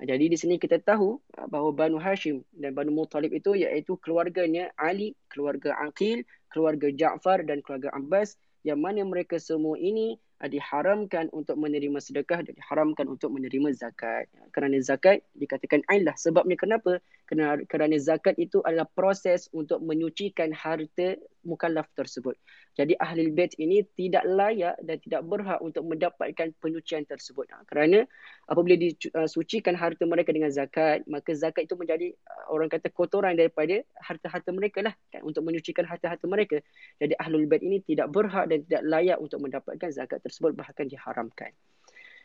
Jadi 0.03 0.25
di 0.27 0.35
sini 0.35 0.57
kita 0.57 0.81
tahu 0.83 1.21
bahawa 1.47 1.71
Banu 1.71 2.01
Hashim 2.01 2.43
dan 2.51 2.73
Banu 2.75 2.91
Muttalib 2.91 3.31
itu 3.31 3.55
iaitu 3.55 3.95
keluarganya 4.01 4.73
Ali, 4.75 5.15
keluarga 5.31 5.77
Aqil, 5.79 6.27
keluarga 6.51 6.91
Ja'far 6.91 7.45
dan 7.47 7.63
keluarga 7.63 7.93
Abbas 7.93 8.35
yang 8.67 8.83
mana 8.83 9.05
mereka 9.07 9.39
semua 9.39 9.79
ini 9.79 10.19
diharamkan 10.51 11.31
untuk 11.31 11.55
menerima 11.55 11.99
sedekah 11.99 12.43
dan 12.43 12.53
diharamkan 12.55 13.07
untuk 13.07 13.31
menerima 13.31 13.71
zakat. 13.75 14.27
Kerana 14.51 14.79
zakat 14.83 15.23
dikatakan 15.35 15.83
ailah. 15.87 16.15
Sebabnya 16.19 16.59
kenapa? 16.59 16.99
Kerana, 17.27 17.61
kerana 17.67 17.95
zakat 17.99 18.35
itu 18.35 18.59
adalah 18.67 18.87
proses 18.91 19.47
untuk 19.55 19.79
menyucikan 19.79 20.51
harta 20.51 21.15
mukallaf 21.43 21.87
tersebut. 21.93 22.35
Jadi 22.73 22.97
ahli 22.97 23.29
bait 23.29 23.53
ini 23.59 23.85
tidak 23.95 24.23
layak 24.25 24.75
dan 24.81 24.97
tidak 25.03 25.21
berhak 25.27 25.59
untuk 25.61 25.85
mendapatkan 25.85 26.55
penyucian 26.57 27.05
tersebut. 27.05 27.45
Ha, 27.53 27.63
kerana 27.69 28.07
apabila 28.49 28.79
disucikan 28.79 29.77
harta 29.77 30.03
mereka 30.07 30.33
dengan 30.33 30.49
zakat, 30.49 31.03
maka 31.05 31.35
zakat 31.37 31.69
itu 31.69 31.75
menjadi 31.77 32.15
uh, 32.15 32.55
orang 32.55 32.71
kata 32.71 32.89
kotoran 32.89 33.35
daripada 33.37 33.83
harta-harta 34.01 34.49
mereka 34.55 34.81
lah 34.81 34.95
kan, 35.11 35.21
untuk 35.21 35.45
menyucikan 35.45 35.85
harta-harta 35.85 36.25
mereka. 36.25 36.57
Jadi 36.97 37.13
ahli 37.19 37.45
bait 37.45 37.61
ini 37.61 37.83
tidak 37.85 38.09
berhak 38.09 38.49
dan 38.49 38.63
tidak 38.65 38.83
layak 38.87 39.17
untuk 39.19 39.39
mendapatkan 39.43 39.89
zakat 39.93 40.19
tersebut 40.23 40.55
bahkan 40.57 40.87
diharamkan. 40.89 41.51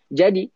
Jadi 0.08 0.48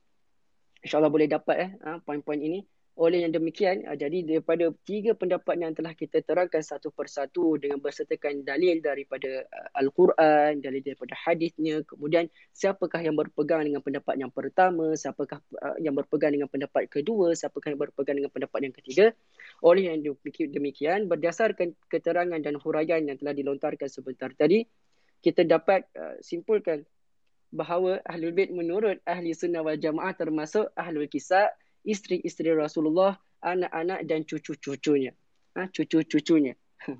insyaAllah 0.82 1.12
boleh 1.12 1.28
dapat 1.30 1.56
eh, 1.68 1.70
ha, 1.84 2.02
poin-poin 2.02 2.40
ini 2.40 2.64
Oleh 2.92 3.24
yang 3.24 3.32
demikian, 3.32 3.88
uh, 3.88 3.96
jadi 3.96 4.20
daripada 4.20 4.68
tiga 4.84 5.16
pendapat 5.16 5.56
yang 5.56 5.72
telah 5.72 5.96
kita 5.96 6.20
terangkan 6.20 6.60
satu 6.60 6.92
persatu 6.92 7.56
dengan 7.56 7.80
bersertakan 7.80 8.44
dalil 8.44 8.84
daripada 8.84 9.48
uh, 9.48 9.80
Al-Quran, 9.80 10.60
dalil 10.60 10.84
daripada 10.84 11.16
hadisnya, 11.16 11.80
kemudian 11.88 12.28
siapakah 12.52 13.00
yang 13.00 13.16
berpegang 13.16 13.64
dengan 13.64 13.80
pendapat 13.80 14.20
yang 14.20 14.28
pertama, 14.28 14.92
siapakah 14.92 15.40
uh, 15.64 15.80
yang 15.80 15.96
berpegang 15.96 16.36
dengan 16.36 16.52
pendapat 16.52 16.92
kedua, 16.92 17.32
siapakah 17.32 17.72
yang 17.72 17.80
berpegang 17.80 18.20
dengan 18.20 18.28
pendapat 18.28 18.60
yang 18.60 18.74
ketiga. 18.76 19.06
Oleh 19.64 19.88
yang 19.88 20.04
demikian, 20.52 21.08
berdasarkan 21.08 21.72
keterangan 21.88 22.40
dan 22.44 22.60
huraian 22.60 23.08
yang 23.08 23.16
telah 23.16 23.32
dilontarkan 23.32 23.88
sebentar 23.88 24.28
tadi, 24.36 24.68
kita 25.22 25.46
dapat 25.46 25.86
simpulkan 26.18 26.82
bahawa 27.54 28.00
Ahlul 28.08 28.34
Bait 28.34 28.50
menurut 28.50 28.98
Ahli 29.04 29.36
Sunnah 29.36 29.62
wal 29.62 29.78
Jamaah 29.78 30.16
termasuk 30.16 30.72
Ahlul 30.74 31.06
Kisah, 31.06 31.52
isteri-isteri 31.82 32.54
Rasulullah, 32.54 33.18
anak-anak 33.42 34.06
dan 34.06 34.22
cucu-cucunya. 34.26 35.12
Ha, 35.58 35.68
cucu-cucunya. 35.68 36.54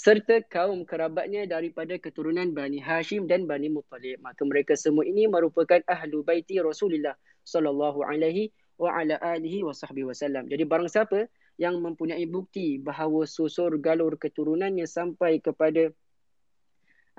Serta 0.00 0.40
kaum 0.48 0.88
kerabatnya 0.88 1.44
daripada 1.44 1.98
keturunan 2.00 2.56
Bani 2.56 2.80
Hashim 2.80 3.28
dan 3.28 3.44
Bani 3.44 3.68
Muttalib. 3.68 4.22
Maka 4.24 4.42
mereka 4.48 4.72
semua 4.78 5.04
ini 5.04 5.28
merupakan 5.28 5.82
ahlu 5.84 6.24
baiti 6.24 6.56
Rasulullah 6.62 7.12
sallallahu 7.44 8.06
alaihi 8.06 8.48
wa 8.80 8.96
ala 8.96 9.20
alihi 9.20 9.60
wa 9.60 9.76
sahbihi 9.76 10.08
wasallam. 10.08 10.48
Jadi 10.48 10.64
barang 10.64 10.88
siapa 10.88 11.28
yang 11.60 11.76
mempunyai 11.84 12.24
bukti 12.24 12.80
bahawa 12.80 13.28
susur 13.28 13.76
galur 13.76 14.16
keturunannya 14.16 14.88
sampai 14.88 15.44
kepada 15.44 15.92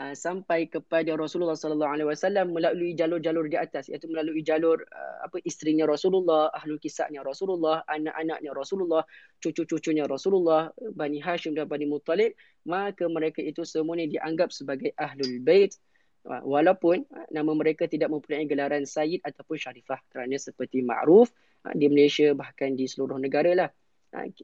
uh, 0.02 0.14
sampai 0.18 0.66
kepada 0.66 1.14
Rasulullah 1.14 1.54
sallallahu 1.54 1.94
alaihi 1.94 2.10
wasallam 2.10 2.58
melalui 2.58 2.98
jalur-jalur 2.98 3.46
di 3.46 3.58
atas 3.62 3.94
iaitu 3.94 4.10
melalui 4.10 4.42
jalur 4.42 4.82
uh, 4.82 5.18
apa 5.26 5.38
isterinya 5.46 5.86
Rasulullah, 5.86 6.50
ahlul 6.58 6.82
kisahnya 6.82 7.22
Rasulullah, 7.22 7.86
anak-anaknya 7.86 8.52
Rasulullah, 8.58 9.06
cucu-cucunya 9.38 10.10
Rasulullah, 10.10 10.74
Bani 10.98 11.22
Hashim 11.22 11.54
dan 11.54 11.70
Bani 11.70 11.86
Muttalib, 11.86 12.34
maka 12.66 13.06
mereka 13.06 13.46
itu 13.46 13.62
semuanya 13.62 14.10
dianggap 14.10 14.50
sebagai 14.50 14.98
ahlul 14.98 15.38
bait. 15.46 15.78
Uh, 16.22 16.42
walaupun 16.46 17.02
uh, 17.10 17.26
nama 17.34 17.50
mereka 17.58 17.90
tidak 17.90 18.14
mempunyai 18.14 18.46
gelaran 18.46 18.86
sayyid 18.86 19.26
ataupun 19.26 19.58
syarifah 19.58 19.98
kerana 20.14 20.38
seperti 20.38 20.86
makruf 20.86 21.34
uh, 21.66 21.74
di 21.74 21.90
Malaysia 21.90 22.38
bahkan 22.38 22.78
di 22.78 22.86
seluruh 22.86 23.18
negara 23.18 23.58
lah 23.58 23.70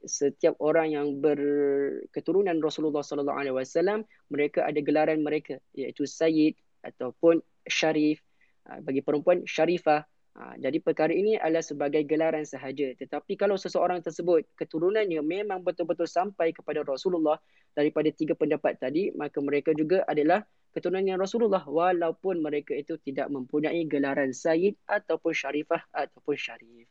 setiap 0.08 0.56
orang 0.64 0.96
yang 0.96 1.08
berketurunan 1.20 2.56
Rasulullah 2.64 3.04
sallallahu 3.04 3.36
alaihi 3.36 3.56
wasallam 3.56 4.08
mereka 4.32 4.64
ada 4.64 4.80
gelaran 4.80 5.20
mereka 5.20 5.60
iaitu 5.76 6.08
sayyid 6.08 6.56
ataupun 6.88 7.44
syarif 7.68 8.24
ha, 8.64 8.80
bagi 8.80 9.04
perempuan 9.04 9.44
syarifah 9.44 10.08
ha, 10.40 10.56
jadi 10.56 10.80
perkara 10.80 11.12
ini 11.12 11.36
adalah 11.36 11.60
sebagai 11.60 12.08
gelaran 12.08 12.48
sahaja. 12.48 12.96
Tetapi 12.96 13.36
kalau 13.36 13.60
seseorang 13.60 14.00
tersebut 14.00 14.48
keturunannya 14.56 15.20
memang 15.20 15.68
betul-betul 15.68 16.08
sampai 16.08 16.56
kepada 16.56 16.88
Rasulullah 16.88 17.36
daripada 17.76 18.08
tiga 18.16 18.40
pendapat 18.40 18.80
tadi 18.80 19.12
maka 19.20 19.44
mereka 19.44 19.76
juga 19.76 20.08
adalah 20.08 20.48
keturunannya 20.72 21.20
Rasulullah. 21.20 21.68
Walaupun 21.68 22.40
mereka 22.40 22.72
itu 22.72 22.96
tidak 23.04 23.28
mempunyai 23.28 23.84
gelaran 23.84 24.32
sayyid 24.32 24.80
ataupun 24.88 25.36
syarifah 25.36 25.84
ataupun 25.92 26.40
syarif 26.40 26.88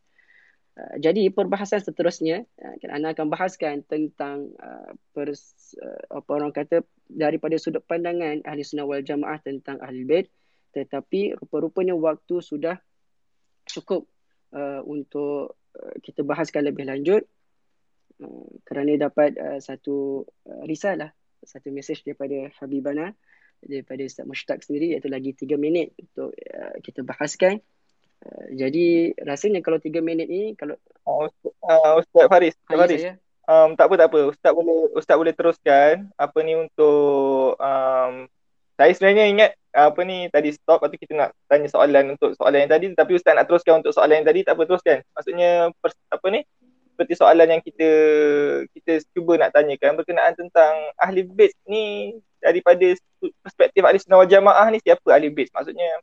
Uh, 0.76 1.00
jadi 1.00 1.32
perbahasan 1.32 1.80
seterusnya 1.80 2.44
uh, 2.60 2.92
Ana 2.92 3.16
akan 3.16 3.32
bahaskan 3.32 3.80
tentang 3.88 4.52
uh, 4.60 4.92
pers, 5.16 5.72
uh, 5.80 6.20
apa 6.20 6.30
orang 6.36 6.52
kata 6.52 6.84
daripada 7.08 7.56
sudut 7.56 7.80
pandangan 7.88 8.44
ahli 8.44 8.60
sunnah 8.60 8.84
wal 8.84 9.00
jamaah 9.00 9.40
tentang 9.40 9.80
ahli 9.80 10.04
bait. 10.04 10.28
Tetapi 10.76 11.40
rupa-rupanya 11.40 11.96
waktu 11.96 12.44
sudah 12.44 12.76
cukup 13.64 14.04
uh, 14.52 14.84
untuk 14.84 15.56
uh, 15.80 15.96
kita 16.04 16.20
bahaskan 16.20 16.68
lebih 16.68 16.84
lanjut. 16.84 17.24
Uh, 18.20 18.48
kerana 18.68 19.00
dapat 19.00 19.36
uh, 19.40 19.60
satu 19.60 20.28
uh, 20.44 20.62
risalah 20.68 21.12
satu 21.44 21.70
mesej 21.70 22.02
daripada 22.02 22.50
Habibana 22.58 23.14
daripada 23.62 24.04
Ustaz 24.04 24.26
Mushtaq 24.28 24.60
sendiri 24.66 24.96
iaitu 24.96 25.08
lagi 25.08 25.32
3 25.32 25.56
minit 25.56 25.94
untuk 25.96 26.34
uh, 26.34 26.76
kita 26.82 27.06
bahaskan 27.06 27.62
Uh, 28.26 28.46
jadi 28.58 29.14
rasanya 29.22 29.62
kalau 29.62 29.78
tiga 29.78 30.02
minit 30.02 30.26
ni 30.26 30.58
kalau 30.58 30.74
oh, 31.06 31.30
uh, 31.62 31.92
Ustaz 32.02 32.26
Faris, 32.26 32.54
Ustaz 32.66 32.76
Faris. 32.76 33.02
Um, 33.46 33.78
tak 33.78 33.86
apa 33.86 33.94
tak 33.94 34.08
apa. 34.10 34.20
Ustaz 34.34 34.50
boleh 34.50 34.90
Ustaz 34.98 35.14
boleh 35.14 35.30
teruskan 35.30 36.10
apa 36.18 36.38
ni 36.42 36.58
untuk 36.58 37.54
um, 37.62 38.26
saya 38.74 38.90
sebenarnya 38.90 39.24
ingat 39.30 39.50
apa 39.70 40.00
ni 40.02 40.26
tadi 40.34 40.50
stop 40.50 40.82
atau 40.82 40.96
kita 40.98 41.14
nak 41.14 41.30
tanya 41.46 41.70
soalan 41.70 42.18
untuk 42.18 42.34
soalan 42.34 42.66
yang 42.66 42.72
tadi 42.74 42.90
tapi 42.98 43.14
Ustaz 43.14 43.38
nak 43.38 43.46
teruskan 43.46 43.78
untuk 43.84 43.94
soalan 43.94 44.20
yang 44.20 44.28
tadi 44.28 44.42
tak 44.42 44.58
apa 44.58 44.66
teruskan. 44.66 44.98
Maksudnya 45.14 45.70
pers, 45.78 45.94
apa 46.10 46.26
ni 46.34 46.42
seperti 46.96 47.12
soalan 47.12 47.52
yang 47.52 47.62
kita 47.62 47.90
kita 48.72 49.04
cuba 49.12 49.36
nak 49.36 49.52
tanyakan 49.52 50.00
berkenaan 50.00 50.32
tentang 50.32 50.72
ahli 50.96 51.28
bait 51.28 51.52
ni 51.68 52.16
daripada 52.40 52.96
perspektif 53.44 53.84
ahli 53.84 54.00
sunnah 54.00 54.24
wal 54.24 54.32
jamaah 54.32 54.72
ni 54.72 54.80
siapa 54.80 55.04
ahli 55.12 55.28
bait 55.28 55.52
maksudnya 55.52 56.00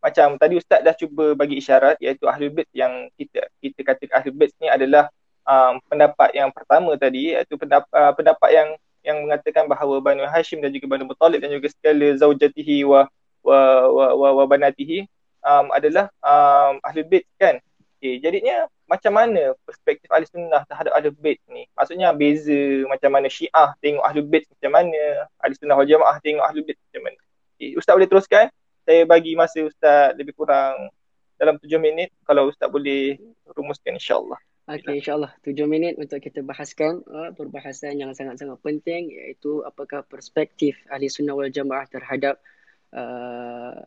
macam 0.00 0.40
tadi 0.40 0.56
ustaz 0.56 0.80
dah 0.80 0.96
cuba 0.96 1.36
bagi 1.36 1.60
isyarat 1.60 2.00
iaitu 2.00 2.24
ahli 2.24 2.48
bait 2.48 2.68
yang 2.72 3.12
kita 3.20 3.46
kita 3.60 3.80
kata 3.84 4.04
ahli 4.16 4.32
bait 4.32 4.52
ni 4.56 4.72
adalah 4.72 5.12
um, 5.44 5.76
pendapat 5.86 6.32
yang 6.32 6.48
pertama 6.48 6.96
tadi 6.96 7.36
iaitu 7.36 7.54
pendapat 7.60 7.92
uh, 7.92 8.12
pendapat 8.16 8.50
yang 8.50 8.68
yang 9.00 9.16
mengatakan 9.24 9.64
bahawa 9.64 10.00
Banu 10.00 10.24
Hashim 10.28 10.60
dan 10.60 10.72
juga 10.72 10.88
Banu 10.88 11.08
Muttalib 11.08 11.40
dan 11.40 11.52
juga 11.52 11.68
segala 11.72 12.16
zaujatihi 12.16 12.84
wa 12.84 13.08
wa 13.40 13.60
wa, 13.88 14.06
wa, 14.16 14.28
wa 14.40 14.44
banatihi 14.48 15.04
um, 15.44 15.72
adalah 15.72 16.08
um, 16.20 16.80
ahli 16.84 17.04
bait 17.04 17.24
kan 17.36 17.60
Okay, 18.00 18.16
jadinya 18.16 18.64
macam 18.88 19.12
mana 19.12 19.52
perspektif 19.68 20.08
ahli 20.08 20.24
sunnah 20.24 20.64
terhadap 20.64 20.96
ahli 20.96 21.12
bait 21.20 21.36
ni? 21.52 21.68
Maksudnya 21.76 22.16
beza 22.16 22.88
macam 22.88 23.12
mana 23.12 23.28
syiah 23.28 23.76
tengok 23.76 24.00
ahli 24.00 24.24
bait 24.24 24.48
macam 24.48 24.72
mana? 24.72 25.28
Ahli 25.36 25.52
sunnah 25.60 25.76
wal 25.76 25.84
jamaah 25.84 26.16
tengok 26.24 26.40
ahli 26.40 26.64
bait 26.64 26.80
macam 26.80 27.02
mana? 27.04 27.20
Okay, 27.60 27.76
Ustaz 27.76 27.92
boleh 27.92 28.08
teruskan? 28.08 28.48
Saya 28.90 29.06
bagi 29.06 29.38
masa 29.38 29.62
Ustaz 29.62 30.18
lebih 30.18 30.34
kurang 30.34 30.90
dalam 31.38 31.54
tujuh 31.62 31.78
minit 31.78 32.10
kalau 32.26 32.50
Ustaz 32.50 32.66
boleh 32.66 33.22
rumuskan 33.54 33.94
insyaAllah. 33.94 34.34
Okey 34.66 34.98
insyaAllah 34.98 35.30
tujuh 35.46 35.70
minit 35.70 35.94
untuk 35.94 36.18
kita 36.18 36.42
bahaskan 36.42 36.98
uh, 37.06 37.30
perbahasan 37.38 38.02
yang 38.02 38.10
sangat-sangat 38.18 38.58
penting 38.66 39.14
iaitu 39.14 39.62
apakah 39.62 40.02
perspektif 40.02 40.74
ahli 40.90 41.06
sunnah 41.06 41.38
wal 41.38 41.46
jamaah 41.46 41.86
terhadap 41.86 42.42
uh, 42.90 43.78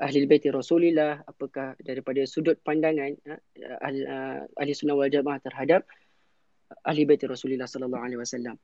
ahli 0.00 0.24
baiti 0.24 0.48
Rasulullah 0.48 1.20
apakah 1.28 1.76
daripada 1.84 2.24
sudut 2.24 2.56
pandangan 2.64 3.12
uh, 3.28 3.40
uh, 3.60 4.40
ahli 4.56 4.72
sunnah 4.72 4.96
wal 4.96 5.12
jamaah 5.12 5.36
terhadap 5.44 5.84
ahli 6.80 7.04
baiti 7.04 7.28
Rasulullah 7.28 7.68
sallallahu 7.68 8.04
alaihi 8.08 8.20
wasallam. 8.24 8.56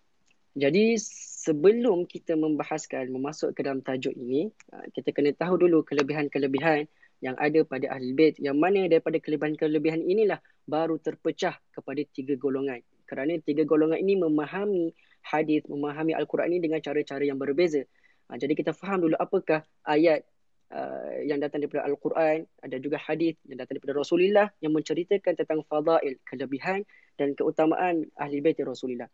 Jadi 0.56 0.96
sebelum 1.42 2.06
kita 2.06 2.38
membahaskan 2.38 3.10
memasuk 3.10 3.58
ke 3.58 3.66
dalam 3.66 3.82
tajuk 3.82 4.14
ini, 4.14 4.46
uh, 4.70 4.86
kita 4.94 5.10
kena 5.10 5.34
tahu 5.34 5.58
dulu 5.58 5.82
kelebihan-kelebihan 5.82 6.86
yang 7.18 7.34
ada 7.38 7.66
pada 7.66 7.90
ahli 7.90 8.14
bait 8.14 8.34
yang 8.38 8.58
mana 8.58 8.86
daripada 8.86 9.18
kelebihan-kelebihan 9.18 10.06
inilah 10.06 10.38
baru 10.66 11.02
terpecah 11.02 11.58
kepada 11.74 12.02
tiga 12.14 12.38
golongan. 12.38 12.78
Kerana 13.10 13.34
tiga 13.42 13.66
golongan 13.66 13.98
ini 13.98 14.22
memahami 14.22 14.94
hadis, 15.26 15.66
memahami 15.66 16.14
al-Quran 16.14 16.54
ini 16.54 16.62
dengan 16.62 16.78
cara-cara 16.78 17.26
yang 17.26 17.42
berbeza. 17.42 17.82
Uh, 18.30 18.38
jadi 18.38 18.54
kita 18.54 18.70
faham 18.70 19.02
dulu 19.02 19.18
apakah 19.18 19.66
ayat 19.82 20.22
uh, 20.70 21.26
yang 21.26 21.42
datang 21.42 21.66
daripada 21.66 21.90
al-Quran, 21.90 22.46
ada 22.62 22.76
juga 22.78 23.02
hadis 23.02 23.34
yang 23.50 23.58
datang 23.58 23.82
daripada 23.82 23.98
Rasulullah 23.98 24.46
yang 24.62 24.70
menceritakan 24.78 25.34
tentang 25.34 25.66
fadail, 25.66 26.22
kelebihan 26.22 26.86
dan 27.18 27.34
keutamaan 27.34 28.06
ahli 28.14 28.38
bait 28.38 28.58
Rasulullah. 28.62 29.10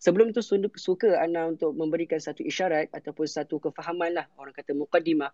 Sebelum 0.00 0.32
itu 0.32 0.40
suka 0.80 1.20
Ana 1.20 1.52
untuk 1.52 1.76
memberikan 1.76 2.16
satu 2.16 2.40
isyarat 2.40 2.88
ataupun 2.88 3.28
satu 3.28 3.60
kefahaman 3.60 4.16
lah 4.16 4.26
orang 4.40 4.56
kata 4.56 4.72
muqaddimah 4.72 5.28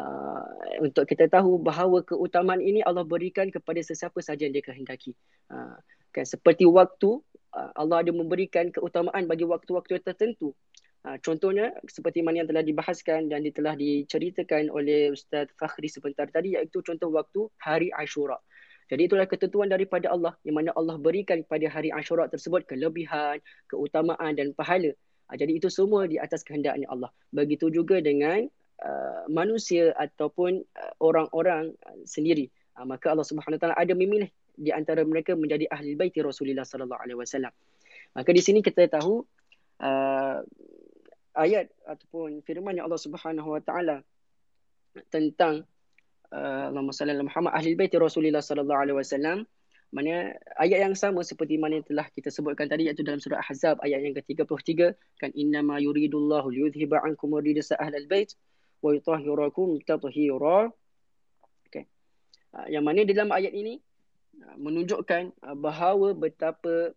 uh, 0.00 0.48
untuk 0.80 1.04
kita 1.04 1.28
tahu 1.28 1.60
bahawa 1.60 2.00
keutamaan 2.00 2.64
ini 2.64 2.80
Allah 2.80 3.04
berikan 3.04 3.52
kepada 3.52 3.84
sesiapa 3.84 4.16
saja 4.24 4.48
yang 4.48 4.56
dia 4.56 4.64
kehendaki. 4.64 5.12
Uh, 5.52 5.76
kan 6.08 6.24
seperti 6.24 6.64
waktu 6.64 7.20
uh, 7.52 7.70
Allah 7.76 8.00
ada 8.00 8.12
memberikan 8.14 8.72
keutamaan 8.72 9.28
bagi 9.28 9.44
waktu-waktu 9.44 10.00
tertentu. 10.00 10.56
Uh, 11.04 11.20
contohnya 11.20 11.76
seperti 11.86 12.24
mana 12.24 12.42
yang 12.42 12.48
telah 12.48 12.64
dibahaskan 12.64 13.28
dan 13.28 13.44
telah 13.52 13.76
diceritakan 13.76 14.72
oleh 14.72 15.12
Ustaz 15.12 15.52
Fakhri 15.60 15.92
sebentar 15.92 16.26
tadi 16.32 16.56
iaitu 16.56 16.80
contoh 16.80 17.12
waktu 17.12 17.44
hari 17.60 17.92
Ashura. 17.92 18.40
Jadi 18.88 19.04
itulah 19.04 19.28
ketentuan 19.28 19.68
daripada 19.68 20.08
Allah 20.08 20.32
yang 20.48 20.56
mana 20.56 20.72
Allah 20.72 20.96
berikan 20.96 21.44
pada 21.44 21.68
hari 21.68 21.92
Ashura 21.92 22.24
tersebut 22.24 22.64
kelebihan, 22.64 23.38
keutamaan 23.68 24.32
dan 24.32 24.56
pahala. 24.56 24.96
Ha, 25.28 25.36
jadi 25.36 25.60
itu 25.60 25.68
semua 25.68 26.08
di 26.08 26.16
atas 26.16 26.40
kehendaknya 26.40 26.88
Allah. 26.88 27.12
Begitu 27.28 27.68
juga 27.68 28.00
dengan 28.00 28.48
uh, 28.80 29.28
manusia 29.28 29.92
ataupun 30.00 30.64
uh, 30.64 30.92
orang-orang 31.04 31.76
sendiri. 32.08 32.48
Uh, 32.80 32.88
maka 32.88 33.12
Allah 33.12 33.28
Subhanahu 33.28 33.60
Wa 33.60 33.62
Taala 33.68 33.76
ada 33.76 33.92
memilih 33.92 34.32
di 34.56 34.72
antara 34.72 35.04
mereka 35.04 35.36
menjadi 35.36 35.68
ahli 35.68 35.92
bait 35.92 36.16
Rasulullah 36.16 36.64
sallallahu 36.64 36.98
alaihi 37.04 37.20
wasallam. 37.20 37.52
Maka 38.16 38.30
di 38.32 38.40
sini 38.40 38.64
kita 38.64 38.88
tahu 38.88 39.20
uh, 39.84 40.40
ayat 41.36 41.68
ataupun 41.84 42.40
firman 42.40 42.80
Allah 42.80 42.96
Subhanahu 42.96 43.52
Wa 43.52 43.62
Taala 43.62 44.00
tentang 45.12 45.68
uh, 46.32 46.70
Allahumma 46.72 46.94
salli 46.94 47.12
ala 47.14 47.24
Muhammad 47.24 47.52
ahli 47.54 47.74
bait 47.78 47.92
Rasulullah 47.94 48.44
sallallahu 48.44 48.80
alaihi 48.82 48.98
wasallam 48.98 49.46
Mana 49.88 50.36
ayat 50.60 50.84
yang 50.84 50.92
sama 50.92 51.24
seperti 51.24 51.56
mana 51.56 51.80
yang 51.80 51.86
telah 51.88 52.04
kita 52.12 52.28
sebutkan 52.28 52.68
tadi 52.68 52.92
iaitu 52.92 53.00
dalam 53.00 53.24
surah 53.24 53.40
Ahzab 53.40 53.80
ayat 53.80 54.04
yang 54.04 54.12
ke-33 54.20 54.92
kan 55.16 55.32
innama 55.32 55.80
yuridullahu 55.80 56.52
liyudhhiba 56.52 57.00
ankum 57.08 57.32
ridsa 57.40 57.72
ahlal 57.80 58.04
bait 58.04 58.36
wa 58.84 58.92
yutahhirakum 58.92 59.80
tathhira. 59.88 60.68
Okay. 61.72 61.88
Uh, 62.52 62.68
yang 62.68 62.84
mana 62.84 63.00
dalam 63.08 63.32
ayat 63.32 63.56
ini 63.56 63.80
uh, 64.44 64.56
menunjukkan 64.60 65.32
bahawa 65.56 66.12
betapa 66.12 66.92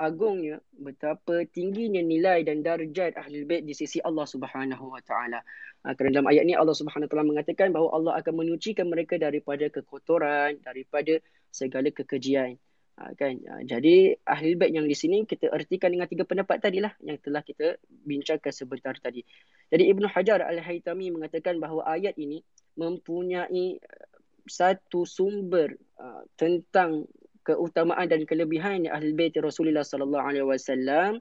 agungnya, 0.00 0.64
betapa 0.72 1.44
tingginya 1.52 2.00
nilai 2.00 2.40
dan 2.40 2.64
darjat 2.64 3.20
ahli 3.20 3.44
bait 3.44 3.68
di 3.68 3.76
sisi 3.76 4.00
Allah 4.00 4.24
Subhanahu 4.24 4.96
wa 4.96 5.04
taala. 5.04 5.44
Kerana 5.84 6.24
dalam 6.24 6.28
ayat 6.32 6.48
ini 6.48 6.56
Allah 6.56 6.72
Subhanahu 6.72 7.04
wa 7.04 7.10
taala 7.12 7.28
mengatakan 7.28 7.68
bahawa 7.68 7.92
Allah 7.92 8.12
akan 8.24 8.32
menyucikan 8.40 8.88
mereka 8.88 9.20
daripada 9.20 9.68
kekotoran, 9.68 10.56
daripada 10.64 11.20
segala 11.52 11.92
kekejian. 11.92 12.56
Ha, 13.00 13.16
kan? 13.16 13.36
Ha, 13.44 13.64
jadi 13.64 14.16
ahli 14.24 14.56
bait 14.56 14.72
yang 14.72 14.88
di 14.88 14.96
sini 14.96 15.24
kita 15.28 15.52
ertikan 15.52 15.92
dengan 15.92 16.08
tiga 16.08 16.24
pendapat 16.24 16.60
tadilah 16.60 16.92
yang 17.04 17.20
telah 17.20 17.44
kita 17.44 17.76
bincangkan 17.88 18.52
sebentar 18.52 18.96
tadi. 18.96 19.24
Jadi 19.68 19.84
Ibnu 19.88 20.08
Hajar 20.08 20.44
Al-Haytami 20.44 21.12
mengatakan 21.12 21.60
bahawa 21.60 21.88
ayat 21.88 22.16
ini 22.16 22.40
mempunyai 22.76 23.76
uh, 23.80 24.08
satu 24.44 25.08
sumber 25.08 25.76
uh, 25.96 26.24
tentang 26.36 27.08
keutamaan 27.50 28.06
dan 28.06 28.22
kelebihan 28.22 28.86
ahli 28.86 29.10
bait 29.10 29.34
Rasulullah 29.34 29.82
sallallahu 29.82 30.22
alaihi 30.22 30.46
wasallam 30.46 31.18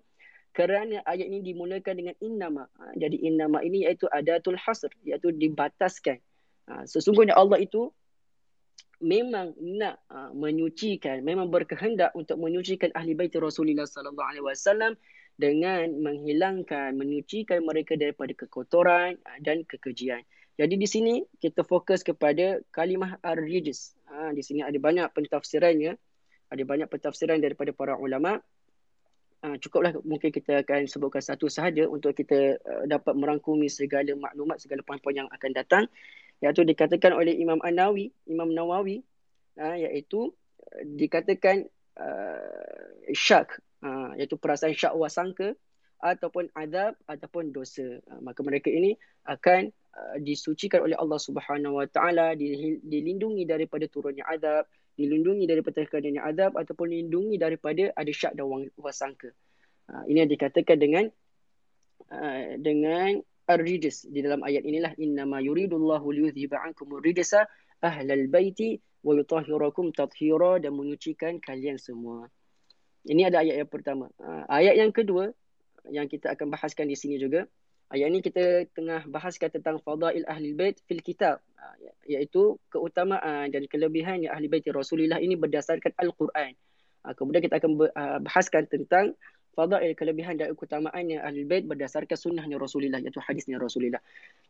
kerana 0.54 1.02
ayat 1.10 1.26
ini 1.26 1.42
dimulakan 1.42 1.94
dengan 1.98 2.16
innama. 2.22 2.70
Ha, 2.78 2.94
jadi 2.98 3.18
innama 3.18 3.66
ini 3.66 3.90
iaitu 3.90 4.06
adatul 4.14 4.58
hasr 4.62 4.94
iaitu 5.02 5.34
dibataskan. 5.34 6.22
Sesungguhnya 6.86 7.34
Allah 7.34 7.58
itu 7.58 7.90
memang 9.02 9.56
nak 9.58 9.98
uh, 10.12 10.30
menyucikan 10.36 11.24
memang 11.24 11.50
berkehendak 11.50 12.14
untuk 12.14 12.38
menyucikan 12.38 12.92
ahli 12.94 13.16
bait 13.16 13.34
Rasulullah 13.34 13.88
sallallahu 13.88 14.30
alaihi 14.30 14.46
wasallam 14.46 14.94
dengan 15.40 15.88
menghilangkan 16.04 16.94
menyucikan 17.00 17.64
mereka 17.64 17.96
daripada 17.96 18.36
kekotoran 18.36 19.18
dan 19.42 19.64
kekejian. 19.66 20.22
Jadi 20.60 20.76
di 20.76 20.84
sini 20.84 21.14
kita 21.40 21.64
fokus 21.64 22.04
kepada 22.04 22.60
kalimah 22.76 23.16
ar-rijs. 23.24 23.96
Ha, 24.12 24.36
di 24.36 24.44
sini 24.44 24.60
ada 24.60 24.76
banyak 24.76 25.08
pentafsirannya. 25.16 25.96
Ada 26.50 26.64
banyak 26.66 26.90
pentafsiran 26.90 27.38
daripada 27.38 27.72
para 27.74 27.94
ulama. 27.98 28.42
Uh, 29.40 29.56
cukuplah 29.56 29.96
mungkin 30.04 30.36
kita 30.36 30.68
akan 30.68 30.84
sebutkan 30.84 31.24
satu 31.24 31.48
sahaja 31.48 31.88
untuk 31.88 32.12
kita 32.12 32.60
uh, 32.60 32.84
dapat 32.84 33.16
merangkumi 33.16 33.72
segala 33.72 34.12
maklumat, 34.12 34.60
segala 34.60 34.84
poin-poin 34.84 35.16
yang 35.16 35.32
akan 35.32 35.52
datang 35.56 35.88
iaitu 36.44 36.68
dikatakan 36.68 37.16
oleh 37.16 37.40
Imam 37.40 37.56
An-Nawawi, 37.64 38.12
Imam 38.28 38.52
Nawawi 38.52 39.00
uh, 39.56 39.80
iaitu 39.80 40.36
uh, 40.36 40.84
dikatakan 40.84 41.64
uh, 41.96 42.84
syak 43.16 43.64
uh, 43.80 44.12
iaitu 44.20 44.36
perasaan 44.36 44.76
syak 44.76 44.92
wasangka 44.96 45.56
ataupun 46.04 46.52
adab 46.56 46.96
ataupun 47.08 47.56
dosa. 47.56 48.00
Maka 48.20 48.44
mereka 48.44 48.72
ini 48.72 48.96
akan 49.28 49.72
uh, 49.96 50.16
disucikan 50.20 50.84
oleh 50.84 50.96
Allah 50.96 51.20
Subhanahu 51.20 51.80
Wa 51.80 51.88
Taala 51.88 52.36
dilindungi 52.84 53.48
daripada 53.48 53.88
turunnya 53.92 54.28
adab, 54.28 54.68
dilindungi 55.00 55.48
daripada 55.48 55.80
keadaannya 55.88 56.20
adab 56.20 56.60
ataupun 56.60 56.92
dilindungi 56.92 57.40
daripada 57.40 57.96
ada 57.96 58.12
syak 58.12 58.36
dan 58.36 58.68
wasangka. 58.76 59.32
Uh, 59.88 60.04
ini 60.12 60.28
yang 60.28 60.32
dikatakan 60.32 60.76
dengan 60.76 61.08
uh, 62.12 62.60
dengan 62.60 63.24
ar-rijs 63.48 64.06
di 64.12 64.20
dalam 64.20 64.44
ayat 64.44 64.62
inilah 64.68 64.94
innama 65.00 65.40
yuridullahu 65.40 66.06
liyudhiba 66.12 66.60
ankum 66.62 67.00
ar-rijsa 67.00 67.48
ahlal 67.80 68.28
baiti 68.28 68.78
wa 69.02 69.16
yutahhirakum 69.16 69.96
tathira 69.96 70.60
dan 70.60 70.76
menyucikan 70.76 71.40
kalian 71.40 71.80
semua. 71.80 72.28
Ini 73.08 73.32
ada 73.32 73.42
ayat 73.42 73.64
yang 73.64 73.72
pertama. 73.72 74.12
Uh, 74.20 74.44
ayat 74.52 74.76
yang 74.76 74.92
kedua 74.92 75.32
yang 75.88 76.12
kita 76.12 76.36
akan 76.36 76.52
bahaskan 76.52 76.92
di 76.92 77.00
sini 77.00 77.16
juga. 77.16 77.48
Ayat 77.90 78.08
ini 78.14 78.22
kita 78.22 78.70
tengah 78.78 79.02
bahaskan 79.10 79.50
tentang 79.50 79.82
fadail 79.82 80.22
ahli 80.30 80.54
bait 80.54 80.78
fil 80.86 81.02
kitab 81.02 81.42
uh, 81.58 81.76
iaitu 82.06 82.62
keutamaan 82.70 83.50
dan 83.50 83.66
kelebihan 83.66 84.22
yang 84.22 84.38
ahli 84.38 84.46
bait 84.46 84.62
Rasulullah 84.70 85.18
ini 85.18 85.34
berdasarkan 85.34 85.98
al-Quran. 85.98 86.54
Uh, 87.02 87.14
kemudian 87.18 87.42
kita 87.42 87.58
akan 87.58 87.90
bahaskan 88.22 88.70
tentang 88.70 89.18
fadail 89.58 89.98
kelebihan 89.98 90.38
dan 90.38 90.54
keutamaan 90.54 91.04
yang 91.10 91.26
ahli 91.26 91.44
bait 91.50 91.66
berdasarkan 91.66 92.14
sunnahnya 92.14 92.62
Rasulullah 92.62 93.02
iaitu 93.02 93.20
hadisnya 93.26 93.58
Rasulullah. 93.58 94.00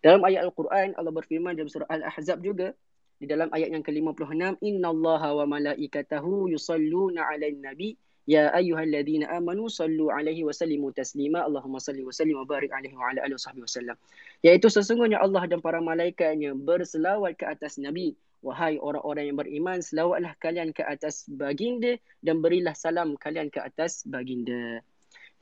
Dalam 0.04 0.20
ayat 0.28 0.44
Al-Quran 0.44 1.00
Allah 1.00 1.14
berfirman 1.16 1.56
dalam 1.56 1.72
surah 1.72 1.88
Al-Ahzab 1.88 2.44
juga 2.44 2.76
di 3.20 3.28
dalam 3.28 3.52
ayat 3.52 3.72
yang 3.72 3.84
ke-56 3.84 4.64
innallaha 4.64 5.32
wa 5.44 5.46
malaikatahu 5.60 6.52
yusalluna 6.52 7.28
'alan 7.28 7.60
nabi 7.60 7.96
ya 8.30 8.54
amanu 8.54 9.66
sallu 9.74 10.14
'alaihi 10.14 10.46
wa 10.46 10.54
sallimu 10.54 10.94
taslima 10.94 11.42
Allahumma 11.50 11.82
salli 11.82 12.06
wa 12.06 12.14
sallim 12.14 12.38
wa 12.38 12.46
barik 12.46 12.70
'alaihi 12.70 12.94
wa 12.94 13.10
ala 13.10 13.26
alihi 13.26 13.66
wasallam. 13.66 13.98
Yaitu 14.46 14.70
sesungguhnya 14.70 15.18
Allah 15.18 15.50
dan 15.50 15.66
para 15.66 15.82
malaikatnya 15.82 16.54
berselawat 16.54 17.42
ke 17.42 17.50
atas 17.50 17.82
nabi 17.82 18.14
Wahai 18.40 18.80
orang-orang 18.80 19.28
yang 19.28 19.38
beriman, 19.38 19.84
selawatlah 19.84 20.32
kalian 20.40 20.72
ke 20.72 20.80
atas 20.80 21.28
baginda 21.28 22.00
dan 22.24 22.40
berilah 22.40 22.72
salam 22.72 23.20
kalian 23.20 23.52
ke 23.52 23.60
atas 23.60 24.08
baginda. 24.08 24.80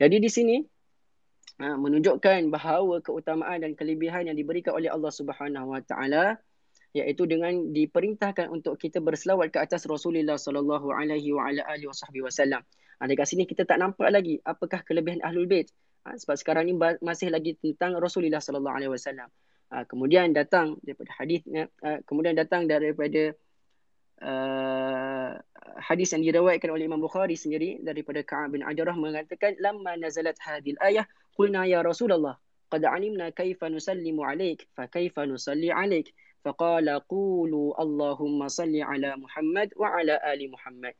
Jadi 0.02 0.18
di 0.18 0.26
sini 0.26 0.56
ha, 1.62 1.78
menunjukkan 1.78 2.50
bahawa 2.50 2.98
keutamaan 2.98 3.62
dan 3.62 3.78
kelebihan 3.78 4.26
yang 4.26 4.34
diberikan 4.34 4.74
oleh 4.74 4.90
Allah 4.90 5.14
Subhanahu 5.14 5.78
Wa 5.78 5.82
Taala 5.86 6.42
iaitu 7.02 7.24
dengan 7.24 7.70
diperintahkan 7.70 8.50
untuk 8.50 8.76
kita 8.80 8.98
berselawat 8.98 9.54
ke 9.54 9.58
atas 9.62 9.86
Rasulullah 9.86 10.36
sallallahu 10.36 10.90
alaihi 10.90 11.30
wa 11.34 11.48
ala 11.48 11.62
alihi 11.70 11.88
wasallam. 12.22 12.62
Ha, 12.98 13.06
dekat 13.06 13.26
sini 13.30 13.46
kita 13.46 13.62
tak 13.62 13.78
nampak 13.78 14.10
lagi 14.10 14.42
apakah 14.42 14.82
kelebihan 14.82 15.22
Ahlul 15.22 15.46
Bait. 15.46 15.70
Ha, 16.02 16.18
sebab 16.18 16.34
sekarang 16.34 16.66
ni 16.66 16.74
masih 16.78 17.30
lagi 17.30 17.54
tentang 17.62 17.94
Rasulullah 18.02 18.42
sallallahu 18.42 18.74
alaihi 18.74 18.92
wasallam. 18.92 19.30
Ha, 19.70 19.86
kemudian 19.86 20.34
datang 20.34 20.80
daripada 20.82 21.10
hadis 21.14 21.44
ha, 21.84 22.00
kemudian 22.08 22.34
datang 22.34 22.64
daripada 22.64 23.36
uh, 24.22 25.36
hadis 25.78 26.10
yang 26.14 26.24
diriwayatkan 26.26 26.70
oleh 26.72 26.90
Imam 26.90 26.98
Bukhari 26.98 27.38
sendiri 27.38 27.78
daripada 27.84 28.24
Ka'ab 28.24 28.56
bin 28.56 28.66
Ajarah 28.66 28.96
mengatakan 28.98 29.54
lamma 29.62 29.94
nazalat 29.94 30.34
hadhil 30.42 30.78
ayah 30.82 31.06
qulna 31.38 31.68
ya 31.68 31.84
Rasulullah 31.84 32.40
qad 32.68 32.84
alimna 32.84 33.30
kaifa 33.32 33.70
nusallimu 33.70 34.26
alaik 34.26 34.66
fa 34.76 34.90
kaifa 34.90 35.24
nusalli 35.24 35.72
alaik 35.72 36.12
Allahumma 37.76 38.48
salli 38.48 38.80
ala 38.80 39.16
Muhammad 39.18 39.72
wa 39.76 39.88
ala 39.92 40.20
ali 40.24 40.48
Muhammad 40.48 40.94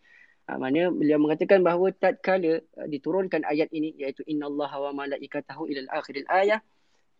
Ha, 0.48 0.56
mana 0.56 0.88
beliau 0.88 1.20
mengatakan 1.20 1.60
bahawa 1.60 1.92
tatkala 1.92 2.64
uh, 2.80 2.88
diturunkan 2.88 3.44
ayat 3.44 3.68
ini 3.68 3.92
iaitu 4.00 4.24
innallaha 4.24 4.80
wa 4.80 5.04
malaikatahu 5.04 5.68
ila 5.68 5.84
al-akhir 5.84 6.24
al-ayah 6.24 6.64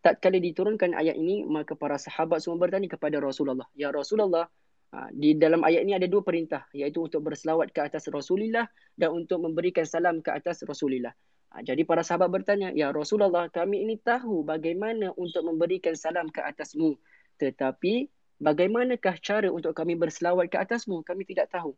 tatkala 0.01 0.41
diturunkan 0.41 0.97
ayat 0.97 1.13
ini 1.13 1.45
maka 1.45 1.77
para 1.77 2.01
sahabat 2.01 2.41
semua 2.41 2.57
bertanya 2.57 2.89
kepada 2.89 3.21
Rasulullah 3.21 3.69
ya 3.77 3.93
Rasulullah 3.93 4.49
Ha, 4.89 5.13
di 5.13 5.37
dalam 5.37 5.61
ayat 5.61 5.85
ini 5.85 5.93
ada 5.93 6.09
dua 6.09 6.25
perintah 6.25 6.65
iaitu 6.73 7.05
untuk 7.05 7.21
berselawat 7.21 7.69
ke 7.69 7.77
atas 7.77 8.09
Rasulullah 8.09 8.65
dan 8.97 9.13
untuk 9.13 9.37
memberikan 9.37 9.85
salam 9.85 10.17
ke 10.17 10.33
atas 10.33 10.65
Rasulullah. 10.65 11.13
Ha, 11.53 11.61
jadi 11.61 11.85
para 11.85 12.01
sahabat 12.01 12.33
bertanya, 12.33 12.73
"Ya 12.73 12.89
Rasulullah, 12.89 13.53
kami 13.53 13.85
ini 13.85 14.01
tahu 14.01 14.41
bagaimana 14.41 15.13
untuk 15.13 15.45
memberikan 15.45 15.93
salam 15.93 16.33
ke 16.33 16.41
atasmu, 16.41 16.97
tetapi 17.37 18.09
bagaimanakah 18.39 19.15
cara 19.21 19.47
untuk 19.51 19.75
kami 19.75 19.95
berselawat 19.99 20.49
ke 20.51 20.57
atasmu? 20.57 21.03
Kami 21.05 21.23
tidak 21.27 21.51
tahu." 21.53 21.75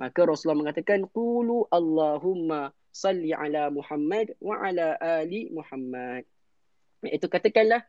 Maka 0.00 0.24
Rasulullah 0.24 0.68
mengatakan, 0.68 1.04
"Qulu 1.12 1.68
Allahumma 1.68 2.72
salli 2.92 3.32
ala 3.36 3.68
Muhammad 3.68 4.32
wa 4.40 4.56
ala 4.60 4.96
ali 5.00 5.52
Muhammad." 5.52 6.24
Itu 7.02 7.26
katakanlah 7.28 7.82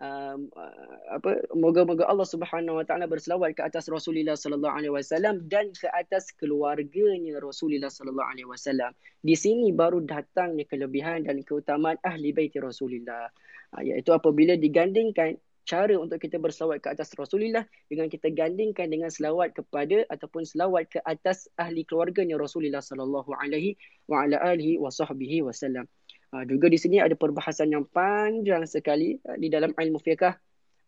um, 0.00 0.50
uh, 0.56 1.20
apa 1.20 1.46
moga-moga 1.54 2.08
Allah 2.08 2.26
Subhanahu 2.26 2.82
Wa 2.82 2.84
Taala 2.86 3.06
berselawat 3.06 3.54
ke 3.54 3.62
atas 3.62 3.86
Rasulullah 3.86 4.34
Sallallahu 4.34 4.74
Alaihi 4.74 4.94
Wasallam 4.94 5.46
dan 5.46 5.70
ke 5.76 5.86
atas 5.92 6.34
keluarganya 6.34 7.38
Rasulullah 7.38 7.92
Sallallahu 7.92 8.30
Alaihi 8.34 8.48
Wasallam. 8.48 8.90
Di 9.22 9.36
sini 9.38 9.70
baru 9.70 10.02
datangnya 10.02 10.66
kelebihan 10.66 11.28
dan 11.28 11.44
keutamaan 11.46 12.00
ahli 12.02 12.34
bait 12.34 12.54
Rasulullah. 12.58 13.30
Uh, 13.74 13.82
iaitu 13.82 14.10
apabila 14.10 14.58
digandingkan 14.58 15.38
cara 15.64 15.96
untuk 15.96 16.20
kita 16.20 16.36
berselawat 16.36 16.84
ke 16.84 16.92
atas 16.92 17.12
Rasulullah 17.16 17.64
dengan 17.88 18.12
kita 18.12 18.28
gandingkan 18.30 18.92
dengan 18.92 19.08
selawat 19.08 19.56
kepada 19.56 20.04
ataupun 20.12 20.44
selawat 20.44 20.92
ke 20.92 21.00
atas 21.02 21.48
ahli 21.56 21.88
keluarganya 21.88 22.36
Rasulullah 22.36 22.84
sallallahu 22.84 23.32
alaihi 23.32 23.80
wa 24.04 24.24
ala 24.24 24.36
alihi 24.44 24.76
wa 24.76 24.92
sahbihi 24.92 25.40
wasallam. 25.40 25.88
Ha, 26.36 26.44
juga 26.44 26.68
di 26.68 26.76
sini 26.76 27.00
ada 27.00 27.16
perbahasan 27.16 27.72
yang 27.72 27.88
panjang 27.88 28.68
sekali 28.68 29.16
ha, 29.24 29.40
di 29.40 29.48
dalam 29.48 29.72
ilmu 29.72 29.98
fiqah 29.98 30.36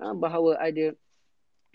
ha, 0.03 0.05
bahawa 0.13 0.61
ada 0.61 0.93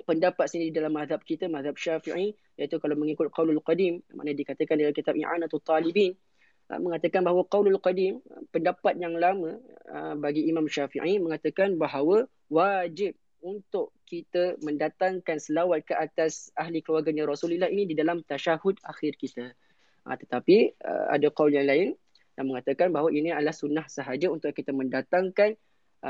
pendapat 0.06 0.46
sini 0.50 0.70
di 0.70 0.74
dalam 0.78 0.94
mazhab 0.94 1.22
kita, 1.26 1.50
mazhab 1.50 1.78
syafi'i 1.78 2.34
iaitu 2.58 2.78
kalau 2.78 2.94
mengikut 2.94 3.34
qaulul 3.34 3.62
qadim 3.66 4.02
mana 4.14 4.34
dikatakan 4.38 4.78
dalam 4.78 4.94
kitab 4.94 5.18
i'anatul 5.18 5.62
talibin 5.62 6.14
mengatakan 6.80 7.26
bahawa 7.26 7.44
qaulul 7.50 7.82
qadim 7.82 8.24
pendapat 8.56 8.96
yang 8.96 9.18
lama 9.18 9.60
ha, 9.92 10.16
bagi 10.16 10.48
Imam 10.48 10.70
Syafi'i 10.70 11.20
mengatakan 11.20 11.76
bahawa 11.76 12.30
wajib 12.48 13.18
untuk 13.42 13.92
kita 14.06 14.56
mendatangkan 14.62 15.42
selawat 15.42 15.84
ke 15.84 15.98
atas 15.98 16.54
ahli 16.54 16.86
keluarganya 16.86 17.26
Rasulullah 17.26 17.68
ini 17.68 17.90
di 17.90 17.98
dalam 17.98 18.22
tasyahud 18.22 18.78
akhir 18.86 19.18
kita. 19.18 19.58
Tetapi 20.06 20.78
ada 21.10 21.26
kaul 21.34 21.50
yang 21.50 21.66
lain 21.66 21.98
yang 22.38 22.46
mengatakan 22.50 22.94
bahawa 22.94 23.10
ini 23.10 23.34
adalah 23.34 23.54
sunnah 23.54 23.90
sahaja 23.90 24.30
untuk 24.30 24.54
kita 24.54 24.70
mendatangkan 24.70 25.58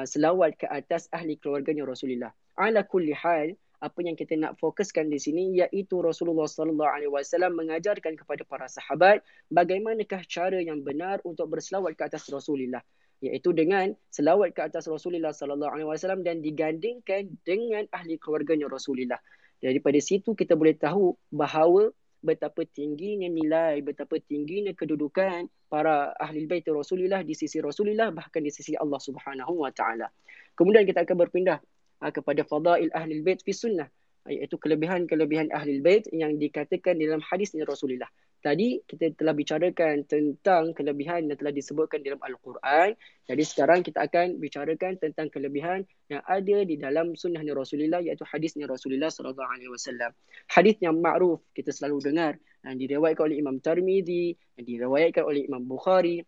selawat 0.04 0.60
ke 0.60 0.68
atas 0.68 1.08
ahli 1.12 1.40
keluarganya 1.40 1.88
Rasulullah. 1.88 2.36
Ala 2.60 2.84
kulli 2.84 3.16
hal, 3.16 3.56
apa 3.82 4.00
yang 4.06 4.14
kita 4.14 4.38
nak 4.38 4.62
fokuskan 4.62 5.10
di 5.10 5.18
sini 5.18 5.58
iaitu 5.58 6.00
Rasulullah 6.06 6.46
sallallahu 6.46 6.86
alaihi 6.86 7.10
wasallam 7.10 7.58
mengajarkan 7.58 8.14
kepada 8.14 8.46
para 8.46 8.70
sahabat 8.70 9.26
bagaimanakah 9.50 10.22
cara 10.30 10.62
yang 10.62 10.86
benar 10.86 11.18
untuk 11.26 11.50
berselawat 11.50 11.98
ke 11.98 12.06
atas 12.06 12.30
Rasulullah 12.30 12.86
iaitu 13.22 13.54
dengan 13.54 13.94
selawat 14.10 14.54
ke 14.58 14.62
atas 14.66 14.90
Rasulullah 14.90 15.34
sallallahu 15.34 15.74
alaihi 15.74 15.90
wasallam 15.90 16.26
dan 16.26 16.42
digandingkan 16.42 17.30
dengan 17.46 17.86
ahli 17.94 18.18
keluarganya 18.18 18.66
Rasulullah. 18.66 19.22
Daripada 19.62 20.02
situ 20.02 20.34
kita 20.34 20.58
boleh 20.58 20.74
tahu 20.74 21.14
bahawa 21.30 21.94
betapa 22.22 22.66
tingginya 22.66 23.30
nilai, 23.30 23.82
betapa 23.86 24.18
tingginya 24.22 24.74
kedudukan 24.74 25.50
para 25.70 26.14
ahli 26.18 26.50
bait 26.50 26.66
Rasulullah 26.66 27.22
di 27.22 27.34
sisi 27.38 27.62
Rasulullah 27.62 28.10
bahkan 28.10 28.42
di 28.42 28.50
sisi 28.50 28.74
Allah 28.78 28.98
Subhanahu 28.98 29.62
wa 29.62 29.70
taala. 29.74 30.10
Kemudian 30.58 30.86
kita 30.86 31.06
akan 31.06 31.18
berpindah 31.26 31.58
ah, 31.58 31.62
kepada 32.10 32.42
fadail 32.42 32.90
ahli 32.98 33.22
bait 33.22 33.38
fi 33.46 33.54
sunnah 33.54 33.86
iaitu 34.26 34.58
kelebihan-kelebihan 34.58 35.50
ahli 35.54 35.82
bait 35.82 36.06
yang 36.14 36.38
dikatakan 36.38 36.98
dalam 36.98 37.22
hadis 37.26 37.54
Rasulullah. 37.58 38.10
Tadi 38.42 38.82
kita 38.90 39.14
telah 39.14 39.38
bicarakan 39.38 40.02
tentang 40.10 40.74
kelebihan 40.74 41.30
yang 41.30 41.38
telah 41.38 41.54
disebutkan 41.54 42.02
dalam 42.02 42.18
Al-Quran. 42.26 42.98
Jadi 43.30 43.44
sekarang 43.46 43.86
kita 43.86 44.02
akan 44.10 44.42
bicarakan 44.42 44.98
tentang 44.98 45.30
kelebihan 45.30 45.86
yang 46.10 46.26
ada 46.26 46.66
di 46.66 46.74
dalam 46.74 47.14
sunnah 47.14 47.46
Rasulullah 47.54 48.02
iaitu 48.02 48.26
hadis 48.26 48.58
Rasulullah 48.58 49.14
sallallahu 49.14 49.46
alaihi 49.46 49.70
wasallam. 49.70 50.10
Hadis 50.50 50.74
yang 50.82 50.98
ma'ruf 50.98 51.46
kita 51.54 51.70
selalu 51.70 52.02
dengar 52.02 52.34
yang 52.66 52.82
diriwayatkan 52.82 53.30
oleh 53.30 53.38
Imam 53.38 53.62
Tirmizi, 53.62 54.34
diriwayatkan 54.58 55.22
oleh 55.22 55.46
Imam 55.46 55.62
Bukhari 55.62 56.26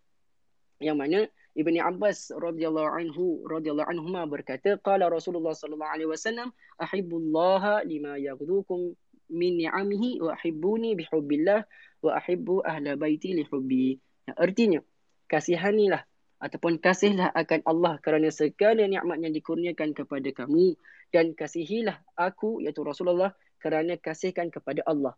yang 0.77 1.01
mana 1.01 1.25
Ibni 1.53 1.77
Abbas 1.77 2.33
radhiyallahu 2.33 2.89
anhu 2.89 3.45
radhiyallahu 3.45 3.85
anhuma 3.85 4.25
berkata 4.25 4.81
qala 4.81 5.05
Rasulullah 5.05 5.53
sallallahu 5.53 5.93
alaihi 5.93 6.09
wasallam 6.09 6.49
ahibbullaha 6.81 7.85
lima 7.85 8.17
yaghdukum 8.17 8.97
min 9.29 9.61
ni'amihi 9.61 10.17
wa 10.17 10.33
ahibbuni 10.33 10.97
bihubbillah 10.97 11.61
wa 12.01 12.11
ahibbu 12.17 12.65
ahla 12.65 12.97
baiti 12.97 13.37
li 13.37 13.45
hubbi. 13.45 14.01
Artinya, 14.33 14.81
kasihanilah 15.29 16.01
ataupun 16.41 16.81
kasihlah 16.81 17.29
akan 17.31 17.61
Allah 17.69 18.01
kerana 18.03 18.33
segala 18.33 18.83
nikmat 18.89 19.21
yang 19.21 19.31
dikurniakan 19.31 19.95
kepada 19.95 20.29
kamu 20.33 20.75
dan 21.13 21.37
kasihilah 21.37 22.01
aku 22.17 22.65
iaitu 22.65 22.81
Rasulullah 22.81 23.31
kerana 23.61 23.95
kasihkan 23.95 24.51
kepada 24.51 24.83
Allah. 24.83 25.15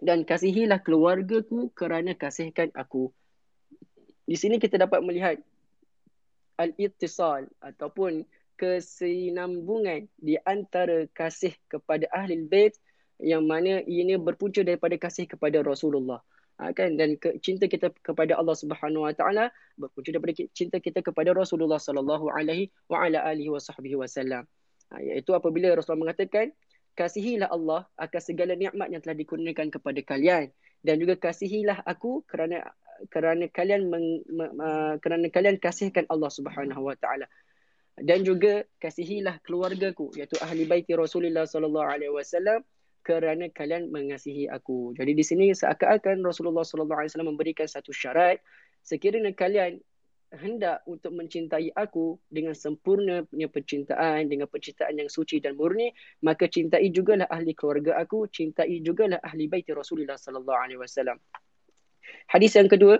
Dan 0.00 0.24
kasihilah 0.24 0.80
keluargaku 0.80 1.68
kerana 1.76 2.16
kasihkan 2.16 2.72
aku. 2.72 3.12
Di 4.26 4.34
sini 4.34 4.58
kita 4.58 4.76
dapat 4.76 5.00
melihat 5.06 5.38
al-ittisal 6.58 7.46
ataupun 7.62 8.26
kesinambungan 8.56 10.08
di 10.18 10.34
antara 10.48 11.06
kasih 11.12 11.52
kepada 11.68 12.08
ahli 12.10 12.42
bait 12.48 12.74
yang 13.20 13.44
mana 13.44 13.84
ianya 13.84 14.20
berpunca 14.20 14.64
daripada 14.64 14.96
kasih 14.96 15.28
kepada 15.28 15.60
Rasulullah. 15.62 16.20
Ha, 16.56 16.72
kan 16.72 16.96
dan 16.96 17.20
ke, 17.20 17.36
cinta 17.44 17.68
kita 17.68 17.92
kepada 18.00 18.32
Allah 18.32 18.56
Subhanahu 18.56 19.04
Wa 19.04 19.12
Taala 19.12 19.52
berpunca 19.76 20.08
daripada 20.08 20.32
cinta 20.56 20.80
kita 20.80 21.04
kepada 21.04 21.36
Rasulullah 21.36 21.76
Sallallahu 21.76 22.32
Alaihi 22.32 22.72
wa 22.88 23.04
ala 23.04 23.20
alihi 23.28 23.52
wasallam. 23.52 24.48
Ha, 24.88 24.94
iaitu 25.04 25.36
apabila 25.36 25.76
Rasulullah 25.76 26.08
mengatakan 26.08 26.56
kasihilah 26.96 27.52
Allah 27.52 27.84
akan 28.00 28.20
segala 28.24 28.56
nikmat 28.56 28.88
yang 28.88 29.04
telah 29.04 29.20
dikurniakan 29.20 29.68
kepada 29.68 30.00
kalian 30.00 30.48
dan 30.86 31.02
juga 31.02 31.18
kasihilah 31.18 31.82
aku 31.82 32.22
kerana 32.30 32.62
kerana 33.10 33.50
kalian 33.50 33.90
meng, 33.90 34.22
me, 34.30 34.46
uh, 34.56 34.94
kerana 35.02 35.26
kalian 35.28 35.58
kasihkan 35.58 36.06
Allah 36.06 36.30
Subhanahu 36.30 36.86
Wa 36.86 36.96
Taala 36.96 37.26
dan 37.98 38.22
juga 38.22 38.62
kasihilah 38.78 39.42
keluargaku 39.42 40.14
iaitu 40.14 40.38
ahli 40.38 40.68
baiti 40.68 40.94
Rasulullah 40.94 41.48
sallallahu 41.48 41.90
alaihi 41.90 42.14
wasallam 42.14 42.62
kerana 43.06 43.46
kalian 43.54 43.94
mengasihi 43.94 44.50
aku. 44.50 44.90
Jadi 44.98 45.14
di 45.14 45.22
sini 45.22 45.54
seakan-akan 45.54 46.26
Rasulullah 46.26 46.66
sallallahu 46.66 47.00
alaihi 47.02 47.10
wasallam 47.14 47.30
memberikan 47.34 47.66
satu 47.70 47.94
syarat 47.94 48.42
sekiranya 48.82 49.34
kalian 49.34 49.82
hendak 50.34 50.82
untuk 50.90 51.14
mencintai 51.14 51.70
aku 51.78 52.18
dengan 52.26 52.50
sempurna 52.50 53.22
punya 53.22 53.46
percintaan 53.46 54.26
dengan 54.26 54.50
percintaan 54.50 54.98
yang 54.98 55.06
suci 55.06 55.38
dan 55.38 55.54
murni 55.54 55.94
maka 56.26 56.50
cintai 56.50 56.90
jugalah 56.90 57.30
ahli 57.30 57.54
keluarga 57.54 57.94
aku 57.94 58.26
cintai 58.26 58.82
jugalah 58.82 59.22
ahli 59.22 59.46
bait 59.46 59.66
Rasulullah 59.70 60.18
sallallahu 60.18 60.58
alaihi 60.58 60.80
wasallam. 60.82 61.22
Hadis 62.26 62.58
yang 62.58 62.66
kedua 62.66 62.98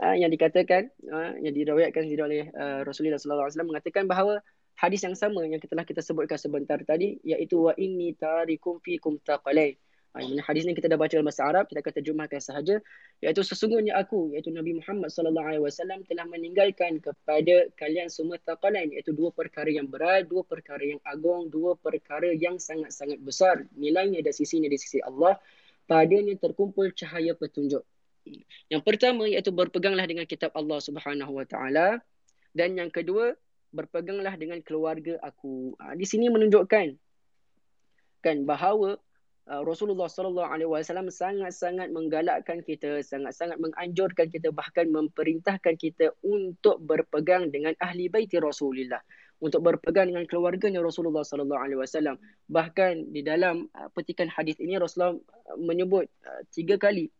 ah, 0.00 0.12
yang 0.12 0.28
dikatakan 0.28 0.92
ah, 1.08 1.32
yang 1.40 1.56
diriwayatkan 1.56 2.04
oleh 2.20 2.52
ah, 2.52 2.84
Rasulullah 2.84 3.16
sallallahu 3.16 3.48
alaihi 3.48 3.54
wasallam 3.56 3.70
mengatakan 3.72 4.04
bahawa 4.04 4.34
hadis 4.76 5.00
yang 5.08 5.16
sama 5.16 5.44
yang 5.48 5.56
telah 5.64 5.88
kita 5.88 6.04
sebutkan 6.04 6.36
sebentar 6.36 6.76
tadi 6.84 7.16
iaitu 7.24 7.64
wa 7.64 7.72
inni 7.80 8.12
tarikum 8.12 8.76
fikum 8.84 9.16
taqalain. 9.24 9.80
Ha, 10.12 10.20
hadis 10.44 10.68
ni 10.68 10.76
kita 10.76 10.92
dah 10.92 11.00
baca 11.00 11.08
dalam 11.08 11.24
bahasa 11.24 11.48
Arab, 11.48 11.64
kita 11.72 11.80
akan 11.80 11.94
terjemahkan 11.96 12.36
sahaja 12.36 12.76
iaitu 13.24 13.40
sesungguhnya 13.40 13.96
aku 13.96 14.36
iaitu 14.36 14.52
Nabi 14.52 14.76
Muhammad 14.76 15.08
wasallam 15.08 16.04
telah 16.04 16.28
meninggalkan 16.28 17.00
kepada 17.00 17.72
kalian 17.80 18.12
semua 18.12 18.36
taqalain 18.44 18.92
iaitu 18.92 19.16
dua 19.16 19.32
perkara 19.32 19.72
yang 19.72 19.88
berat, 19.88 20.28
dua 20.28 20.44
perkara 20.44 20.84
yang 20.84 21.00
agung, 21.08 21.48
dua 21.48 21.80
perkara 21.80 22.28
yang 22.28 22.60
sangat-sangat 22.60 23.24
besar 23.24 23.64
nilainya 23.72 24.20
dari 24.20 24.36
sisinya 24.36 24.68
di 24.68 24.76
sisi 24.76 25.00
Allah 25.00 25.40
padanya 25.88 26.36
terkumpul 26.36 26.92
cahaya 26.92 27.32
petunjuk. 27.32 27.80
Yang 28.68 28.82
pertama 28.84 29.24
iaitu 29.24 29.48
berpeganglah 29.48 30.04
dengan 30.04 30.28
kitab 30.28 30.52
Allah 30.52 30.76
Subhanahu 30.76 31.40
wa 31.40 31.48
taala 31.48 32.04
dan 32.52 32.76
yang 32.76 32.92
kedua 32.92 33.32
berpeganglah 33.72 34.36
dengan 34.36 34.60
keluarga 34.60 35.16
aku. 35.24 35.72
Ha, 35.80 35.96
di 35.96 36.04
sini 36.04 36.28
menunjukkan 36.28 37.00
kan 38.22 38.36
bahawa 38.44 39.00
uh, 39.48 39.62
Rasulullah 39.62 40.06
sallallahu 40.06 40.46
alaihi 40.46 40.70
wasallam 40.70 41.08
sangat-sangat 41.10 41.90
menggalakkan 41.90 42.60
kita, 42.62 43.02
sangat-sangat 43.02 43.58
menganjurkan 43.58 44.28
kita 44.30 44.50
bahkan 44.54 44.90
memerintahkan 44.90 45.74
kita 45.78 46.14
untuk 46.22 46.78
berpegang 46.82 47.48
dengan 47.50 47.72
ahli 47.82 48.06
baiti 48.12 48.38
Rasulullah, 48.38 49.00
untuk 49.42 49.62
berpegang 49.64 50.10
dengan 50.10 50.26
keluarganya 50.28 50.82
Rasulullah 50.82 51.26
sallallahu 51.26 51.62
alaihi 51.62 51.80
wasallam. 51.80 52.16
Bahkan 52.50 53.10
di 53.10 53.22
dalam 53.26 53.66
uh, 53.74 53.88
petikan 53.94 54.30
hadis 54.30 54.58
ini 54.62 54.78
Rasulullah 54.78 55.18
uh, 55.18 55.58
menyebut 55.58 56.06
tiga 56.54 56.78
kali 56.78 57.10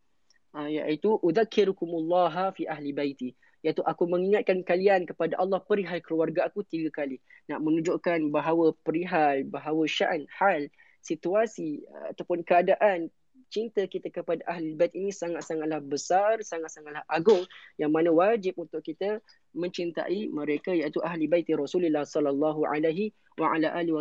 iaitu 0.53 1.17
udzakirukumullah 1.25 2.53
fi 2.53 2.69
ahli 2.69 2.93
baiti 2.93 3.33
iaitu 3.65 3.81
aku 3.87 4.11
mengingatkan 4.11 4.61
kalian 4.67 5.07
kepada 5.07 5.39
Allah 5.39 5.63
perihal 5.63 6.03
keluarga 6.03 6.51
aku 6.51 6.67
tiga 6.67 6.91
kali 6.91 7.23
nak 7.47 7.63
menunjukkan 7.63 8.29
bahawa 8.35 8.75
perihal 8.83 9.47
bahawa 9.47 9.87
sya'n 9.87 10.27
hal 10.29 10.67
situasi 11.03 11.83
uh, 11.91 12.15
ataupun 12.15 12.47
keadaan 12.47 13.11
cinta 13.53 13.85
kita 13.85 14.09
kepada 14.09 14.41
ahli 14.49 14.73
bait 14.73 14.97
ini 14.97 15.13
sangat-sangatlah 15.13 15.85
besar 15.85 16.41
sangat-sangatlah 16.41 17.05
agung 17.05 17.45
yang 17.77 17.93
mana 17.93 18.09
wajib 18.09 18.57
untuk 18.57 18.81
kita 18.81 19.21
mencintai 19.53 20.33
mereka 20.33 20.73
iaitu 20.73 21.05
ahli 21.05 21.29
bait 21.29 21.45
Rasulullah 21.53 22.09
sallallahu 22.09 22.65
alaihi 22.65 23.13
wa 23.37 23.53
ala 23.53 23.77
alihi 23.77 23.93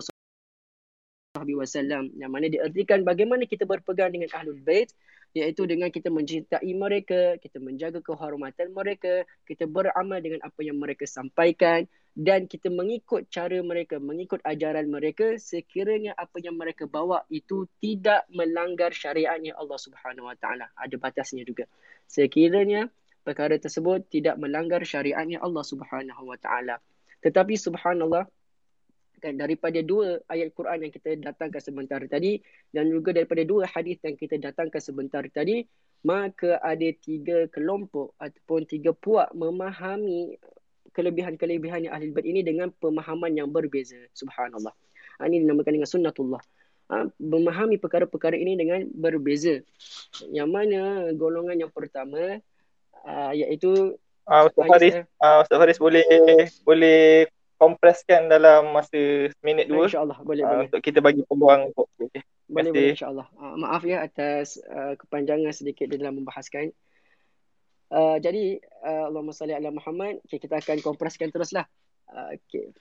wasallam 1.59 2.15
yang 2.15 2.31
mana 2.31 2.47
diartikan 2.47 3.03
bagaimana 3.03 3.43
kita 3.43 3.67
berpegang 3.67 4.15
dengan 4.15 4.31
ahlul 4.31 4.63
bait 4.63 4.95
iaitu 5.31 5.63
dengan 5.63 5.87
kita 5.87 6.11
mencintai 6.11 6.71
mereka, 6.75 7.39
kita 7.39 7.55
menjaga 7.63 8.03
kehormatan 8.03 8.75
mereka, 8.75 9.23
kita 9.47 9.63
beramal 9.63 10.19
dengan 10.19 10.43
apa 10.43 10.59
yang 10.59 10.75
mereka 10.75 11.07
sampaikan 11.07 11.87
dan 12.11 12.43
kita 12.43 12.67
mengikut 12.67 13.31
cara 13.31 13.63
mereka, 13.63 13.95
mengikut 13.95 14.43
ajaran 14.43 14.91
mereka 14.91 15.39
sekiranya 15.39 16.11
apa 16.19 16.43
yang 16.43 16.59
mereka 16.59 16.83
bawa 16.83 17.23
itu 17.31 17.63
tidak 17.79 18.27
melanggar 18.27 18.91
syariatnya 18.91 19.55
Allah 19.55 19.79
Subhanahu 19.79 20.27
Wa 20.27 20.35
Taala. 20.35 20.67
Ada 20.75 20.99
batasnya 20.99 21.47
juga. 21.47 21.71
Sekiranya 22.11 22.91
perkara 23.23 23.55
tersebut 23.55 24.11
tidak 24.11 24.35
melanggar 24.35 24.83
syariatnya 24.83 25.39
Allah 25.39 25.63
Subhanahu 25.63 26.27
Wa 26.27 26.37
Taala. 26.43 26.83
Tetapi 27.23 27.53
subhanallah 27.55 28.27
kan 29.21 29.37
daripada 29.37 29.77
dua 29.85 30.17
ayat 30.25 30.49
Quran 30.51 30.89
yang 30.89 30.91
kita 30.91 31.13
datangkan 31.21 31.61
sebentar 31.61 32.01
tadi 32.09 32.41
dan 32.73 32.89
juga 32.89 33.13
daripada 33.13 33.45
dua 33.45 33.69
hadis 33.69 34.01
yang 34.01 34.17
kita 34.17 34.41
datangkan 34.41 34.81
sebentar 34.81 35.21
tadi 35.29 35.61
maka 36.01 36.57
ada 36.57 36.89
tiga 36.97 37.45
kelompok 37.53 38.17
ataupun 38.17 38.65
tiga 38.65 38.97
puak 38.97 39.29
memahami 39.37 40.41
kelebihan-kelebihan 40.91 41.87
yang 41.87 41.93
ahli 41.95 42.11
bait 42.11 42.27
ini 42.27 42.41
dengan 42.43 42.69
pemahaman 42.79 43.31
yang 43.35 43.47
berbeza 43.47 43.97
subhanallah 44.15 44.71
ha, 45.17 45.27
ini 45.27 45.43
dinamakan 45.43 45.81
dengan 45.81 45.89
sunnatullah 45.89 46.41
ha, 46.91 47.07
memahami 47.19 47.79
perkara-perkara 47.79 48.35
ini 48.35 48.59
dengan 48.59 48.87
berbeza 48.91 49.63
yang 50.31 50.51
mana 50.51 51.11
golongan 51.15 51.67
yang 51.67 51.71
pertama 51.71 52.39
uh, 53.07 53.31
iaitu 53.33 53.95
uh, 54.27 54.41
Ustaz 54.47 54.65
Faris 54.67 54.93
uh, 55.19 55.37
Ustaz 55.43 55.57
Faris 55.57 55.79
boleh 55.79 56.05
boleh 56.63 57.31
kompreskan 57.61 58.25
dalam 58.25 58.73
masa 58.73 59.29
minit 59.45 59.69
dua. 59.69 59.85
InsyaAllah 59.85 60.17
boleh 60.25 60.41
uh, 60.41 60.49
boleh. 60.49 60.65
Untuk 60.65 60.81
kita 60.81 60.97
bagi 60.97 61.21
peluang 61.29 61.69
untuk 61.69 61.85
okay. 62.01 62.25
Boleh 62.49 62.73
boleh 62.73 62.97
insyaAllah. 62.97 63.27
Uh, 63.37 63.55
maaf 63.61 63.85
ya 63.85 64.01
atas 64.01 64.57
uh, 64.65 64.97
kepanjangan 64.97 65.53
sedikit 65.53 65.93
dalam 65.93 66.17
membahaskan. 66.17 66.73
Uh, 67.91 68.17
jadi 68.23 68.55
uh, 68.87 69.11
Allahumma 69.11 69.35
salli 69.35 69.51
ala 69.51 69.67
Muhammad. 69.67 70.23
Okay, 70.23 70.39
kita 70.39 70.63
akan 70.63 70.79
kompreskan 70.79 71.27
teruslah. 71.27 71.67
Uh, 72.07 72.35
okay. 72.35 72.71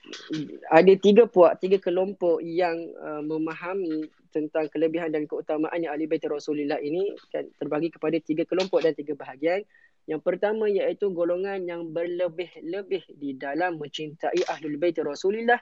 Ada 0.71 0.95
tiga 0.99 1.27
puak, 1.27 1.59
tiga 1.59 1.79
kelompok 1.83 2.39
yang 2.39 2.75
uh, 2.99 3.19
memahami 3.19 4.07
tentang 4.31 4.71
kelebihan 4.71 5.11
dan 5.11 5.27
keutamaan 5.27 5.83
Ahli 5.83 6.07
Bait 6.07 6.23
Rasulullah 6.23 6.79
ini 6.79 7.11
kan 7.31 7.43
terbagi 7.59 7.91
kepada 7.91 8.15
tiga 8.23 8.47
kelompok 8.47 8.87
dan 8.87 8.95
tiga 8.95 9.15
bahagian. 9.19 9.67
Yang 10.07 10.21
pertama 10.23 10.65
iaitu 10.71 11.11
golongan 11.11 11.67
yang 11.67 11.91
berlebih-lebih 11.91 13.19
di 13.19 13.35
dalam 13.35 13.77
mencintai 13.77 14.47
Ahlul 14.47 14.79
Bait 14.79 14.95
Rasulullah 14.97 15.59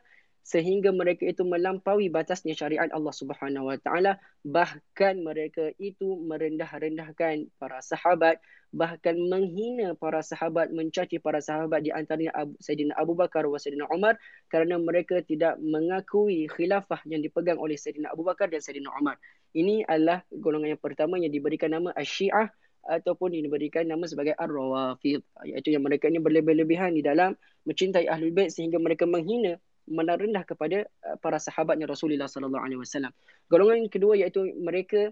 sehingga 0.50 0.90
mereka 0.90 1.30
itu 1.30 1.46
melampaui 1.46 2.10
batasnya 2.10 2.58
syariat 2.58 2.90
Allah 2.90 3.14
Subhanahu 3.14 3.70
Wa 3.70 3.78
Taala. 3.86 4.18
Bahkan 4.42 5.22
mereka 5.22 5.70
itu 5.78 6.18
merendah-rendahkan 6.26 7.54
para 7.62 7.86
sahabat 7.86 8.42
bahkan 8.70 9.18
menghina 9.18 9.98
para 9.98 10.22
sahabat 10.22 10.70
mencaci 10.70 11.18
para 11.18 11.42
sahabat 11.42 11.82
di 11.82 11.90
antaranya 11.90 12.30
Abu, 12.38 12.54
Sayyidina 12.62 12.94
Abu 12.98 13.18
Bakar 13.18 13.50
dan 13.50 13.58
Sayyidina 13.58 13.90
Umar 13.90 14.14
kerana 14.46 14.78
mereka 14.78 15.26
tidak 15.26 15.58
mengakui 15.58 16.46
khilafah 16.50 17.02
yang 17.10 17.22
dipegang 17.26 17.58
oleh 17.58 17.78
Sayyidina 17.78 18.14
Abu 18.14 18.22
Bakar 18.22 18.50
dan 18.54 18.62
Sayyidina 18.62 18.94
Umar. 18.94 19.18
Ini 19.54 19.90
adalah 19.90 20.22
golongan 20.30 20.78
yang 20.78 20.82
pertama 20.82 21.18
yang 21.18 21.34
diberikan 21.34 21.74
nama 21.74 21.90
Asy-Syiah 21.98 22.50
ataupun 22.86 23.34
diberikan 23.34 23.86
nama 23.86 24.06
sebagai 24.06 24.38
Ar-Rawafid 24.38 25.22
iaitu 25.50 25.70
yang 25.74 25.86
mereka 25.86 26.10
ini 26.10 26.22
berlebih-lebihan 26.22 26.94
di 26.94 27.02
dalam 27.02 27.34
mencintai 27.66 28.06
Ahlul 28.06 28.34
Bait 28.34 28.54
sehingga 28.54 28.78
mereka 28.78 29.10
menghina 29.10 29.58
merendah 29.90 30.46
kepada 30.46 30.86
uh, 31.04 31.18
para 31.18 31.42
sahabatnya 31.42 31.90
Rasulullah 31.90 32.30
sallallahu 32.30 32.62
alaihi 32.62 32.80
wasallam. 32.80 33.12
Golongan 33.50 33.86
yang 33.86 33.92
kedua 33.92 34.14
iaitu 34.16 34.46
mereka 34.62 35.10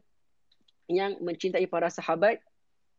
yang 0.88 1.20
mencintai 1.20 1.68
para 1.68 1.92
sahabat 1.92 2.40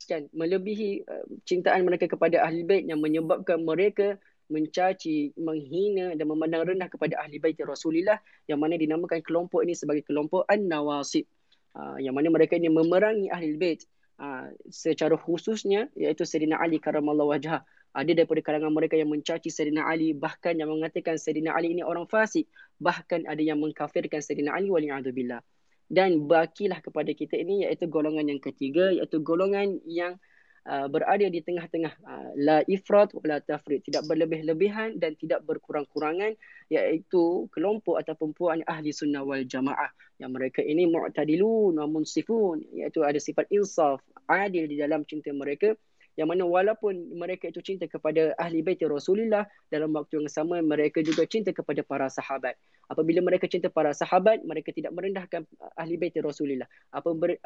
kan 0.07 0.27
melebihi 0.31 1.07
uh, 1.07 1.27
cintaan 1.47 1.87
mereka 1.87 2.11
kepada 2.11 2.43
ahli 2.43 2.63
bait 2.67 2.87
yang 2.87 2.99
menyebabkan 3.03 3.63
mereka 3.63 4.19
mencaci, 4.49 5.37
menghina 5.37 6.17
dan 6.17 6.25
memandang 6.25 6.65
rendah 6.75 6.89
kepada 6.89 7.21
ahli 7.21 7.37
bait 7.39 7.57
Rasulullah 7.61 8.17
yang 8.49 8.59
mana 8.59 8.81
dinamakan 8.81 9.21
kelompok 9.21 9.63
ini 9.63 9.77
sebagai 9.77 10.03
kelompok 10.09 10.49
An-Nawasib. 10.49 11.29
Uh, 11.77 12.01
yang 12.01 12.17
mana 12.17 12.33
mereka 12.33 12.57
ini 12.57 12.73
memerangi 12.73 13.29
ahli 13.29 13.55
bait 13.55 13.85
uh, 14.19 14.49
secara 14.73 15.15
khususnya 15.21 15.87
iaitu 15.95 16.25
Sayyidina 16.25 16.59
Ali 16.59 16.81
karamallahu 16.81 17.31
wajhah 17.37 17.63
ada 17.93 18.11
daripada 18.13 18.41
kalangan 18.45 18.73
mereka 18.73 18.95
yang 18.95 19.09
mencaci 19.09 19.49
Sayyidina 19.49 19.89
Ali 19.89 20.13
bahkan 20.13 20.55
yang 20.57 20.69
mengatakan 20.69 21.17
Sayyidina 21.17 21.57
Ali 21.57 21.73
ini 21.73 21.83
orang 21.83 22.05
fasik 22.05 22.47
bahkan 22.77 23.25
ada 23.25 23.41
yang 23.41 23.59
mengkafirkan 23.59 24.21
Sayyidina 24.21 24.53
Ali 24.53 24.69
wali'adzubillah 24.69 25.41
dan 25.89 26.29
bakilah 26.29 26.85
kepada 26.85 27.11
kita 27.17 27.41
ini 27.41 27.65
iaitu 27.65 27.89
golongan 27.89 28.29
yang 28.29 28.41
ketiga 28.45 28.93
iaitu 28.93 29.25
golongan 29.25 29.81
yang 29.89 30.21
uh, 30.69 30.87
berada 30.87 31.25
di 31.33 31.41
tengah-tengah 31.41 31.93
uh, 32.05 32.31
la 32.37 32.61
ifrat 32.69 33.09
wala 33.17 33.41
tafrid 33.41 33.81
tidak 33.89 34.05
berlebih-lebihan 34.05 35.01
dan 35.01 35.17
tidak 35.17 35.41
berkurang-kurangan 35.49 36.37
iaitu 36.69 37.49
kelompok 37.57 37.97
ataupun 38.05 38.37
puan 38.37 38.61
ahli 38.69 38.93
sunnah 38.93 39.25
wal 39.25 39.43
jamaah. 39.49 39.89
Yang 40.21 40.31
mereka 40.37 40.61
ini 40.61 40.85
mu'tadilun 40.85 41.81
wa 41.81 41.87
munsifun 41.89 42.61
iaitu 42.77 43.01
ada 43.01 43.17
sifat 43.17 43.49
insaf 43.49 44.05
adil 44.29 44.69
di 44.69 44.77
dalam 44.77 45.09
cinta 45.09 45.33
mereka 45.33 45.73
yang 46.19 46.27
mana 46.27 46.43
walaupun 46.43 47.15
mereka 47.15 47.47
itu 47.47 47.63
cinta 47.63 47.87
kepada 47.87 48.35
ahli 48.43 48.59
bait 48.59 48.83
Rasulullah 48.83 49.47
dalam 49.71 49.95
waktu 49.95 50.19
yang 50.19 50.27
sama 50.27 50.59
mereka 50.59 50.99
juga 50.99 51.23
cinta 51.31 51.55
kepada 51.55 51.87
para 51.87 52.11
sahabat. 52.11 52.59
Apabila 52.91 53.23
mereka 53.23 53.47
cinta 53.47 53.71
para 53.71 53.95
sahabat 53.95 54.43
mereka 54.43 54.75
tidak 54.75 54.91
merendahkan 54.99 55.47
ahli 55.79 55.95
bait 55.95 56.19
Rasulullah. 56.19 56.67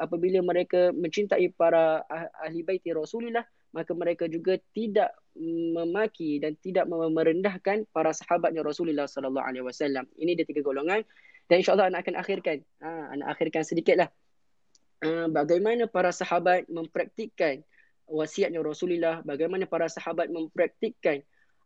Apabila 0.01 0.41
mereka 0.41 0.89
mencintai 0.89 1.53
para 1.53 2.01
ah, 2.09 2.33
ahli 2.41 2.65
bait 2.65 2.81
Rasulullah 2.89 3.45
maka 3.77 3.93
mereka 3.93 4.25
juga 4.25 4.57
tidak 4.73 5.13
memaki 5.37 6.41
dan 6.41 6.57
tidak 6.57 6.89
merendahkan 6.89 7.85
para 7.93 8.09
sahabatnya 8.09 8.65
Rasulullah 8.65 9.05
sallallahu 9.05 9.45
alaihi 9.45 9.65
wasallam. 9.65 10.09
Ini 10.17 10.33
dia 10.33 10.49
tiga 10.49 10.65
golongan. 10.65 11.05
Dan 11.45 11.61
insyaallah 11.61 11.93
anak 11.93 12.09
akan 12.09 12.15
akhirkan. 12.21 12.57
Ha, 12.81 13.17
anak 13.17 13.37
akhirkan 13.37 13.61
sedikitlah. 13.65 14.09
Uh, 15.03 15.27
bagaimana 15.27 15.83
para 15.89 16.15
sahabat 16.15 16.63
mempraktikkan 16.71 17.65
wasiatnya 18.07 18.59
Rasulullah, 18.59 19.23
bagaimana 19.23 19.67
para 19.67 19.87
sahabat 19.87 20.29
mempraktikkan 20.29 21.23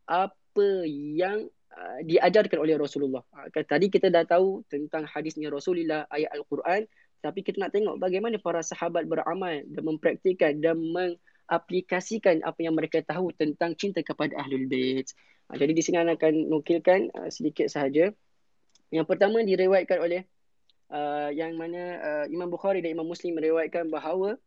apa 0.08 0.68
yang 0.88 1.46
uh, 1.74 1.98
diajarkan 2.04 2.58
oleh 2.58 2.78
Rasulullah. 2.78 3.22
Uh, 3.34 3.48
tadi 3.64 3.92
kita 3.92 4.08
dah 4.08 4.24
tahu 4.24 4.64
tentang 4.72 5.04
hadisnya 5.04 5.52
Rasulullah, 5.52 6.08
ayat 6.08 6.32
Al-Quran, 6.32 6.88
tapi 7.20 7.42
kita 7.42 7.58
nak 7.58 7.74
tengok 7.74 7.98
bagaimana 7.98 8.38
para 8.38 8.62
sahabat 8.62 9.04
beramal 9.10 9.66
dan 9.66 9.82
mempraktikkan 9.82 10.62
dan 10.62 10.78
mengaplikasikan 10.78 12.46
apa 12.46 12.60
yang 12.62 12.78
mereka 12.78 13.02
tahu 13.02 13.34
tentang 13.34 13.74
cinta 13.74 14.00
kepada 14.00 14.38
Ahlul 14.38 14.70
Bait. 14.70 15.10
Uh, 15.50 15.56
jadi 15.58 15.72
di 15.74 15.82
sini 15.84 16.00
akan 16.00 16.48
nukilkan 16.48 17.12
uh, 17.12 17.28
sedikit 17.28 17.68
sahaja. 17.68 18.14
Yang 18.88 19.04
pertama 19.04 19.44
direwayatkan 19.44 20.00
oleh 20.00 20.24
uh, 20.88 21.28
yang 21.28 21.52
mana 21.60 21.82
uh, 22.00 22.24
Imam 22.32 22.48
Bukhari 22.48 22.80
dan 22.80 22.96
Imam 22.96 23.04
Muslim 23.04 23.36
meriwayatkan 23.36 23.92
bahawa 23.92 24.40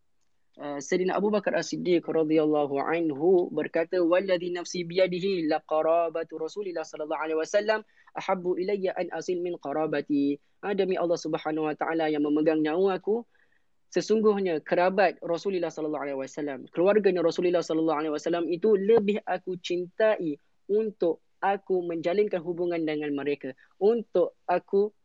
Uh, 0.60 0.84
Sayyidina 0.84 1.16
Abu 1.16 1.32
Bakar 1.32 1.56
As-Siddiq 1.56 2.04
radhiyallahu 2.04 2.76
anhu 2.84 3.48
berkata 3.56 4.04
walladhi 4.04 4.52
nafsi 4.52 4.84
biyadihi 4.84 5.48
la 5.48 5.64
qarabatu 5.64 6.36
Rasulillah 6.36 6.84
sallallahu 6.84 7.24
alaihi 7.24 7.40
wasallam 7.40 7.80
ahabbu 8.20 8.60
ilayya 8.60 8.92
an 9.00 9.08
asil 9.16 9.40
min 9.40 9.56
qarabati. 9.64 10.36
Ha, 10.62 10.76
demi 10.76 11.00
Allah 11.00 11.16
Subhanahu 11.16 11.72
wa 11.72 11.76
taala 11.80 12.12
yang 12.12 12.28
memegang 12.28 12.60
nyawa 12.60 13.00
aku 13.00 13.24
sesungguhnya 13.92 14.64
kerabat 14.64 15.20
Rasulullah 15.20 15.68
sallallahu 15.68 16.04
alaihi 16.08 16.20
wasallam 16.20 16.64
keluarganya 16.72 17.20
Rasulullah 17.20 17.60
sallallahu 17.60 18.00
alaihi 18.00 18.14
wasallam 18.16 18.48
itu 18.48 18.72
lebih 18.80 19.20
aku 19.28 19.60
cintai 19.60 20.40
untuk 20.72 21.20
aku 21.44 21.84
menjalinkan 21.84 22.40
hubungan 22.40 22.80
dengan 22.88 23.12
mereka 23.12 23.52
untuk 23.84 24.40
aku 24.48 24.96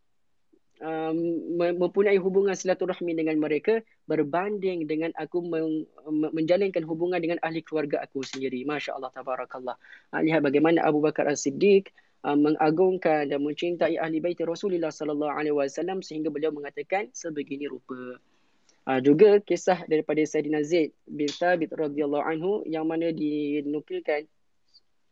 um, 0.82 1.16
mempunyai 1.56 2.18
hubungan 2.20 2.52
silaturahmi 2.52 3.16
dengan 3.16 3.40
mereka 3.40 3.80
berbanding 4.08 4.84
dengan 4.84 5.12
aku 5.16 5.40
men- 5.44 5.88
menjalinkan 6.32 6.84
hubungan 6.84 7.20
dengan 7.20 7.40
ahli 7.40 7.64
keluarga 7.64 8.02
aku 8.04 8.24
sendiri. 8.24 8.64
Masya 8.68 8.96
Allah, 8.96 9.12
tabarakallah. 9.12 9.76
Uh, 10.12 10.20
lihat 10.24 10.44
bagaimana 10.44 10.84
Abu 10.84 11.00
Bakar 11.00 11.28
As-Siddiq 11.28 11.92
uh, 12.24 12.36
mengagungkan 12.36 13.32
dan 13.32 13.40
mencintai 13.40 13.96
ahli 13.96 14.20
bait 14.20 14.38
Rasulullah 14.42 14.92
sallallahu 14.92 15.32
alaihi 15.32 15.56
wasallam 15.56 16.04
sehingga 16.04 16.28
beliau 16.28 16.52
mengatakan 16.52 17.08
sebegini 17.16 17.68
rupa. 17.68 18.20
Uh, 18.86 19.02
juga 19.02 19.42
kisah 19.42 19.82
daripada 19.90 20.22
Sayyidina 20.22 20.62
Zaid 20.62 20.94
bin 21.10 21.26
Thabit 21.26 21.74
radhiyallahu 21.74 22.22
anhu 22.22 22.62
yang 22.70 22.86
mana 22.86 23.10
dinukilkan 23.10 24.30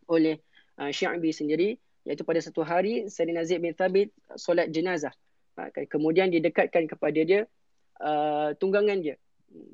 oleh 0.07 0.39
uh, 0.79 0.95
Syi'bi 0.95 1.35
sendiri 1.35 1.69
iaitu 2.07 2.23
pada 2.23 2.39
satu 2.39 2.63
hari 2.63 3.11
Sayyidina 3.11 3.43
Zaid 3.43 3.65
bin 3.65 3.75
Thabit 3.75 4.15
solat 4.39 4.71
jenazah 4.71 5.11
Kan? 5.55 5.87
Kemudian 5.87 6.29
didekatkan 6.35 6.91
kepada 6.91 7.21
dia 7.23 7.47
uh, 8.03 8.53
tunggangan 8.59 9.01
dia. 9.01 9.17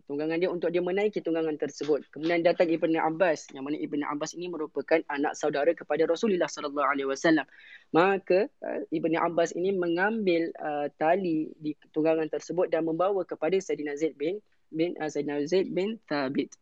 Tunggangan 0.05 0.37
dia 0.37 0.53
untuk 0.53 0.69
dia 0.69 0.85
menaiki 0.85 1.25
tunggangan 1.25 1.57
tersebut. 1.57 2.05
Kemudian 2.13 2.45
datang 2.45 2.69
Ibn 2.69 3.01
Abbas. 3.01 3.49
Yang 3.57 3.65
mana 3.65 3.77
Ibn 3.81 4.01
Abbas 4.13 4.37
ini 4.37 4.53
merupakan 4.53 5.01
anak 5.09 5.33
saudara 5.41 5.73
kepada 5.73 6.05
Rasulullah 6.05 6.53
sallallahu 6.53 6.85
alaihi 6.85 7.09
wasallam. 7.09 7.49
Maka 7.97 8.53
uh, 8.61 8.81
Ibn 8.93 9.13
Abbas 9.17 9.57
ini 9.57 9.73
mengambil 9.73 10.53
uh, 10.61 10.93
tali 11.01 11.57
di 11.57 11.73
tunggangan 11.97 12.29
tersebut 12.29 12.69
dan 12.69 12.85
membawa 12.85 13.25
kepada 13.25 13.57
Sayyidina 13.57 13.97
Zaid 13.97 14.21
bin 14.21 14.45
bin 14.69 15.01
uh, 15.01 15.09
Sayyidina 15.09 15.49
Zaid 15.49 15.73
bin 15.73 15.97
Thabit. 16.05 16.53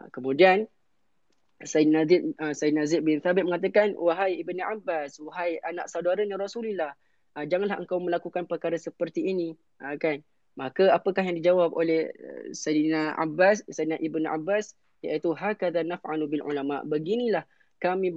Uh, 0.00 0.08
kemudian 0.08 0.64
Sayyidina 1.60 2.04
Zaid, 2.04 2.22
uh, 2.36 2.52
Sayyidina 2.52 2.84
Zaid 2.84 3.04
bin 3.04 3.20
Thabit 3.20 3.48
mengatakan, 3.48 3.96
Wahai 3.96 4.40
Ibn 4.44 4.58
Abbas, 4.76 5.16
wahai 5.24 5.56
anak 5.64 5.88
saudaranya 5.88 6.36
Rasulullah, 6.36 6.92
uh, 7.36 7.44
janganlah 7.44 7.76
engkau 7.76 8.00
melakukan 8.00 8.48
perkara 8.48 8.80
seperti 8.80 9.28
ini. 9.28 9.52
Uh, 9.78 9.94
kan? 10.00 10.24
Maka 10.56 10.88
apakah 10.88 11.20
yang 11.20 11.36
dijawab 11.36 11.76
oleh 11.76 12.08
uh, 12.08 12.48
Sayyidina 12.56 13.14
Abbas 13.20 13.60
Sayyidina 13.68 14.00
Ibn 14.00 14.24
Abbas? 14.40 14.72
Iaitu 15.04 15.36
hakadha 15.36 15.84
naf'alu 15.84 16.24
bil 16.26 16.42
ulama. 16.42 16.80
Beginilah 16.82 17.44
kami 17.78 18.08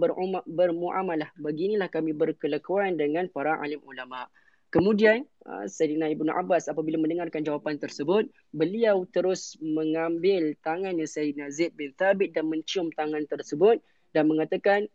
bermuamalah. 0.48 1.28
Beginilah 1.36 1.92
kami 1.92 2.16
berkelakuan 2.16 2.96
dengan 2.96 3.28
para 3.28 3.60
alim 3.60 3.84
ulama. 3.84 4.32
Kemudian 4.70 5.26
uh, 5.50 5.66
Sayyidina 5.66 6.14
Ibn 6.14 6.30
Abbas 6.30 6.70
apabila 6.70 7.02
mendengarkan 7.02 7.42
jawapan 7.42 7.82
tersebut 7.82 8.30
beliau 8.54 9.02
terus 9.10 9.58
mengambil 9.60 10.54
tangannya 10.62 11.10
Sayyidina 11.10 11.50
Zaid 11.50 11.74
bin 11.74 11.92
Thabit 11.98 12.38
dan 12.38 12.48
mencium 12.48 12.94
tangan 12.94 13.26
tersebut 13.26 13.82
dan 14.14 14.30
mengatakan 14.30 14.86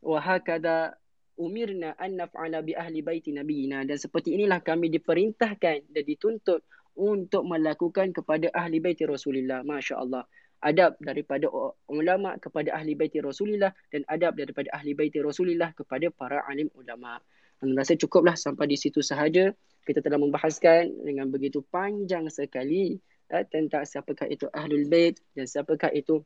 wahakada 0.00 0.96
umirna 1.40 1.96
an 1.96 2.20
naf'ala 2.20 2.60
bi 2.60 2.76
ahli 2.76 3.00
baiti 3.00 3.32
nabiyina 3.32 3.88
dan 3.88 3.96
seperti 3.96 4.36
inilah 4.36 4.60
kami 4.60 4.92
diperintahkan 4.92 5.88
dan 5.88 6.04
dituntut 6.04 6.60
untuk 7.00 7.48
melakukan 7.48 8.12
kepada 8.12 8.52
ahli 8.52 8.78
baiti 8.78 9.08
Rasulullah. 9.08 9.64
Masya-Allah. 9.64 10.28
adab 10.60 10.92
daripada 11.00 11.48
ulama 11.88 12.36
kepada 12.36 12.76
ahli 12.76 12.92
baiti 12.92 13.16
Rasulullah 13.24 13.72
dan 13.88 14.04
adab 14.12 14.36
daripada 14.36 14.68
ahli 14.76 14.92
baiti 14.92 15.16
Rasulullah 15.24 15.72
kepada 15.72 16.12
para 16.12 16.44
alim 16.44 16.68
ulama. 16.76 17.16
Dan 17.64 17.72
rasa 17.72 17.96
cukuplah 17.96 18.36
sampai 18.36 18.68
di 18.68 18.76
situ 18.76 19.00
sahaja. 19.00 19.56
Kita 19.88 20.04
telah 20.04 20.20
membahaskan 20.20 21.00
dengan 21.00 21.32
begitu 21.32 21.64
panjang 21.72 22.28
sekali 22.28 23.00
uh, 23.32 23.44
tentang 23.48 23.88
siapakah 23.88 24.28
itu 24.28 24.52
ahlul 24.52 24.84
bait 24.84 25.16
dan 25.32 25.48
siapakah 25.48 25.88
itu 25.96 26.20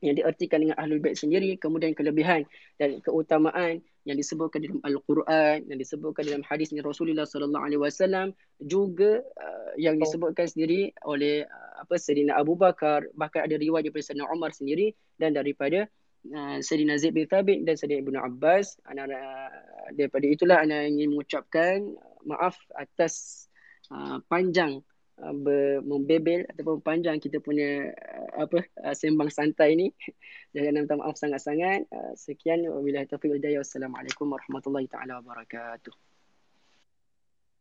yang 0.00 0.16
diartikan 0.16 0.64
dengan 0.64 0.76
ahlul 0.80 1.00
bait 1.00 1.16
sendiri 1.16 1.56
kemudian 1.60 1.92
kelebihan 1.92 2.48
dan 2.80 3.00
keutamaan 3.04 3.84
yang 4.08 4.16
disebutkan 4.16 4.64
dalam 4.64 4.80
al-Quran 4.80 5.68
yang 5.68 5.78
disebutkan 5.78 6.24
dalam 6.24 6.44
hadis 6.48 6.72
Rasulullah 6.72 7.28
sallallahu 7.28 7.64
alaihi 7.68 7.80
wasallam 7.80 8.32
juga 8.64 9.20
uh, 9.20 9.72
yang 9.76 10.00
disebutkan 10.00 10.48
sendiri 10.48 10.96
oleh 11.04 11.44
uh, 11.44 11.84
apa 11.84 12.00
Sayyidina 12.00 12.36
Abu 12.40 12.56
Bakar 12.56 13.04
bahkan 13.12 13.44
ada 13.44 13.60
riwayat 13.60 13.88
daripada 13.88 14.04
Sayyidina 14.08 14.32
Umar 14.32 14.50
sendiri 14.56 14.96
dan 15.20 15.36
daripada 15.36 15.84
uh, 16.32 16.58
Sayyidina 16.64 16.96
Zaid 16.96 17.12
bin 17.12 17.28
Thabit 17.28 17.64
dan 17.68 17.76
Sayyidina 17.76 18.00
Ibnu 18.08 18.18
Abbas. 18.20 18.80
Anak 18.88 19.12
uh, 19.12 19.52
daripada 19.96 20.26
itulah 20.28 20.64
ana 20.64 20.88
ingin 20.88 21.12
mengucapkan 21.12 21.92
maaf 22.24 22.56
atas 22.76 23.46
uh, 23.92 24.20
panjang 24.28 24.84
Uh, 25.20 25.36
ber, 25.36 25.84
membebel 25.84 26.48
ataupun 26.48 26.80
panjang 26.80 27.20
kita 27.20 27.44
punya 27.44 27.92
uh, 27.92 28.48
apa 28.48 28.64
uh, 28.88 28.94
sembang 28.96 29.28
santai 29.28 29.76
ni. 29.76 29.86
Jangan 30.56 30.80
minta 30.80 30.96
maaf 30.96 31.20
sangat-sangat. 31.20 31.84
Uh, 31.92 32.16
sekian 32.16 32.64
wabillahi 32.64 33.04
taufiq 33.04 33.36
hidayah. 33.36 33.60
Wassalamualaikum 33.60 34.32
warahmatullahi 34.32 34.88
taala 34.88 35.20
wabarakatuh. 35.20 35.92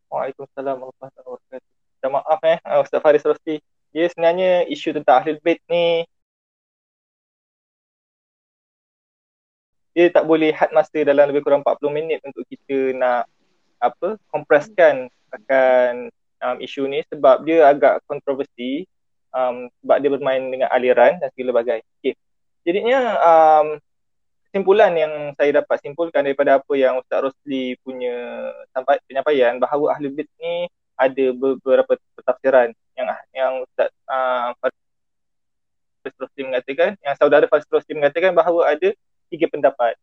Waalaikumsalam 0.07 0.75
warahmatullahi 0.79 1.27
wabarakatuh. 1.27 1.69
Minta 1.99 2.07
maaf 2.07 2.39
eh 2.47 2.57
uh, 2.63 2.79
Ustaz 2.79 3.03
Faris 3.03 3.27
Rosti. 3.27 3.59
Dia 3.91 4.07
sebenarnya 4.07 4.63
isu 4.71 4.95
tentang 4.95 5.19
ahli 5.19 5.35
bait 5.43 5.59
ni 5.67 6.07
dia 9.99 10.07
tak 10.15 10.23
boleh 10.23 10.55
had 10.55 10.71
masa 10.71 11.03
dalam 11.03 11.27
lebih 11.27 11.43
kurang 11.43 11.59
40 11.59 11.91
minit 11.91 12.23
untuk 12.23 12.47
kita 12.47 12.95
nak 12.95 13.27
apa 13.83 14.15
kompreskan 14.31 15.11
akan 15.33 16.07
um, 16.43 16.57
isu 16.59 16.87
ni 16.87 17.03
sebab 17.07 17.43
dia 17.43 17.67
agak 17.69 18.03
kontroversi 18.09 18.87
um, 19.31 19.69
sebab 19.83 19.97
dia 20.01 20.09
bermain 20.11 20.43
dengan 20.49 20.69
aliran 20.71 21.19
dan 21.19 21.29
segala 21.35 21.63
bagai. 21.63 21.79
Okay. 21.99 22.13
Jadinya 22.67 22.99
um, 23.19 23.67
kesimpulan 24.49 24.91
yang 24.97 25.13
saya 25.37 25.61
dapat 25.61 25.77
simpulkan 25.83 26.25
daripada 26.25 26.59
apa 26.59 26.73
yang 26.75 26.99
Ustaz 26.99 27.19
Rosli 27.29 27.77
punya 27.85 28.49
sampai 28.73 28.97
penyampaian 29.05 29.61
bahawa 29.61 29.95
ahli 29.95 30.09
bait 30.09 30.29
ni 30.41 30.65
ada 30.99 31.25
beberapa 31.31 31.95
pentafsiran 32.19 32.75
yang 32.97 33.07
yang 33.31 33.53
Ustaz 33.63 33.89
uh, 34.09 34.51
Rosli 36.19 36.41
mengatakan, 36.47 36.95
yang 37.03 37.15
saudara 37.19 37.45
Faris 37.45 37.67
Rosli 37.67 37.93
mengatakan 37.95 38.31
bahawa 38.31 38.71
ada 38.71 38.89
tiga 39.27 39.45
pendapat. 39.51 39.93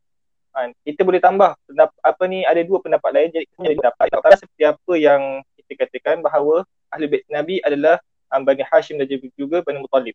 Ha, 0.57 0.73
kita 0.89 1.05
boleh 1.05 1.21
tambah 1.21 1.53
pendapat, 1.69 1.97
apa 2.01 2.23
ni 2.25 2.41
ada 2.49 2.61
dua 2.65 2.81
pendapat 2.81 3.11
lain 3.13 3.29
jadi 3.29 3.45
kita 3.45 3.61
boleh 3.61 3.77
pendapat 3.77 4.31
seperti 4.41 4.65
apa 4.65 4.93
yang 4.97 5.23
kita 5.67 5.87
katakan 5.87 6.23
bahawa 6.23 6.63
ahli 6.95 7.11
bait 7.11 7.25
Nabi 7.27 7.59
adalah 7.67 7.99
um, 8.31 8.43
Bani 8.47 8.63
Hashim 8.63 8.97
dan 8.97 9.11
juga 9.11 9.61
Bani 9.67 9.83
Muttalib. 9.83 10.15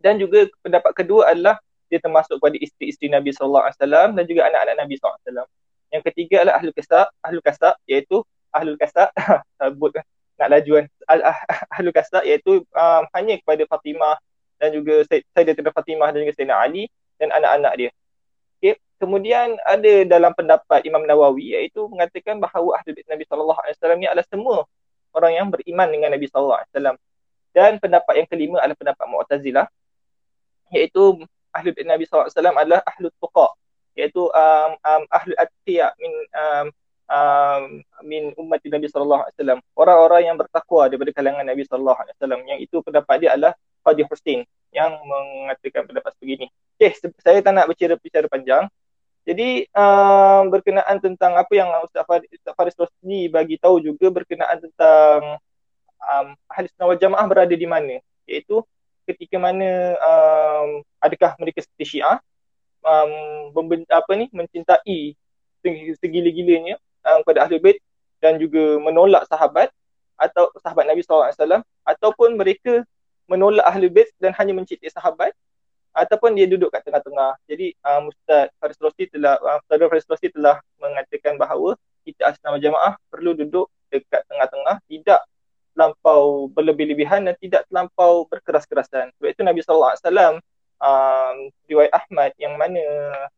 Dan 0.00 0.16
juga 0.16 0.48
pendapat 0.64 0.96
kedua 0.96 1.28
adalah 1.28 1.60
dia 1.92 2.00
termasuk 2.00 2.40
kepada 2.40 2.56
isteri-isteri 2.56 3.12
Nabi 3.12 3.36
sallallahu 3.36 3.68
alaihi 3.68 3.76
wasallam 3.76 4.08
dan 4.16 4.24
juga 4.24 4.40
anak-anak 4.48 4.74
Nabi 4.80 4.94
sallallahu 4.96 5.18
alaihi 5.18 5.28
wasallam. 5.28 5.48
Yang 5.90 6.02
ketiga 6.08 6.34
adalah 6.40 6.54
ahli 6.56 6.70
kasab, 6.72 7.06
ahli 7.20 7.38
kasab 7.42 7.74
iaitu 7.84 8.16
ahli 8.54 8.70
kasab 8.78 9.08
sebut 9.58 9.90
nak 10.40 10.48
lajuan 10.48 10.84
ah, 11.04 11.36
ahli 11.76 11.90
kasab 11.92 12.22
iaitu 12.24 12.64
um, 12.72 13.02
hanya 13.12 13.36
kepada 13.42 13.62
Fatimah 13.68 14.16
dan 14.56 14.72
juga 14.72 15.04
Sayyidatina 15.08 15.70
Fatimah 15.74 16.08
dan 16.14 16.24
juga 16.24 16.32
Sayyidina 16.36 16.56
Ali 16.56 16.88
dan 17.20 17.28
anak-anak 17.32 17.72
dia. 17.76 17.90
Kemudian 19.00 19.56
ada 19.64 19.92
dalam 20.04 20.36
pendapat 20.36 20.84
Imam 20.84 21.00
Nawawi 21.08 21.56
iaitu 21.56 21.88
mengatakan 21.88 22.36
bahawa 22.36 22.76
ahli 22.76 23.00
Nabi 23.08 23.24
sallallahu 23.24 23.56
alaihi 23.56 23.76
wasallam 23.80 23.98
ni 23.98 24.06
adalah 24.06 24.28
semua 24.28 24.56
orang 25.16 25.32
yang 25.40 25.48
beriman 25.48 25.88
dengan 25.88 26.12
Nabi 26.12 26.28
sallallahu 26.28 26.60
alaihi 26.60 26.72
wasallam. 26.76 26.96
Dan 27.50 27.80
pendapat 27.80 28.14
yang 28.20 28.28
kelima 28.28 28.60
adalah 28.60 28.76
pendapat 28.76 29.06
Mu'tazilah 29.08 29.66
iaitu 30.76 31.24
ahli 31.50 31.68
Nabi 31.82 32.04
sallallahu 32.04 32.28
alaihi 32.28 32.36
wasallam 32.36 32.56
adalah 32.60 32.80
ahli 32.84 33.04
tuqa 33.16 33.48
iaitu 33.96 34.22
um, 34.28 34.70
um, 34.84 35.02
ahli 35.10 35.34
atqiya 35.34 35.86
min 35.98 36.12
um, 36.36 36.66
um, 37.10 37.62
min 38.06 38.22
umat 38.38 38.62
Nabi 38.62 38.86
sallallahu 38.86 39.22
alaihi 39.26 39.34
wasallam. 39.40 39.58
Orang-orang 39.74 40.22
yang 40.28 40.36
bertakwa 40.36 40.86
daripada 40.86 41.10
kalangan 41.16 41.44
Nabi 41.48 41.62
sallallahu 41.66 41.98
alaihi 41.98 42.14
wasallam 42.20 42.40
yang 42.46 42.58
itu 42.60 42.76
pendapat 42.84 43.16
dia 43.18 43.32
adalah 43.34 43.56
Qadi 43.80 44.04
Hussein 44.06 44.44
yang 44.70 44.94
mengatakan 45.02 45.88
pendapat 45.88 46.12
sebegini. 46.14 46.46
Okey, 46.78 46.96
saya 47.20 47.42
tak 47.42 47.52
nak 47.52 47.66
bercerita 47.66 47.98
bicara 47.98 48.28
panjang. 48.30 48.64
Jadi 49.28 49.68
uh, 49.76 50.42
berkenaan 50.48 50.96
tentang 50.98 51.36
apa 51.36 51.52
yang 51.52 51.68
Ustaz 51.84 52.08
Faris, 52.08 52.28
Ustaz 52.32 52.54
Faris 52.56 52.76
Rosli 52.76 53.28
bagi 53.28 53.60
tahu 53.60 53.78
juga 53.84 54.08
berkenaan 54.08 54.58
tentang 54.58 55.38
um, 56.00 56.26
ahli 56.48 56.66
sunnah 56.72 56.88
wal 56.88 57.00
jamaah 57.00 57.26
berada 57.28 57.52
di 57.52 57.68
mana. 57.68 58.00
Iaitu 58.24 58.64
ketika 59.04 59.36
mana 59.36 59.96
um, 60.00 60.68
adakah 61.02 61.36
mereka 61.36 61.60
seperti 61.60 61.98
syiah 61.98 62.18
um, 62.84 63.12
memben, 63.56 63.84
apa 63.90 64.12
ni 64.16 64.30
mencintai 64.32 65.16
segila-gilanya 66.00 66.80
um, 67.04 67.20
kepada 67.24 67.44
ahli 67.44 67.60
bait 67.60 67.78
dan 68.20 68.40
juga 68.40 68.80
menolak 68.80 69.28
sahabat 69.28 69.68
atau 70.16 70.52
sahabat 70.60 70.84
Nabi 70.88 71.00
SAW 71.04 71.64
ataupun 71.84 72.36
mereka 72.36 72.84
menolak 73.28 73.64
ahli 73.68 73.88
bait 73.92 74.08
dan 74.20 74.32
hanya 74.36 74.56
mencintai 74.56 74.88
sahabat 74.92 75.32
ataupun 75.94 76.38
dia 76.38 76.46
duduk 76.46 76.70
kat 76.70 76.86
tengah-tengah. 76.86 77.36
Jadi 77.50 77.74
uh, 77.82 78.06
Ustaz 78.06 78.50
Faris 78.58 78.78
Rosli 78.78 79.10
telah 79.10 79.36
uh, 79.42 79.58
Ustaz 79.58 79.76
Faris 79.78 80.06
Rosli 80.06 80.28
telah 80.30 80.56
mengatakan 80.78 81.34
bahawa 81.36 81.74
kita 82.06 82.32
asnama 82.32 82.56
jamaah 82.62 82.96
perlu 83.10 83.36
duduk 83.36 83.68
dekat 83.90 84.22
tengah-tengah, 84.30 84.78
tidak 84.86 85.20
terlampau 85.74 86.50
berlebih-lebihan 86.50 87.26
dan 87.26 87.34
tidak 87.38 87.66
terlampau 87.70 88.26
berkeras-kerasan. 88.30 89.10
Sebab 89.18 89.28
itu 89.30 89.42
Nabi 89.42 89.60
sallallahu 89.62 89.92
alaihi 89.94 90.04
wasallam 90.04 90.34
um, 90.80 91.36
riwayat 91.68 91.92
Ahmad 91.94 92.30
yang 92.40 92.54
mana 92.56 92.82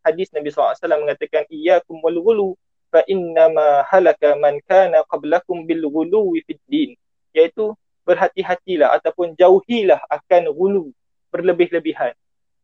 hadis 0.07 0.31
Nabi 0.33 0.49
sallallahu 0.51 0.73
alaihi 0.73 0.83
wasallam 0.85 1.03
mengatakan 1.05 1.43
iyyakum 1.53 1.97
wal 2.01 2.19
ghulu 2.19 2.49
fa 2.93 3.01
innama 3.09 3.85
halaka 3.89 4.37
man 4.37 4.61
kana 4.69 5.05
qablakum 5.09 5.65
bil 5.65 5.89
ghuluwi 5.89 6.45
fid 6.45 6.61
din 6.69 6.91
iaitu 7.33 7.73
berhati-hatilah 8.05 8.93
ataupun 9.01 9.33
jauhilah 9.39 10.01
akan 10.11 10.53
ghulu 10.53 10.93
berlebih-lebihan 11.33 12.13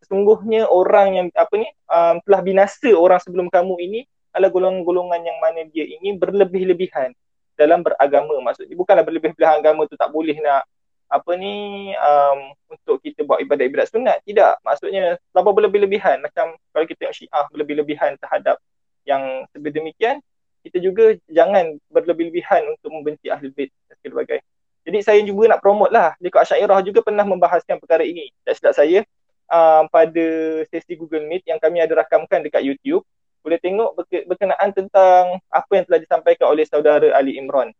sesungguhnya 0.08 0.64
orang 0.72 1.08
yang 1.20 1.26
apa 1.36 1.52
ni 1.60 1.68
um, 1.92 2.16
telah 2.24 2.40
binasa 2.40 2.88
orang 2.96 3.20
sebelum 3.20 3.52
kamu 3.52 3.76
ini 3.76 4.00
adalah 4.32 4.48
golongan-golongan 4.48 5.20
yang 5.20 5.36
mana 5.36 5.68
dia 5.68 5.84
ini 5.84 6.16
berlebih-lebihan 6.16 7.12
dalam 7.60 7.84
beragama. 7.84 8.40
Maksudnya 8.40 8.72
bukanlah 8.72 9.04
berlebih-lebihan 9.04 9.60
agama 9.60 9.84
tu 9.84 10.00
tak 10.00 10.08
boleh 10.08 10.40
nak 10.40 10.64
apa 11.12 11.30
ni 11.36 11.92
um, 11.92 12.56
untuk 12.72 13.04
kita 13.04 13.20
buat 13.28 13.44
ibadat-ibadat 13.44 13.92
sunat. 13.92 14.24
Tidak. 14.24 14.64
Maksudnya 14.64 15.20
terlalu 15.28 15.52
berlebih-lebihan? 15.60 16.24
Macam 16.24 16.56
kalau 16.72 16.88
kita 16.88 17.04
tengok 17.04 17.16
syiah 17.20 17.44
berlebih-lebihan 17.52 18.16
terhadap 18.16 18.56
yang 19.04 19.44
sebedemikian 19.52 20.24
kita 20.64 20.80
juga 20.80 21.16
jangan 21.28 21.76
berlebih-lebihan 21.92 22.64
untuk 22.72 22.92
membenci 22.92 23.28
ahli 23.28 23.48
bait 23.52 23.72
dan 23.88 23.96
sebagainya 24.04 24.44
jadi 24.88 24.98
saya 25.04 25.20
juga 25.20 25.52
nak 25.52 25.60
promote 25.60 25.92
lah. 25.92 26.16
Dekat 26.16 26.48
Asyairah 26.48 26.80
juga 26.80 27.04
pernah 27.04 27.20
membahaskan 27.20 27.76
perkara 27.76 28.08
ini. 28.08 28.32
Tak 28.40 28.56
silap 28.56 28.72
saya 28.72 29.04
uh, 29.50 29.82
pada 29.88 30.26
sesi 30.68 30.94
Google 30.94 31.26
Meet 31.28 31.48
yang 31.48 31.60
kami 31.60 31.82
ada 31.82 31.92
rakamkan 31.98 32.44
dekat 32.44 32.64
YouTube 32.64 33.04
boleh 33.42 33.58
tengok 33.62 33.96
berkenaan 34.28 34.70
tentang 34.74 35.40
apa 35.48 35.72
yang 35.72 35.84
telah 35.88 36.00
disampaikan 36.02 36.52
oleh 36.52 36.68
saudara 36.68 37.08
Ali 37.16 37.38
Imran. 37.38 37.72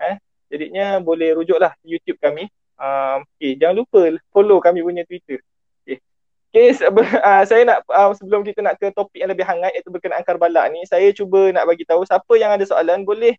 Eh, 0.00 0.16
jadinya 0.48 0.98
boleh 1.02 1.36
rujuklah 1.36 1.74
YouTube 1.84 2.16
kami. 2.16 2.48
Uh, 2.80 3.22
okay, 3.36 3.54
jangan 3.60 3.84
lupa 3.84 4.00
follow 4.32 4.58
kami 4.58 4.80
punya 4.80 5.04
Twitter. 5.04 5.38
Okay, 5.84 6.00
okay 6.48 6.68
uh, 7.28 7.44
saya 7.44 7.62
nak 7.68 7.84
uh, 7.92 8.10
sebelum 8.16 8.40
kita 8.40 8.64
nak 8.64 8.80
ke 8.80 8.88
topik 8.94 9.20
yang 9.20 9.30
lebih 9.30 9.44
hangat 9.44 9.76
iaitu 9.76 9.92
berkenaan 9.92 10.24
Karbala 10.24 10.66
ni, 10.72 10.82
saya 10.88 11.12
cuba 11.12 11.52
nak 11.52 11.68
bagi 11.68 11.84
tahu 11.84 12.08
siapa 12.08 12.32
yang 12.40 12.56
ada 12.56 12.64
soalan 12.64 13.04
boleh 13.04 13.36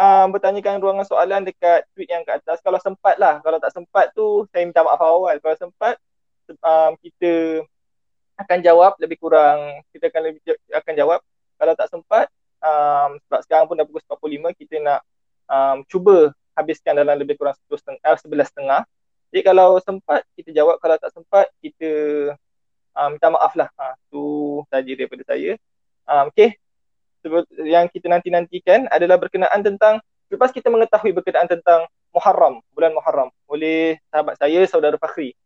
uh, 0.00 0.26
bertanyakan 0.32 0.80
ruangan 0.80 1.06
soalan 1.06 1.44
dekat 1.44 1.84
tweet 1.92 2.08
yang 2.08 2.24
kat 2.24 2.40
atas. 2.40 2.64
Kalau 2.64 2.80
sempat 2.80 3.20
lah, 3.20 3.44
kalau 3.44 3.60
tak 3.60 3.76
sempat 3.76 4.08
tu 4.16 4.48
saya 4.50 4.64
minta 4.64 4.80
maaf 4.80 5.00
awal. 5.04 5.36
Kalau 5.38 5.56
sempat 5.58 6.00
um, 6.58 6.92
kita 6.98 7.62
akan 8.40 8.58
jawab 8.64 8.96
lebih 8.98 9.20
kurang 9.20 9.84
kita 9.94 10.08
akan 10.10 10.20
lebih 10.32 10.40
akan 10.74 10.92
jawab. 10.96 11.20
Kalau 11.60 11.74
tak 11.76 11.88
sempat 11.92 12.26
um, 12.64 13.20
sebab 13.28 13.40
sekarang 13.44 13.66
pun 13.68 13.76
dah 13.76 13.86
pukul 13.86 14.02
45 14.50 14.60
kita 14.64 14.74
nak 14.82 15.00
um, 15.46 15.76
cuba 15.86 16.32
habiskan 16.56 16.98
dalam 16.98 17.14
lebih 17.14 17.38
kurang 17.38 17.54
11 17.70 18.00
eh, 18.02 18.84
jadi 19.30 19.42
kalau 19.46 19.78
sempat 19.78 20.26
kita 20.34 20.50
jawab. 20.50 20.82
Kalau 20.82 20.96
tak 20.98 21.14
sempat 21.14 21.46
kita 21.62 21.90
um, 22.98 23.08
minta 23.14 23.28
maaf 23.30 23.54
lah. 23.54 23.70
Ha, 23.78 23.94
tu 24.10 24.58
saja 24.66 24.90
daripada 24.90 25.22
saya. 25.22 25.54
Um, 26.10 26.34
okay 26.34 26.58
yang 27.60 27.86
kita 27.92 28.08
nanti-nantikan 28.08 28.88
adalah 28.88 29.20
berkenaan 29.20 29.60
tentang 29.60 30.00
lepas 30.32 30.48
kita 30.54 30.72
mengetahui 30.72 31.12
berkenaan 31.12 31.48
tentang 31.50 31.84
Muharram, 32.10 32.58
bulan 32.74 32.90
Muharram 32.96 33.28
oleh 33.46 34.00
sahabat 34.10 34.34
saya, 34.40 34.64
saudara 34.66 34.96
Fakhri 34.96 35.36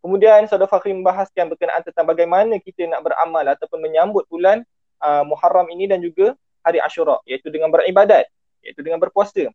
Kemudian 0.00 0.48
Saudara 0.48 0.68
Fakhri 0.68 0.96
membahaskan 0.96 1.52
berkenaan 1.52 1.84
tentang 1.84 2.08
bagaimana 2.08 2.56
kita 2.56 2.88
nak 2.88 3.04
beramal 3.04 3.44
ataupun 3.44 3.84
menyambut 3.84 4.24
bulan 4.32 4.64
uh, 5.04 5.24
Muharram 5.28 5.68
ini 5.68 5.84
dan 5.84 6.00
juga 6.00 6.32
hari 6.64 6.80
Ashura 6.80 7.20
iaitu 7.28 7.52
dengan 7.52 7.68
beribadat, 7.68 8.24
iaitu 8.64 8.80
dengan 8.80 8.96
berpuasa. 8.96 9.52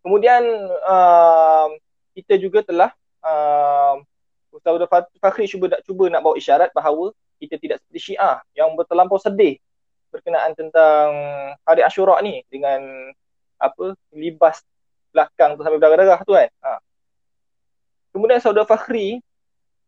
Kemudian 0.00 0.44
uh, 0.88 1.68
kita 2.16 2.40
juga 2.40 2.64
telah 2.64 2.90
uh, 3.20 4.00
Saudara 4.64 4.88
Fakhri 5.20 5.50
cuba 5.50 5.68
nak 5.68 5.80
cuba 5.84 6.08
nak 6.08 6.24
bawa 6.24 6.40
isyarat 6.40 6.72
bahawa 6.72 7.12
kita 7.42 7.60
tidak 7.60 7.82
seperti 7.82 8.12
Syiah 8.12 8.40
yang 8.56 8.72
bertelampau 8.78 9.20
sedih 9.20 9.58
berkenaan 10.14 10.54
tentang 10.54 11.10
hari 11.66 11.82
Ashura 11.82 12.22
ni 12.22 12.46
dengan 12.46 13.10
apa 13.58 13.98
libas 14.14 14.62
belakang 15.10 15.58
tu 15.58 15.66
sampai 15.66 15.78
berdarah-darah 15.82 16.20
tu 16.22 16.32
kan. 16.38 16.48
Ha. 16.62 16.78
Kemudian 18.14 18.38
saudara 18.38 18.62
Fakhri 18.62 19.18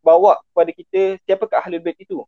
bawa 0.03 0.43
kepada 0.51 0.71
kita 0.75 1.01
siapakah 1.23 1.63
ahli 1.63 1.79
bait 1.79 1.95
itu. 1.95 2.27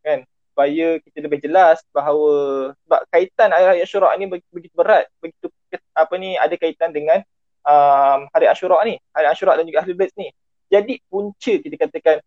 Kan? 0.00 0.24
Supaya 0.48 0.96
kita 1.04 1.20
lebih 1.20 1.44
jelas 1.44 1.84
bahawa 1.92 2.72
sebab 2.80 3.00
kaitan 3.12 3.52
hari 3.52 3.84
Ashura 3.84 4.16
ni 4.16 4.24
begitu 4.24 4.72
berat, 4.72 5.04
begitu 5.20 5.52
apa 5.92 6.14
ni 6.16 6.40
ada 6.40 6.56
kaitan 6.56 6.96
dengan 6.96 7.20
um, 7.60 8.24
hari 8.32 8.48
Ashura 8.48 8.80
ni, 8.88 8.96
hari 9.12 9.28
Ashura 9.28 9.60
dan 9.60 9.68
juga 9.68 9.84
ahli 9.84 9.92
bait 9.92 10.16
ni. 10.16 10.32
Jadi 10.72 11.04
punca 11.12 11.52
kita 11.60 11.76
katakan 11.76 12.24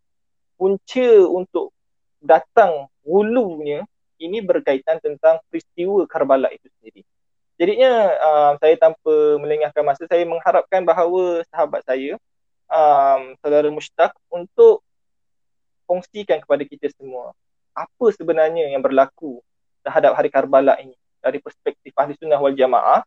punca 0.53 1.09
untuk 1.25 1.73
datang 2.21 2.85
hulunya 3.01 3.81
ini 4.21 4.45
berkaitan 4.45 5.01
tentang 5.01 5.41
peristiwa 5.49 6.05
Karbala 6.05 6.53
itu 6.53 6.69
sendiri. 6.77 7.01
Jadinya 7.59 7.91
uh, 8.21 8.51
saya 8.61 8.77
tanpa 8.77 9.41
melengahkan 9.41 9.83
masa 9.83 10.05
saya 10.05 10.23
mengharapkan 10.23 10.85
bahawa 10.85 11.41
sahabat 11.49 11.81
saya 11.83 12.15
um, 12.69 13.35
saudara 13.41 13.67
Mushtaq 13.67 14.13
untuk 14.29 14.85
kongsikan 15.89 16.39
kepada 16.39 16.63
kita 16.63 16.87
semua 16.93 17.33
apa 17.73 18.05
sebenarnya 18.13 18.69
yang 18.69 18.81
berlaku 18.81 19.41
terhadap 19.81 20.13
hari 20.13 20.29
Karbala 20.29 20.77
ini 20.77 20.95
dari 21.19 21.41
perspektif 21.41 21.91
ahli 21.97 22.15
sunnah 22.15 22.39
wal 22.39 22.53
jamaah 22.53 23.01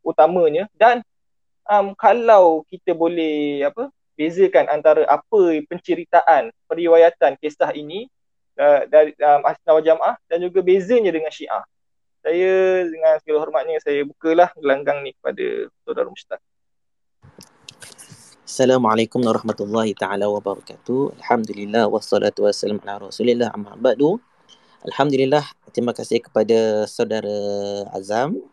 utamanya 0.00 0.66
dan 0.74 1.04
um, 1.68 1.92
kalau 1.94 2.64
kita 2.68 2.96
boleh 2.96 3.64
apa 3.68 3.92
bezakan 4.14 4.70
antara 4.70 5.04
apa 5.10 5.60
penceritaan 5.68 6.54
periwayatan 6.70 7.34
kisah 7.40 7.74
ini 7.74 8.08
uh, 8.56 8.86
dari 8.88 9.12
um, 9.20 9.40
ahli 9.44 9.56
sunnah 9.62 9.74
wal 9.76 9.86
jamaah 9.86 10.14
dan 10.30 10.38
juga 10.44 10.64
bezanya 10.64 11.12
dengan 11.12 11.32
syiah. 11.32 11.64
Saya 12.24 12.88
dengan 12.88 13.20
segala 13.20 13.38
hormatnya 13.44 13.76
saya 13.84 14.00
bukalah 14.00 14.48
gelanggang 14.56 15.04
ni 15.04 15.12
kepada 15.12 15.68
saudara 15.84 16.08
Mushtaq 16.08 16.40
Assalamualaikum 18.44 19.24
warahmatullahi 19.24 19.96
taala 19.96 20.28
wabarakatuh. 20.28 21.16
Alhamdulillah 21.16 21.88
wassalatu 21.88 22.44
wassalamu 22.44 22.76
ala 22.84 23.08
Rasulillah 23.08 23.48
amma 23.56 23.72
ba'du. 23.72 24.20
Alhamdulillah 24.84 25.40
terima 25.72 25.96
kasih 25.96 26.20
kepada 26.20 26.84
saudara 26.84 27.32
Azam 27.96 28.44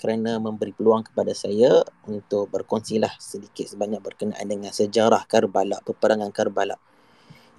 kerana 0.00 0.40
memberi 0.40 0.72
peluang 0.72 1.04
kepada 1.04 1.36
saya 1.36 1.84
untuk 2.08 2.48
berkongsilah 2.48 3.12
sedikit 3.20 3.68
sebanyak 3.68 4.00
berkenaan 4.00 4.48
dengan 4.48 4.72
sejarah 4.72 5.20
Karbala, 5.28 5.84
peperangan 5.84 6.32
Karbala. 6.32 6.80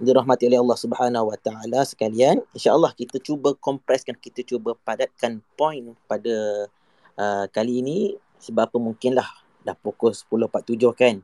Dirahmati 0.02 0.50
oleh 0.50 0.58
Allah 0.58 0.78
Subhanahu 0.82 1.30
wa 1.30 1.38
taala 1.38 1.86
sekalian, 1.86 2.42
insya-Allah 2.58 2.90
kita 2.90 3.22
cuba 3.22 3.54
kompreskan, 3.54 4.18
kita 4.18 4.42
cuba 4.42 4.74
padatkan 4.82 5.46
poin 5.54 5.94
pada 6.10 6.66
uh, 7.14 7.46
kali 7.54 7.86
ini 7.86 8.18
sebab 8.42 8.66
apa 8.66 8.82
mungkinlah 8.82 9.30
dah 9.64 9.76
pukul 9.76 10.12
10.47 10.12 10.76
kan. 10.96 11.14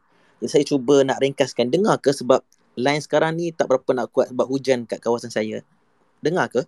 Jadi 0.40 0.48
saya 0.52 0.64
cuba 0.68 1.00
nak 1.02 1.18
ringkaskan. 1.20 1.72
Dengar 1.72 1.96
ke 2.00 2.12
sebab 2.12 2.44
line 2.76 3.00
sekarang 3.00 3.36
ni 3.36 3.50
tak 3.50 3.72
berapa 3.72 3.90
nak 3.96 4.12
kuat 4.12 4.30
sebab 4.30 4.46
hujan 4.46 4.84
kat 4.84 5.00
kawasan 5.00 5.32
saya. 5.32 5.64
Dengar 6.20 6.52
ke? 6.52 6.64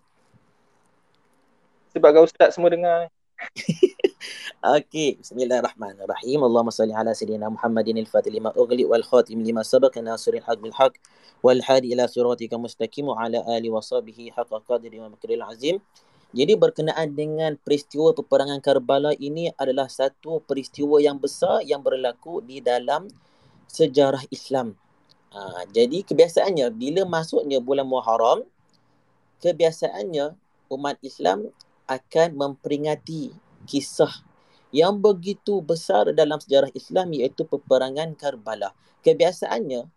Sebab 1.92 2.08
kau 2.16 2.24
ustaz 2.24 2.56
semua 2.56 2.72
dengar. 2.72 3.12
Okey, 4.76 5.22
bismillahirrahmanirrahim. 5.22 6.42
Allahumma 6.42 6.74
salli 6.74 6.90
ala 6.90 7.14
sayyidina 7.14 7.46
Muhammadin 7.46 8.02
al-Fatih 8.02 8.34
lima 8.34 8.50
ughli 8.58 8.82
wal 8.82 9.04
khatim 9.06 9.40
lima 9.46 9.62
sabaq 9.62 9.94
nasiril 10.02 10.42
haq 10.42 10.58
bil 10.58 10.74
haq 10.74 10.98
wal 11.40 11.62
hadi 11.62 11.94
ila 11.94 12.10
siratika 12.10 12.58
mustaqim 12.58 13.06
wa 13.06 13.14
ala 13.22 13.38
ali 13.46 13.70
wa 13.70 13.78
sahbihi 13.78 14.34
haqqa 14.34 14.58
qadri 14.66 14.98
wa 14.98 15.14
makril 15.14 15.42
azim. 15.46 15.78
Jadi 16.28 16.60
berkenaan 16.60 17.16
dengan 17.16 17.56
peristiwa 17.56 18.12
peperangan 18.12 18.60
Karbala 18.60 19.16
ini 19.16 19.48
adalah 19.56 19.88
satu 19.88 20.44
peristiwa 20.44 21.00
yang 21.00 21.16
besar 21.16 21.64
yang 21.64 21.80
berlaku 21.80 22.44
di 22.44 22.60
dalam 22.60 23.08
sejarah 23.64 24.20
Islam. 24.28 24.76
Ha, 25.32 25.64
jadi 25.72 26.04
kebiasaannya 26.04 26.68
bila 26.76 27.08
masuknya 27.08 27.64
bulan 27.64 27.88
Muharram, 27.88 28.44
kebiasaannya 29.40 30.36
umat 30.68 31.00
Islam 31.00 31.48
akan 31.88 32.28
memperingati 32.36 33.32
kisah 33.64 34.12
yang 34.68 35.00
begitu 35.00 35.64
besar 35.64 36.12
dalam 36.12 36.36
sejarah 36.36 36.68
Islam 36.76 37.08
iaitu 37.16 37.48
peperangan 37.48 38.12
Karbala. 38.12 38.76
Kebiasaannya, 39.00 39.88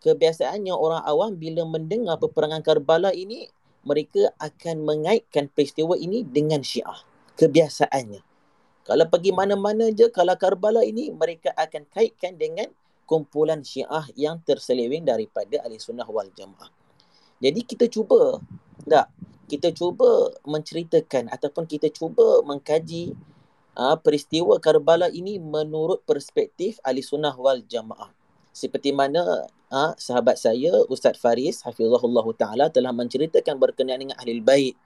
kebiasaannya 0.00 0.72
orang 0.72 1.04
awam 1.04 1.36
bila 1.36 1.68
mendengar 1.68 2.16
peperangan 2.16 2.64
Karbala 2.64 3.12
ini, 3.12 3.52
mereka 3.84 4.32
akan 4.40 4.84
mengaitkan 4.84 5.52
peristiwa 5.52 5.94
ini 5.94 6.24
dengan 6.24 6.64
Syiah. 6.64 7.04
Kebiasaannya. 7.36 8.34
Kalau 8.84 9.04
pergi 9.08 9.32
mana-mana 9.32 9.88
je, 9.88 10.12
kalau 10.12 10.36
Karbala 10.36 10.84
ini, 10.84 11.08
mereka 11.08 11.56
akan 11.56 11.88
kaitkan 11.88 12.36
dengan 12.36 12.68
kumpulan 13.08 13.64
syiah 13.64 14.04
yang 14.16 14.40
terseleweng 14.44 15.04
daripada 15.08 15.60
ahli 15.64 15.80
sunnah 15.80 16.08
wal 16.08 16.28
jamaah. 16.36 16.68
Jadi 17.40 17.60
kita 17.64 17.88
cuba, 17.88 18.40
tak? 18.84 19.08
Kita 19.44 19.72
cuba 19.76 20.32
menceritakan 20.48 21.28
ataupun 21.28 21.68
kita 21.68 21.92
cuba 21.92 22.40
mengkaji 22.48 23.12
uh, 23.76 23.96
peristiwa 24.00 24.56
Karbala 24.56 25.12
ini 25.12 25.36
menurut 25.36 26.00
perspektif 26.08 26.80
ahli 26.80 27.04
sunnah 27.04 27.36
wal 27.36 27.60
jamaah. 27.60 28.12
Seperti 28.54 28.94
mana 28.94 29.50
uh, 29.74 29.92
sahabat 29.98 30.38
saya, 30.38 30.70
Ustaz 30.86 31.18
Faris, 31.18 31.66
Hafizahullah 31.66 32.22
Ta'ala 32.38 32.70
telah 32.70 32.94
menceritakan 32.94 33.58
berkenaan 33.58 34.06
dengan 34.06 34.16
ahli 34.22 34.38
bait. 34.38 34.78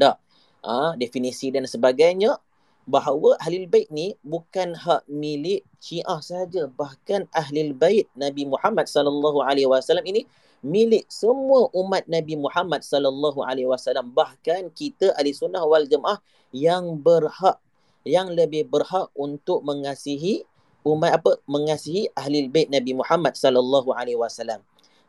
Tak? 0.00 0.16
Uh, 0.64 0.96
definisi 0.96 1.52
dan 1.52 1.68
sebagainya 1.68 2.40
bahawa 2.88 3.36
ahli 3.40 3.64
bait 3.64 3.88
ni 3.88 4.16
bukan 4.24 4.76
hak 4.76 5.08
milik 5.08 5.64
Syiah 5.80 6.20
saja 6.20 6.68
bahkan 6.68 7.24
ahli 7.32 7.72
bait 7.72 8.08
Nabi 8.12 8.44
Muhammad 8.44 8.88
sallallahu 8.88 9.40
alaihi 9.40 9.68
wasallam 9.68 10.04
ini 10.04 10.28
milik 10.60 11.08
semua 11.08 11.68
umat 11.72 12.04
Nabi 12.08 12.36
Muhammad 12.36 12.84
sallallahu 12.84 13.40
alaihi 13.44 13.68
wasallam 13.68 14.12
bahkan 14.12 14.68
kita 14.72 15.16
ahli 15.16 15.32
sunnah 15.32 15.64
wal 15.64 15.84
jamaah 15.88 16.20
yang 16.52 17.00
berhak 17.00 17.56
yang 18.04 18.28
lebih 18.32 18.68
berhak 18.68 19.08
untuk 19.16 19.64
mengasihi 19.64 20.44
umat 20.84 21.16
apa 21.16 21.40
mengasihi 21.48 22.12
ahli 22.12 22.46
bait 22.48 22.68
Nabi 22.68 22.92
Muhammad 22.94 23.34
sallallahu 23.34 23.90
alaihi 23.96 24.20
wasallam 24.20 24.60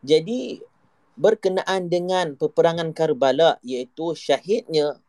jadi 0.01 0.63
berkenaan 1.15 1.87
dengan 1.87 2.35
peperangan 2.35 2.91
Karbala 2.91 3.59
iaitu 3.63 4.15
syahidnya 4.15 4.99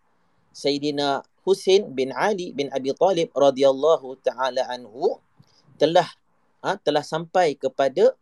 Sayyidina 0.54 1.26
Husain 1.46 1.90
bin 1.94 2.10
Ali 2.14 2.50
bin 2.50 2.70
Abi 2.74 2.90
Talib 2.94 3.30
radhiyallahu 3.34 4.18
taala 4.22 4.66
anhu 4.70 5.18
telah 5.78 6.06
ha, 6.62 6.74
telah 6.82 7.02
sampai 7.06 7.54
kepada 7.54 8.14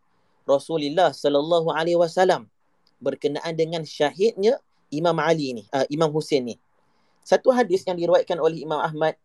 Rasulullah 0.45 1.09
sallallahu 1.09 1.73
alaihi 1.73 1.97
wasallam 1.97 2.45
berkenaan 3.01 3.57
dengan 3.57 3.81
syahidnya 3.81 4.61
Imam 4.93 5.17
Ali 5.17 5.57
ni, 5.57 5.63
uh, 5.73 5.83
Imam 5.89 6.13
Husain 6.13 6.45
ni. 6.45 6.55
Satu 7.25 7.49
hadis 7.49 7.81
yang 7.89 7.97
diriwayatkan 7.97 8.37
oleh 8.37 8.61
Imam 8.61 8.77
Ahmad 8.77 9.17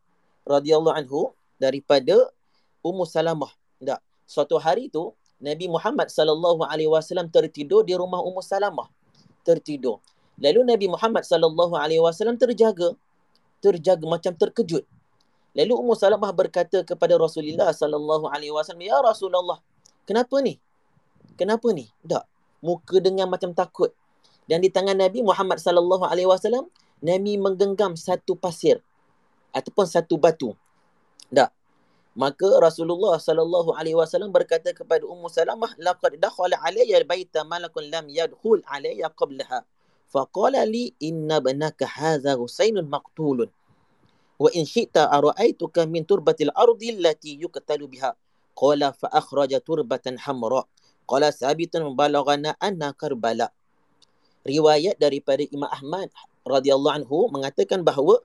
radhiyallahu 0.49 0.97
anhu 0.97 1.21
daripada 1.61 2.33
Ummu 2.81 3.05
Salamah. 3.05 3.52
Tak. 3.81 4.01
Suatu 4.24 4.57
hari 4.61 4.89
tu 4.89 5.12
Nabi 5.40 5.66
Muhammad 5.66 6.12
sallallahu 6.12 6.65
alaihi 6.69 6.89
wasallam 6.89 7.32
tertidur 7.32 7.85
di 7.85 7.97
rumah 7.97 8.20
Ummu 8.20 8.44
Salamah. 8.44 8.89
Tertidur. 9.44 10.05
Lalu 10.40 10.65
Nabi 10.69 10.86
Muhammad 10.89 11.24
sallallahu 11.24 11.77
alaihi 11.77 12.01
wasallam 12.01 12.36
terjaga 12.40 12.97
terjaga 13.61 14.05
macam 14.09 14.32
terkejut. 14.36 14.85
Lalu 15.52 15.73
Ummu 15.77 15.94
Salamah 15.98 16.32
berkata 16.32 16.81
kepada 16.86 17.19
Rasulullah 17.20 17.74
sallallahu 17.74 18.31
alaihi 18.31 18.55
wasallam, 18.55 18.86
"Ya 18.86 18.97
Rasulullah, 19.02 19.61
kenapa 20.09 20.40
ni? 20.40 20.57
Kenapa 21.36 21.69
ni?" 21.74 21.90
Tak. 22.07 22.24
Muka 22.61 23.01
dengan 23.01 23.28
macam 23.28 23.52
takut. 23.57 23.93
Dan 24.44 24.61
di 24.61 24.69
tangan 24.69 24.97
Nabi 24.97 25.24
Muhammad 25.24 25.61
sallallahu 25.61 26.05
alaihi 26.05 26.28
wasallam, 26.28 26.69
Nabi 27.01 27.40
menggenggam 27.40 27.97
satu 27.97 28.36
pasir 28.36 28.85
ataupun 29.57 29.89
satu 29.89 30.20
batu. 30.20 30.52
Tak. 31.32 31.51
Maka 32.19 32.59
Rasulullah 32.59 33.23
sallallahu 33.23 33.78
alaihi 33.78 33.95
wasallam 33.95 34.35
berkata 34.35 34.74
kepada 34.74 35.07
Ummu 35.07 35.31
Salamah 35.31 35.70
laqad 35.78 36.19
dakhala 36.19 36.59
alayya 36.59 37.07
baita 37.07 37.47
malakun 37.47 37.87
lam 37.87 38.11
yadkhul 38.11 38.66
alayya 38.66 39.15
qablaha. 39.15 39.62
Faqala 40.11 40.66
li 40.66 40.91
inna 40.99 41.39
banaka 41.39 41.87
hadha 41.87 42.35
Husainun 42.35 42.91
maqtulun. 42.91 43.47
Wa 44.43 44.51
in 44.51 44.66
shi'ta 44.66 45.07
ara'aytuka 45.07 45.87
min 45.87 46.03
turbatil 46.03 46.51
ardi 46.51 46.99
allati 46.99 47.39
yuqtalu 47.39 47.87
biha. 47.87 48.19
Qala 48.59 48.91
fa 48.91 49.07
akhraja 49.15 49.62
turbatan 49.62 50.19
hamra. 50.19 50.66
Qala 51.07 51.31
sabitan 51.31 51.87
balaghana 51.95 52.59
anna 52.59 52.91
Karbala. 52.91 53.55
Riwayat 54.43 54.99
daripada 54.99 55.47
Imam 55.47 55.70
Ahmad 55.70 56.11
radhiyallahu 56.43 57.07
anhu 57.07 57.31
mengatakan 57.31 57.87
bahawa 57.87 58.19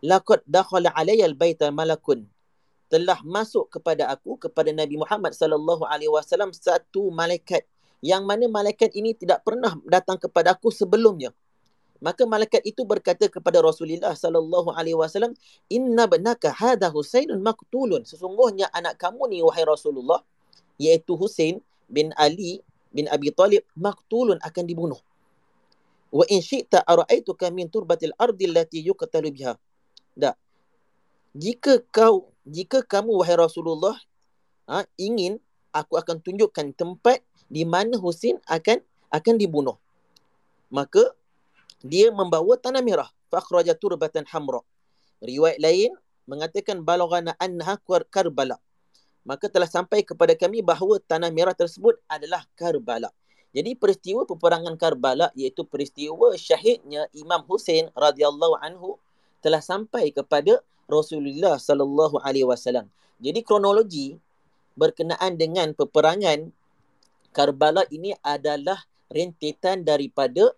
laqad 0.00 0.40
dakhala 0.48 0.88
alayya 0.96 1.28
al 1.28 1.36
baita 1.36 1.68
malakun 1.68 2.24
telah 2.88 3.20
masuk 3.20 3.68
kepada 3.68 4.08
aku 4.08 4.40
kepada 4.40 4.72
Nabi 4.72 4.96
Muhammad 4.96 5.36
sallallahu 5.36 5.84
alaihi 5.84 6.08
wasallam 6.08 6.50
satu 6.56 7.12
malaikat 7.12 7.68
yang 8.00 8.24
mana 8.24 8.48
malaikat 8.48 8.94
ini 8.96 9.12
tidak 9.12 9.44
pernah 9.44 9.76
datang 9.84 10.16
kepada 10.16 10.56
aku 10.56 10.72
sebelumnya. 10.72 11.34
Maka 11.98 12.22
malaikat 12.22 12.62
itu 12.62 12.86
berkata 12.86 13.26
kepada 13.26 13.58
Rasulullah 13.58 14.14
sallallahu 14.14 14.70
alaihi 14.70 14.94
wasallam, 14.94 15.34
"Inna 15.66 16.06
banaka 16.06 16.54
hadha 16.54 16.86
Husainun 16.94 17.42
maqtulun." 17.42 18.06
Sesungguhnya 18.06 18.70
anak 18.70 19.02
kamu 19.02 19.26
ni 19.26 19.42
wahai 19.42 19.66
Rasulullah, 19.66 20.22
iaitu 20.78 21.18
Husain 21.18 21.58
bin 21.90 22.14
Ali 22.14 22.62
bin 22.94 23.10
Abi 23.10 23.34
Talib 23.34 23.66
maqtulun 23.74 24.38
akan 24.46 24.64
dibunuh. 24.64 25.02
Wa 26.14 26.22
in 26.30 26.38
syi'ta 26.38 26.86
ara'aituka 26.86 27.50
min 27.50 27.66
turbatil 27.66 28.14
ardi 28.14 28.46
allati 28.46 28.78
yuqtalu 28.78 29.34
biha. 29.34 29.58
Dak. 30.14 30.38
Jika 31.38 31.78
kau 31.94 32.34
jika 32.42 32.82
kamu 32.82 33.22
wahai 33.22 33.38
Rasulullah 33.38 33.94
ha, 34.66 34.82
ingin 34.98 35.38
aku 35.70 35.94
akan 35.94 36.18
tunjukkan 36.18 36.74
tempat 36.74 37.22
di 37.46 37.62
mana 37.62 37.94
Husin 37.94 38.42
akan 38.50 38.82
akan 39.14 39.34
dibunuh. 39.38 39.78
Maka 40.66 41.14
dia 41.86 42.10
membawa 42.10 42.58
tanah 42.58 42.82
merah. 42.82 43.06
Fakhraja 43.30 43.78
turbatan 43.78 44.26
hamra. 44.26 44.66
Riwayat 45.22 45.62
lain 45.62 45.94
mengatakan 46.26 46.82
balaghana 46.82 47.38
annaha 47.38 47.78
Karbala. 48.10 48.58
Maka 49.22 49.46
telah 49.46 49.68
sampai 49.70 50.02
kepada 50.02 50.34
kami 50.34 50.64
bahawa 50.64 50.98
tanah 50.98 51.30
merah 51.30 51.54
tersebut 51.54 52.00
adalah 52.10 52.42
Karbala. 52.58 53.14
Jadi 53.54 53.78
peristiwa 53.78 54.26
peperangan 54.26 54.74
Karbala 54.74 55.30
iaitu 55.38 55.62
peristiwa 55.64 56.34
syahidnya 56.34 57.06
Imam 57.14 57.46
Hussein 57.46 57.88
radhiyallahu 57.94 58.58
anhu 58.60 58.98
telah 59.40 59.62
sampai 59.62 60.10
kepada 60.12 60.60
Rasulullah 60.88 61.60
sallallahu 61.60 62.18
alaihi 62.24 62.48
wasallam. 62.48 62.88
Jadi 63.20 63.44
kronologi 63.44 64.16
berkenaan 64.74 65.36
dengan 65.36 65.76
peperangan 65.76 66.48
Karbala 67.28 67.84
ini 67.92 68.16
adalah 68.24 68.80
rentetan 69.12 69.84
daripada 69.84 70.50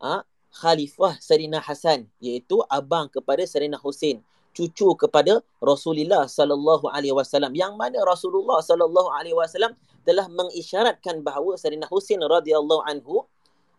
ha, 0.00 0.24
Khalifah 0.56 1.20
Sayyidina 1.20 1.60
Hasan 1.60 2.08
iaitu 2.18 2.64
abang 2.72 3.12
kepada 3.12 3.44
Sayyidina 3.44 3.76
Hussein 3.78 4.24
cucu 4.54 4.88
kepada 4.96 5.42
Rasulullah 5.58 6.30
sallallahu 6.30 6.88
alaihi 6.88 7.12
wasallam 7.12 7.52
yang 7.52 7.74
mana 7.74 8.00
Rasulullah 8.06 8.62
sallallahu 8.62 9.10
alaihi 9.10 9.36
wasallam 9.36 9.74
telah 10.06 10.30
mengisyaratkan 10.30 11.20
bahawa 11.20 11.58
Sayyidina 11.58 11.90
Hussein 11.90 12.22
radhiyallahu 12.22 12.86
anhu 12.86 13.26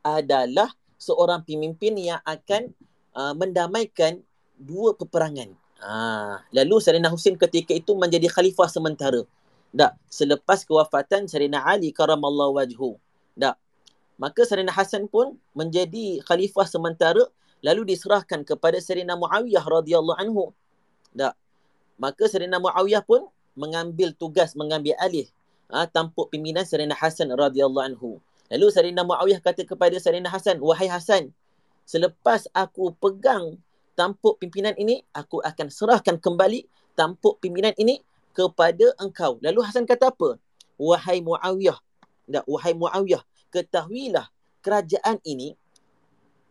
adalah 0.05 0.69
seorang 0.99 1.41
pemimpin 1.47 1.95
yang 1.97 2.21
akan 2.27 2.75
uh, 3.15 3.33
mendamaikan 3.33 4.21
dua 4.55 4.93
peperangan. 4.93 5.55
Ah, 5.85 6.41
lalu 6.49 6.81
Sayyidina 6.81 7.13
Hussein 7.13 7.37
ketika 7.37 7.77
itu 7.77 7.93
menjadi 7.93 8.25
khalifah 8.25 8.65
sementara. 8.65 9.21
Tak. 9.69 9.93
Selepas 10.09 10.65
kewafatan 10.65 11.29
Sayyidina 11.29 11.61
Ali 11.61 11.93
karamallahu 11.93 12.57
wajhu. 12.57 12.97
Tak. 13.37 13.53
Maka 14.17 14.49
Sayyidina 14.49 14.73
Hasan 14.73 15.05
pun 15.05 15.37
menjadi 15.53 16.25
khalifah 16.25 16.65
sementara 16.65 17.21
lalu 17.61 17.93
diserahkan 17.93 18.41
kepada 18.41 18.81
Sayyidina 18.81 19.13
Muawiyah 19.13 19.61
radhiyallahu 19.61 20.17
anhu. 20.17 20.49
Tak. 21.13 21.37
Maka 22.01 22.33
Sayyidina 22.33 22.57
Muawiyah 22.57 23.05
pun 23.05 23.29
mengambil 23.53 24.09
tugas 24.17 24.57
mengambil 24.57 24.97
alih 24.97 25.29
ha, 25.69 25.85
tampuk 25.85 26.33
pimpinan 26.33 26.65
Sayyidina 26.65 26.97
Hasan 26.97 27.29
radhiyallahu 27.29 27.85
anhu. 27.93 28.09
Lalu 28.49 28.73
Sayyidina 28.73 29.05
Muawiyah 29.05 29.37
kata 29.37 29.61
kepada 29.69 30.01
Sayyidina 30.01 30.33
Hasan, 30.33 30.57
"Wahai 30.65 30.89
Hasan, 30.89 31.29
selepas 31.85 32.49
aku 32.57 32.89
pegang 32.97 33.61
tampuk 33.95 34.37
pimpinan 34.43 34.75
ini, 34.75 35.01
aku 35.15 35.39
akan 35.41 35.71
serahkan 35.71 36.19
kembali 36.19 36.67
tampuk 36.93 37.39
pimpinan 37.39 37.73
ini 37.79 38.03
kepada 38.35 38.91
engkau. 38.99 39.39
Lalu 39.39 39.59
Hasan 39.63 39.87
kata 39.87 40.11
apa? 40.11 40.35
Wahai 40.75 41.23
Muawiyah. 41.23 41.79
Tak, 42.27 42.45
wahai 42.45 42.75
Muawiyah. 42.75 43.23
Ketahuilah 43.49 44.27
kerajaan 44.59 45.23
ini, 45.23 45.55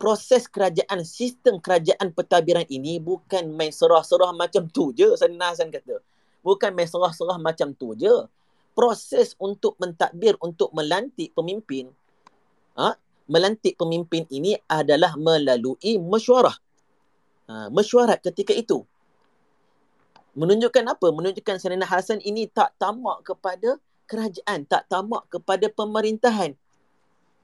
proses 0.01 0.49
kerajaan, 0.49 1.05
sistem 1.05 1.61
kerajaan 1.61 2.11
pentadbiran 2.11 2.65
ini 2.67 2.97
bukan 2.97 3.53
main 3.53 3.69
serah-serah 3.69 4.33
macam 4.33 4.65
tu 4.67 4.89
je. 4.97 5.13
Sayyidina 5.13 5.53
Hasan 5.53 5.69
kata. 5.69 6.01
Bukan 6.41 6.73
main 6.73 6.89
serah-serah 6.89 7.37
macam 7.37 7.77
tu 7.77 7.93
je. 7.93 8.25
Proses 8.75 9.37
untuk 9.39 9.79
mentadbir, 9.79 10.35
untuk 10.43 10.67
melantik 10.75 11.31
pemimpin, 11.31 11.87
ha? 12.75 12.99
melantik 13.23 13.79
pemimpin 13.79 14.27
ini 14.27 14.59
adalah 14.67 15.15
melalui 15.15 15.95
mesyuarah. 15.95 16.64
Ha, 17.45 17.69
mesyuarat 17.69 18.25
ketika 18.25 18.53
itu 18.57 18.85
menunjukkan 20.35 20.83
apa? 20.85 21.07
Menunjukkan 21.09 21.57
Sayyidina 21.57 21.87
Hasan 21.87 22.19
ini 22.21 22.45
tak 22.51 22.75
tamak 22.75 23.23
kepada 23.23 23.79
kerajaan, 24.05 24.67
tak 24.67 24.85
tamak 24.91 25.25
kepada 25.31 25.71
pemerintahan. 25.71 26.53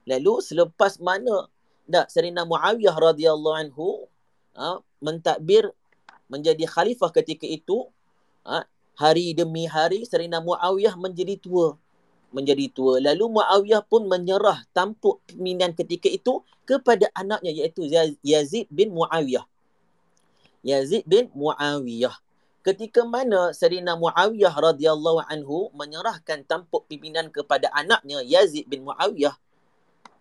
Lalu 0.06 0.34
selepas 0.44 1.00
mana 1.00 1.48
dak 1.88 2.12
Sayyidina 2.12 2.44
Muawiyah 2.46 2.94
radhiyallahu 2.94 3.56
anhu 3.56 3.88
ha, 4.54 4.78
mentadbir 5.00 5.72
menjadi 6.28 6.64
khalifah 6.68 7.10
ketika 7.10 7.48
itu, 7.48 7.88
ha, 8.44 8.68
hari 8.98 9.32
demi 9.32 9.64
hari 9.64 10.04
Sayyidina 10.04 10.44
Muawiyah 10.44 10.94
menjadi 10.98 11.40
tua. 11.40 11.80
Menjadi 12.32 12.68
tua. 12.72 12.96
Lalu 13.00 13.40
Muawiyah 13.40 13.84
pun 13.84 14.08
menyerah 14.08 14.64
tampuk 14.72 15.20
pimpinan 15.28 15.76
ketika 15.76 16.08
itu 16.08 16.40
kepada 16.64 17.08
anaknya 17.12 17.52
iaitu 17.52 17.84
Yazid 18.24 18.68
bin 18.72 18.92
Muawiyah. 18.92 19.44
Yazid 20.62 21.04
bin 21.04 21.28
Muawiyah. 21.34 22.14
Ketika 22.62 23.02
mana 23.02 23.50
Sayyidina 23.50 23.98
Muawiyah 23.98 24.54
radhiyallahu 24.54 25.26
anhu 25.26 25.74
menyerahkan 25.74 26.46
tampuk 26.46 26.86
pimpinan 26.86 27.26
kepada 27.34 27.66
anaknya 27.74 28.22
Yazid 28.22 28.70
bin 28.70 28.86
Muawiyah 28.86 29.34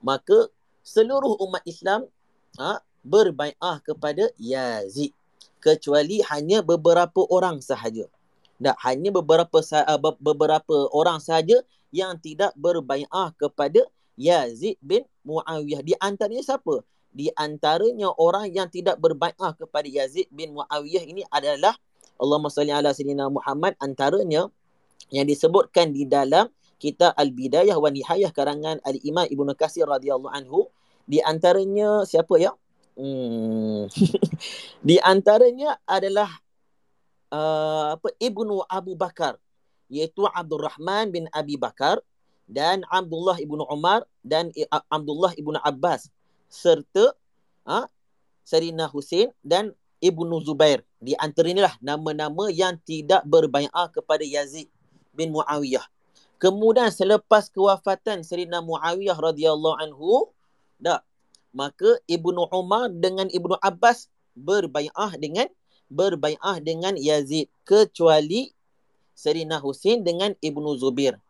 maka 0.01 0.49
seluruh 0.81 1.37
umat 1.45 1.61
Islam 1.63 2.09
ha, 2.57 2.81
berbaiah 3.05 3.77
kepada 3.85 4.33
Yazid. 4.35 5.13
Kecuali 5.61 6.25
hanya 6.25 6.65
beberapa 6.65 7.21
orang 7.29 7.61
sahaja. 7.61 8.09
Tak 8.57 8.77
hanya 8.81 9.13
beberapa 9.13 9.61
uh, 9.61 9.99
beberapa 10.17 10.89
orang 10.89 11.21
sahaja 11.21 11.61
yang 11.93 12.17
tidak 12.17 12.49
berbaiah 12.57 13.29
kepada 13.37 13.85
Yazid 14.17 14.77
bin 14.81 15.05
Muawiyah. 15.21 15.85
Di 15.85 15.93
antaranya 16.01 16.41
siapa 16.41 16.81
di 17.11 17.27
antaranya 17.35 18.11
orang 18.15 18.47
yang 18.51 18.71
tidak 18.71 18.97
berbaiah 18.97 19.51
kepada 19.55 19.87
Yazid 19.87 20.31
bin 20.31 20.55
Muawiyah 20.55 21.03
ini 21.03 21.27
adalah 21.27 21.75
Allahumma 22.15 22.47
salli 22.47 22.71
ala 22.71 22.95
sayyidina 22.95 23.27
Muhammad 23.27 23.75
antaranya 23.83 24.47
yang 25.11 25.27
disebutkan 25.27 25.91
di 25.91 26.07
dalam 26.07 26.47
kitab 26.79 27.11
Al-Bidayah 27.19 27.75
wa 27.75 27.91
Nihayah 27.91 28.31
karangan 28.31 28.79
Al-Imam 28.87 29.27
Ibnu 29.27 29.51
Katsir 29.59 29.85
radhiyallahu 29.85 30.31
anhu 30.31 30.71
di 31.03 31.19
antaranya 31.19 32.07
siapa 32.07 32.39
ya? 32.39 32.55
Hmm. 32.95 33.91
di 34.87 34.95
antaranya 35.03 35.75
adalah 35.83 36.31
uh, 37.33 37.99
apa 37.99 38.07
Ibnu 38.17 38.63
Abu 38.71 38.95
Bakar 38.95 39.35
iaitu 39.91 40.23
Abdul 40.31 40.63
Rahman 40.63 41.11
bin 41.11 41.27
Abi 41.35 41.59
Bakar 41.59 41.99
dan 42.51 42.83
Abdullah 42.91 43.39
ibnu 43.39 43.63
Umar 43.67 44.03
dan 44.23 44.51
Abdullah 44.91 45.31
ibnu 45.39 45.55
Abbas 45.63 46.11
serta 46.51 47.15
ha, 47.63 47.87
Sarina 48.43 48.91
Hussein 48.91 49.31
dan 49.39 49.71
Ibnu 50.03 50.43
Zubair. 50.43 50.83
Di 50.99 51.15
antara 51.15 51.47
inilah 51.47 51.73
nama-nama 51.79 52.51
yang 52.51 52.75
tidak 52.83 53.23
berbai'ah 53.23 53.87
kepada 53.89 54.27
Yazid 54.27 54.67
bin 55.15 55.31
Muawiyah. 55.31 55.87
Kemudian 56.41 56.89
selepas 56.89 57.53
kewafatan 57.53 58.25
Sayyidina 58.25 58.65
Muawiyah 58.65 59.13
radhiyallahu 59.13 59.77
anhu, 59.77 60.33
dak, 60.81 61.05
maka 61.53 62.01
Ibnu 62.09 62.49
Umar 62.49 62.89
dengan 62.89 63.29
Ibnu 63.29 63.61
Abbas 63.61 64.09
berbai'ah 64.33 65.15
dengan 65.21 65.47
berbai'ah 65.93 66.57
dengan 66.59 66.97
Yazid 66.97 67.47
kecuali 67.61 68.51
Sayyidina 69.13 69.61
Husin 69.61 70.01
dengan 70.01 70.33
Ibnu 70.41 70.81
Zubair. 70.81 71.21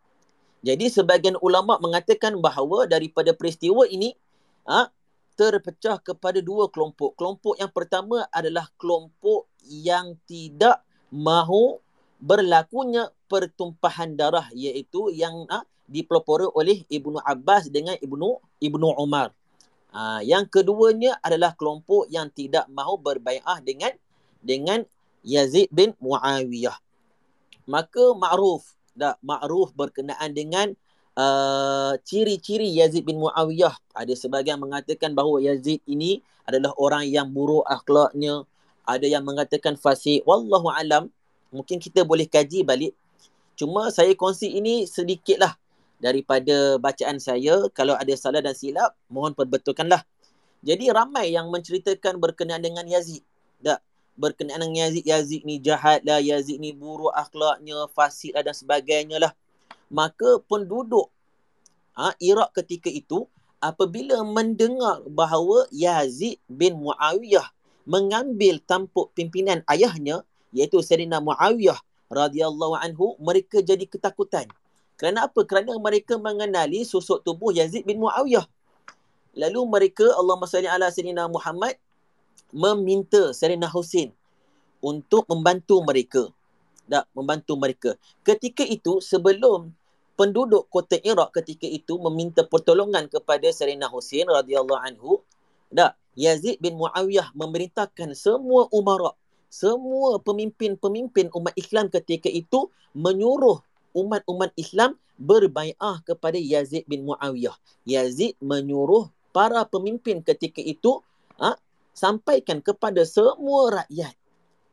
Jadi 0.64 0.88
sebagian 0.88 1.36
ulama 1.44 1.76
mengatakan 1.82 2.38
bahawa 2.40 2.88
daripada 2.88 3.36
peristiwa 3.36 3.84
ini 3.84 4.16
ha, 4.64 4.88
terpecah 5.34 5.98
kepada 6.00 6.38
dua 6.38 6.68
kelompok. 6.68 7.16
Kelompok 7.16 7.56
yang 7.56 7.72
pertama 7.72 8.28
adalah 8.28 8.68
kelompok 8.76 9.48
yang 9.64 10.18
tidak 10.28 10.84
mahu 11.12 11.80
berlakunya 12.22 13.10
pertumpahan 13.26 14.14
darah 14.14 14.46
iaitu 14.54 15.10
yang 15.10 15.48
ha, 15.50 15.66
dipelopori 15.90 16.46
oleh 16.54 16.86
Ibnu 16.86 17.18
Abbas 17.18 17.68
dengan 17.68 17.98
Ibnu 17.98 18.38
Ibnu 18.62 18.88
Umar. 18.96 19.34
Ha, 19.92 20.24
yang 20.24 20.48
keduanya 20.48 21.18
adalah 21.20 21.52
kelompok 21.52 22.08
yang 22.08 22.30
tidak 22.32 22.64
mahu 22.70 22.96
berbaiah 22.96 23.58
dengan 23.60 23.92
dengan 24.40 24.86
Yazid 25.22 25.70
bin 25.70 25.94
Muawiyah. 26.02 26.74
Maka 27.66 28.16
ma'ruf, 28.18 28.74
dak 28.98 29.18
ma'ruf 29.22 29.70
berkenaan 29.76 30.34
dengan 30.34 30.74
uh, 31.16 31.92
ciri-ciri 32.04 32.68
Yazid 32.72 33.04
bin 33.04 33.20
Muawiyah. 33.20 33.74
Ada 33.92 34.14
sebagian 34.16 34.60
mengatakan 34.60 35.12
bahawa 35.12 35.40
Yazid 35.42 35.84
ini 35.84 36.24
adalah 36.48 36.72
orang 36.80 37.06
yang 37.08 37.28
buruk 37.30 37.64
akhlaknya. 37.68 38.44
Ada 38.82 39.06
yang 39.06 39.22
mengatakan 39.22 39.78
fasik. 39.78 40.26
Wallahu 40.26 40.72
alam. 40.72 41.12
Mungkin 41.52 41.78
kita 41.78 42.02
boleh 42.02 42.26
kaji 42.26 42.64
balik. 42.64 42.96
Cuma 43.54 43.92
saya 43.92 44.16
kongsi 44.16 44.58
ini 44.58 44.88
sedikitlah 44.88 45.54
daripada 46.02 46.80
bacaan 46.80 47.20
saya. 47.22 47.68
Kalau 47.76 47.94
ada 47.94 48.10
salah 48.18 48.42
dan 48.42 48.56
silap, 48.56 48.96
mohon 49.06 49.36
perbetulkanlah. 49.36 50.02
Jadi 50.62 50.90
ramai 50.90 51.34
yang 51.34 51.50
menceritakan 51.52 52.18
berkenaan 52.18 52.62
dengan 52.62 52.86
Yazid. 52.88 53.22
Tak? 53.62 53.84
Berkenaan 54.18 54.66
dengan 54.66 54.88
Yazid. 54.88 55.04
Yazid 55.06 55.40
ni 55.46 55.62
jahat 55.62 56.02
lah. 56.02 56.18
Yazid 56.18 56.58
ni 56.58 56.74
buruk 56.74 57.14
akhlaknya, 57.14 57.86
fasik 57.92 58.34
lah 58.34 58.42
dan 58.42 58.56
sebagainya 58.56 59.22
lah 59.22 59.32
maka 59.92 60.40
penduduk 60.48 61.12
ha, 61.92 62.16
Iraq 62.16 62.56
ketika 62.56 62.88
itu 62.88 63.28
apabila 63.60 64.24
mendengar 64.24 65.04
bahawa 65.06 65.68
Yazid 65.70 66.40
bin 66.48 66.80
Muawiyah 66.80 67.46
mengambil 67.84 68.58
tampuk 68.64 69.12
pimpinan 69.12 69.60
ayahnya 69.68 70.24
iaitu 70.50 70.80
Sayyidina 70.80 71.20
Muawiyah 71.20 71.78
radhiyallahu 72.10 72.76
anhu 72.80 73.14
mereka 73.20 73.60
jadi 73.60 73.84
ketakutan. 73.86 74.48
Kerana 74.96 75.26
apa? 75.26 75.42
Kerana 75.42 75.74
mereka 75.80 76.20
mengenali 76.20 76.84
susuk 76.84 77.24
tubuh 77.26 77.50
Yazid 77.52 77.84
bin 77.84 78.00
Muawiyah. 78.00 78.44
Lalu 79.32 79.60
mereka 79.64 80.04
Allahumma 80.14 80.44
salli 80.44 80.68
ala 80.68 80.92
sayyidina 80.92 81.24
Muhammad 81.26 81.80
meminta 82.52 83.32
Sayyidina 83.32 83.66
Husin 83.72 84.12
untuk 84.84 85.24
membantu 85.26 85.80
mereka. 85.80 86.28
Tak 86.84 87.08
membantu 87.16 87.52
mereka. 87.56 87.90
Ketika 88.20 88.60
itu 88.68 89.00
sebelum 89.00 89.72
penduduk 90.14 90.68
kota 90.68 91.00
Iraq 91.00 91.32
ketika 91.36 91.64
itu 91.66 91.96
meminta 91.98 92.44
pertolongan 92.44 93.08
kepada 93.08 93.48
Sayyidina 93.48 93.88
Husain 93.88 94.28
radhiyallahu 94.28 94.82
anhu. 94.82 95.20
Dak 95.72 95.96
Yazid 96.12 96.60
bin 96.60 96.76
Muawiyah 96.76 97.32
memerintahkan 97.32 98.12
semua 98.12 98.68
umara 98.68 99.16
semua 99.52 100.16
pemimpin-pemimpin 100.16 101.28
umat 101.36 101.52
Islam 101.60 101.92
ketika 101.92 102.32
itu 102.32 102.72
menyuruh 102.96 103.60
umat-umat 103.92 104.48
Islam 104.56 104.96
berbaiah 105.20 106.00
kepada 106.08 106.40
Yazid 106.40 106.88
bin 106.88 107.04
Muawiyah. 107.04 107.52
Yazid 107.84 108.32
menyuruh 108.40 109.12
para 109.36 109.68
pemimpin 109.68 110.24
ketika 110.24 110.64
itu 110.64 111.04
ha, 111.36 111.60
sampaikan 111.92 112.64
kepada 112.64 113.04
semua 113.04 113.84
rakyat. 113.84 114.16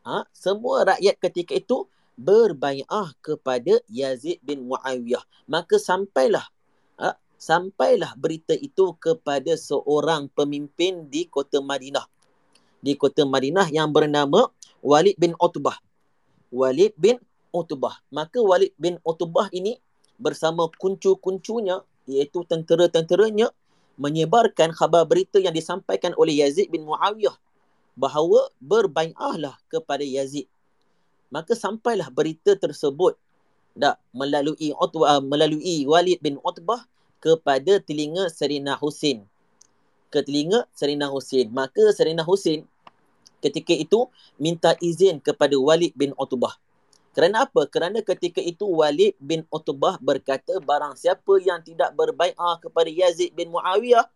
Ha, 0.07 0.24
semua 0.32 0.95
rakyat 0.95 1.16
ketika 1.28 1.60
itu 1.60 1.84
berbaiah 2.20 3.16
kepada 3.24 3.80
Yazid 3.88 4.44
bin 4.44 4.68
Muawiyah. 4.68 5.24
Maka 5.48 5.80
sampailah 5.80 6.44
ha, 7.00 7.16
sampailah 7.40 8.12
berita 8.20 8.52
itu 8.60 8.91
kepada 9.00 9.56
seorang 9.56 10.28
pemimpin 10.36 11.08
di 11.08 11.24
kota 11.32 11.64
Madinah. 11.64 12.04
Di 12.84 13.00
kota 13.00 13.24
Madinah 13.24 13.72
yang 13.72 13.96
bernama 13.96 14.52
Walid 14.84 15.16
bin 15.16 15.32
Utbah. 15.40 15.80
Walid 16.52 16.91
bin 17.00 17.16
Utbah. 17.56 17.96
Maka 18.12 18.44
Walid 18.44 18.76
bin 18.76 19.00
Utbah 19.08 19.48
ini 19.56 19.80
bersama 20.20 20.68
kuncu-kuncunya 20.76 21.80
iaitu 22.04 22.44
tentera-tenteranya 22.44 23.48
menyebarkan 23.96 24.76
khabar 24.76 25.08
berita 25.08 25.40
yang 25.40 25.56
disampaikan 25.56 26.12
oleh 26.20 26.44
Yazid 26.44 26.68
bin 26.68 26.84
Muawiyah 26.84 27.36
bahawa 27.96 28.48
berbaiahlah 28.60 29.56
kepada 29.72 30.04
Yazid 30.04 30.48
maka 31.30 31.53
sampailah 31.53 32.10
berita 32.10 32.57
tersebut 32.57 33.18
dak 33.77 34.01
melalui 34.11 34.76
Utbah 34.76 35.22
melalui 35.23 35.85
Walid 35.85 36.19
bin 36.19 36.41
Utbah 36.41 36.85
kepada 37.23 37.80
telinga 37.80 38.27
Serina 38.34 38.76
Husin. 38.76 39.23
Ke 40.10 40.26
telinga 40.26 40.65
Serina 40.73 41.07
Husin. 41.07 41.53
Maka 41.53 41.93
Serina 41.93 42.26
Husin 42.26 42.65
ketika 43.39 43.72
itu 43.72 44.10
minta 44.41 44.73
izin 44.81 45.22
kepada 45.22 45.56
Walid 45.56 45.93
bin 45.95 46.11
Utbah. 46.18 46.57
Kerana 47.14 47.45
apa? 47.45 47.65
Kerana 47.69 48.01
ketika 48.01 48.41
itu 48.41 48.65
Walid 48.65 49.14
bin 49.22 49.45
Utbah 49.53 50.01
berkata 50.01 50.57
barang 50.60 50.97
siapa 50.97 51.39
yang 51.41 51.61
tidak 51.61 51.93
berbaiat 51.93 52.57
kepada 52.61 52.89
Yazid 52.89 53.34
bin 53.38 53.53
Muawiyah 53.53 54.07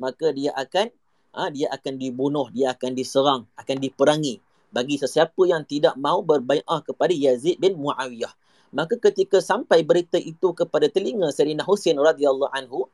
maka 0.00 0.32
dia 0.32 0.50
akan 0.56 0.88
ha, 1.36 1.52
dia 1.52 1.68
akan 1.70 1.94
dibunuh 2.00 2.48
dia 2.50 2.72
akan 2.72 2.96
diserang 2.96 3.44
akan 3.54 3.76
diperangi 3.78 4.40
bagi 4.70 4.96
sesiapa 4.96 5.42
yang 5.46 5.66
tidak 5.66 5.94
mau 5.98 6.22
berbai'ah 6.22 6.82
kepada 6.86 7.10
Yazid 7.10 7.58
bin 7.58 7.78
Muawiyah. 7.78 8.30
Maka 8.70 8.94
ketika 8.98 9.42
sampai 9.42 9.82
berita 9.82 10.14
itu 10.14 10.54
kepada 10.54 10.86
telinga 10.86 11.34
Serina 11.34 11.66
Husin 11.66 11.98
radhiyallahu 11.98 12.54
anhu, 12.54 12.86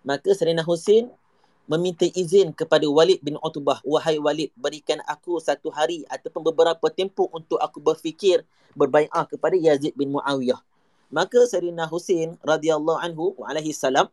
maka 0.00 0.32
Serina 0.32 0.64
Husin 0.64 1.12
meminta 1.68 2.08
izin 2.08 2.56
kepada 2.56 2.88
Walid 2.88 3.20
bin 3.20 3.36
Utbah, 3.44 3.84
wahai 3.84 4.16
Walid, 4.16 4.48
berikan 4.56 5.04
aku 5.04 5.36
satu 5.36 5.68
hari 5.68 6.08
ataupun 6.08 6.40
beberapa 6.48 6.88
tempoh 6.88 7.28
untuk 7.28 7.60
aku 7.60 7.76
berfikir 7.76 8.40
berbai'ah 8.72 9.28
kepada 9.28 9.52
Yazid 9.52 9.92
bin 9.92 10.08
Muawiyah. 10.16 10.64
Maka 11.12 11.44
Serina 11.44 11.84
Husin 11.84 12.40
radhiyallahu 12.40 13.00
anhu 13.00 13.36
alaihi 13.44 13.76
salam 13.76 14.08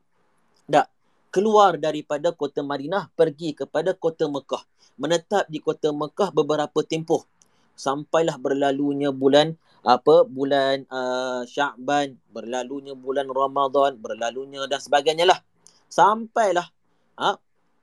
dak 0.68 0.92
keluar 1.36 1.76
daripada 1.76 2.32
kota 2.32 2.64
Madinah 2.64 3.12
pergi 3.12 3.52
kepada 3.52 3.92
kota 3.92 4.32
Mekah. 4.32 4.64
Menetap 4.96 5.44
di 5.52 5.60
kota 5.60 5.92
Mekah 5.92 6.32
beberapa 6.32 6.80
tempoh. 6.88 7.28
Sampailah 7.76 8.40
berlalunya 8.40 9.12
bulan 9.12 9.60
apa 9.84 10.24
bulan 10.24 10.88
uh, 10.88 11.44
Sya'ban 11.44 12.16
berlalunya 12.32 12.96
bulan 12.96 13.28
Ramadan 13.28 14.00
berlalunya 14.00 14.64
dan 14.72 14.80
sebagainya 14.80 15.28
lah. 15.28 15.44
Sampailah 15.92 16.72
ha, 17.20 17.36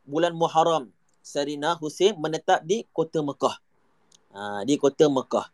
bulan 0.09 0.33
Muharram 0.33 0.89
Sarina 1.21 1.77
Hussein 1.77 2.17
menetap 2.17 2.65
di 2.65 2.89
kota 2.89 3.21
Mekah. 3.21 3.61
Ha, 4.33 4.65
di 4.65 4.81
kota 4.81 5.13
Mekah. 5.13 5.45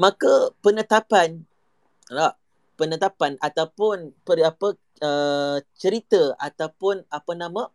Maka 0.00 0.48
penetapan 0.64 1.44
tak, 2.08 2.40
penetapan 2.80 3.36
ataupun 3.36 4.16
per, 4.24 4.40
apa 4.40 4.80
uh, 5.02 5.58
cerita 5.74 6.38
ataupun 6.38 7.02
apa 7.10 7.32
nama 7.34 7.68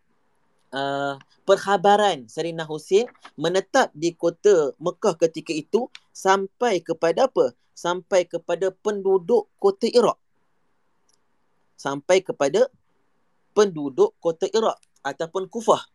uh, 0.72 1.20
perkhabaran 1.44 2.26
Sarina 2.32 2.64
Husin 2.64 3.06
menetap 3.36 3.91
di 3.94 4.16
kota 4.16 4.74
Mekah 4.80 5.20
ketika 5.28 5.52
itu 5.52 5.91
sampai 6.16 6.80
kepada 6.82 7.28
apa? 7.28 7.54
Sampai 7.78 8.26
kepada 8.26 8.74
penduduk 8.74 9.45
kota 9.62 9.86
Iraq. 9.86 10.18
Sampai 11.78 12.26
kepada 12.26 12.66
penduduk 13.54 14.18
kota 14.18 14.49
Iraq 14.49 14.82
ataupun 15.06 15.45
Kufah. 15.45 15.86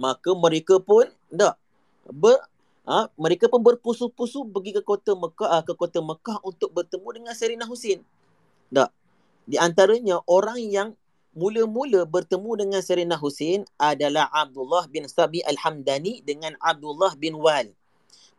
Maka 0.00 0.34
mereka 0.34 0.82
pun 0.82 1.06
tak 1.30 1.54
ber, 2.08 2.40
ha, 2.88 3.06
mereka 3.14 3.46
pun 3.46 3.62
berpusu-pusu 3.62 4.48
pergi 4.48 4.80
ke 4.80 4.82
kota 4.82 5.14
Mekah 5.14 5.62
ke 5.62 5.72
kota 5.76 6.02
Mekah 6.02 6.42
untuk 6.42 6.74
bertemu 6.74 7.08
dengan 7.14 7.34
Sarina 7.36 7.68
Husin. 7.68 8.02
Tak. 8.74 8.99
Di 9.48 9.56
antaranya 9.56 10.20
orang 10.28 10.60
yang 10.60 10.88
mula-mula 11.30 12.04
bertemu 12.06 12.66
dengan 12.66 12.80
Serena 12.82 13.14
Hussein 13.14 13.62
adalah 13.78 14.26
Abdullah 14.34 14.90
bin 14.90 15.06
Sabi 15.06 15.40
Al-Hamdani 15.46 16.26
dengan 16.26 16.58
Abdullah 16.58 17.14
bin 17.14 17.38
Wal. 17.38 17.70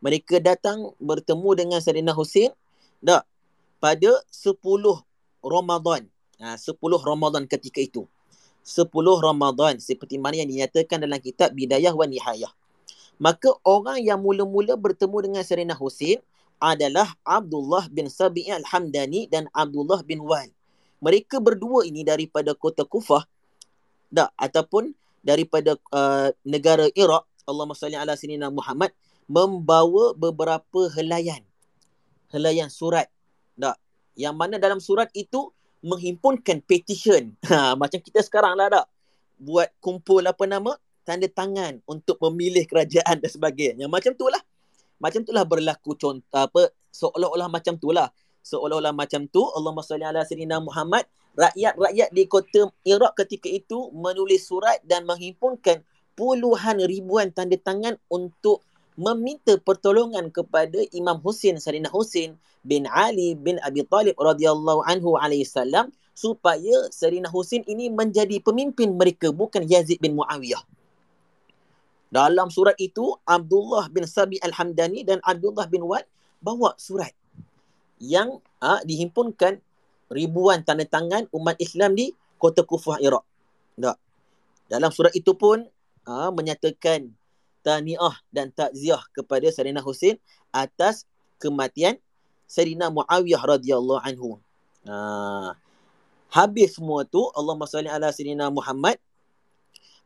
Mereka 0.02 0.42
datang 0.42 0.92
bertemu 0.98 1.50
dengan 1.56 1.80
Serena 1.80 2.12
Hussein 2.12 2.52
tak, 3.00 3.24
pada 3.78 4.10
10 4.28 4.58
Ramadan. 5.42 6.06
Ha, 6.42 6.58
10 6.58 6.78
Ramadan 7.02 7.46
ketika 7.46 7.80
itu. 7.80 8.04
10 8.62 8.86
Ramadan 9.18 9.78
seperti 9.82 10.18
mana 10.22 10.38
yang 10.38 10.50
dinyatakan 10.50 11.02
dalam 11.02 11.18
kitab 11.18 11.50
Bidayah 11.54 11.94
wa 11.94 12.06
Nihayah. 12.06 12.50
Maka 13.18 13.54
orang 13.62 14.02
yang 14.02 14.22
mula-mula 14.22 14.74
bertemu 14.74 15.30
dengan 15.30 15.42
Serena 15.46 15.74
Hussein 15.74 16.18
adalah 16.62 17.14
Abdullah 17.26 17.86
bin 17.90 18.06
Sabi 18.10 18.46
Al-Hamdani 18.46 19.30
dan 19.30 19.50
Abdullah 19.54 20.02
bin 20.06 20.22
Wal 20.22 20.50
mereka 21.02 21.42
berdua 21.42 21.82
ini 21.82 22.06
daripada 22.06 22.54
kota 22.54 22.86
Kufah 22.86 23.26
tak 24.14 24.30
ataupun 24.38 24.94
daripada 25.20 25.74
uh, 25.90 26.30
negara 26.46 26.86
Iraq 26.94 27.26
Allahumma 27.42 27.74
salli 27.74 27.98
ala 27.98 28.14
sayyidina 28.14 28.54
Muhammad 28.54 28.94
membawa 29.26 30.14
beberapa 30.14 30.86
helaian 30.94 31.42
helaian 32.30 32.70
surat 32.70 33.10
tak 33.58 33.76
yang 34.14 34.36
mana 34.36 34.62
dalam 34.62 34.78
surat 34.78 35.08
itu 35.12 35.50
menghimpunkan 35.82 36.62
petition. 36.64 37.34
Ha, 37.50 37.74
macam 37.74 37.98
kita 37.98 38.22
sekarang 38.22 38.54
lah 38.56 38.70
tak 38.70 38.86
buat 39.42 39.68
kumpul 39.82 40.22
apa 40.22 40.46
nama? 40.46 40.78
Tanda 41.02 41.26
tangan 41.26 41.82
untuk 41.90 42.14
memilih 42.22 42.62
kerajaan 42.62 43.18
dan 43.18 43.26
sebagainya. 43.30 43.90
Macam 43.90 44.14
tu 44.14 44.30
lah. 44.30 44.38
Macam 45.02 45.26
tu 45.26 45.34
lah 45.34 45.42
berlaku 45.42 45.98
contoh 45.98 46.38
apa 46.38 46.70
seolah-olah 46.94 47.50
macam 47.50 47.74
tu 47.74 47.90
lah 47.90 48.06
seolah-olah 48.42 48.94
macam 48.94 49.26
tu 49.30 49.42
Allahumma 49.54 49.86
salli 49.86 50.06
ala 50.06 50.26
sayyidina 50.26 50.58
Muhammad 50.62 51.06
rakyat-rakyat 51.38 52.08
di 52.12 52.24
kota 52.28 52.68
Iraq 52.84 53.16
ketika 53.24 53.48
itu 53.48 53.88
menulis 53.96 54.44
surat 54.44 54.82
dan 54.84 55.08
menghimpunkan 55.08 55.80
puluhan 56.18 56.82
ribuan 56.84 57.32
tanda 57.32 57.56
tangan 57.56 57.96
untuk 58.12 58.60
meminta 59.00 59.56
pertolongan 59.56 60.28
kepada 60.28 60.76
Imam 60.92 61.16
Hussein 61.24 61.56
Sayyidina 61.56 61.88
Hussein 61.88 62.36
bin 62.60 62.84
Ali 62.86 63.32
bin 63.32 63.56
Abi 63.64 63.82
Talib 63.88 64.14
radhiyallahu 64.20 64.84
anhu 64.84 65.16
alaihi 65.16 65.48
salam 65.48 65.88
supaya 66.12 66.92
Sayyidina 66.92 67.32
Husin 67.32 67.64
ini 67.64 67.88
menjadi 67.88 68.38
pemimpin 68.44 68.92
mereka 68.94 69.32
bukan 69.32 69.64
Yazid 69.64 69.98
bin 69.98 70.12
Muawiyah. 70.14 70.60
Dalam 72.12 72.52
surat 72.52 72.76
itu 72.76 73.16
Abdullah 73.24 73.88
bin 73.88 74.04
Sabi 74.04 74.36
Al-Hamdani 74.44 75.08
dan 75.08 75.24
Abdullah 75.24 75.64
bin 75.64 75.88
Wad 75.88 76.04
bawa 76.44 76.76
surat 76.76 77.16
yang 78.02 78.42
ha, 78.58 78.82
dihimpunkan 78.82 79.62
ribuan 80.10 80.66
tanda 80.66 80.82
tangan 80.82 81.30
umat 81.30 81.54
Islam 81.62 81.94
di 81.94 82.10
kota 82.36 82.66
Kufah 82.66 82.98
Iraq. 82.98 83.22
Tak. 83.78 83.96
Dalam 84.66 84.90
surat 84.90 85.14
itu 85.14 85.32
pun 85.38 85.62
ha, 86.04 86.34
menyatakan 86.34 87.14
taniah 87.62 88.18
dan 88.34 88.50
takziah 88.50 89.00
kepada 89.14 89.46
Sayyidina 89.54 89.80
Husin 89.80 90.18
atas 90.50 91.06
kematian 91.38 91.96
Sayyidina 92.50 92.90
Muawiyah 92.90 93.38
radhiyallahu 93.38 94.02
anhu. 94.02 94.42
Ha, 94.82 95.54
habis 96.34 96.74
semua 96.74 97.06
tu 97.06 97.22
Allahumma 97.38 97.70
salli 97.70 97.86
ala 97.86 98.10
Sayyidina 98.10 98.50
Muhammad 98.50 98.98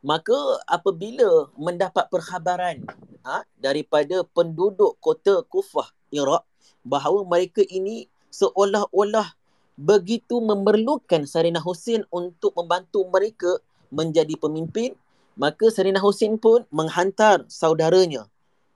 maka 0.05 0.37
apabila 0.69 1.49
mendapat 1.57 2.05
perkhabaran 2.13 2.85
ha, 3.25 3.41
daripada 3.57 4.21
penduduk 4.37 4.93
kota 5.01 5.41
Kufah 5.49 5.89
Iraq 6.13 6.45
bahawa 6.83 7.25
mereka 7.25 7.61
ini 7.65 8.09
seolah-olah 8.29 9.33
begitu 9.77 10.41
memerlukan 10.41 11.29
Sayyidina 11.29 11.61
Husin 11.61 12.03
untuk 12.09 12.53
membantu 12.57 13.05
mereka 13.09 13.61
menjadi 13.93 14.35
pemimpin 14.35 14.97
Maka 15.37 15.69
Sarina 15.69 16.01
Husin 16.01 16.41
pun 16.41 16.65
menghantar 16.73 17.45
saudaranya 17.45 18.25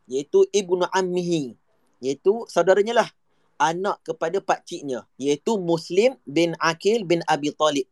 iaitu 0.06 0.45
Ibnu 0.53 0.86
Ammihi 0.94 1.57
iaitu 2.06 2.45
saudaranya 2.45 3.02
lah 3.02 3.10
anak 3.57 3.98
kepada 4.06 4.38
pak 4.38 4.61
ciknya 4.69 5.10
iaitu 5.18 5.57
Muslim 5.57 6.14
bin 6.30 6.53
Akil 6.61 7.02
bin 7.10 7.26
Abi 7.26 7.49
Talib. 7.49 7.90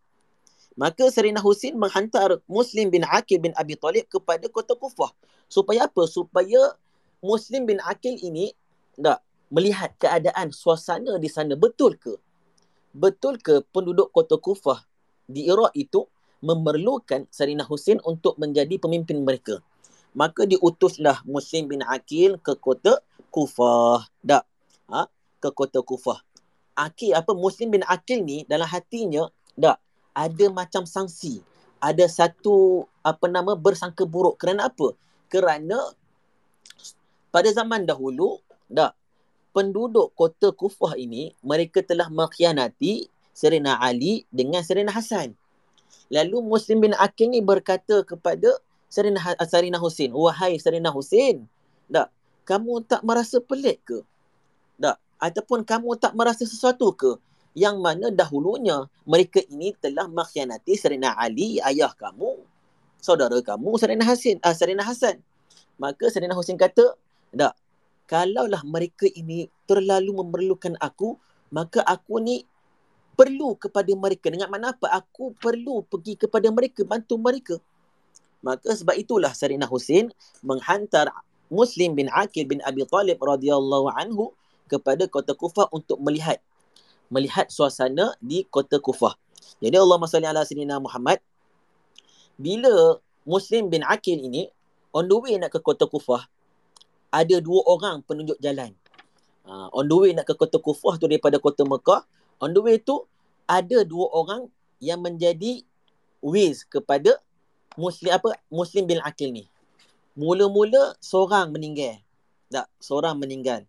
Maka 0.77 1.09
Sarina 1.09 1.41
Husin 1.41 1.81
menghantar 1.81 2.37
Muslim 2.45 2.93
bin 2.93 3.01
Akil 3.09 3.41
bin 3.41 3.57
Abi 3.57 3.73
Talib 3.73 4.05
kepada 4.05 4.45
kota 4.53 4.77
Kufah. 4.77 5.09
Supaya 5.49 5.89
apa? 5.89 6.05
Supaya 6.05 6.77
Muslim 7.25 7.65
bin 7.65 7.81
Akil 7.81 8.21
ini 8.21 8.53
tak 9.01 9.17
melihat 9.49 9.93
keadaan 9.97 10.53
suasana 10.53 11.17
di 11.17 11.29
sana 11.29 11.57
betul 11.57 11.97
ke? 11.97 12.17
Betul 12.93 13.37
ke 13.41 13.61
penduduk 13.69 14.09
kota 14.09 14.37
Kufah 14.37 14.81
di 15.29 15.45
Iraq 15.45 15.73
itu 15.77 16.09
memerlukan 16.41 17.29
Sarina 17.29 17.67
Husin 17.67 18.01
untuk 18.01 18.39
menjadi 18.41 18.79
pemimpin 18.81 19.21
mereka. 19.21 19.61
Maka 20.17 20.49
diutuslah 20.49 21.21
Muslim 21.27 21.69
bin 21.69 21.81
Akil 21.85 22.41
ke 22.41 22.57
kota 22.57 22.97
Kufah. 23.29 24.09
Tak? 24.25 24.43
Ha? 24.89 25.05
Ke 25.37 25.49
kota 25.53 25.85
Kufah. 25.85 26.17
Akil 26.79 27.11
apa 27.11 27.35
Muslim 27.35 27.75
bin 27.75 27.83
Akil 27.85 28.23
ni 28.23 28.47
dalam 28.47 28.65
hatinya 28.65 29.27
tak 29.59 29.77
ada 30.15 30.45
macam 30.49 30.87
sanksi. 30.87 31.43
Ada 31.83 32.07
satu 32.07 32.87
apa 33.03 33.27
nama 33.27 33.53
bersangka 33.55 34.07
buruk. 34.07 34.39
Kerana 34.39 34.71
apa? 34.71 34.95
Kerana 35.27 35.77
pada 37.29 37.49
zaman 37.51 37.85
dahulu 37.85 38.39
tak 38.71 38.95
penduduk 39.51 40.13
kota 40.13 40.53
Kufah 40.53 40.95
ini 40.99 41.33
mereka 41.41 41.81
telah 41.81 42.07
mengkhianati 42.07 43.09
Serena 43.33 43.79
Ali 43.79 44.27
dengan 44.29 44.61
Serena 44.61 44.91
Hasan. 44.91 45.33
Lalu 46.09 46.41
Muslim 46.41 46.89
bin 46.89 46.93
Akil 46.97 47.29
ni 47.29 47.39
berkata 47.39 48.01
kepada 48.01 48.57
Sarina, 48.89 49.21
ha-, 49.21 49.37
Sarina 49.45 49.77
Husin, 49.77 50.09
wahai 50.11 50.57
Sarina 50.57 50.89
Husin, 50.89 51.45
tak, 51.85 52.09
kamu 52.49 52.81
tak 52.89 53.05
merasa 53.05 53.37
pelik 53.37 53.85
ke? 53.85 54.01
Tak, 54.81 54.97
ataupun 55.21 55.61
kamu 55.61 55.93
tak 56.01 56.17
merasa 56.17 56.43
sesuatu 56.49 56.89
ke? 56.97 57.21
Yang 57.53 57.77
mana 57.77 58.09
dahulunya 58.09 58.89
mereka 59.05 59.45
ini 59.53 59.77
telah 59.77 60.09
mengkhianati 60.09 60.73
Sarina 60.73 61.13
Ali, 61.13 61.61
ayah 61.61 61.93
kamu, 61.93 62.41
saudara 62.97 63.37
kamu, 63.45 63.77
Sarina 63.77 64.01
Hasin, 64.01 64.41
uh, 64.41 64.55
Sarina 64.57 64.81
Hasan. 64.81 65.21
Maka 65.77 66.09
Sarina 66.09 66.33
Husin 66.33 66.57
kata, 66.57 66.97
tak, 67.29 67.53
kalaulah 68.09 68.65
mereka 68.65 69.05
ini 69.05 69.53
terlalu 69.69 70.17
memerlukan 70.17 70.73
aku, 70.81 71.21
maka 71.53 71.85
aku 71.85 72.17
ni 72.17 72.41
perlu 73.13 73.53
kepada 73.53 73.93
mereka. 73.93 74.33
Dengan 74.33 74.49
mana 74.49 74.73
apa? 74.73 74.89
Aku 74.89 75.37
perlu 75.37 75.85
pergi 75.85 76.17
kepada 76.17 76.49
mereka, 76.49 76.81
bantu 76.81 77.21
mereka. 77.21 77.61
Maka 78.41 78.73
sebab 78.73 78.97
itulah 78.97 79.29
Sarina 79.37 79.69
Husin 79.69 80.09
menghantar 80.41 81.13
Muslim 81.53 81.93
bin 81.93 82.09
Aqil 82.09 82.49
bin 82.49 82.65
Abi 82.65 82.81
Talib 82.89 83.21
radhiyallahu 83.21 83.93
anhu 83.93 84.33
kepada 84.65 85.05
kota 85.05 85.37
Kufah 85.37 85.69
untuk 85.69 86.01
melihat 86.01 86.41
melihat 87.13 87.49
suasana 87.53 88.15
di 88.23 88.47
kota 88.47 88.81
Kufah. 88.81 89.13
Jadi 89.59 89.75
Allah 89.75 89.97
salli 90.07 90.29
ala 90.29 90.45
sayyidina 90.45 90.79
Muhammad 90.79 91.19
bila 92.39 93.01
Muslim 93.27 93.67
bin 93.67 93.83
Aqil 93.83 94.23
ini 94.23 94.47
on 94.95 95.09
the 95.09 95.17
way 95.19 95.35
nak 95.35 95.51
ke 95.51 95.59
kota 95.59 95.83
Kufah 95.83 96.23
ada 97.09 97.35
dua 97.41 97.61
orang 97.65 98.05
penunjuk 98.05 98.37
jalan. 98.41 98.73
Uh, 99.49 99.67
on 99.73 99.89
the 99.89 99.95
way 99.97 100.13
nak 100.13 100.29
ke 100.29 100.33
kota 100.37 100.61
Kufah 100.61 101.01
tu 101.01 101.09
daripada 101.09 101.41
kota 101.41 101.65
Mekah 101.65 102.05
on 102.37 102.53
the 102.53 102.61
way 102.61 102.77
tu 102.77 103.01
ada 103.49 103.81
dua 103.81 104.05
orang 104.13 104.45
yang 104.77 105.01
menjadi 105.01 105.65
wiz 106.21 106.61
kepada 106.69 107.17
muslim 107.73 108.13
apa 108.13 108.37
muslim 108.53 108.85
bin 108.85 109.01
akil 109.01 109.33
ni. 109.33 109.49
Mula-mula 110.13 110.99
seorang 111.01 111.49
meninggal. 111.49 111.97
Tak 112.49 112.69
seorang 112.81 113.17
meninggal. 113.17 113.65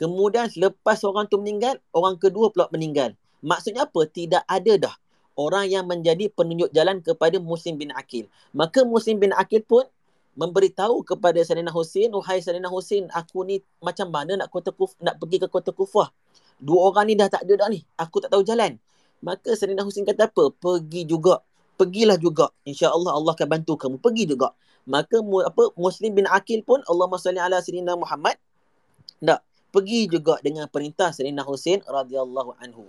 Kemudian 0.00 0.48
selepas 0.48 0.96
seorang 0.96 1.28
tu 1.28 1.36
meninggal 1.36 1.76
orang 1.92 2.16
kedua 2.16 2.48
pula 2.48 2.72
meninggal. 2.72 3.12
Maksudnya 3.44 3.84
apa? 3.84 4.00
Tidak 4.08 4.44
ada 4.48 4.72
dah 4.76 4.94
orang 5.36 5.68
yang 5.72 5.84
menjadi 5.88 6.28
penunjuk 6.32 6.68
jalan 6.72 7.00
kepada 7.00 7.40
muslim 7.40 7.80
bin 7.80 7.90
akil. 7.96 8.28
Maka 8.52 8.84
muslim 8.84 9.16
bin 9.20 9.32
akil 9.32 9.64
pun 9.64 9.84
memberitahu 10.40 11.04
kepada 11.04 11.36
Sayyidina 11.44 11.68
Husin, 11.68 12.08
wahai 12.16 12.40
Sayyidina 12.40 12.72
Husin, 12.72 13.12
aku 13.12 13.44
ni 13.44 13.60
macam 13.84 14.08
mana 14.08 14.40
nak 14.40 14.48
kota 14.48 14.72
Kuf, 14.72 14.96
nak 15.04 15.20
pergi 15.20 15.36
ke 15.36 15.52
kota 15.52 15.68
Kufah? 15.76 16.08
dua 16.60 16.92
orang 16.92 17.08
ni 17.08 17.14
dah 17.16 17.28
tak 17.32 17.48
ada 17.48 17.56
dah 17.56 17.68
ni. 17.72 17.80
Aku 17.96 18.20
tak 18.20 18.30
tahu 18.32 18.44
jalan. 18.44 18.76
Maka 19.24 19.56
Sayyidina 19.56 19.84
Husin 19.84 20.04
kata 20.04 20.28
apa? 20.28 20.52
Pergi 20.52 21.08
juga. 21.08 21.40
Pergilah 21.80 22.20
juga. 22.20 22.52
InsyaAllah 22.68 23.16
Allah 23.16 23.32
akan 23.32 23.48
bantu 23.48 23.76
kamu. 23.80 23.96
Pergi 24.00 24.28
juga. 24.28 24.52
Maka 24.84 25.20
apa 25.20 25.62
Muslim 25.76 26.12
bin 26.16 26.28
Akil 26.28 26.64
pun 26.64 26.80
Allah 26.84 27.08
salli 27.16 27.40
ala 27.40 27.60
Sayyidina 27.60 27.96
Muhammad. 27.96 28.36
Tak. 29.20 29.40
Pergi 29.72 30.08
juga 30.08 30.36
dengan 30.44 30.68
perintah 30.68 31.12
Sayyidina 31.12 31.44
Husin 31.44 31.80
radhiyallahu 31.84 32.60
anhu. 32.60 32.88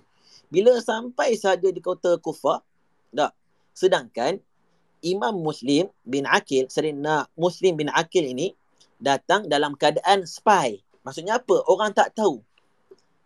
Bila 0.51 0.75
sampai 0.83 1.39
saja 1.39 1.67
di 1.71 1.79
kota 1.79 2.19
Kufah. 2.19 2.59
Tak. 3.15 3.31
Sedangkan 3.71 4.43
Imam 5.01 5.37
Muslim 5.41 5.89
bin 6.05 6.23
Akil, 6.29 6.69
Sayyidina 6.69 7.25
Muslim 7.37 7.77
bin 7.77 7.89
Akil 7.93 8.25
ini 8.25 8.53
datang 9.01 9.49
dalam 9.49 9.73
keadaan 9.73 10.25
spy. 10.29 10.81
Maksudnya 11.01 11.41
apa? 11.41 11.65
Orang 11.65 11.93
tak 11.97 12.13
tahu. 12.13 12.41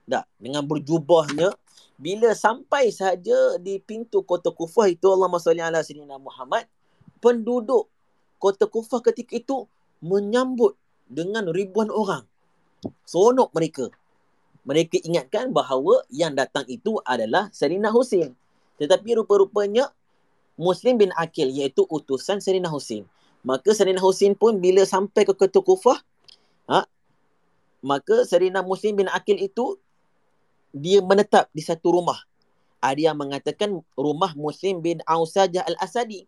Tak, 0.07 0.25
dengan 0.39 0.63
berjubahnya 0.63 1.51
bila 1.95 2.35
sampai 2.35 2.91
saja 2.91 3.55
di 3.59 3.79
pintu 3.79 4.19
kota 4.23 4.51
Kufah 4.51 4.91
itu 4.91 5.07
Allahumma 5.07 5.39
salli 5.39 5.63
ala 5.63 5.79
sayyidina 5.79 6.19
Muhammad 6.19 6.67
penduduk 7.23 7.87
kota 8.35 8.67
Kufah 8.67 8.99
ketika 8.99 9.39
itu 9.39 9.63
menyambut 10.03 10.75
dengan 11.07 11.47
ribuan 11.47 11.87
orang 11.87 12.27
seronok 13.07 13.49
mereka 13.55 13.85
mereka 14.65 14.97
ingatkan 15.05 15.53
bahawa 15.53 16.03
yang 16.09 16.33
datang 16.33 16.65
itu 16.67 16.97
adalah 17.05 17.47
Sayyidina 17.53 17.93
Husin 17.93 18.33
tetapi 18.81 19.15
rupa-rupanya 19.21 19.89
Muslim 20.55 20.99
bin 20.99 21.11
Akil 21.19 21.51
iaitu 21.51 21.83
utusan 21.87 22.39
Sayyidina 22.39 22.71
Husin 22.71 23.05
maka 23.45 23.71
Sayyidina 23.75 24.01
Husin 24.01 24.33
pun 24.33 24.57
bila 24.57 24.81
sampai 24.83 25.27
ke 25.27 25.33
kota 25.37 25.61
Kufah 25.61 26.01
ha, 26.71 26.89
maka 27.85 28.25
Sayyidina 28.25 28.65
Muslim 28.65 29.05
bin 29.05 29.07
Akil 29.13 29.37
itu 29.37 29.77
dia 30.75 30.99
menetap 30.99 31.47
di 31.55 31.63
satu 31.63 31.95
rumah. 31.95 32.19
Ada 32.83 33.13
yang 33.13 33.17
mengatakan 33.17 33.79
rumah 33.95 34.35
Muslim 34.35 34.83
bin 34.83 34.99
Ausajah 35.07 35.63
Al-Asadi. 35.63 36.27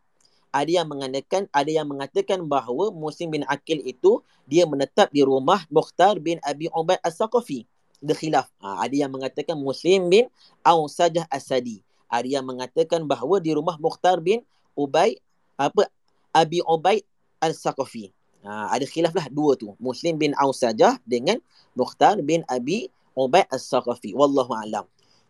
Ada 0.53 0.81
yang 0.81 0.87
mengatakan 0.87 1.49
ada 1.51 1.67
yang 1.67 1.85
mengatakan 1.89 2.47
bahawa 2.47 2.93
Muslim 2.95 3.35
bin 3.35 3.43
Akil 3.51 3.83
itu 3.83 4.23
dia 4.47 4.63
menetap 4.63 5.11
di 5.11 5.21
rumah 5.25 5.67
Mukhtar 5.67 6.21
bin 6.23 6.39
Abi 6.45 6.71
Ubaid 6.71 7.03
As-Saqafi. 7.03 7.67
Dia 7.99 8.15
khilaf. 8.15 8.47
Ha, 8.63 8.87
ada 8.87 8.95
yang 8.95 9.11
mengatakan 9.11 9.59
Muslim 9.59 10.07
bin 10.07 10.25
Ausajah 10.63 11.27
Asadi. 11.27 11.83
Ada 12.07 12.39
yang 12.39 12.45
mengatakan 12.47 13.03
bahawa 13.03 13.43
di 13.43 13.51
rumah 13.51 13.75
Mukhtar 13.77 14.23
bin 14.23 14.43
Ubay 14.73 15.19
apa 15.59 15.91
Abi 16.31 16.63
Ubaid 16.63 17.03
Al-Saqafi. 17.43 18.13
Ha, 18.47 18.71
ada 18.71 18.85
khilaf 18.87 19.11
lah 19.11 19.27
dua 19.27 19.59
tu. 19.59 19.75
Muslim 19.81 20.15
bin 20.15 20.31
Ausajah 20.37 21.01
dengan 21.03 21.41
Mukhtar 21.75 22.21
bin 22.23 22.47
Abi 22.47 22.87
Ubaid 23.17 23.49
As-Saqafi. 23.51 24.13
Wallahu 24.13 24.53
a'lam. 24.53 24.85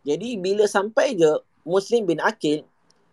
Jadi 0.05 0.37
bila 0.37 0.67
sampai 0.67 1.17
je 1.17 1.31
Muslim 1.65 2.05
bin 2.05 2.19
Akil 2.21 2.63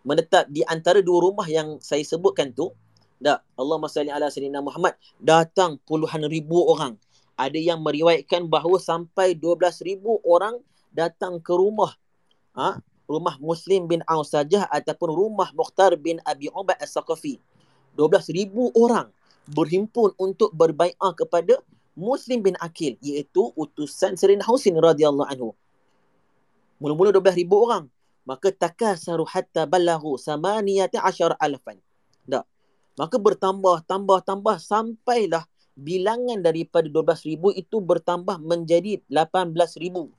menetap 0.05 0.47
di 0.51 0.61
antara 0.69 1.01
dua 1.01 1.31
rumah 1.31 1.47
yang 1.49 1.81
saya 1.81 2.05
sebutkan 2.05 2.53
tu, 2.53 2.69
dah 3.17 3.41
Allah 3.57 3.77
salli 3.89 4.11
ala 4.13 4.29
sayyidina 4.29 4.61
Muhammad 4.61 4.93
datang 5.17 5.81
puluhan 5.87 6.27
ribu 6.29 6.61
orang. 6.69 6.99
Ada 7.35 7.59
yang 7.59 7.83
meriwayatkan 7.83 8.47
bahawa 8.47 8.79
sampai 8.79 9.35
12 9.35 9.59
ribu 9.83 10.23
orang 10.23 10.55
datang 10.95 11.43
ke 11.43 11.51
rumah 11.51 11.91
ha, 12.55 12.79
rumah 13.05 13.37
Muslim 13.41 13.85
bin 13.89 14.01
Auf 14.09 14.29
saja 14.29 14.65
ataupun 14.69 15.09
rumah 15.13 15.49
Mukhtar 15.53 15.93
bin 15.97 16.17
Abi 16.25 16.49
Ubad 16.51 16.77
As-Saqafi. 16.81 17.37
12,000 17.95 18.51
orang 18.75 19.07
berhimpun 19.49 20.11
untuk 20.19 20.51
berbai'ah 20.51 21.13
kepada 21.15 21.61
Muslim 21.95 22.43
bin 22.43 22.55
Akil 22.59 22.99
iaitu 22.99 23.55
utusan 23.55 24.19
Serina 24.19 24.43
Husin 24.43 24.75
radhiyallahu 24.75 25.29
anhu. 25.31 25.49
Mula-mula 26.81 27.15
12,000 27.15 27.47
orang. 27.55 27.85
Maka 28.25 28.49
takasaru 28.49 29.21
hatta 29.29 29.69
balaghu 29.69 30.17
samaniyata 30.17 30.97
asyar 31.05 31.37
alfan. 31.37 31.77
Tak. 32.25 32.43
Maka 32.97 33.15
bertambah, 33.21 33.85
tambah, 33.85 34.25
tambah 34.25 34.57
sampailah 34.57 35.45
bilangan 35.77 36.41
daripada 36.41 36.89
12,000 36.89 37.53
itu 37.53 37.77
bertambah 37.77 38.41
menjadi 38.41 39.03
18,000 39.07 40.09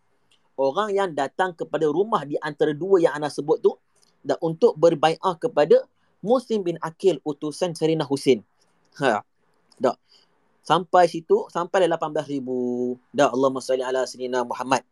orang 0.57 0.93
yang 0.93 1.13
datang 1.13 1.53
kepada 1.53 1.85
rumah 1.87 2.25
di 2.25 2.41
antara 2.41 2.73
dua 2.73 3.01
yang 3.01 3.13
anda 3.17 3.29
sebut 3.29 3.61
tu 3.61 3.77
dan 4.27 4.41
untuk 4.43 4.75
berbai'ah 4.75 5.37
kepada 5.39 5.85
Muslim 6.25 6.67
bin 6.67 6.77
Akil 6.83 7.23
utusan 7.23 7.77
Serina 7.77 8.03
Husin. 8.03 8.43
Ha. 8.99 9.23
Dak. 9.79 9.97
Sampai 10.67 11.07
situ 11.07 11.47
sampai 11.53 11.87
18,000. 11.87 12.43
Dak 13.15 13.31
Allahumma 13.31 13.63
salli 13.63 13.87
ala 13.87 14.03
sayyidina 14.03 14.43
Muhammad. 14.43 14.83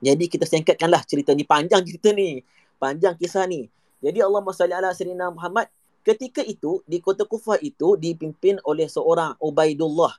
Jadi 0.00 0.30
kita 0.30 0.46
singkatkanlah 0.48 1.04
cerita 1.04 1.34
ni 1.36 1.44
panjang 1.44 1.84
cerita 1.84 2.14
ni. 2.14 2.40
Panjang 2.80 3.18
kisah 3.18 3.44
ni. 3.44 3.68
Jadi 4.00 4.24
Allahumma 4.24 4.56
salli 4.56 4.72
ala 4.72 4.94
sayyidina 4.94 5.28
Muhammad 5.34 5.68
ketika 6.06 6.40
itu 6.40 6.80
di 6.88 7.02
kota 7.04 7.28
Kufah 7.28 7.60
itu 7.60 7.98
dipimpin 8.00 8.56
oleh 8.64 8.88
seorang 8.88 9.36
Ubaidullah. 9.42 10.16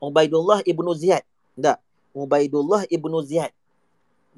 Ubaidullah 0.00 0.64
ibnu 0.64 0.94
Ziyad. 0.96 1.26
Tak. 1.58 1.82
Ubaidullah 2.16 2.88
ibnu 2.88 3.20
Ziyad 3.20 3.52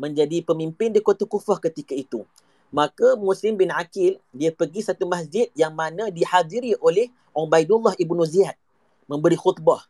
menjadi 0.01 0.41
pemimpin 0.41 0.89
di 0.89 1.05
kota 1.05 1.29
Kufah 1.29 1.61
ketika 1.61 1.93
itu. 1.93 2.25
Maka 2.73 3.21
Muslim 3.21 3.61
bin 3.61 3.69
Akil 3.69 4.17
dia 4.33 4.49
pergi 4.49 4.81
satu 4.81 5.05
masjid 5.05 5.53
yang 5.53 5.77
mana 5.77 6.09
dihadiri 6.09 6.73
oleh 6.81 7.13
Ubaidullah 7.37 7.93
ibnu 8.01 8.25
Ziyad 8.25 8.57
memberi 9.05 9.37
khutbah. 9.37 9.85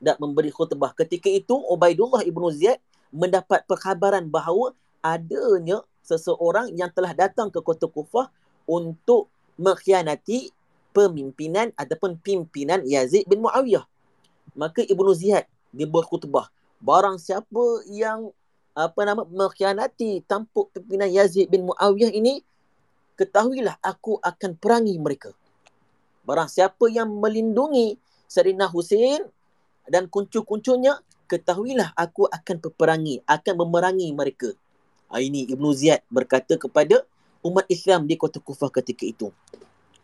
Dan 0.00 0.16
memberi 0.16 0.48
khutbah. 0.48 0.96
Ketika 0.96 1.28
itu 1.28 1.52
Ubaidullah 1.52 2.24
ibnu 2.24 2.48
Ziyad 2.48 2.80
mendapat 3.12 3.68
perkhabaran 3.68 4.24
bahawa 4.32 4.72
adanya 5.04 5.84
seseorang 6.00 6.72
yang 6.72 6.88
telah 6.88 7.12
datang 7.12 7.52
ke 7.52 7.60
kota 7.60 7.84
Kufah 7.84 8.32
untuk 8.64 9.28
mengkhianati 9.60 10.48
pemimpinan 10.96 11.74
ataupun 11.76 12.16
pimpinan 12.20 12.80
Yazid 12.88 13.28
bin 13.28 13.44
Muawiyah. 13.44 13.84
Maka 14.56 14.84
Ibnu 14.84 15.12
Ziyad 15.16 15.48
dia 15.72 15.88
berkhutbah. 15.88 16.52
Barang 16.82 17.16
siapa 17.16 17.86
yang 17.88 18.34
apa 18.72 19.00
nama 19.04 19.22
mengkhianati 19.28 20.24
tampuk 20.24 20.72
pimpinan 20.72 21.12
Yazid 21.12 21.52
bin 21.52 21.68
Muawiyah 21.68 22.12
ini 22.12 22.40
ketahuilah 23.20 23.76
aku 23.84 24.16
akan 24.24 24.56
perangi 24.56 24.96
mereka. 24.96 25.30
Barang 26.24 26.48
siapa 26.48 26.88
yang 26.88 27.12
melindungi 27.20 28.00
Sarinah 28.30 28.72
Hussein 28.72 29.28
dan 29.84 30.08
kuncu-kuncunya 30.08 30.96
ketahuilah 31.28 31.92
aku 31.92 32.24
akan 32.32 32.56
peperangi 32.64 33.20
akan 33.28 33.54
memerangi 33.60 34.08
mereka. 34.16 34.56
Ha, 35.12 35.20
ini 35.20 35.44
Ibnu 35.52 35.68
Ziyad 35.76 36.00
berkata 36.08 36.56
kepada 36.56 37.04
umat 37.44 37.68
Islam 37.68 38.08
di 38.08 38.16
kota 38.16 38.40
Kufah 38.40 38.72
ketika 38.72 39.04
itu. 39.04 39.28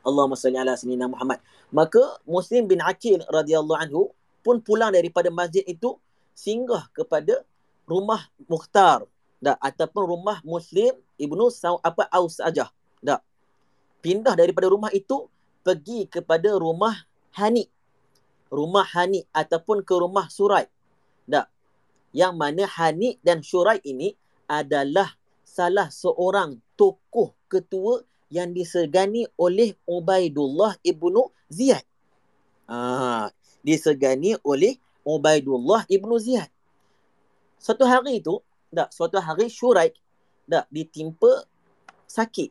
Allahumma 0.04 0.36
salli 0.36 0.60
ala 0.60 0.76
sayyidina 0.76 1.08
Muhammad. 1.08 1.40
Maka 1.72 2.20
Muslim 2.28 2.68
bin 2.68 2.84
Aqil 2.84 3.24
radhiyallahu 3.24 3.80
anhu 3.80 4.02
pun 4.44 4.60
pulang 4.60 4.92
daripada 4.92 5.32
masjid 5.32 5.64
itu 5.64 5.96
singgah 6.36 6.88
kepada 6.92 7.44
rumah 7.88 8.28
Mukhtar 8.44 9.08
dak 9.40 9.56
ataupun 9.64 10.04
rumah 10.04 10.38
Muslim 10.44 10.92
Ibnu 11.16 11.48
Saw 11.48 11.80
apa 11.80 12.04
Aus 12.12 12.36
saja 12.36 12.68
dak 13.00 13.24
pindah 14.04 14.36
daripada 14.36 14.68
rumah 14.68 14.92
itu 14.92 15.26
pergi 15.64 16.04
kepada 16.04 16.52
rumah 16.60 17.08
Hani 17.32 17.64
rumah 18.52 18.84
Hani 18.84 19.24
ataupun 19.32 19.80
ke 19.80 19.94
rumah 19.96 20.28
Surai 20.28 20.68
dak 21.24 21.48
yang 22.12 22.36
mana 22.36 22.68
Hani 22.68 23.16
dan 23.24 23.40
Surai 23.40 23.80
ini 23.82 24.12
adalah 24.44 25.16
salah 25.44 25.88
seorang 25.88 26.60
tokoh 26.76 27.36
ketua 27.48 28.04
yang 28.28 28.52
disegani 28.52 29.24
oleh 29.40 29.72
Ubaidullah 29.88 30.76
ibnu 30.84 31.32
Ziyad. 31.48 31.84
Ah, 32.68 33.32
disegani 33.64 34.36
oleh 34.44 34.76
Ubaidullah 35.04 35.88
ibnu 35.88 36.20
Ziyad. 36.20 36.52
Suatu 37.58 37.84
hari 37.84 38.22
tu, 38.22 38.38
tak, 38.70 38.94
suatu 38.94 39.18
hari 39.18 39.50
Syuraik 39.50 39.98
tak, 40.48 40.64
ditimpa 40.72 41.44
sakit. 42.06 42.50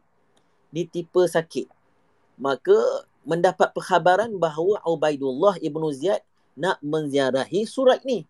Ditimpa 0.70 1.26
sakit. 1.26 1.68
Maka 2.38 3.08
mendapat 3.26 3.74
perkhabaran 3.74 4.38
bahawa 4.38 4.84
Ubaidullah 4.86 5.58
ibnu 5.60 5.90
Ziyad 5.92 6.22
nak 6.54 6.78
menziarahi 6.86 7.66
surat 7.66 8.04
ni. 8.04 8.28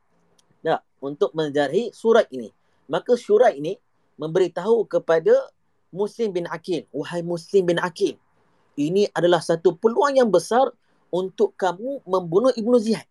Tak, 0.64 0.82
untuk 1.04 1.34
menziarahi 1.36 1.92
surat 1.92 2.30
ini. 2.32 2.50
Maka 2.88 3.20
surat 3.20 3.54
ini 3.58 3.76
memberitahu 4.16 4.88
kepada 4.88 5.34
Muslim 5.92 6.36
bin 6.36 6.46
Akil. 6.48 6.88
Wahai 6.92 7.24
Muslim 7.24 7.68
bin 7.68 7.80
Akil. 7.80 8.16
Ini 8.78 9.10
adalah 9.12 9.42
satu 9.42 9.74
peluang 9.74 10.16
yang 10.16 10.30
besar 10.30 10.70
untuk 11.10 11.58
kamu 11.58 12.04
membunuh 12.06 12.54
Ibnu 12.54 12.78
Ziyad. 12.78 13.06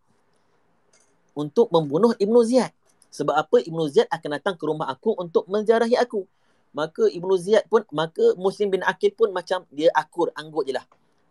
Untuk 1.37 1.69
membunuh 1.75 2.15
Ibnu 2.17 2.41
Ziyad. 2.45 2.71
Sebab 3.17 3.33
apa 3.33 3.65
Ibnu 3.65 3.89
Ziyad 3.89 4.13
akan 4.13 4.31
datang 4.37 4.55
ke 4.61 4.65
rumah 4.69 4.93
aku 4.93 5.17
untuk 5.17 5.49
menjarahi 5.49 5.97
aku. 5.97 6.29
Maka 6.77 7.09
Ibnu 7.09 7.33
Ziyad 7.41 7.65
pun, 7.73 7.89
maka 7.89 8.37
Muslim 8.37 8.77
bin 8.77 8.85
Akil 8.85 9.17
pun 9.17 9.33
macam 9.33 9.65
dia 9.73 9.89
akur, 9.97 10.29
anggut 10.37 10.69
je 10.69 10.77
lah. 10.77 10.85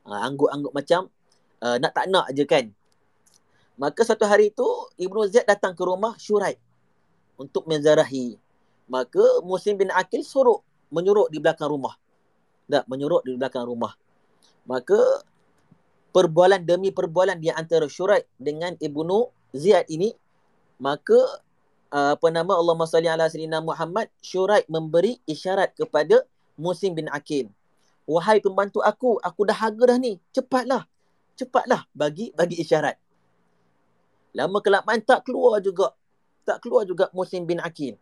Ha, 0.09 0.25
anggut-anggut 0.25 0.73
macam 0.73 1.13
uh, 1.61 1.77
nak 1.77 1.93
tak 1.93 2.09
nak 2.09 2.25
je 2.33 2.41
kan. 2.49 2.65
Maka 3.77 4.01
satu 4.01 4.25
hari 4.25 4.49
tu 4.49 4.65
Ibnu 4.97 5.29
Ziyad 5.29 5.45
datang 5.45 5.77
ke 5.77 5.85
rumah 5.85 6.17
Syuraib 6.17 6.57
untuk 7.37 7.69
menjarahi. 7.69 8.41
Maka 8.89 9.45
Muslim 9.45 9.85
bin 9.85 9.89
Akil 9.93 10.25
suruh 10.25 10.65
menyuruh 10.89 11.29
di 11.29 11.37
belakang 11.37 11.69
rumah. 11.69 11.93
Tak, 12.65 12.89
menyuruh 12.89 13.21
di 13.21 13.37
belakang 13.37 13.69
rumah. 13.69 13.93
Maka 14.65 14.97
perbualan 16.09 16.65
demi 16.65 16.89
perbualan 16.89 17.37
di 17.37 17.53
antara 17.53 17.85
Syuraib 17.85 18.25
dengan 18.41 18.73
Ibnu 18.81 19.29
Ziyad 19.53 19.85
ini 19.93 20.09
maka 20.81 21.44
uh, 21.91 22.15
apa 22.17 22.27
nama 22.31 22.55
Allah 22.57 22.75
salli 22.87 23.09
ala 23.09 23.29
sayyidina 23.29 23.61
Muhammad 23.61 24.09
Syuraib 24.21 24.65
memberi 24.71 25.19
isyarat 25.29 25.75
kepada 25.77 26.23
Muslim 26.55 26.95
bin 26.95 27.07
Akil. 27.11 27.51
Wahai 28.05 28.37
pembantu 28.37 28.85
aku, 28.85 29.17
aku 29.19 29.41
dah 29.49 29.57
harga 29.57 29.83
dah 29.93 29.97
ni. 29.97 30.21
Cepatlah. 30.29 30.85
Cepatlah 31.35 31.83
bagi 31.91 32.31
bagi 32.37 32.61
isyarat. 32.61 32.95
Lama 34.37 34.61
kelamaan 34.61 35.01
tak 35.01 35.25
keluar 35.25 35.59
juga. 35.59 35.91
Tak 36.45 36.61
keluar 36.61 36.85
juga 36.85 37.09
Muslim 37.11 37.49
bin 37.49 37.57
Akil. 37.57 37.97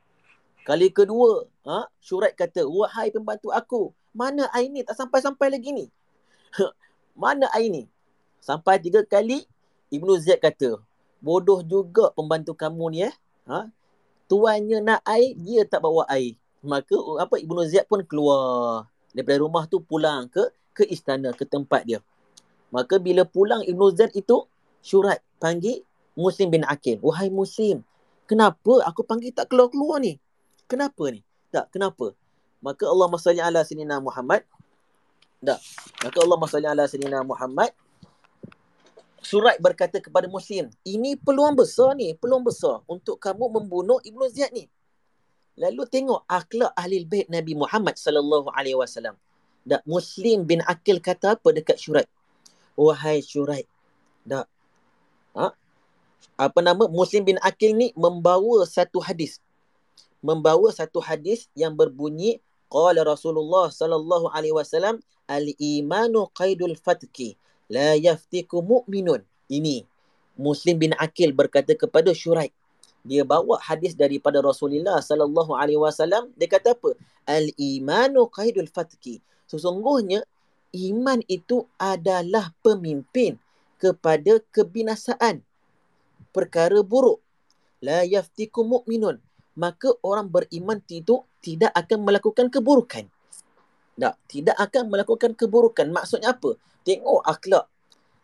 Kali 0.63 0.91
kedua, 0.91 1.47
ha, 1.67 1.87
Syuraib 1.99 2.39
kata, 2.39 2.63
"Wahai 2.67 3.11
pembantu 3.11 3.51
aku, 3.51 3.91
mana 4.15 4.47
air 4.55 4.71
ni 4.71 4.83
tak 4.83 4.95
sampai-sampai 4.95 5.51
lagi 5.51 5.71
ni?" 5.75 5.85
mana 7.19 7.47
air 7.55 7.71
ni? 7.71 7.83
Sampai 8.43 8.79
tiga 8.79 9.03
kali 9.07 9.47
Ibnu 9.91 10.19
Zaid 10.19 10.39
kata, 10.43 10.79
"Bodoh 11.23 11.63
juga 11.63 12.11
pembantu 12.11 12.55
kamu 12.55 12.85
ni 12.91 12.99
eh." 13.07 13.15
Ha? 13.49 13.67
tuannya 14.33 14.81
nak 14.81 15.01
air, 15.05 15.37
dia 15.37 15.61
tak 15.67 15.83
bawa 15.85 16.09
air. 16.09 16.33
Maka 16.65 16.95
apa 17.21 17.37
Ibnu 17.37 17.61
Ziyad 17.67 17.85
pun 17.85 18.01
keluar 18.07 18.87
daripada 19.13 19.37
rumah 19.43 19.69
tu 19.69 19.83
pulang 19.83 20.25
ke 20.31 20.41
ke 20.73 20.87
istana, 20.89 21.35
ke 21.37 21.45
tempat 21.45 21.85
dia. 21.85 21.99
Maka 22.73 22.97
bila 22.97 23.27
pulang 23.27 23.61
Ibnu 23.61 23.93
Ziyad 23.93 24.15
itu, 24.17 24.47
syurat 24.81 25.21
panggil 25.37 25.85
Muslim 26.17 26.49
bin 26.49 26.63
Akil. 26.65 26.97
Wahai 27.05 27.29
Muslim, 27.29 27.85
kenapa 28.25 28.81
aku 28.89 29.05
panggil 29.05 29.29
tak 29.35 29.53
keluar-keluar 29.53 30.01
ni? 30.01 30.17
Kenapa 30.65 31.13
ni? 31.13 31.21
Tak, 31.53 31.69
kenapa? 31.69 32.17
Maka 32.63 32.89
Allah 32.89 33.07
salli 33.19 33.43
ala 33.43 33.61
sayyidina 33.61 34.01
Muhammad. 34.01 34.41
Tak. 35.43 35.59
Maka 36.01 36.17
Allah 36.23 36.37
salli 36.49 36.65
ala 36.65 36.83
sayyidina 36.87 37.21
Muhammad 37.21 37.69
Surat 39.23 39.55
berkata 39.63 40.03
kepada 40.03 40.27
Muslim, 40.27 40.67
ini 40.83 41.15
peluang 41.15 41.55
besar 41.55 41.95
ni, 41.95 42.11
peluang 42.19 42.43
besar 42.43 42.83
untuk 42.91 43.15
kamu 43.23 43.55
membunuh 43.55 44.03
Ibnu 44.03 44.27
Ziyad 44.27 44.51
ni. 44.51 44.67
Lalu 45.55 45.87
tengok 45.87 46.27
akhlak 46.27 46.75
ahli 46.75 47.07
bait 47.07 47.31
Nabi 47.31 47.55
Muhammad 47.55 47.95
sallallahu 47.95 48.51
alaihi 48.51 48.75
wasallam. 48.75 49.15
Dak 49.63 49.79
Muslim 49.87 50.43
bin 50.43 50.59
Akil 50.67 50.99
kata 50.99 51.39
apa 51.39 51.55
dekat 51.55 51.79
Syurat? 51.79 52.03
Wahai 52.75 53.23
Syurat. 53.23 53.63
Dak. 54.27 54.51
Ha? 55.39 55.55
Apa 56.35 56.59
nama 56.59 56.91
Muslim 56.91 57.23
bin 57.23 57.37
Akil 57.39 57.79
ni 57.79 57.95
membawa 57.95 58.67
satu 58.67 58.99
hadis. 58.99 59.39
Membawa 60.19 60.67
satu 60.75 60.99
hadis 60.99 61.47
yang 61.55 61.79
berbunyi 61.79 62.43
qala 62.67 63.07
Rasulullah 63.07 63.71
sallallahu 63.71 64.33
alaihi 64.35 64.55
wasallam 64.57 64.99
al-imanu 65.31 66.27
qaidul 66.35 66.75
fatki 66.75 67.39
la 67.71 67.95
yaftiku 67.95 68.59
mu'minun. 68.63 69.21
Ini 69.51 69.85
Muslim 70.39 70.81
bin 70.81 70.91
Akil 70.97 71.31
berkata 71.35 71.77
kepada 71.77 72.09
Syuraib. 72.11 72.51
dia 73.03 73.27
bawa 73.27 73.59
hadis 73.59 73.91
daripada 73.99 74.39
Rasulullah 74.39 75.03
sallallahu 75.03 75.59
alaihi 75.59 75.75
wasallam. 75.75 76.31
Dia 76.39 76.47
kata 76.47 76.71
apa? 76.71 76.95
Al 77.27 77.51
imanu 77.59 78.31
qaidul 78.31 78.71
fatki. 78.71 79.19
Sesungguhnya 79.51 80.23
iman 80.71 81.19
itu 81.27 81.67
adalah 81.75 82.55
pemimpin 82.63 83.35
kepada 83.75 84.39
kebinasaan 84.55 85.43
perkara 86.31 86.79
buruk. 86.79 87.19
La 87.83 88.07
yaftiku 88.07 88.63
mu'minun. 88.63 89.19
Maka 89.53 89.93
orang 90.01 90.31
beriman 90.31 90.81
itu 90.89 91.21
tidak 91.43 91.75
akan 91.77 92.07
melakukan 92.07 92.49
keburukan 92.49 93.05
tak 93.99 94.15
tidak 94.25 94.57
akan 94.57 94.89
melakukan 94.89 95.31
keburukan 95.37 95.89
maksudnya 95.93 96.33
apa 96.33 96.57
tengok 96.81 97.21
akhlak 97.23 97.65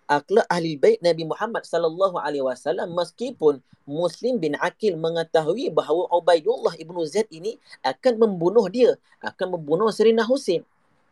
akhlak 0.09 0.45
ahli 0.49 0.73
bait 0.73 0.97
Nabi 1.05 1.29
Muhammad 1.29 1.61
sallallahu 1.69 2.17
alaihi 2.17 2.41
wasallam 2.41 2.89
meskipun 2.97 3.61
Muslim 3.85 4.41
bin 4.41 4.53
Akil 4.57 4.97
mengetahui 4.97 5.73
bahawa 5.73 6.09
Ubaidullah 6.13 6.77
ibnu 6.77 7.05
Zaid 7.09 7.25
ini 7.33 7.57
akan 7.81 8.21
membunuh 8.21 8.69
dia, 8.69 8.97
akan 9.21 9.57
membunuh 9.57 9.89
Serina 9.89 10.21
Husin. 10.21 10.61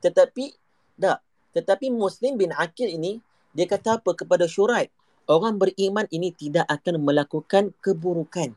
Tetapi 0.05 0.53
tak, 1.01 1.25
tetapi 1.57 1.89
Muslim 1.89 2.37
bin 2.37 2.53
Akil 2.53 2.93
ini 2.93 3.17
dia 3.57 3.65
kata 3.65 3.97
apa 3.97 4.13
kepada 4.13 4.45
Syuraib? 4.45 4.93
Orang 5.25 5.57
beriman 5.57 6.05
ini 6.13 6.29
tidak 6.31 6.69
akan 6.69 7.01
melakukan 7.03 7.73
keburukan. 7.81 8.53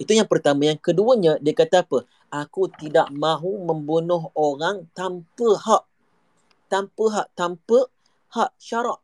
Itu 0.00 0.16
yang 0.16 0.30
pertama. 0.30 0.70
Yang 0.70 0.80
keduanya 0.80 1.36
dia 1.42 1.52
kata 1.52 1.84
apa? 1.84 2.08
Aku 2.30 2.70
tidak 2.70 3.10
mahu 3.10 3.66
membunuh 3.66 4.30
orang 4.38 4.86
tanpa 4.94 5.58
hak. 5.58 5.82
Tanpa 6.70 7.04
hak, 7.10 7.26
tanpa 7.34 7.90
hak 8.30 8.54
syarak. 8.62 9.02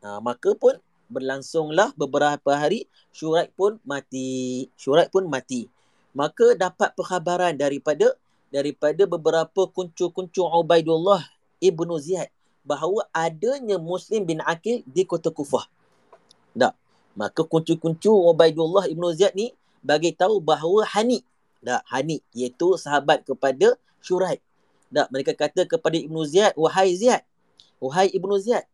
Ha, 0.00 0.24
maka 0.24 0.56
pun 0.56 0.80
berlangsunglah 1.12 1.92
beberapa 1.98 2.56
hari 2.56 2.88
Syuraib 3.12 3.52
pun 3.52 3.76
mati. 3.84 4.70
Syuraib 4.80 5.12
pun 5.12 5.28
mati. 5.28 5.68
Maka 6.16 6.56
dapat 6.56 6.96
perkhabaran 6.96 7.54
daripada 7.58 8.16
daripada 8.48 9.04
beberapa 9.06 9.68
kuncu-kuncu 9.68 10.42
Ubaidullah 10.42 11.22
ibnu 11.62 11.94
Ziyad 12.00 12.32
bahawa 12.64 13.06
adanya 13.12 13.78
Muslim 13.78 14.26
bin 14.26 14.40
Akil 14.42 14.82
di 14.88 15.04
kota 15.04 15.28
Kufah. 15.28 15.68
Tak. 16.56 16.74
Maka 17.14 17.44
kuncu-kuncu 17.44 18.10
Ubaidullah 18.10 18.88
ibnu 18.88 19.12
Ziyad 19.12 19.36
ni 19.36 19.52
bagi 19.84 20.16
tahu 20.16 20.40
bahawa 20.40 20.86
Hani. 20.88 21.20
Tak. 21.60 21.82
Hani 21.88 22.24
iaitu 22.32 22.76
sahabat 22.80 23.24
kepada 23.24 23.76
Syuraib. 24.00 24.40
Tak. 24.90 25.08
Mereka 25.12 25.32
kata 25.36 25.68
kepada 25.68 25.96
Ibnu 25.96 26.24
Ziyad, 26.24 26.56
wahai 26.56 26.96
Ziyad. 26.96 27.22
Wahai 27.80 28.08
Ibnu 28.12 28.36
Ziyad 28.40 28.64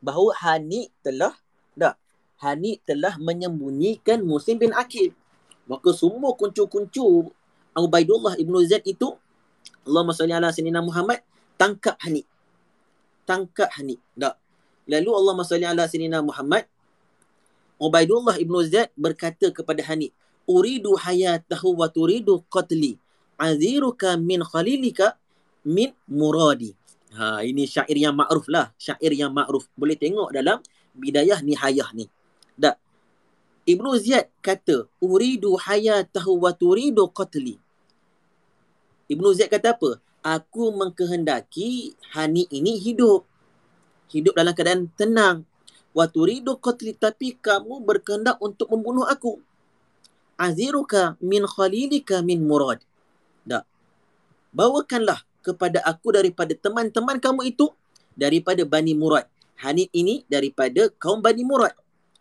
bahawa 0.00 0.32
Hani 0.38 0.92
telah 1.00 1.34
tak 1.76 1.96
Hani 2.36 2.80
telah 2.84 3.16
menyembunyikan 3.16 4.20
Muslim 4.20 4.60
bin 4.60 4.72
Akil. 4.76 5.16
Maka 5.66 5.90
semua 5.96 6.36
kuncu-kuncu 6.36 7.32
Ubaidullah 7.76 8.40
ibnu 8.40 8.60
Zaid 8.64 8.84
itu 8.88 9.12
Allahumma 9.84 10.16
salli 10.16 10.32
ala 10.32 10.48
sayyidina 10.48 10.80
Muhammad 10.80 11.20
tangkap 11.60 11.96
Hani. 12.00 12.24
Tangkap 13.28 13.68
Hani. 13.76 13.96
Tak. 14.16 14.36
Lalu 14.88 15.10
Allahumma 15.12 15.44
salli 15.44 15.66
ala 15.68 15.84
sayyidina 15.88 16.20
Muhammad 16.24 16.68
Ubaidullah 17.76 18.40
ibnu 18.40 18.64
Zaid 18.64 18.92
berkata 18.96 19.52
kepada 19.52 19.84
Hani, 19.84 20.12
"Uridu 20.46 20.94
hayatahu 20.94 21.78
wa 21.82 21.90
turidu 21.90 22.42
qatli. 22.48 22.96
Aziruka 23.36 24.16
min 24.16 24.40
khalilika 24.46 25.18
min 25.66 25.92
muradi." 26.08 26.72
Ha, 27.16 27.40
ini 27.40 27.64
syair 27.64 27.96
yang 27.96 28.12
ma'ruf 28.12 28.44
lah. 28.52 28.70
Syair 28.76 29.12
yang 29.16 29.32
ma'ruf. 29.32 29.64
Boleh 29.72 29.96
tengok 29.96 30.36
dalam 30.36 30.60
bidayah 30.92 31.40
nihayah 31.40 31.88
ni. 31.96 32.12
Tak. 32.60 32.76
Ibnu 33.66 33.90
Ziyad 33.98 34.28
kata, 34.44 34.84
Uridu 35.00 35.56
hayatahu 35.56 36.44
wa 36.44 36.52
turidu 36.52 37.08
qatli. 37.08 37.56
Ibnu 39.08 39.28
Ziyad 39.32 39.48
kata 39.48 39.74
apa? 39.74 39.90
Aku 40.20 40.76
mengkehendaki 40.76 41.96
Hani 42.12 42.44
ini 42.52 42.76
hidup. 42.76 43.24
Hidup 44.12 44.36
dalam 44.36 44.52
keadaan 44.52 44.92
tenang. 44.92 45.48
Wa 45.96 46.04
turidu 46.06 46.60
qatli. 46.60 46.92
Tapi 46.92 47.40
kamu 47.40 47.80
berkehendak 47.80 48.36
untuk 48.44 48.68
membunuh 48.70 49.08
aku. 49.08 49.40
Aziruka 50.36 51.16
min 51.24 51.48
khalilika 51.48 52.20
min 52.20 52.44
murad. 52.44 52.80
Tak. 53.48 53.64
Bawakanlah 54.52 55.24
kepada 55.40 55.80
aku 55.84 56.12
daripada 56.12 56.52
teman-teman 56.52 57.16
kamu 57.16 57.56
itu 57.56 57.72
daripada 58.16 58.64
Bani 58.68 58.92
Murad. 58.96 59.28
Hanif 59.56 59.88
ini 59.96 60.28
daripada 60.28 60.92
kaum 61.00 61.24
Bani 61.24 61.44
Murad. 61.44 61.72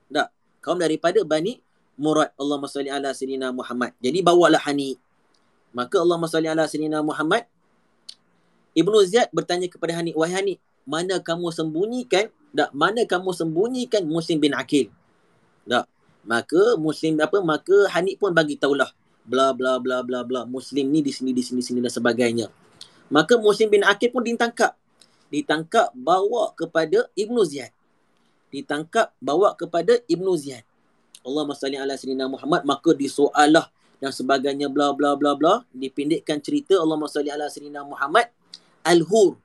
Tak. 0.08 0.32
Kaum 0.64 0.80
daripada 0.80 1.20
Bani 1.28 1.60
Murad. 2.00 2.32
Allahumma 2.40 2.72
salli 2.72 2.92
ala 2.92 3.12
sayyidina 3.12 3.52
Muhammad. 3.52 3.92
Jadi 4.00 4.24
bawalah 4.24 4.64
Hanif. 4.64 5.00
Maka 5.76 6.00
Allahumma 6.00 6.32
salli 6.32 6.48
ala 6.48 6.68
sayyidina 6.68 7.04
Muhammad. 7.04 7.48
Ibnu 8.76 8.96
Ziyad 9.08 9.32
bertanya 9.32 9.72
kepada 9.72 9.96
Hanif, 9.96 10.20
"Wahai 10.20 10.36
Hanif, 10.36 10.60
mana 10.84 11.20
kamu 11.24 11.48
sembunyikan? 11.52 12.28
Tak, 12.56 12.72
mana 12.76 13.08
kamu 13.08 13.32
sembunyikan 13.32 14.04
Muslim 14.04 14.44
bin 14.44 14.52
Akil?" 14.52 14.92
Tak. 15.64 15.88
Maka 16.26 16.76
Muslim 16.82 17.22
apa? 17.22 17.38
Maka 17.46 17.90
Hanif 17.94 18.18
pun 18.18 18.34
bagi 18.34 18.58
tahulah 18.58 18.90
bla 19.26 19.54
bla 19.58 19.82
bla 19.82 20.06
bla 20.06 20.22
bla 20.22 20.46
Muslim 20.46 20.94
ni 20.94 21.02
di 21.02 21.10
sini 21.10 21.34
di 21.34 21.42
sini 21.42 21.62
sini 21.62 21.82
dan 21.82 21.94
sebagainya. 21.94 22.50
Maka 23.10 23.38
Muslim 23.38 23.70
bin 23.70 23.82
Akil 23.86 24.10
pun 24.10 24.26
ditangkap. 24.26 24.74
Ditangkap 25.30 25.94
bawa 25.94 26.54
kepada 26.58 27.10
Ibnu 27.18 27.42
Ziyad. 27.46 27.74
Ditangkap 28.50 29.14
bawa 29.22 29.54
kepada 29.58 30.02
Ibnu 30.06 30.34
Ziyad. 30.38 30.66
Allah 31.26 31.46
salli 31.58 31.78
ala 31.78 31.98
sayyidina 31.98 32.30
Muhammad 32.30 32.62
maka 32.70 32.94
disoalah 32.94 33.74
dan 33.98 34.14
sebagainya 34.14 34.70
bla 34.70 34.94
bla 34.94 35.18
bla 35.18 35.34
bla 35.34 35.66
dipindikkan 35.74 36.38
cerita 36.38 36.78
Allah 36.78 37.02
salli 37.10 37.34
ala 37.34 37.50
sayyidina 37.50 37.82
Muhammad 37.82 38.30
Al-Hur 38.86 39.42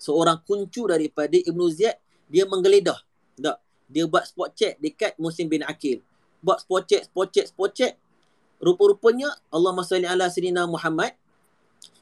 seorang 0.00 0.40
kuncu 0.48 0.88
daripada 0.88 1.36
Ibnu 1.36 1.68
Ziyad 1.68 2.00
dia 2.32 2.48
menggeledah 2.48 2.96
tak 3.36 3.60
dia 3.84 4.08
buat 4.08 4.24
spot 4.24 4.56
check 4.56 4.80
dekat 4.80 5.12
Muslim 5.20 5.52
bin 5.52 5.60
Akil 5.68 6.00
buat 6.40 6.64
spot 6.64 6.84
check 6.88 7.46
spot 7.48 7.76
rupa-rupanya 8.60 9.32
Allah 9.48 9.72
salli 9.84 10.04
ala 10.04 10.28
sayyidina 10.28 10.68
Muhammad 10.68 11.16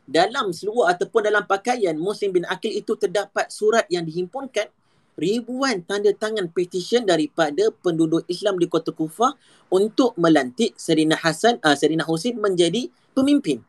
dalam 0.09 0.51
seluar 0.57 0.97
ataupun 0.97 1.29
dalam 1.29 1.45
pakaian 1.45 1.95
Muslim 1.95 2.41
bin 2.41 2.45
Akil 2.49 2.73
itu 2.75 2.97
terdapat 2.97 3.53
surat 3.53 3.85
yang 3.93 4.09
dihimpunkan 4.09 4.73
ribuan 5.19 5.83
tanda 5.83 6.15
tangan 6.15 6.49
petition 6.49 7.03
daripada 7.05 7.69
penduduk 7.85 8.23
Islam 8.31 8.57
di 8.57 8.71
kota 8.71 8.95
Kufah 8.95 9.35
untuk 9.69 10.15
melantik 10.15 10.79
Serina 10.79 11.19
Hasan, 11.19 11.59
uh, 11.61 11.75
Serina 11.75 12.07
Husin 12.07 12.39
menjadi 12.39 12.89
pemimpin. 13.13 13.61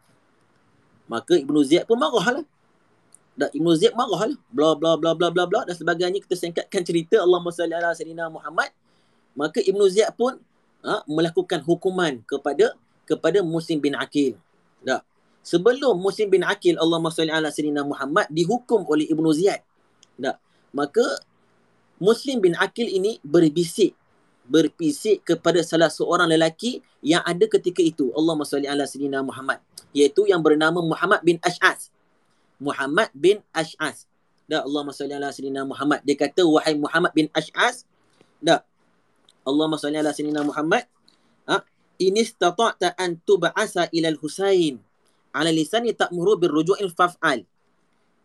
Maka 1.09 1.41
Ibnu 1.41 1.65
Ziyad 1.65 1.89
pun 1.89 1.97
marah 1.97 2.39
lah. 2.39 2.45
Dan 3.33 3.49
Ibnu 3.49 3.71
Ziyad 3.73 3.97
marah 3.97 4.29
lah. 4.29 4.39
Bla 4.53 4.77
bla 4.77 4.93
bla 4.93 5.17
bla 5.17 5.33
bla 5.33 5.43
bla 5.49 5.65
dan 5.65 5.73
sebagainya. 5.73 6.21
Kita 6.21 6.37
singkatkan 6.37 6.85
cerita 6.85 7.17
Allah 7.17 7.41
salli 7.49 7.73
ala 7.73 7.97
Serina 7.97 8.29
Muhammad. 8.29 8.69
Maka 9.33 9.57
Ibnu 9.57 9.89
Ziyad 9.89 10.13
pun 10.13 10.37
uh, 10.85 11.01
melakukan 11.07 11.63
hukuman 11.63 12.21
kepada 12.27 12.75
kepada 13.07 13.41
Muslim 13.41 13.79
bin 13.81 13.93
Akil. 13.97 14.37
Tak 14.85 15.09
sebelum 15.49 15.97
Muslim 15.97 16.29
bin 16.29 16.43
Akil 16.45 16.77
Allah 16.77 16.97
SWT 17.01 17.31
ala 17.31 17.49
Sayyidina 17.49 17.81
Muhammad 17.81 18.29
dihukum 18.29 18.85
oleh 18.85 19.09
Ibnu 19.09 19.29
Ziyad. 19.33 19.65
Tak. 20.19 20.37
Maka 20.75 21.05
Muslim 21.97 22.37
bin 22.43 22.53
Akil 22.53 22.85
ini 22.85 23.17
berbisik 23.25 23.97
berpisik 24.49 25.21
kepada 25.25 25.61
salah 25.61 25.93
seorang 25.93 26.25
lelaki 26.25 26.81
yang 27.05 27.21
ada 27.21 27.45
ketika 27.45 27.85
itu 27.85 28.09
Allah 28.17 28.33
SWT 28.37 28.65
ala 28.65 28.85
Sayyidina 28.85 29.21
Muhammad 29.25 29.61
iaitu 29.93 30.25
yang 30.29 30.41
bernama 30.41 30.81
Muhammad 30.85 31.21
bin 31.25 31.41
Ash'as. 31.41 31.89
Muhammad 32.61 33.09
bin 33.17 33.41
Ash'as. 33.49 34.05
Tak. 34.49 34.65
Allah 34.65 34.81
SWT 34.89 35.17
ala 35.17 35.29
Sayyidina 35.33 35.65
Muhammad. 35.65 36.05
Dia 36.05 36.17
kata 36.17 36.45
wahai 36.45 36.77
Muhammad 36.77 37.13
bin 37.17 37.25
Ash'as. 37.33 37.89
Tak. 38.41 38.68
Allah 39.49 39.65
SWT 39.75 39.89
ala 39.89 40.13
Sayyidina 40.13 40.45
Muhammad. 40.45 40.85
Ha? 41.49 41.65
Ini 41.97 42.21
stata'ta 42.23 42.93
an 42.95 43.17
tub'asa 43.25 43.89
ilal 43.91 44.15
Husain 44.21 44.79
ala 45.33 45.49
lisani 45.49 45.93
ta'muru 45.93 46.37
birruju'il 46.39 46.93
faf'al. 46.93 47.45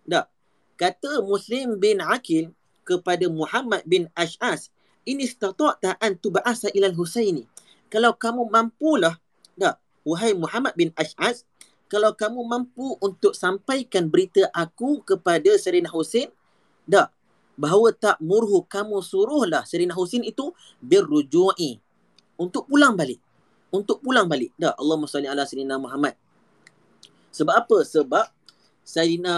Tak. 0.04 0.26
Kata 0.74 1.22
Muslim 1.24 1.80
bin 1.80 2.02
Akil 2.02 2.52
kepada 2.84 3.24
Muhammad 3.30 3.82
bin 3.88 4.10
Ash'as, 4.12 4.68
ini 5.08 5.24
stata'ta 5.24 5.96
an 6.00 6.18
tub'asa 6.20 6.68
ilal 6.76 6.94
Husaini. 6.96 7.48
Kalau 7.88 8.12
kamu 8.16 8.48
mampulah, 8.50 9.16
tak. 9.56 9.80
Wahai 10.04 10.36
Muhammad 10.36 10.76
bin 10.76 10.92
Ash'as, 10.98 11.48
kalau 11.88 12.12
kamu 12.12 12.44
mampu 12.44 12.96
untuk 13.00 13.32
sampaikan 13.32 14.10
berita 14.12 14.50
aku 14.52 15.00
kepada 15.00 15.56
Serina 15.56 15.88
Husain, 15.88 16.28
tak. 16.84 17.08
Bahawa 17.54 17.94
tak 17.94 18.18
murhu 18.18 18.66
kamu 18.66 18.98
suruhlah 18.98 19.62
Serina 19.62 19.94
Husain 19.94 20.22
itu 20.26 20.50
birruju'i. 20.82 21.78
Untuk 22.34 22.66
pulang 22.66 22.98
balik. 22.98 23.22
Untuk 23.70 24.02
pulang 24.02 24.26
balik. 24.26 24.50
Tak. 24.58 24.74
Allahumma 24.74 25.06
salli 25.06 25.30
ala 25.30 25.46
Serina 25.46 25.78
Muhammad. 25.78 26.18
Sebab 27.34 27.54
apa? 27.54 27.78
Sebab 27.86 28.26
Sayyidina 28.84 29.36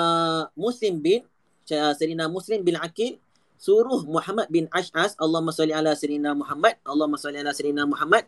Muslim 0.59 0.99
bin 0.99 1.21
Sayyidina 1.67 2.27
Muslim 2.27 2.67
bin 2.67 2.75
Akil 2.77 3.23
suruh 3.57 4.05
Muhammad 4.05 4.51
bin 4.51 4.67
Ash'as 4.75 5.15
Allahumma 5.17 5.55
salli 5.55 5.73
ala 5.73 5.95
Sayyidina 5.95 6.35
Muhammad 6.35 6.77
Allahumma 6.83 7.17
salli 7.17 7.41
ala 7.41 7.55
Sayyidina 7.55 7.87
Muhammad 7.87 8.27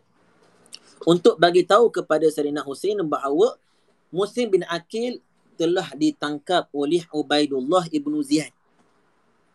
untuk 1.03 1.39
bagi 1.39 1.63
tahu 1.63 1.91
kepada 1.91 2.27
Sayyidina 2.27 2.63
Hussein 2.63 2.99
bahawa 3.03 3.55
Muslim 4.09 4.59
bin 4.59 4.63
Akil 4.67 5.21
telah 5.59 5.91
ditangkap 5.95 6.71
oleh 6.71 7.03
Ubaidullah 7.11 7.87
ibnu 7.91 8.19
Ziyad. 8.23 8.51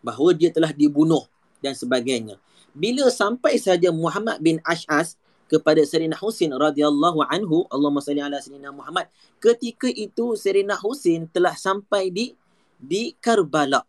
Bahawa 0.05 0.37
dia 0.37 0.53
telah 0.53 0.71
dibunuh 0.71 1.25
dan 1.65 1.73
sebagainya. 1.73 2.37
Bila 2.77 3.09
sampai 3.09 3.57
saja 3.57 3.89
Muhammad 3.89 4.37
bin 4.45 4.61
Ash'as 4.61 5.17
kepada 5.49 5.81
Sayyidina 5.81 6.21
Husin 6.21 6.53
radhiyallahu 6.53 7.25
anhu, 7.25 7.65
Allahumma 7.73 8.05
salli 8.05 8.21
ala 8.21 8.37
Sayyidina 8.37 8.69
Muhammad. 8.75 9.09
Ketika 9.41 9.89
itu 9.89 10.37
Sayyidina 10.37 10.77
Husin 10.77 11.31
telah 11.33 11.57
sampai 11.57 12.13
di 12.13 12.37
di 12.77 13.17
Karbala. 13.17 13.89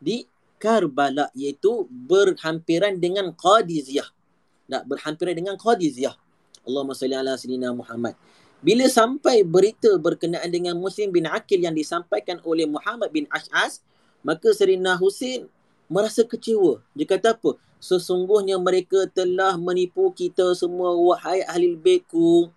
Di 0.00 0.24
Karbala 0.56 1.28
iaitu 1.36 1.84
berhampiran 1.90 2.96
dengan 2.96 3.28
Qadiziyah. 3.36 4.08
Tak 4.64 4.88
berhampiran 4.88 5.34
dengan 5.36 5.56
Qadiziyah. 5.60 6.16
Allahumma 6.64 6.96
salli 6.96 7.12
ala 7.12 7.36
Sayyidina 7.36 7.76
Muhammad. 7.76 8.16
Bila 8.64 8.88
sampai 8.88 9.44
berita 9.44 9.92
berkenaan 10.00 10.48
dengan 10.48 10.72
Muslim 10.80 11.12
bin 11.12 11.28
Akil 11.28 11.60
yang 11.60 11.76
disampaikan 11.76 12.40
oleh 12.48 12.64
Muhammad 12.64 13.12
bin 13.12 13.28
Ash'as, 13.28 13.84
maka 14.24 14.50
Serina 14.56 14.96
Husin 14.96 15.46
merasa 15.86 16.24
kecewa. 16.24 16.80
Dia 16.96 17.06
kata 17.06 17.36
apa? 17.36 17.60
Sesungguhnya 17.78 18.56
mereka 18.56 19.04
telah 19.12 19.60
menipu 19.60 20.08
kita 20.16 20.56
semua, 20.56 20.96
wahai 20.96 21.44
ahli 21.44 21.76
baitku. 21.76 22.48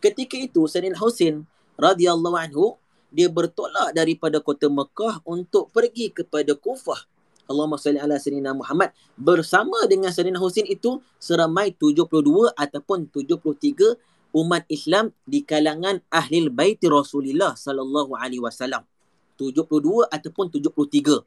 Ketika 0.00 0.40
itu, 0.40 0.64
Serina 0.64 0.96
Husin 0.96 1.44
radhiyallahu 1.76 2.36
anhu, 2.40 2.66
dia 3.12 3.28
bertolak 3.28 3.92
daripada 3.92 4.40
kota 4.40 4.66
Mekah 4.72 5.20
untuk 5.22 5.70
pergi 5.70 6.10
kepada 6.10 6.56
Kufah. 6.56 7.06
Allahumma 7.44 7.76
salli 7.76 8.00
ala 8.00 8.16
Sayyidina 8.16 8.56
Muhammad 8.56 8.96
bersama 9.20 9.84
dengan 9.84 10.08
Sayyidina 10.08 10.40
Husin 10.40 10.64
itu 10.64 11.04
seramai 11.20 11.76
72 11.76 12.08
ataupun 12.56 13.12
73 13.12 14.00
umat 14.32 14.64
Islam 14.72 15.12
di 15.28 15.44
kalangan 15.44 16.00
ahli 16.08 16.48
bait 16.48 16.80
Rasulullah 16.82 17.52
sallallahu 17.52 18.16
alaihi 18.16 18.40
wasallam. 18.40 18.88
72 19.36 20.08
ataupun 20.10 20.46
73 20.50 21.22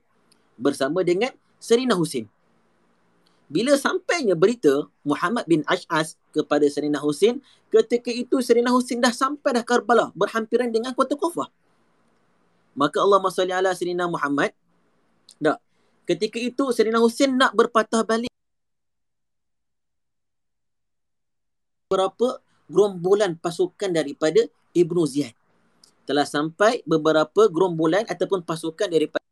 bersama 0.57 1.05
dengan 1.05 1.31
Serina 1.61 1.93
Husin. 1.93 2.25
Bila 3.47 3.79
sampainya 3.79 4.35
berita 4.35 4.91
Muhammad 5.07 5.47
bin 5.47 5.63
Ash'as 5.63 6.19
kepada 6.35 6.67
Serina 6.67 6.99
Husin, 6.99 7.39
ketika 7.71 8.11
itu 8.11 8.43
Serina 8.43 8.75
Husin 8.75 8.99
dah 8.99 9.15
sampai 9.15 9.55
dah 9.55 9.63
Karbala 9.63 10.11
berhampiran 10.11 10.67
dengan 10.67 10.91
kota 10.91 11.15
Kufah. 11.15 11.47
Maka 12.75 12.99
Allah 12.99 13.23
salli 13.31 13.55
ala 13.55 13.71
Serina 13.71 14.05
Muhammad. 14.05 14.51
Tak. 15.39 15.57
Ketika 16.03 16.37
itu 16.37 16.63
Serina 16.75 16.99
Husin 16.99 17.39
nak 17.39 17.55
berpatah 17.55 18.03
balik 18.03 18.31
berapa 21.87 22.43
gerombolan 22.67 23.39
pasukan 23.39 23.95
daripada 23.95 24.43
Ibnu 24.75 25.07
Ziyad. 25.07 25.31
Telah 26.07 26.23
sampai 26.23 26.81
beberapa 26.87 27.51
gerombolan 27.51 28.07
ataupun 28.07 28.39
pasukan 28.47 28.87
daripada 28.87 29.27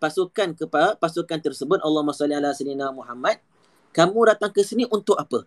pasukan 0.00 0.54
kepada 0.54 0.94
pasukan 0.96 1.38
tersebut 1.40 1.78
Allahumma 1.84 2.12
salli 2.14 2.36
ala 2.36 2.52
sayyidina 2.52 2.92
Muhammad 2.92 3.40
kamu 3.96 4.28
datang 4.28 4.52
ke 4.52 4.60
sini 4.60 4.84
untuk 4.88 5.16
apa 5.16 5.44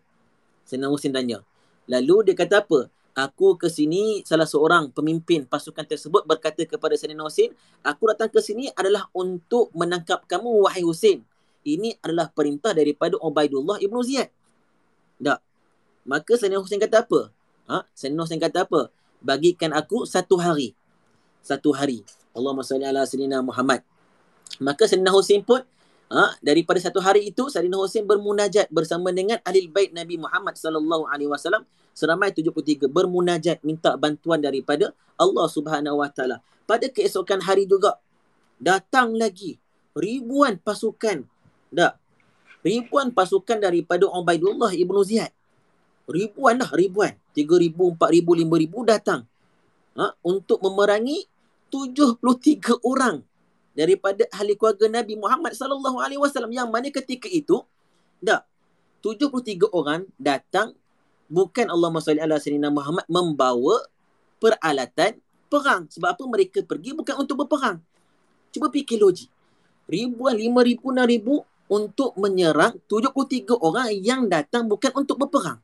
Sayyidina 0.65 0.89
Husin 0.93 1.13
tanya. 1.13 1.41
Lalu 1.89 2.29
dia 2.29 2.35
kata 2.37 2.61
apa? 2.61 2.98
Aku 3.19 3.59
ke 3.59 3.67
sini 3.67 4.23
salah 4.23 4.47
seorang 4.47 4.95
pemimpin 4.95 5.43
pasukan 5.43 5.83
tersebut 5.83 6.23
berkata 6.23 6.63
kepada 6.63 6.95
Sayyidina 6.95 7.27
Husin, 7.27 7.51
aku 7.83 8.07
datang 8.07 8.31
ke 8.31 8.39
sini 8.39 8.71
adalah 8.71 9.11
untuk 9.11 9.75
menangkap 9.75 10.23
kamu 10.23 10.63
wahai 10.63 10.87
Husin. 10.87 11.27
Ini 11.67 11.99
adalah 11.99 12.31
perintah 12.31 12.71
daripada 12.71 13.19
Ubaidullah 13.19 13.83
Ibnu 13.83 13.99
Ziyad. 14.07 14.31
Tak. 15.19 15.43
Maka 16.07 16.31
Sayyidina 16.39 16.63
Husin 16.63 16.79
kata 16.79 17.03
apa? 17.03 17.27
Ha? 17.67 17.83
Sayyidina 17.91 18.23
Husin 18.23 18.39
kata 18.39 18.63
apa? 18.63 18.87
Bagikan 19.19 19.75
aku 19.75 20.07
satu 20.07 20.39
hari. 20.39 20.71
Satu 21.43 21.75
hari. 21.75 22.07
Allahumma 22.31 22.63
salli 22.63 22.87
ala 22.87 23.03
Sayyidina 23.03 23.43
Muhammad. 23.43 23.83
Maka 24.63 24.87
Sayyidina 24.87 25.11
Husin 25.11 25.43
pun 25.43 25.59
ha, 26.09 26.35
daripada 26.41 26.81
satu 26.81 26.99
hari 26.99 27.29
itu 27.29 27.47
Sayyidina 27.47 27.77
Hussein 27.77 28.03
bermunajat 28.03 28.67
bersama 28.73 29.13
dengan 29.13 29.37
ahli 29.45 29.69
bait 29.69 29.93
Nabi 29.93 30.17
Muhammad 30.17 30.57
sallallahu 30.57 31.07
alaihi 31.07 31.29
wasallam 31.29 31.63
seramai 31.93 32.33
73 32.33 32.89
bermunajat 32.89 33.61
minta 33.61 33.95
bantuan 33.95 34.41
daripada 34.41 34.91
Allah 35.15 35.47
Subhanahu 35.47 36.01
wa 36.01 36.09
taala. 36.09 36.41
Pada 36.65 36.89
keesokan 36.89 37.41
hari 37.45 37.69
juga 37.69 37.97
datang 38.59 39.15
lagi 39.15 39.57
ribuan 39.95 40.57
pasukan 40.59 41.25
dak 41.69 41.97
ribuan 42.65 43.13
pasukan 43.13 43.57
daripada 43.61 44.09
Ubaidullah 44.09 44.73
ibnu 44.75 44.99
Ziyad. 45.05 45.31
Ribuan 46.09 46.57
dah 46.57 46.73
ribuan. 46.73 47.13
3000, 47.37 47.95
4000, 47.95 48.49
5000 48.49 48.81
datang. 48.81 49.21
Ha, 49.93 50.17
untuk 50.25 50.57
memerangi 50.65 51.29
73 51.69 52.81
orang 52.81 53.21
daripada 53.79 54.27
ahli 54.35 54.59
keluarga 54.59 54.91
Nabi 54.91 55.15
Muhammad 55.15 55.55
sallallahu 55.55 56.03
alaihi 56.03 56.19
wasallam. 56.19 56.51
Yang 56.51 56.67
mana 56.67 56.87
ketika 56.91 57.31
itu 57.31 57.63
dak 58.19 58.43
73 58.99 59.71
orang 59.71 60.03
datang 60.19 60.75
bukan 61.31 61.71
Allah 61.71 61.87
Subhanahu 61.87 62.27
ala 62.27 62.35
sayyidina 62.35 62.67
Muhammad 62.67 63.07
membawa 63.07 63.87
peralatan 64.43 65.23
perang. 65.47 65.87
Sebab 65.87 66.19
apa? 66.19 66.23
Mereka 66.27 66.67
pergi 66.67 66.91
bukan 66.91 67.23
untuk 67.23 67.47
berperang. 67.47 67.79
Cuba 68.51 68.67
fikir 68.67 68.99
logik 68.99 69.31
ribuan 69.89 70.37
lima 70.37 70.61
ribu 70.61 70.93
enam 70.93 71.09
ribu 71.09 71.35
untuk 71.65 72.13
menyerang 72.17 72.77
73 72.85 73.57
orang 73.57 73.89
yang 73.97 74.29
datang 74.29 74.69
bukan 74.69 74.93
untuk 74.93 75.17
berperang. 75.17 75.57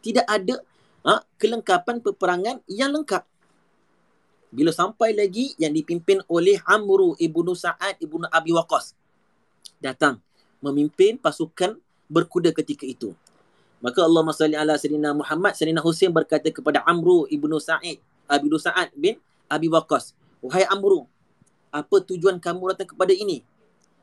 Tidak 0.00 0.24
ada 0.24 0.64
ha, 1.04 1.20
kelengkapan 1.36 2.00
peperangan 2.00 2.64
yang 2.68 2.96
lengkap 2.96 3.24
bila 4.56 4.72
sampai 4.72 5.12
lagi 5.12 5.52
yang 5.60 5.76
dipimpin 5.76 6.24
oleh 6.32 6.56
Amru 6.64 7.12
ibnu 7.20 7.52
Sa'ad 7.52 8.00
ibnu 8.00 8.24
Abi 8.32 8.56
Waqas 8.56 8.96
datang 9.84 10.16
memimpin 10.64 11.20
pasukan 11.20 11.76
berkuda 12.08 12.56
ketika 12.56 12.88
itu. 12.88 13.12
Maka 13.84 14.00
Allah 14.00 14.24
salli 14.32 14.56
ala 14.56 14.80
sayyidina 14.80 15.12
Muhammad 15.12 15.52
sayyidina 15.52 15.84
Husain 15.84 16.08
berkata 16.08 16.48
kepada 16.48 16.80
Amru 16.88 17.28
ibnu 17.28 17.60
Sa'id 17.60 18.00
Abi 18.24 18.48
Sa'ad 18.56 18.96
bin 18.96 19.20
Abi 19.44 19.68
Waqas, 19.68 20.16
"Wahai 20.40 20.64
Amru, 20.72 21.04
apa 21.68 22.00
tujuan 22.00 22.40
kamu 22.40 22.72
datang 22.72 22.96
kepada 22.96 23.12
ini? 23.12 23.44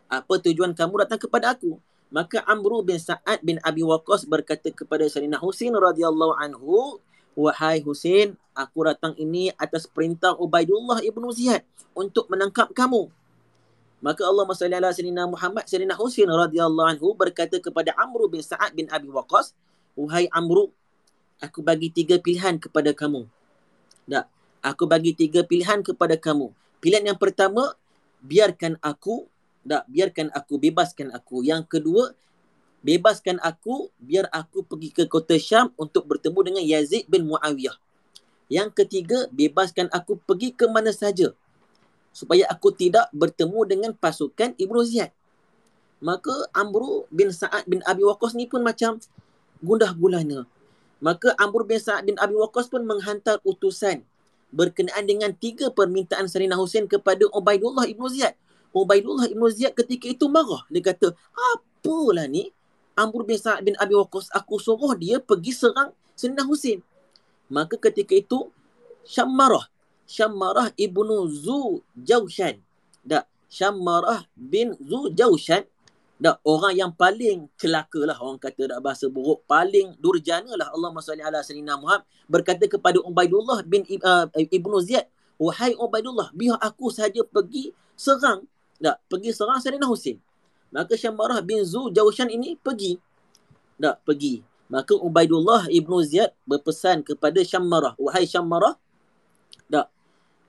Apa 0.06 0.38
tujuan 0.38 0.78
kamu 0.78 1.02
datang 1.02 1.18
kepada 1.18 1.58
aku?" 1.58 1.82
Maka 2.14 2.46
Amru 2.46 2.86
bin 2.86 3.02
Sa'ad 3.02 3.42
bin 3.42 3.58
Abi 3.66 3.82
Waqas 3.82 4.30
berkata 4.30 4.70
kepada 4.70 5.10
Sayyidina 5.10 5.42
Husain 5.42 5.74
radhiyallahu 5.74 6.38
anhu, 6.38 7.02
Wahai 7.34 7.82
Hussein, 7.82 8.38
aku 8.54 8.86
datang 8.86 9.18
ini 9.18 9.50
atas 9.58 9.90
perintah 9.90 10.38
Ubaidullah 10.38 11.02
ibnu 11.02 11.34
Ziyad 11.34 11.66
untuk 11.98 12.30
menangkap 12.30 12.70
kamu. 12.74 13.10
Maka 14.04 14.28
Allah 14.28 14.44
SWT 14.46 15.00
Sayyidina 15.00 15.26
Muhammad 15.26 15.64
Sayyidina 15.64 15.96
Hussein 15.96 16.28
radhiyallahu 16.28 17.00
anhu 17.00 17.16
berkata 17.16 17.58
kepada 17.58 17.96
Amr 17.96 18.28
bin 18.28 18.44
Sa'ad 18.44 18.76
bin 18.76 18.86
Abi 18.92 19.08
Waqas, 19.08 19.56
Wahai 19.96 20.28
Amr, 20.30 20.70
aku 21.40 21.64
bagi 21.64 21.88
tiga 21.90 22.20
pilihan 22.20 22.60
kepada 22.60 22.92
kamu. 22.92 23.26
Tak, 24.06 24.28
aku 24.60 24.84
bagi 24.86 25.16
tiga 25.16 25.42
pilihan 25.48 25.80
kepada 25.82 26.20
kamu. 26.20 26.52
Pilihan 26.84 27.16
yang 27.16 27.20
pertama, 27.20 27.74
biarkan 28.20 28.76
aku, 28.84 29.32
tak, 29.64 29.88
biarkan 29.88 30.28
aku, 30.36 30.60
bebaskan 30.60 31.16
aku. 31.16 31.40
Yang 31.48 31.80
kedua, 31.80 32.12
bebaskan 32.84 33.40
aku 33.40 33.90
biar 33.98 34.28
aku 34.30 34.62
pergi 34.68 34.92
ke 34.92 35.04
kota 35.08 35.40
Syam 35.40 35.72
untuk 35.80 36.06
bertemu 36.06 36.40
dengan 36.44 36.64
Yazid 36.64 37.08
bin 37.08 37.26
Muawiyah. 37.26 37.80
Yang 38.52 38.70
ketiga, 38.84 39.26
bebaskan 39.32 39.88
aku 39.90 40.20
pergi 40.20 40.52
ke 40.54 40.68
mana 40.68 40.92
saja 40.92 41.32
supaya 42.14 42.46
aku 42.52 42.70
tidak 42.70 43.10
bertemu 43.16 43.60
dengan 43.66 43.92
pasukan 43.98 44.54
Ibnu 44.54 44.80
Ziyad. 44.86 45.10
Maka 46.04 46.52
Amr 46.52 47.08
bin 47.10 47.32
Sa'ad 47.34 47.66
bin 47.66 47.80
Abi 47.88 48.06
Waqqas 48.06 48.38
ni 48.38 48.46
pun 48.46 48.62
macam 48.62 49.00
gundah 49.64 49.96
gulana. 49.96 50.46
Maka 51.00 51.34
Amr 51.40 51.66
bin 51.66 51.80
Sa'ad 51.80 52.06
bin 52.06 52.20
Abi 52.20 52.38
Waqqas 52.38 52.70
pun 52.70 52.84
menghantar 52.86 53.42
utusan 53.48 54.06
berkenaan 54.54 55.10
dengan 55.10 55.34
tiga 55.34 55.74
permintaan 55.74 56.30
Sarina 56.30 56.54
Hussein 56.60 56.86
kepada 56.86 57.26
Ubaidullah 57.34 57.90
Ibnu 57.90 58.06
Ziyad. 58.12 58.38
Ubaidullah 58.70 59.26
Ibnu 59.32 59.50
Ziyad 59.50 59.74
ketika 59.74 60.06
itu 60.06 60.30
marah. 60.30 60.68
Dia 60.70 60.94
kata, 60.94 61.18
apalah 61.34 62.30
ni? 62.30 62.54
Amr 62.94 63.26
bin 63.26 63.38
Sa'ad 63.38 63.66
bin 63.66 63.74
Abi 63.82 63.98
Waqqas 63.98 64.30
aku 64.34 64.62
suruh 64.62 64.94
dia 64.94 65.18
pergi 65.18 65.54
serang 65.54 65.94
Sayyidina 66.14 66.46
Husin. 66.46 66.80
Maka 67.50 67.78
ketika 67.78 68.14
itu 68.14 68.54
Syammarah 69.04 69.70
Syammarah 70.06 70.70
ibnu 70.78 71.26
Zu 71.32 71.82
Jaushan. 71.98 72.62
Tak, 73.04 73.26
Syammarah 73.50 74.30
bin 74.38 74.78
Zu 74.78 75.10
Jaushan 75.12 75.66
dak 76.24 76.40
orang 76.48 76.74
yang 76.78 76.92
paling 76.96 77.52
celaka 77.60 78.00
lah 78.08 78.16
orang 78.22 78.40
kata 78.40 78.72
dak 78.72 78.80
bahasa 78.80 79.12
buruk 79.12 79.44
paling 79.44 79.92
durjana 80.00 80.56
lah 80.56 80.72
Allah 80.72 80.96
SWT 80.96 81.20
ala 81.20 81.44
sayyidina 81.44 81.76
Muhammad 81.76 82.08
berkata 82.32 82.64
kepada 82.64 83.04
Ubaidullah 83.04 83.60
bin 83.68 83.84
uh, 84.00 84.32
Ibnu 84.32 84.78
Ziyad 84.88 85.04
wahai 85.36 85.76
Ubaidullah 85.76 86.32
biar 86.32 86.56
aku 86.64 86.88
saja 86.96 87.28
pergi 87.28 87.76
serang 88.00 88.48
dak 88.80 89.04
pergi 89.12 89.36
serang 89.36 89.60
Sayyidina 89.60 89.84
Husin 89.84 90.16
maka 90.74 90.98
Syambarah 90.98 91.40
bin 91.46 91.62
Zu 91.62 91.94
Jawshan 91.94 92.34
ini 92.34 92.58
pergi 92.58 92.98
dak 93.78 94.02
pergi 94.02 94.42
maka 94.68 94.98
Ubaidullah 94.98 95.70
Ibnu 95.70 96.02
Ziyad 96.02 96.34
berpesan 96.50 97.06
kepada 97.06 97.40
Syammarah 97.46 97.94
wahai 98.02 98.26
Syammarah 98.26 98.74
dak 99.70 99.94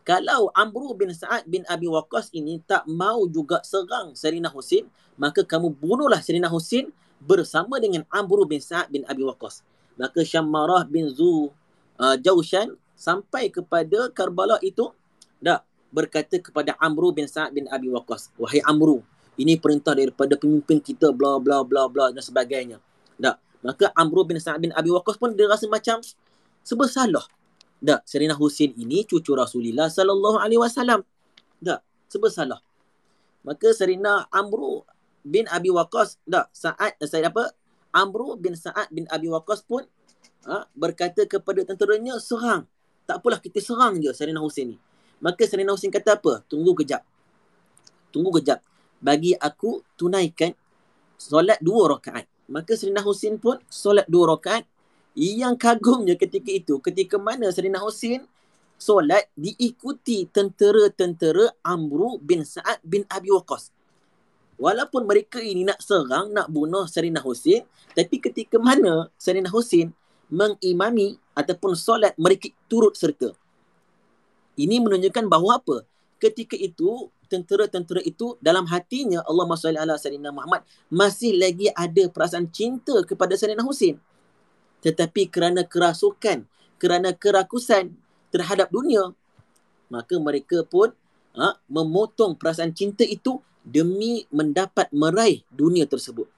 kalau 0.05 0.53
Amru 0.53 0.93
bin 0.93 1.09
Sa'ad 1.17 1.49
bin 1.49 1.65
Abi 1.65 1.89
Waqqas 1.89 2.29
ini 2.37 2.61
tak 2.69 2.85
mau 2.85 3.25
juga 3.25 3.65
serang 3.65 4.13
Sayyidina 4.13 4.53
Husin, 4.53 4.85
maka 5.17 5.41
kamu 5.41 5.73
bunuhlah 5.73 6.21
Sayyidina 6.21 6.53
Husin 6.53 6.93
bersama 7.25 7.81
dengan 7.81 8.05
Amru 8.13 8.45
bin 8.45 8.61
Sa'ad 8.61 8.93
bin 8.93 9.09
Abi 9.09 9.25
Waqqas. 9.25 9.65
Maka 9.97 10.21
Syammarah 10.21 10.85
bin 10.85 11.09
Zu 11.09 11.49
uh, 11.97 12.17
Jaushan 12.21 12.77
sampai 12.93 13.49
kepada 13.49 14.13
Karbala 14.13 14.61
itu 14.61 14.93
dah 15.41 15.65
berkata 15.89 16.37
kepada 16.37 16.77
Amru 16.77 17.09
bin 17.17 17.25
Sa'ad 17.25 17.57
bin 17.57 17.65
Abi 17.73 17.89
Waqqas, 17.89 18.29
"Wahai 18.37 18.61
Amru, 18.61 19.01
ini 19.41 19.59
perintah 19.59 19.95
daripada 19.97 20.39
pemimpin 20.39 20.79
kita 20.79 21.11
bla 21.11 21.39
bla 21.43 21.63
bla 21.63 21.87
bla 21.91 22.11
dan 22.11 22.23
sebagainya." 22.23 22.79
Dah. 23.19 23.39
Maka 23.65 23.89
Amru 23.97 24.29
bin 24.29 24.37
Sa'ad 24.37 24.61
bin 24.61 24.73
Abi 24.77 24.93
Waqqas 24.93 25.17
pun 25.17 25.33
dia 25.33 25.49
rasa 25.49 25.65
macam 25.65 26.05
sebersalah 26.61 27.25
tak, 27.85 28.01
Serina 28.09 28.33
Husin 28.33 28.73
ini 28.81 29.05
cucu 29.05 29.37
Rasulullah 29.37 29.93
sallallahu 29.93 30.41
alaihi 30.41 30.57
wasallam. 30.57 31.05
Tak, 31.61 31.85
sebab 32.09 32.33
salah. 32.33 32.61
Maka 33.45 33.77
Serina 33.77 34.25
Amru 34.33 34.81
bin 35.21 35.45
Abi 35.53 35.69
Waqqas, 35.69 36.17
tak, 36.25 36.49
saat 36.57 36.97
eh, 36.97 37.05
saya 37.05 37.29
apa? 37.29 37.53
Amru 37.93 38.41
bin 38.41 38.57
Sa'ad 38.57 38.89
bin 38.89 39.05
Abi 39.13 39.29
Waqqas 39.29 39.69
pun 39.69 39.85
ha, 40.49 40.65
berkata 40.73 41.29
kepada 41.29 41.61
tenteranya, 41.69 42.17
serang. 42.17 42.65
Tak 43.05 43.21
apalah, 43.21 43.37
kita 43.37 43.61
serang 43.61 44.01
je 44.01 44.09
Serina 44.17 44.41
Husin 44.41 44.75
ni. 44.75 44.77
Maka 45.21 45.45
Serina 45.45 45.77
Husin 45.77 45.93
kata 45.93 46.17
apa? 46.17 46.41
Tunggu 46.49 46.73
kejap. 46.73 47.05
Tunggu 48.09 48.33
kejap. 48.41 48.65
Bagi 49.05 49.37
aku 49.37 49.85
tunaikan 50.01 50.57
solat 51.21 51.61
dua 51.61 52.01
rakaat. 52.01 52.25
Maka 52.49 52.73
Serina 52.77 53.05
Husin 53.05 53.37
pun 53.37 53.61
solat 53.69 54.09
dua 54.09 54.33
rakaat 54.37 54.65
yang 55.15 55.55
kagumnya 55.55 56.19
ketika 56.19 56.51
itu, 56.51 56.81
ketika 56.83 57.17
mana 57.21 57.49
Sayyidina 57.53 57.79
Husin 57.79 58.27
solat 58.75 59.31
diikuti 59.39 60.27
tentera-tentera 60.27 61.55
Amru 61.63 62.19
bin 62.19 62.43
Sa'ad 62.43 62.83
bin 62.83 63.07
Abi 63.07 63.31
Waqqas. 63.31 63.71
Walaupun 64.59 65.07
mereka 65.07 65.39
ini 65.43 65.67
nak 65.67 65.83
serang, 65.83 66.35
nak 66.35 66.51
bunuh 66.51 66.87
Sayyidina 66.91 67.23
Husin, 67.23 67.63
tapi 67.95 68.19
ketika 68.19 68.59
mana 68.59 69.09
Sayyidina 69.15 69.51
Husin 69.51 69.95
mengimami 70.31 71.19
ataupun 71.39 71.79
solat, 71.79 72.15
mereka 72.19 72.51
turut 72.67 72.99
serta. 72.99 73.31
Ini 74.55 74.79
menunjukkan 74.83 75.27
bahawa 75.27 75.59
apa? 75.63 75.83
Ketika 76.23 76.55
itu, 76.55 77.11
tentera-tentera 77.27 78.01
itu 78.05 78.37
dalam 78.39 78.65
hatinya 78.69 79.25
Allah 79.25 79.45
SWT 79.51 80.11
Muhammad 80.33 80.63
masih 80.93 81.37
lagi 81.37 81.69
ada 81.73 82.09
perasaan 82.09 82.49
cinta 82.53 82.95
kepada 83.05 83.35
Sayyidina 83.35 83.65
Husin 83.65 83.99
tetapi 84.85 85.33
kerana 85.33 85.65
kerasukan, 85.65 86.45
kerana 86.77 87.17
kerakusan 87.17 87.97
terhadap 88.29 88.69
dunia, 88.69 89.17
maka 89.89 90.21
mereka 90.21 90.61
pun 90.61 90.93
ha, 91.33 91.57
memotong 91.73 92.37
perasaan 92.37 92.77
cinta 92.77 93.01
itu 93.01 93.41
demi 93.65 94.29
mendapat 94.29 94.93
meraih 94.93 95.41
dunia 95.49 95.89
tersebut. 95.89 96.29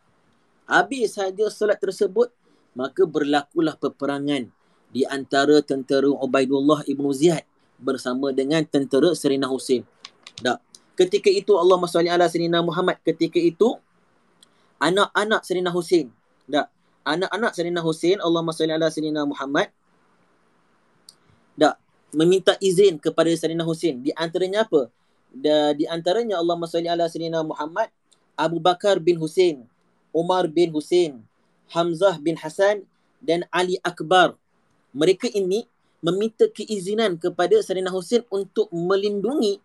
Habis 0.70 1.18
saja 1.18 1.50
solat 1.50 1.82
tersebut, 1.82 2.30
maka 2.78 3.02
berlakulah 3.02 3.74
peperangan 3.74 4.46
di 4.94 5.02
antara 5.10 5.58
tentera 5.58 6.06
Ubaidullah 6.06 6.86
ibnu 6.86 7.10
Ziyad 7.10 7.42
bersama 7.82 8.30
dengan 8.30 8.62
tentera 8.62 9.10
Serina 9.18 9.50
Husin. 9.50 9.82
Tak. 10.38 10.62
Ketika 10.96 11.28
itu 11.28 11.52
Allah 11.54 11.76
SWT 11.76 12.32
Serina 12.32 12.64
Muhammad. 12.64 12.96
Ketika 13.04 13.36
itu 13.36 13.76
anak-anak 14.80 15.44
Serina 15.44 15.68
Husin. 15.70 16.08
Tak. 16.48 16.72
Anak-anak 17.06 17.54
Sayyidina 17.54 17.86
Hussein 17.86 18.18
Allahumma 18.18 18.50
salli 18.50 18.74
ala 18.74 18.90
Sayyidina 18.90 19.22
Muhammad. 19.22 19.70
Dak 21.54 21.78
meminta 22.10 22.58
izin 22.58 22.98
kepada 22.98 23.30
Sayyidina 23.30 23.62
Hussein 23.62 24.02
di 24.02 24.10
antaranya 24.18 24.66
apa? 24.66 24.90
Da, 25.30 25.70
di 25.76 25.86
antaranya 25.86 26.42
Allahumma 26.42 26.66
salli 26.66 26.90
ala 26.90 27.06
Sayyidina 27.06 27.46
Muhammad 27.46 27.94
Abu 28.34 28.58
Bakar 28.58 28.98
bin 28.98 29.22
Hussein 29.22 29.62
Umar 30.10 30.50
bin 30.50 30.74
Hussein 30.74 31.22
Hamzah 31.70 32.18
bin 32.18 32.34
Hasan 32.34 32.82
dan 33.22 33.46
Ali 33.54 33.78
Akbar. 33.86 34.34
Mereka 34.90 35.30
ini 35.30 35.62
meminta 36.02 36.50
keizinan 36.50 37.14
kepada 37.22 37.54
Sayyidina 37.62 37.94
Hussein 37.94 38.26
untuk 38.34 38.66
melindungi 38.74 39.62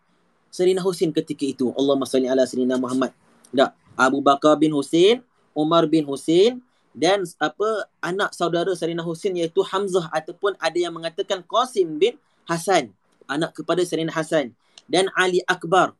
Sayyidina 0.51 0.83
Hussein 0.83 1.15
ketika 1.15 1.47
itu. 1.47 1.71
Allahumma 1.73 2.05
salli 2.05 2.27
ala 2.27 2.43
Sayyidina 2.43 2.75
Muhammad. 2.75 3.15
Dak 3.55 3.73
Abu 3.95 4.19
Bakar 4.19 4.59
bin 4.59 4.75
Hussein 4.75 5.23
Umar 5.51 5.87
bin 5.87 6.07
Hussein 6.07 6.63
dan 6.91 7.23
apa 7.39 7.87
anak 8.03 8.35
saudara 8.35 8.71
Sayyidina 8.75 9.03
Husin 9.03 9.35
iaitu 9.39 9.63
Hamzah 9.63 10.11
ataupun 10.11 10.59
ada 10.59 10.75
yang 10.75 10.91
mengatakan 10.91 11.43
Qasim 11.43 11.95
bin 11.99 12.19
Hasan 12.47 12.91
anak 13.27 13.55
kepada 13.55 13.79
Sayyidina 13.83 14.11
Hasan 14.11 14.51
dan 14.91 15.07
Ali 15.15 15.39
Akbar. 15.47 15.95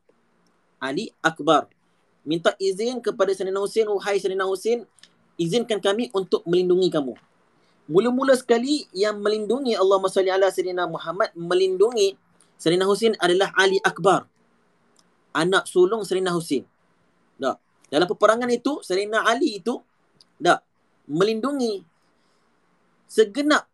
Ali 0.76 1.12
Akbar. 1.24 1.68
Minta 2.24 2.52
izin 2.60 3.00
kepada 3.00 3.32
Sayyidina 3.32 3.60
Husin 3.60 3.88
wahai 3.88 4.20
Sayyidina 4.20 4.44
Husin 4.44 4.84
izinkan 5.40 5.80
kami 5.80 6.12
untuk 6.12 6.44
melindungi 6.44 6.92
kamu. 6.92 7.16
Mula-mula 7.88 8.36
sekali 8.38 8.86
yang 8.94 9.18
melindungi 9.18 9.74
Allah 9.74 9.96
SWT 10.06 10.28
ala 10.28 10.48
Sayyidina 10.52 10.84
Muhammad 10.86 11.32
melindungi 11.32 12.20
Sayyidina 12.60 12.84
Husin 12.84 13.16
adalah 13.16 13.48
Ali 13.56 13.80
Akbar 13.80 14.28
anak 15.32 15.68
sulung 15.68 16.04
Sayyidina 16.04 16.32
Husin 16.32 16.64
tak 17.40 17.56
dalam 17.88 18.08
peperangan 18.08 18.48
itu 18.48 18.80
Sayyidina 18.80 19.24
Ali 19.26 19.60
itu 19.60 19.80
tak 20.40 20.64
melindungi 21.08 21.84
segenap 23.12 23.68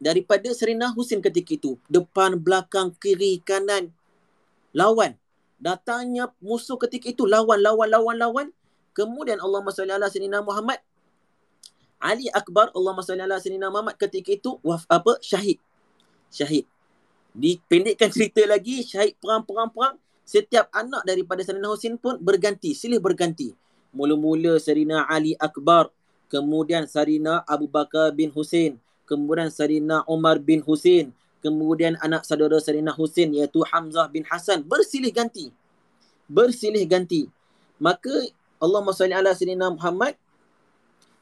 daripada 0.00 0.48
Serina 0.56 0.88
Husin 0.94 1.20
ketika 1.20 1.58
itu. 1.58 1.76
Depan, 1.90 2.40
belakang, 2.40 2.96
kiri, 2.96 3.42
kanan. 3.44 3.92
Lawan. 4.72 5.18
Datangnya 5.60 6.32
musuh 6.40 6.80
ketika 6.80 7.12
itu. 7.12 7.28
Lawan, 7.28 7.60
lawan, 7.60 7.90
lawan, 7.92 8.16
lawan. 8.16 8.48
Kemudian 8.96 9.38
Allah 9.38 9.60
SWT 9.60 10.14
Serina 10.14 10.40
Muhammad. 10.40 10.80
Ali 12.00 12.32
Akbar 12.32 12.72
Allah 12.72 12.96
SWT 12.96 13.44
Serina 13.44 13.68
Muhammad 13.68 14.00
ketika 14.00 14.32
itu. 14.32 14.56
Waf, 14.64 14.88
apa? 14.88 15.20
Syahid. 15.20 15.60
Syahid. 16.32 16.64
Dipendekkan 17.36 18.08
cerita 18.08 18.40
lagi. 18.48 18.80
Syahid 18.80 19.20
perang-perang-perang. 19.20 20.00
Setiap 20.30 20.70
anak 20.70 21.02
daripada 21.02 21.42
Serina 21.42 21.74
Husin 21.74 21.98
pun 21.98 22.14
berganti. 22.22 22.70
Silih 22.70 23.02
berganti. 23.02 23.50
Mula-mula 23.90 24.62
Serina 24.62 25.02
Ali 25.10 25.34
Akbar 25.34 25.90
kemudian 26.30 26.86
Sarina 26.86 27.42
Abu 27.42 27.66
Bakar 27.66 28.14
bin 28.14 28.30
Husin, 28.30 28.78
kemudian 29.04 29.50
Sarina 29.50 30.06
Umar 30.06 30.38
bin 30.38 30.62
Husin, 30.62 31.10
kemudian 31.42 31.98
anak 31.98 32.22
saudara 32.22 32.62
Sarina 32.62 32.94
Husin 32.94 33.34
iaitu 33.34 33.66
Hamzah 33.66 34.06
bin 34.06 34.22
Hasan 34.22 34.62
bersilih 34.62 35.10
ganti. 35.10 35.50
Bersilih 36.30 36.86
ganti. 36.86 37.26
Maka 37.82 38.30
Allah 38.62 38.80
SWT 38.86 39.10
ala 39.10 39.34
Sarina 39.34 39.66
Muhammad 39.74 40.14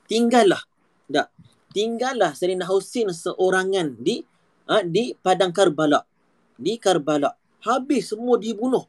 tinggallah. 0.04 0.60
Tak. 1.08 1.32
Tinggallah 1.72 2.36
Sarina 2.36 2.68
Husin 2.68 3.08
seorangan 3.08 3.96
di 3.96 4.20
ha, 4.68 4.84
di 4.84 5.16
padang 5.16 5.56
Karbala. 5.56 6.04
Di 6.60 6.76
Karbala. 6.76 7.32
Habis 7.64 8.12
semua 8.12 8.36
dibunuh 8.36 8.84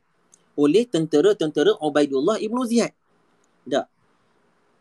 oleh 0.58 0.86
tentera-tentera 0.88 1.76
Ubaidullah 1.82 2.42
ibnu 2.42 2.66
Ziyad. 2.66 2.94
Tak. 3.70 3.86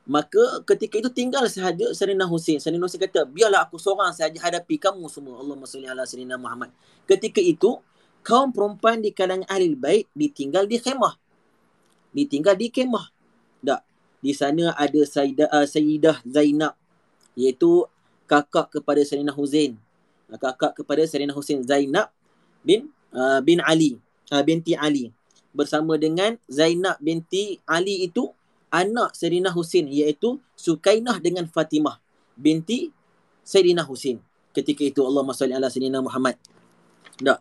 Maka 0.09 0.65
ketika 0.65 0.97
itu 1.05 1.12
tinggal 1.12 1.45
sahaja 1.53 1.93
Serina 1.93 2.24
Husin. 2.24 2.57
Serina 2.57 2.89
Husin 2.89 2.97
kata, 2.97 3.28
biarlah 3.28 3.69
aku 3.69 3.77
seorang 3.77 4.09
sahaja 4.16 4.40
hadapi 4.40 4.81
kamu 4.81 5.05
semua. 5.12 5.36
Allahumma 5.36 5.69
salli 5.69 5.85
ala 5.85 6.09
Serina 6.09 6.40
Muhammad. 6.40 6.73
Ketika 7.05 7.45
itu, 7.45 7.77
kaum 8.24 8.49
perempuan 8.49 9.05
di 9.05 9.12
kalangan 9.12 9.45
ahli 9.53 9.77
bait 9.77 10.09
ditinggal 10.16 10.65
di 10.65 10.81
khemah. 10.81 11.12
Ditinggal 12.16 12.57
di 12.57 12.73
khemah. 12.73 13.05
Tak. 13.61 13.85
Di 14.24 14.32
sana 14.32 14.73
ada 14.81 15.01
Sayyidah, 15.05 15.53
uh, 15.53 15.69
Sayyidah 15.69 16.24
Zainab. 16.24 16.73
Iaitu 17.36 17.85
kakak 18.24 18.81
kepada 18.81 19.05
Serina. 19.05 19.36
Uh, 19.36 19.77
kakak 20.40 20.73
kepada 20.73 21.05
Serina 21.05 21.36
Husin 21.36 21.61
Zainab 21.69 22.09
bin 22.65 22.89
uh, 23.12 23.45
bin 23.45 23.61
Ali. 23.61 24.01
Uh, 24.32 24.40
binti 24.40 24.73
Ali. 24.73 25.12
Bersama 25.53 25.97
dengan 25.97 26.37
Zainab 26.47 27.01
binti 27.01 27.59
Ali 27.65 28.05
itu 28.07 28.31
anak 28.69 29.16
Sayyidina 29.16 29.53
Husin 29.53 29.89
iaitu 29.89 30.37
Sukainah 30.55 31.19
dengan 31.19 31.49
Fatimah 31.49 31.99
binti 32.39 32.93
Sayyidina 33.43 33.83
Husin. 33.85 34.20
Ketika 34.53 34.85
itu 34.85 35.01
Allah 35.03 35.25
SWT 35.25 35.51
ala 35.51 35.69
Sayyidina 35.69 36.05
Muhammad. 36.05 36.37
Tak. 37.19 37.41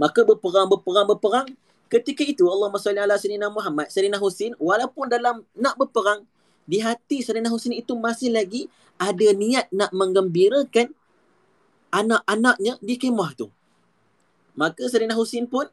Maka 0.00 0.20
berperang, 0.24 0.66
berperang, 0.70 1.06
berperang. 1.06 1.46
Ketika 1.90 2.22
itu 2.22 2.46
Allah 2.46 2.70
SWT 2.72 2.96
ala 2.96 3.16
Sayyidina 3.18 3.50
Muhammad, 3.50 3.90
Sayyidina 3.90 4.16
Husin, 4.22 4.54
walaupun 4.56 5.10
dalam 5.10 5.42
nak 5.58 5.74
berperang, 5.76 6.24
di 6.64 6.78
hati 6.78 7.20
Sayyidina 7.20 7.50
Husin 7.50 7.74
itu 7.74 7.98
masih 7.98 8.30
lagi 8.30 8.70
ada 8.94 9.28
niat 9.34 9.66
nak 9.74 9.90
menggembirakan 9.90 10.94
anak-anaknya 11.90 12.78
di 12.78 12.94
kemah 12.94 13.34
tu. 13.34 13.50
Maka 14.54 14.86
Sayyidina 14.86 15.18
Husin 15.18 15.50
pun 15.50 15.66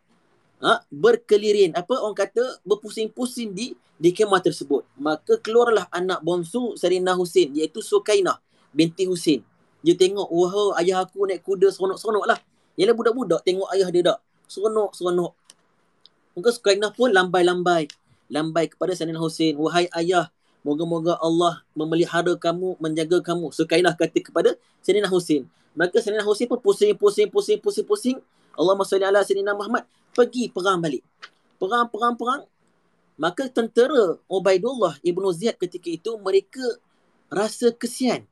ha, 0.61 0.81
berkelirin, 0.89 1.73
apa 1.77 1.97
orang 2.01 2.17
kata 2.17 2.61
berpusing-pusing 2.65 3.53
di 3.53 3.77
di 3.97 4.13
kemah 4.13 4.41
tersebut. 4.41 4.85
Maka 4.97 5.41
keluarlah 5.41 5.89
anak 5.89 6.21
bonsu 6.21 6.77
Sayyidina 6.77 7.17
Husin 7.17 7.53
iaitu 7.57 7.81
Sukainah 7.81 8.37
binti 8.71 9.09
Husin. 9.09 9.41
Dia 9.81 9.97
tengok, 9.97 10.29
wah 10.29 10.77
ayah 10.81 11.05
aku 11.05 11.25
naik 11.25 11.41
kuda 11.45 11.73
seronok-seronok 11.73 12.25
lah. 12.25 12.39
Yalah 12.77 12.93
budak-budak 12.93 13.41
tengok 13.41 13.69
ayah 13.73 13.89
dia 13.89 14.03
tak. 14.13 14.19
Seronok-seronok. 14.49 15.33
Maka 16.37 16.49
Sukainah 16.53 16.93
pun 16.93 17.09
lambai-lambai. 17.09 17.89
Lambai 18.29 18.69
kepada 18.69 18.93
Sayyidina 18.93 19.17
Hussein. 19.17 19.57
Wahai 19.57 19.89
ayah, 19.97 20.29
moga-moga 20.61 21.17
Allah 21.17 21.65
memelihara 21.73 22.37
kamu, 22.37 22.77
menjaga 22.77 23.21
kamu. 23.21 23.49
Sukainah 23.49 23.97
kata 23.97 24.21
kepada 24.21 24.53
Sayyidina 24.85 25.09
Hussein. 25.09 25.49
Maka 25.73 26.01
Sayyidina 26.01 26.25
Hussein 26.25 26.49
pun 26.49 26.61
pusing, 26.61 26.93
pusing, 26.93 27.29
pusing, 27.29 27.57
pusing, 27.57 27.85
pusing. 27.85 28.17
Allah 28.57 28.73
SWT 28.73 29.05
ala 29.05 29.21
Sayyidina 29.21 29.53
Muhammad 29.53 29.85
pergi 30.17 30.49
perang 30.49 30.81
balik. 30.81 31.05
Perang, 31.61 31.85
perang, 31.93 32.17
perang. 32.17 32.41
Maka 33.21 33.49
tentera 33.49 34.17
Ubaidullah 34.25 34.97
Ibn 35.05 35.23
Ziyad 35.29 35.61
ketika 35.61 35.89
itu 35.93 36.17
mereka 36.17 36.65
rasa 37.29 37.69
kesian. 37.69 38.25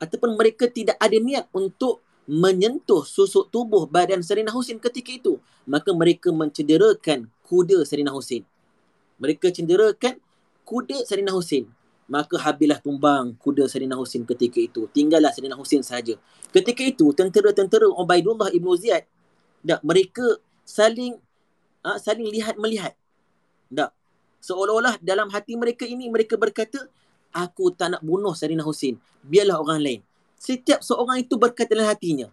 Ataupun 0.00 0.40
mereka 0.40 0.64
tidak 0.64 0.96
ada 0.96 1.16
niat 1.20 1.52
untuk 1.52 2.00
menyentuh 2.28 3.04
susuk 3.04 3.48
tubuh 3.48 3.84
badan 3.88 4.24
Serina 4.24 4.52
Husin 4.52 4.80
ketika 4.80 5.12
itu. 5.12 5.36
Maka 5.68 5.92
mereka 5.92 6.32
mencederakan 6.32 7.28
kuda 7.44 7.84
Serina 7.84 8.12
Husin. 8.12 8.44
Mereka 9.20 9.52
cederakan 9.52 10.20
kuda 10.64 11.04
Serina 11.08 11.32
Husin. 11.32 11.68
Maka 12.08 12.40
habislah 12.40 12.80
tumbang 12.80 13.36
kuda 13.36 13.68
Serina 13.68 13.96
Husin 13.96 14.24
ketika 14.24 14.60
itu. 14.60 14.88
Tinggallah 14.92 15.32
Serina 15.32 15.56
Husin 15.56 15.84
saja. 15.84 16.16
Ketika 16.52 16.80
itu, 16.80 17.12
tentera-tentera 17.12 17.84
Ubaidullah 17.92 18.48
Ibn 18.48 18.68
Ziyad, 18.80 19.04
tak, 19.60 19.80
mereka 19.84 20.40
saling 20.68 21.16
ha, 21.80 21.96
saling 21.96 22.28
lihat-melihat. 22.28 22.92
Tak. 23.72 23.96
Seolah-olah 24.44 25.00
dalam 25.00 25.32
hati 25.32 25.56
mereka 25.56 25.88
ini, 25.88 26.12
mereka 26.12 26.36
berkata, 26.36 26.84
aku 27.32 27.72
tak 27.72 27.96
nak 27.96 28.02
bunuh 28.04 28.36
Serina 28.36 28.60
Husin. 28.60 29.00
Biarlah 29.24 29.64
orang 29.64 29.80
lain. 29.80 30.00
Setiap 30.36 30.84
seorang 30.84 31.24
itu 31.24 31.40
berkata 31.40 31.72
dalam 31.72 31.88
hatinya. 31.88 32.28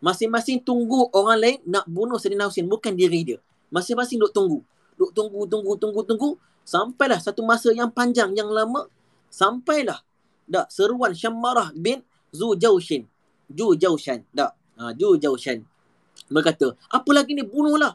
Masing-masing 0.00 0.64
tunggu 0.64 1.12
orang 1.12 1.38
lain 1.38 1.58
nak 1.68 1.84
bunuh 1.84 2.16
Serina 2.16 2.48
Husin. 2.48 2.64
Bukan 2.64 2.96
diri 2.96 3.22
dia. 3.22 3.38
Masing-masing 3.68 4.18
duk 4.24 4.32
tunggu 4.32 4.64
duk 4.96 5.12
tunggu 5.12 5.44
tunggu 5.44 5.72
tunggu 5.76 6.00
tunggu 6.02 6.30
sampailah 6.64 7.20
satu 7.20 7.44
masa 7.44 7.70
yang 7.70 7.92
panjang 7.92 8.32
yang 8.32 8.48
lama 8.48 8.88
sampailah 9.28 10.00
dak 10.48 10.72
seruan 10.72 11.12
Syammarah 11.12 11.70
bin 11.76 12.00
Zu 12.32 12.56
Jaushin 12.56 13.04
Ju 13.46 13.76
Jaushan 13.76 14.24
dak 14.32 14.56
ha, 14.80 14.90
Ju 14.96 15.20
Jaushan 15.20 15.62
berkata 16.30 16.74
apa 16.90 17.10
lagi 17.14 17.34
ni? 17.34 17.44
Bunuhlah. 17.46 17.94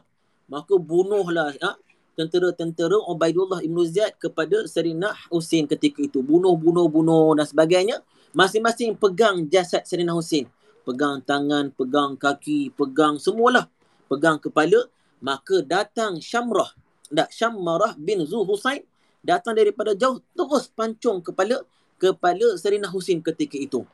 Maka 0.50 0.76
bunuhlah 0.76 1.56
ha, 1.64 1.78
tentera-tentera 2.18 2.98
Ubaidullah 3.08 3.64
Ibn 3.64 3.78
Ziyad 3.88 4.20
kepada 4.20 4.68
Serina 4.68 5.14
Husin 5.32 5.64
ketika 5.64 6.02
itu. 6.04 6.20
Bunuh 6.20 6.52
bunuh 6.58 6.86
bunuh 6.90 7.32
dan 7.38 7.46
sebagainya. 7.48 8.04
Masing-masing 8.32 8.96
pegang 8.96 9.44
jasad 9.48 9.84
Serina 9.84 10.16
Husin 10.16 10.48
pegang 10.82 11.22
tangan 11.22 11.70
pegang 11.72 12.18
kaki 12.18 12.74
pegang 12.74 13.16
semualah. 13.16 13.70
Pegang 14.10 14.36
kepala. 14.42 14.90
Maka 15.22 15.62
datang 15.62 16.18
Syamrah. 16.18 16.74
Tak 17.06 17.30
Syammarah 17.30 17.94
bin 17.94 18.26
Zu 18.26 18.42
Husain 18.42 18.82
datang 19.22 19.54
daripada 19.54 19.94
jauh 19.94 20.18
terus 20.34 20.66
pancung 20.74 21.22
kepala 21.22 21.62
kepala 22.00 22.58
Serina 22.58 22.90
Husin 22.90 23.22
ketika 23.22 23.54
itu. 23.54 23.86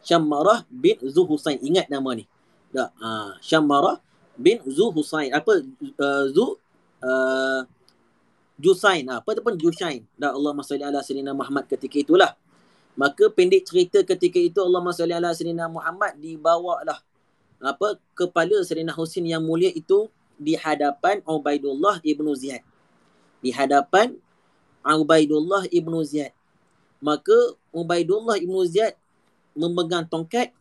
Syammarah 0.00 0.64
bin 0.72 0.96
Zu 1.04 1.28
Husain 1.28 1.60
ingat 1.60 1.92
nama 1.92 2.16
ni. 2.16 2.24
Tak 2.70 2.90
ha, 3.02 3.34
Syammarah 3.42 3.98
bin 4.38 4.62
Zu 4.64 4.94
Husain 4.94 5.34
apa 5.34 5.60
uh, 5.98 6.24
Zu 6.30 6.56
uh, 7.02 7.60
Jusain 8.60 9.04
ha, 9.10 9.18
apa 9.18 9.28
ataupun 9.34 9.58
Jusain. 9.58 10.06
Tak 10.16 10.32
Allah 10.32 10.52
Masalli 10.54 10.84
ala 10.86 11.00
Serina 11.02 11.34
Muhammad 11.34 11.66
ketika 11.66 11.98
itulah. 11.98 12.32
Maka 12.98 13.30
pendek 13.32 13.64
cerita 13.64 14.02
ketika 14.02 14.36
itu 14.36 14.58
Allah 14.60 14.82
Masalli 14.82 15.14
ala 15.16 15.32
Serina 15.32 15.66
Muhammad 15.66 16.18
dibawa 16.18 16.82
lah 16.84 17.00
apa 17.60 18.00
kepala 18.16 18.64
Serina 18.64 18.96
Husin 18.96 19.28
yang 19.28 19.44
mulia 19.44 19.68
itu 19.68 20.08
di 20.40 20.56
hadapan 20.56 21.20
Ubaidullah 21.28 22.00
ibnu 22.00 22.32
Ziyad. 22.32 22.64
Di 23.44 23.52
hadapan 23.52 24.16
Ubaidullah 24.80 25.68
ibnu 25.68 26.00
Ziyad. 26.00 26.32
Maka 27.04 27.36
Ubaidullah 27.72 28.40
ibnu 28.40 28.64
Ziyad 28.64 28.96
memegang 29.52 30.08
tongkat 30.08 30.56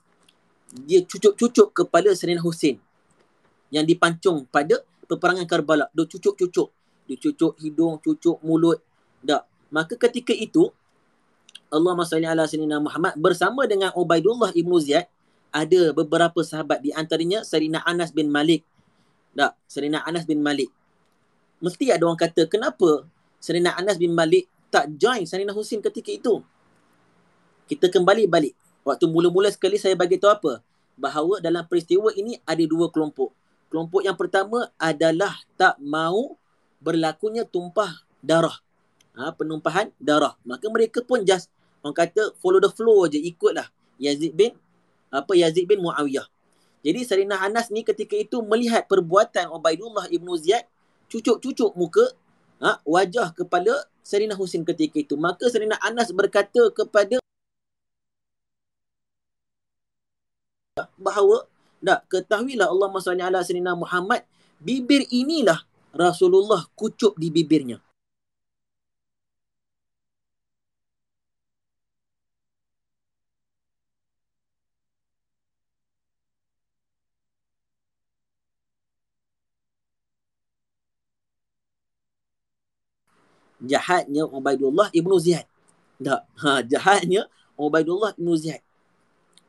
dia 0.74 1.02
cucuk-cucuk 1.06 1.74
kepala 1.74 2.14
Serina 2.14 2.42
Husin 2.42 2.78
yang 3.74 3.86
dipancung 3.86 4.46
pada 4.50 4.82
peperangan 5.10 5.46
Karbala. 5.50 5.90
Dia 5.94 6.06
cucuk-cucuk. 6.06 6.70
Dia 7.10 7.18
cucuk 7.18 7.58
hidung, 7.58 7.98
cucuk 8.02 8.38
mulut. 8.46 8.82
Tak. 9.26 9.50
Maka 9.74 9.98
ketika 9.98 10.34
itu 10.34 10.70
Allah 11.70 11.94
SWT 11.94 12.82
Muhammad 12.82 13.14
bersama 13.18 13.66
dengan 13.70 13.94
Ubaidullah 13.94 14.54
ibnu 14.58 14.78
Ziyad 14.82 15.06
ada 15.50 15.82
beberapa 15.94 16.42
sahabat 16.42 16.82
di 16.82 16.94
antaranya 16.94 17.42
Sayyidina 17.42 17.82
Anas 17.86 18.14
bin 18.14 18.30
Malik 18.30 18.66
tak, 19.40 19.56
Serina 19.70 20.02
Anas 20.06 20.26
bin 20.26 20.42
Malik. 20.42 20.68
Mesti 21.64 21.92
ada 21.92 22.08
orang 22.08 22.20
kata, 22.20 22.48
kenapa 22.50 23.06
Serina 23.38 23.76
Anas 23.76 24.00
bin 24.00 24.16
Malik 24.16 24.48
tak 24.68 24.90
join 24.96 25.24
Serina 25.24 25.54
Husin 25.54 25.84
ketika 25.84 26.10
itu? 26.10 26.42
Kita 27.70 27.92
kembali 27.92 28.26
balik. 28.26 28.52
Waktu 28.90 29.06
mula-mula 29.06 29.54
sekali 29.54 29.78
saya 29.78 29.94
bagi 29.94 30.18
tahu 30.18 30.34
apa? 30.34 30.54
Bahawa 30.98 31.38
dalam 31.38 31.62
peristiwa 31.70 32.10
ini 32.18 32.42
ada 32.42 32.66
dua 32.66 32.90
kelompok. 32.90 33.30
Kelompok 33.70 34.02
yang 34.02 34.18
pertama 34.18 34.74
adalah 34.82 35.38
tak 35.54 35.78
mau 35.78 36.34
berlakunya 36.82 37.46
tumpah 37.46 38.02
darah. 38.26 38.58
Ha, 39.14 39.30
penumpahan 39.38 39.94
darah. 40.02 40.34
Maka 40.42 40.66
mereka 40.74 41.06
pun 41.06 41.22
just 41.22 41.54
orang 41.86 41.94
kata 41.94 42.34
follow 42.42 42.58
the 42.58 42.72
flow 42.74 43.06
je 43.06 43.22
ikutlah 43.22 43.70
Yazid 44.02 44.34
bin 44.34 44.58
apa 45.14 45.38
Yazid 45.38 45.70
bin 45.70 45.86
Muawiyah. 45.86 46.26
Jadi 46.82 47.06
Sarinah 47.06 47.46
Anas 47.46 47.70
ni 47.70 47.86
ketika 47.86 48.18
itu 48.18 48.42
melihat 48.42 48.90
perbuatan 48.90 49.54
Ubaidullah 49.54 50.10
Ibn 50.10 50.28
Ziyad 50.40 50.66
cucuk-cucuk 51.14 51.78
muka 51.78 52.10
ha, 52.58 52.82
wajah 52.88 53.38
kepala 53.38 53.86
Sarinah 54.02 54.40
Husin 54.40 54.66
ketika 54.66 54.98
itu. 54.98 55.14
Maka 55.14 55.46
Sarinah 55.46 55.78
Anas 55.86 56.10
berkata 56.10 56.74
kepada 56.74 57.19
bahawa 61.00 61.48
tak 61.80 62.04
ketahuilah 62.12 62.68
Allah 62.68 62.88
SWT 62.92 63.48
Sarinah 63.48 63.76
Muhammad 63.80 64.22
bibir 64.60 65.08
inilah 65.10 65.64
Rasulullah 65.96 66.68
kucuk 66.76 67.16
di 67.16 67.32
bibirnya. 67.32 67.80
jahatnya 83.64 84.24
Ubaidullah 84.28 84.88
Ibnu 84.96 85.16
Ziyad. 85.20 85.46
Tak. 86.00 86.22
Ha, 86.40 86.64
jahatnya 86.64 87.28
Ubaidullah 87.60 88.16
Ibnu 88.16 88.34
Ziyad. 88.40 88.69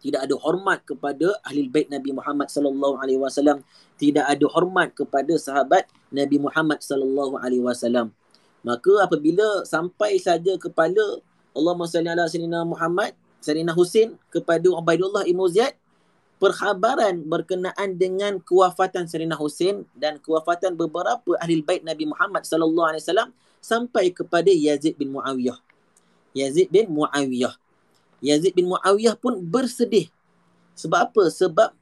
Tidak 0.00 0.20
ada 0.24 0.34
hormat 0.40 0.80
kepada 0.88 1.36
ahli 1.44 1.68
bait 1.68 1.86
Nabi 1.92 2.16
Muhammad 2.16 2.48
sallallahu 2.48 2.98
alaihi 2.98 3.20
wasallam, 3.20 3.60
tidak 4.00 4.24
ada 4.24 4.46
hormat 4.48 4.96
kepada 4.96 5.36
sahabat 5.36 5.84
Nabi 6.08 6.40
Muhammad 6.40 6.80
sallallahu 6.80 7.36
alaihi 7.36 7.60
wasallam. 7.60 8.16
Maka 8.64 8.92
apabila 9.04 9.64
sampai 9.68 10.16
saja 10.20 10.56
kepala 10.56 11.20
Allah 11.56 11.74
SWT 11.76 12.36
Muhammad, 12.68 13.12
Sayyidina 13.40 13.72
Husin 13.72 14.20
kepada 14.28 14.68
Ubaidullah 14.68 15.24
Ibnu 15.24 15.48
Ziyad, 15.48 15.76
perkhabaran 16.40 17.20
berkenaan 17.28 18.00
dengan 18.00 18.40
kewafatan 18.40 19.04
Sayyidina 19.04 19.36
Husin 19.36 19.84
dan 19.92 20.16
kewafatan 20.20 20.76
beberapa 20.76 21.36
ahli 21.40 21.60
bait 21.60 21.84
Nabi 21.84 22.08
Muhammad 22.08 22.48
sallallahu 22.48 22.96
alaihi 22.96 23.04
wasallam 23.04 23.30
sampai 23.60 24.08
kepada 24.08 24.48
Yazid 24.48 24.96
bin 24.96 25.12
Muawiyah. 25.12 25.60
Yazid 26.32 26.72
bin 26.72 26.88
Muawiyah. 26.88 27.59
Yazid 28.20 28.52
bin 28.52 28.68
Muawiyah 28.68 29.16
pun 29.16 29.40
bersedih. 29.40 30.12
Sebab 30.76 31.12
apa? 31.12 31.24
Sebab 31.32 31.72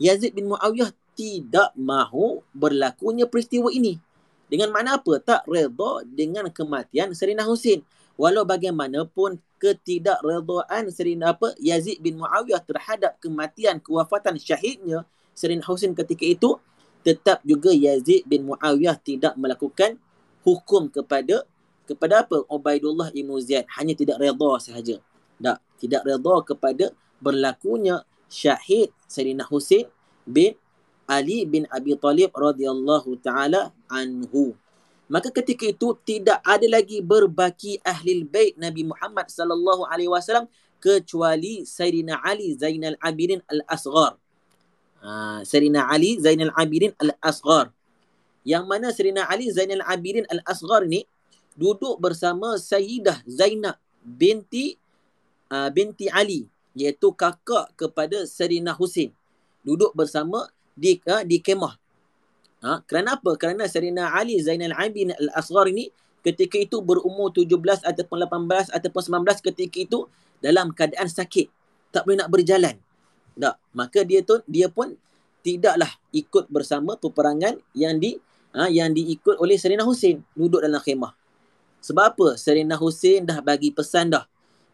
Yazid 0.00 0.32
bin 0.32 0.48
Muawiyah 0.48 0.92
tidak 1.12 1.72
mahu 1.76 2.40
berlakunya 2.56 3.28
peristiwa 3.28 3.68
ini. 3.68 4.00
Dengan 4.48 4.72
makna 4.72 5.00
apa? 5.00 5.20
Tak 5.20 5.48
redha 5.48 5.92
dengan 6.08 6.48
kematian 6.48 7.12
Serina 7.16 7.44
Husin. 7.44 7.84
Walau 8.20 8.44
bagaimanapun 8.44 9.40
ketidakredaan 9.56 10.92
Serina 10.92 11.32
apa 11.32 11.56
Yazid 11.56 12.02
bin 12.02 12.20
Muawiyah 12.20 12.60
terhadap 12.60 13.16
kematian 13.22 13.80
kewafatan 13.80 14.36
syahidnya 14.36 15.08
Serina 15.32 15.64
Husin 15.64 15.96
ketika 15.96 16.26
itu 16.26 16.60
tetap 17.06 17.40
juga 17.46 17.72
Yazid 17.72 18.28
bin 18.28 18.44
Muawiyah 18.50 18.98
tidak 19.00 19.38
melakukan 19.38 19.96
hukum 20.44 20.90
kepada 20.90 21.46
kepada 21.86 22.26
apa 22.26 22.42
Ubaidullah 22.50 23.10
Ibn 23.14 23.30
Ziyad 23.42 23.66
hanya 23.78 23.94
tidak 23.94 24.18
redha 24.18 24.50
sahaja 24.58 24.96
tak 25.42 25.58
tidak 25.82 26.06
redha 26.06 26.36
kepada 26.46 26.86
berlakunya 27.18 28.06
syahid 28.30 28.94
Sayyidina 29.10 29.44
Husain 29.50 29.90
bin 30.22 30.54
Ali 31.10 31.44
bin 31.44 31.66
Abi 31.68 31.98
Talib 31.98 32.30
radhiyallahu 32.32 33.18
taala 33.18 33.74
anhu 33.90 34.54
maka 35.12 35.28
ketika 35.28 35.68
itu 35.68 35.92
tidak 36.08 36.40
ada 36.40 36.64
lagi 36.72 37.04
berbaki 37.04 37.76
ahli 37.84 38.24
bait 38.24 38.56
Nabi 38.56 38.88
Muhammad 38.88 39.28
sallallahu 39.28 39.84
alaihi 39.84 40.08
wasallam 40.08 40.48
kecuali 40.80 41.68
Sayyidina 41.68 42.24
Ali 42.24 42.56
Zainal 42.56 42.96
Abidin 42.96 43.44
Al-Asghar. 43.46 44.18
Ha, 45.04 45.44
Sayyidina 45.46 45.86
Ali 45.86 46.16
Zainal 46.16 46.50
Abidin 46.56 46.96
Al-Asghar. 46.96 47.70
Yang 48.42 48.64
mana 48.66 48.88
Sayyidina 48.90 49.28
Ali 49.28 49.52
Zainal 49.52 49.84
Abidin 49.86 50.24
Al-Asghar 50.26 50.88
ni 50.88 51.06
duduk 51.54 52.02
bersama 52.02 52.58
Sayyidah 52.58 53.22
Zainab 53.28 53.76
binti 54.02 54.80
uh, 55.52 55.68
binti 55.68 56.08
Ali 56.08 56.48
iaitu 56.72 57.12
kakak 57.12 57.76
kepada 57.76 58.24
Sayyidina 58.24 58.72
Husin. 58.72 59.12
Duduk 59.60 59.92
bersama 59.92 60.48
di 60.72 60.96
uh, 61.04 61.20
di 61.22 61.38
kemah. 61.44 61.76
Ha, 62.64 62.80
kerana 62.88 63.20
apa? 63.20 63.36
Kerana 63.36 63.68
Sayyidina 63.68 64.16
Ali 64.16 64.40
Zainal 64.40 64.72
Abidin 64.72 65.12
Al-Asghar 65.12 65.68
ini 65.68 65.92
ketika 66.24 66.56
itu 66.56 66.78
berumur 66.80 67.34
17 67.34 67.82
ataupun 67.82 68.16
18 68.24 68.70
ataupun 68.72 69.02
19 69.26 69.46
ketika 69.52 69.76
itu 69.76 69.98
dalam 70.38 70.72
keadaan 70.72 71.10
sakit. 71.10 71.50
Tak 71.92 72.08
boleh 72.08 72.22
nak 72.22 72.30
berjalan. 72.32 72.78
Tak. 73.36 73.58
Maka 73.74 74.06
dia 74.06 74.22
tu 74.22 74.40
dia 74.46 74.70
pun 74.70 74.94
tidaklah 75.42 75.90
ikut 76.14 76.46
bersama 76.48 76.94
peperangan 76.94 77.58
yang 77.74 77.98
di 77.98 78.16
ha, 78.54 78.70
yang 78.70 78.94
diikut 78.94 79.42
oleh 79.42 79.58
Serina 79.58 79.82
Husin 79.82 80.22
duduk 80.38 80.62
dalam 80.62 80.78
khemah. 80.78 81.12
Sebab 81.82 82.04
apa? 82.14 82.28
Serina 82.38 82.78
Husin 82.78 83.26
dah 83.26 83.42
bagi 83.42 83.74
pesan 83.74 84.14
dah. 84.14 84.24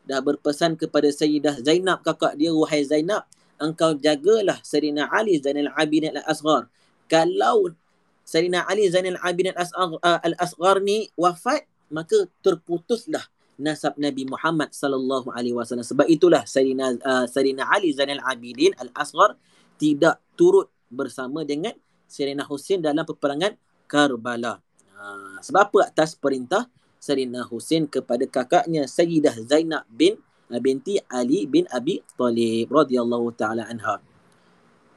Dah 0.09 0.25
berpesan 0.25 0.81
kepada 0.81 1.13
Sayyidah 1.13 1.61
Zainab 1.61 2.01
kakak 2.01 2.41
dia 2.41 2.49
wahai 2.49 2.81
Zainab 2.81 3.29
engkau 3.61 3.93
jagalah 3.93 4.57
Serina 4.65 5.11
Ali 5.13 5.37
Zainal 5.37 5.69
Abidin 5.77 6.17
Al-Asghar. 6.17 6.73
Kalau 7.13 7.77
Serina 8.25 8.65
Ali 8.65 8.89
Zainal 8.89 9.21
Abidin 9.21 9.53
Al-Asghar 9.53 10.81
ni 10.81 11.13
wafat 11.13 11.69
maka 11.93 12.25
terputuslah 12.41 13.29
nasab 13.59 13.99
Nabi 13.99 14.25
Muhammad 14.25 14.73
sallallahu 14.73 15.35
alaihi 15.35 15.53
wasallam. 15.53 15.85
Sebab 15.85 16.07
itulah 16.09 16.47
Serina 16.49 16.95
uh, 16.95 17.27
Serina 17.29 17.69
Ali 17.69 17.93
Zainal 17.93 18.23
Abidin 18.25 18.73
Al-Asghar 18.79 19.37
tidak 19.77 20.23
turut 20.39 20.73
bersama 20.89 21.45
dengan 21.45 21.75
Serina 22.09 22.47
Husin 22.49 22.81
dalam 22.81 23.05
peperangan 23.05 23.53
Karbala. 23.85 24.61
Ha, 24.99 25.39
sebab 25.45 25.61
apa 25.69 25.79
atas 25.93 26.17
perintah 26.17 26.67
Serina 26.99 27.47
Husin 27.47 27.87
kepada 27.87 28.27
kakaknya 28.27 28.85
Sayyidah 28.91 29.39
Zainab 29.47 29.87
bin 29.91 30.19
uh, 30.51 30.61
binti 30.61 30.99
Ali 31.09 31.47
bin 31.47 31.65
Abi 31.71 32.03
Talib 32.19 32.69
radhiyallahu 32.71 33.33
taala 33.39 33.67
anha. 33.67 34.03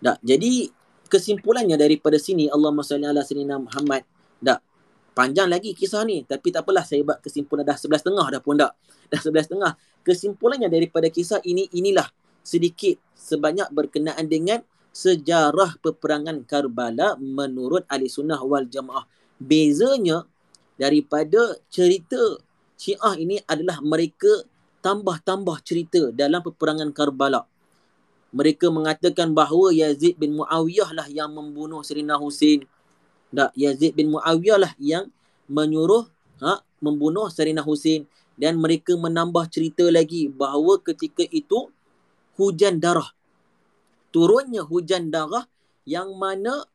Tak, 0.01 0.17
jadi 0.25 0.69
kesimpulannya 1.05 1.77
daripada 1.77 2.17
sini 2.17 2.49
Allah 2.49 2.73
salli 2.81 3.05
ala 3.05 3.21
sayyidina 3.21 3.61
Muhammad. 3.61 4.01
Tak, 4.41 4.59
panjang 5.13 5.45
lagi 5.45 5.77
kisah 5.77 6.01
ni 6.07 6.25
tapi 6.25 6.49
tak 6.49 6.65
apalah 6.65 6.81
saya 6.81 7.05
buat 7.05 7.21
kesimpulan 7.21 7.61
dah 7.61 7.77
11 7.77 8.01
tengah 8.01 8.25
dah 8.33 8.41
pun 8.41 8.57
tak. 8.57 8.73
Dah 9.13 9.21
11 9.21 9.51
tengah. 9.51 9.71
Kesimpulannya 10.01 10.67
daripada 10.71 11.05
kisah 11.13 11.37
ini 11.45 11.69
inilah 11.77 12.09
sedikit 12.41 12.97
sebanyak 13.13 13.69
berkenaan 13.69 14.25
dengan 14.25 14.65
sejarah 14.91 15.77
peperangan 15.79 16.43
Karbala 16.43 17.15
menurut 17.21 17.85
ahli 17.87 18.09
sunnah 18.09 18.41
wal 18.41 18.65
jamaah. 18.65 19.05
Bezanya 19.37 20.25
daripada 20.81 21.61
cerita 21.69 22.17
Syiah 22.73 23.13
ini 23.21 23.37
adalah 23.45 23.77
mereka 23.85 24.49
tambah-tambah 24.81 25.61
cerita 25.61 26.09
dalam 26.09 26.41
peperangan 26.41 26.89
Karbala. 26.89 27.45
Mereka 28.33 28.73
mengatakan 28.73 29.29
bahawa 29.37 29.69
Yazid 29.69 30.17
bin 30.17 30.33
Muawiyah 30.41 30.89
lah 30.97 31.05
yang 31.05 31.29
membunuh 31.29 31.85
Serina 31.85 32.17
Husin. 32.17 32.65
Tak, 33.29 33.53
Yazid 33.53 33.93
bin 33.93 34.09
Muawiyah 34.09 34.57
lah 34.57 34.73
yang 34.81 35.13
menyuruh 35.45 36.09
ha, 36.41 36.65
membunuh 36.81 37.29
Serina 37.29 37.61
Husin. 37.61 38.09
Dan 38.33 38.57
mereka 38.57 38.97
menambah 38.97 39.45
cerita 39.53 39.85
lagi 39.93 40.25
bahawa 40.33 40.81
ketika 40.81 41.21
itu 41.29 41.69
hujan 42.41 42.81
darah. 42.81 43.13
Turunnya 44.09 44.65
hujan 44.65 45.13
darah 45.13 45.45
yang 45.85 46.17
mana 46.17 46.65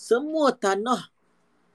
semua 0.00 0.56
tanah 0.56 1.12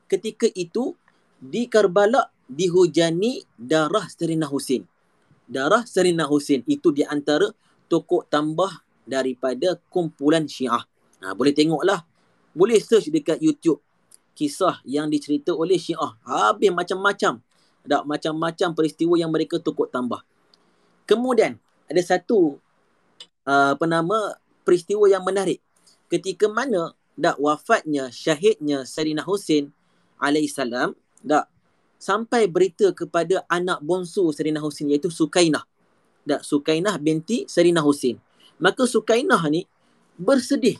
ketika 0.10 0.50
itu 0.58 0.98
di 1.44 1.68
Karbala 1.68 2.32
dihujani 2.48 3.44
darah 3.60 4.08
Serina 4.08 4.48
Husin. 4.48 4.88
Darah 5.44 5.84
Serina 5.84 6.24
Husin 6.24 6.64
itu 6.64 6.96
di 6.96 7.04
antara 7.04 7.52
tokoh 7.92 8.24
tambah 8.24 8.72
daripada 9.04 9.76
kumpulan 9.92 10.48
Syiah. 10.48 10.88
Ha, 11.20 11.36
boleh 11.36 11.52
tengoklah. 11.52 12.08
Boleh 12.56 12.80
search 12.80 13.12
dekat 13.12 13.44
YouTube 13.44 13.84
kisah 14.34 14.80
yang 14.88 15.12
dicerita 15.12 15.52
oleh 15.52 15.76
Syiah. 15.76 16.16
Habis 16.24 16.72
macam-macam. 16.72 17.44
Ada 17.84 18.08
macam-macam 18.08 18.70
peristiwa 18.72 19.20
yang 19.20 19.28
mereka 19.28 19.60
tokoh 19.60 19.92
tambah. 19.92 20.24
Kemudian 21.04 21.60
ada 21.92 22.00
satu 22.00 22.56
uh, 23.44 23.76
apa 23.76 23.84
nama 23.84 24.40
peristiwa 24.64 25.04
yang 25.12 25.28
menarik. 25.28 25.60
Ketika 26.08 26.48
mana 26.48 26.96
dak 27.20 27.36
wafatnya 27.36 28.08
syahidnya 28.08 28.88
Serina 28.88 29.20
Husin 29.28 29.76
alaihissalam 30.24 30.96
tak 31.24 31.48
sampai 31.98 32.52
berita 32.52 32.92
kepada 32.92 33.48
anak 33.48 33.80
bongsu 33.80 34.28
Serina 34.36 34.60
Husin 34.60 34.92
iaitu 34.92 35.08
Sukainah. 35.08 35.64
Tak 36.28 36.44
Sukainah 36.44 37.00
binti 37.00 37.48
Serina 37.48 37.80
Husin. 37.80 38.20
Maka 38.60 38.84
Sukainah 38.84 39.40
ni 39.48 39.64
bersedih. 40.20 40.80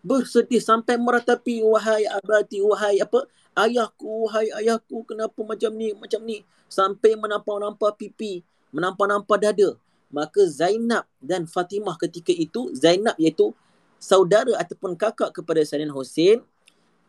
Bersedih 0.00 0.62
sampai 0.62 0.96
meratapi 0.96 1.60
wahai 1.66 2.08
abati 2.08 2.62
wahai 2.64 3.02
apa 3.02 3.28
ayahku 3.58 4.26
wahai 4.26 4.48
ayahku 4.62 5.04
kenapa 5.04 5.36
macam 5.44 5.70
ni 5.76 5.92
macam 5.92 6.22
ni 6.24 6.40
sampai 6.70 7.18
menampak-nampak 7.18 8.00
pipi 8.00 8.40
menampak-nampak 8.72 9.36
dada 9.42 9.76
maka 10.08 10.42
Zainab 10.48 11.04
dan 11.20 11.44
Fatimah 11.44 12.00
ketika 12.00 12.32
itu 12.32 12.72
Zainab 12.74 13.14
iaitu 13.20 13.52
saudara 14.00 14.56
ataupun 14.56 14.96
kakak 14.96 15.36
kepada 15.36 15.60
Serina 15.62 15.92
Husin 15.92 16.40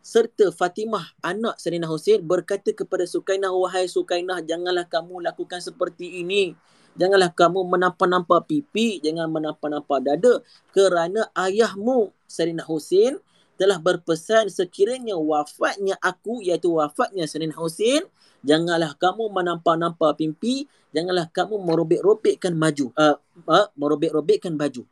serta 0.02 0.50
Fatimah 0.50 1.14
anak 1.22 1.62
Serina 1.62 1.86
Hussein 1.86 2.18
berkata 2.18 2.74
kepada 2.74 3.06
Sukainah 3.06 3.54
wahai 3.54 3.86
Sukainah 3.86 4.42
janganlah 4.42 4.84
kamu 4.90 5.22
lakukan 5.22 5.62
seperti 5.62 6.26
ini. 6.26 6.58
Janganlah 6.92 7.32
kamu 7.32 7.64
menampak-nampak 7.72 8.50
pipi 8.50 9.00
jangan 9.00 9.32
menampak-nampak 9.32 10.04
dada 10.04 10.44
kerana 10.76 11.24
ayahmu 11.32 12.12
Serina 12.28 12.66
Hussein 12.68 13.16
telah 13.56 13.80
berpesan 13.80 14.52
sekiranya 14.52 15.16
wafatnya 15.16 15.96
aku 16.04 16.44
iaitu 16.44 16.68
wafatnya 16.76 17.24
Serina 17.24 17.56
Hussein 17.56 18.04
janganlah 18.44 18.92
kamu 19.00 19.32
menampak-nampak 19.32 20.20
pipi 20.20 20.68
janganlah 20.92 21.32
kamu 21.32 21.64
merobek-robekkan 21.64 22.52
maju 22.52 22.92
uh, 22.92 23.16
uh, 23.48 23.66
merobek-robekkan 23.72 24.52
baju. 24.60 24.84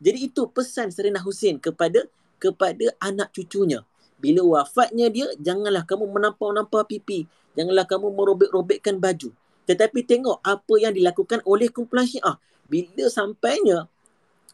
Jadi 0.00 0.32
itu 0.32 0.48
pesan 0.48 0.88
Serina 0.96 1.20
Hussein 1.20 1.60
kepada 1.60 2.08
kepada 2.40 2.88
anak 3.04 3.36
cucunya 3.36 3.84
bila 4.24 4.40
wafatnya 4.40 5.12
dia, 5.12 5.28
janganlah 5.36 5.84
kamu 5.84 6.08
menampar-nampar 6.08 6.88
pipi. 6.88 7.28
Janganlah 7.52 7.84
kamu 7.84 8.08
merobek-robekkan 8.16 8.96
baju. 8.96 9.36
Tetapi 9.68 10.00
tengok 10.00 10.40
apa 10.40 10.74
yang 10.80 10.96
dilakukan 10.96 11.44
oleh 11.44 11.68
kumpulan 11.68 12.08
syiah. 12.08 12.40
Bila 12.64 13.12
sampainya, 13.12 13.84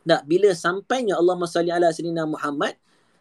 tak, 0.02 0.26
bila 0.26 0.50
sampainya 0.58 1.14
Allah 1.14 1.38
SWT 1.38 1.70
ala 1.70 1.94
Sayyidina 1.94 2.26
Muhammad, 2.26 2.74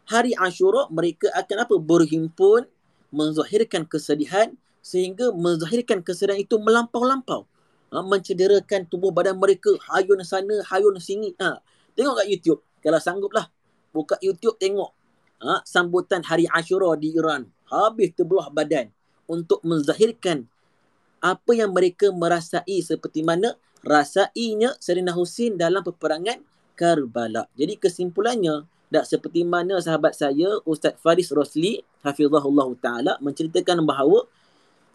hari 0.09 0.33
Ashura 0.33 0.89
mereka 0.89 1.29
akan 1.37 1.69
apa? 1.69 1.75
Berhimpun, 1.77 2.65
menzahirkan 3.13 3.85
kesedihan, 3.85 4.49
sehingga 4.81 5.29
menzahirkan 5.29 6.01
kesedihan 6.01 6.41
itu 6.41 6.57
melampau-lampau. 6.57 7.45
Ha, 7.93 8.01
mencederakan 8.01 8.89
tubuh 8.89 9.13
badan 9.13 9.37
mereka, 9.37 9.69
hayun 9.93 10.17
sana, 10.25 10.65
hayun 10.65 10.97
sini. 10.97 11.37
Ha, 11.37 11.61
tengok 11.93 12.25
kat 12.25 12.27
YouTube. 12.29 12.61
Kalau 12.81 12.97
sangguplah, 12.97 13.53
buka 13.93 14.17
YouTube 14.25 14.57
tengok 14.57 14.97
ha, 15.43 15.63
sambutan 15.63 16.23
hari 16.23 16.45
Ashura 16.51 16.95
di 16.99 17.15
Iran. 17.15 17.47
Habis 17.67 18.13
terbelah 18.15 18.51
badan 18.51 18.91
untuk 19.29 19.61
menzahirkan 19.61 20.45
apa 21.19 21.51
yang 21.51 21.75
mereka 21.75 22.09
merasai 22.15 22.79
seperti 22.79 23.21
mana 23.21 23.55
rasainya 23.83 24.75
Serina 24.79 25.11
Husin 25.15 25.59
dalam 25.59 25.83
peperangan 25.83 26.43
Karbala. 26.79 27.51
Jadi 27.59 27.75
kesimpulannya 27.75 28.63
tak 28.89 29.05
seperti 29.05 29.43
mana 29.45 29.77
sahabat 29.83 30.15
saya 30.15 30.63
Ustaz 30.63 30.95
Faris 30.97 31.29
Rosli 31.29 31.83
hafizahullah 32.01 32.69
taala 32.79 33.13
menceritakan 33.21 33.83
bahawa 33.83 34.25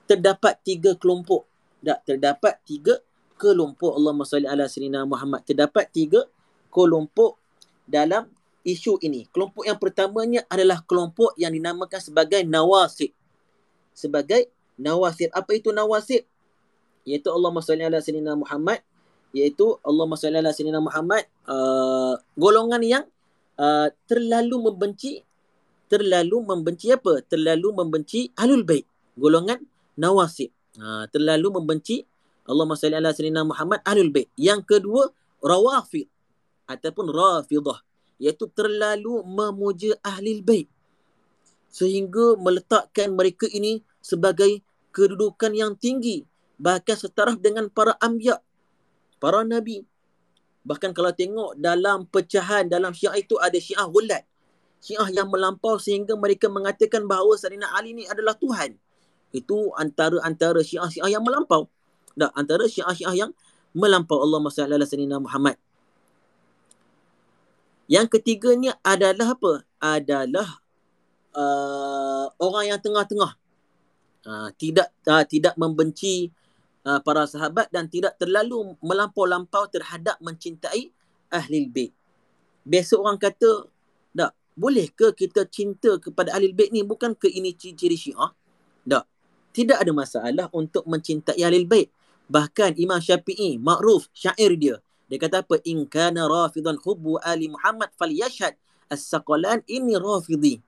terdapat 0.08 0.58
tiga 0.64 0.96
kelompok. 0.96 1.44
Tak 1.84 2.02
terdapat 2.08 2.56
tiga 2.64 2.98
kelompok. 3.36 3.94
Allahumma 3.94 4.24
salli 4.24 4.48
ala 4.48 4.64
sayyidina 4.64 5.04
Muhammad. 5.04 5.44
Terdapat 5.44 5.92
tiga 5.92 6.24
kelompok 6.72 7.36
dalam 7.84 8.32
isu 8.64 8.98
ini. 9.04 9.28
Kelompok 9.28 9.68
yang 9.68 9.76
pertamanya 9.76 10.40
adalah 10.48 10.80
kelompok 10.82 11.36
yang 11.36 11.52
dinamakan 11.52 12.00
sebagai 12.00 12.42
nawasib. 12.42 13.12
Sebagai 13.92 14.50
nawasib. 14.80 15.30
Apa 15.30 15.54
itu 15.54 15.70
nawasib? 15.70 16.24
Iaitu 17.04 17.28
Allah 17.28 17.52
SWT 17.52 17.84
ala 17.84 18.00
sayyidina 18.00 18.34
Muhammad. 18.34 18.80
Iaitu 19.36 19.76
Allah 19.84 20.04
SWT 20.08 20.40
ala 20.40 20.50
sayyidina 20.50 20.80
Muhammad. 20.80 21.28
Uh, 21.44 22.16
golongan 22.34 22.82
yang 22.82 23.04
uh, 23.60 23.92
terlalu 24.08 24.56
membenci. 24.72 25.22
Terlalu 25.86 26.36
membenci 26.42 26.90
apa? 26.90 27.20
Terlalu 27.28 27.68
membenci 27.70 28.32
Ahlul 28.34 28.64
Bayt. 28.64 28.88
Golongan 29.14 29.60
nawasib. 30.00 30.50
Uh, 30.74 31.06
terlalu 31.12 31.54
membenci 31.54 32.08
Allah 32.48 32.64
SWT 32.64 32.96
ala 32.96 33.12
sayyidina 33.12 33.44
Muhammad 33.44 33.84
Ahlul 33.84 34.10
Bayt. 34.10 34.32
Yang 34.40 34.64
kedua, 34.64 35.12
rawafid. 35.44 36.08
Ataupun 36.64 37.12
rafidah 37.12 37.84
iaitu 38.24 38.48
terlalu 38.56 39.20
memuja 39.28 40.00
ahli 40.00 40.40
baik 40.40 40.72
sehingga 41.68 42.40
meletakkan 42.40 43.12
mereka 43.12 43.44
ini 43.52 43.84
sebagai 44.00 44.64
kedudukan 44.96 45.52
yang 45.52 45.76
tinggi 45.76 46.24
bahkan 46.56 46.96
setaraf 46.96 47.36
dengan 47.36 47.68
para 47.68 47.98
anbiya 48.00 48.40
para 49.20 49.44
nabi. 49.44 49.84
Bahkan 50.64 50.96
kalau 50.96 51.12
tengok 51.12 51.60
dalam 51.60 52.08
pecahan 52.08 52.64
dalam 52.64 52.96
syiah 52.96 53.20
itu 53.20 53.36
ada 53.36 53.58
syiah 53.60 53.84
wulat 53.84 54.24
syiah 54.84 55.08
yang 55.12 55.28
melampau 55.28 55.80
sehingga 55.80 56.12
mereka 56.16 56.48
mengatakan 56.52 57.08
bahawa 57.08 57.36
Sayyidina 57.40 57.72
Ali 57.72 57.96
ini 57.96 58.04
adalah 58.04 58.36
Tuhan. 58.36 58.76
Itu 59.32 59.72
antara-antara 59.76 60.60
syiah-syiah 60.60 61.18
yang 61.20 61.24
melampau. 61.24 61.72
Dah 62.12 62.28
antara 62.36 62.68
syiah-syiah 62.68 63.28
yang 63.28 63.30
melampau. 63.72 64.20
Allah 64.20 64.40
Sayyidina 64.48 65.20
Muhammad 65.20 65.56
yang 67.90 68.08
ketiganya 68.08 68.76
adalah 68.80 69.36
apa? 69.36 69.52
Adalah 69.76 70.48
uh, 71.36 72.26
orang 72.40 72.74
yang 72.74 72.80
tengah-tengah. 72.80 73.36
Uh, 74.24 74.48
tidak 74.56 74.88
uh, 75.04 75.20
tidak 75.28 75.52
membenci 75.60 76.32
uh, 76.88 76.96
para 77.04 77.28
sahabat 77.28 77.68
dan 77.68 77.92
tidak 77.92 78.16
terlalu 78.16 78.72
melampau-lampau 78.80 79.68
terhadap 79.68 80.16
mencintai 80.24 80.88
ahli 81.28 81.68
bait. 81.68 81.92
Biasa 82.64 82.96
orang 82.96 83.20
kata, 83.20 83.68
tak, 84.16 84.32
boleh 84.56 84.88
ke 84.88 85.12
kita 85.12 85.44
cinta 85.44 86.00
kepada 86.00 86.32
ahli 86.32 86.56
bait 86.56 86.72
ni 86.72 86.80
bukan 86.80 87.12
ke 87.12 87.28
ini 87.28 87.52
ciri-ciri 87.52 88.00
syiah? 88.00 88.32
Tak. 88.88 89.04
Tidak 89.54 89.76
ada 89.76 89.92
masalah 89.92 90.46
untuk 90.56 90.88
mencintai 90.88 91.38
ahli 91.44 91.68
bait. 91.68 91.92
Bahkan 92.24 92.80
Imam 92.80 92.98
Syafi'i, 93.04 93.60
makruf 93.60 94.08
syair 94.16 94.56
dia, 94.56 94.80
dia 95.14 95.22
kata 95.22 95.46
apa? 95.46 95.62
In 95.62 95.86
kana 95.86 96.26
rafidan 96.26 96.74
hubbu 96.82 97.22
ali 97.22 97.46
Muhammad 97.46 97.86
falyashhad 97.94 98.58
as-saqalan 98.90 99.62
inni 99.70 99.94
rafidi. 99.94 100.58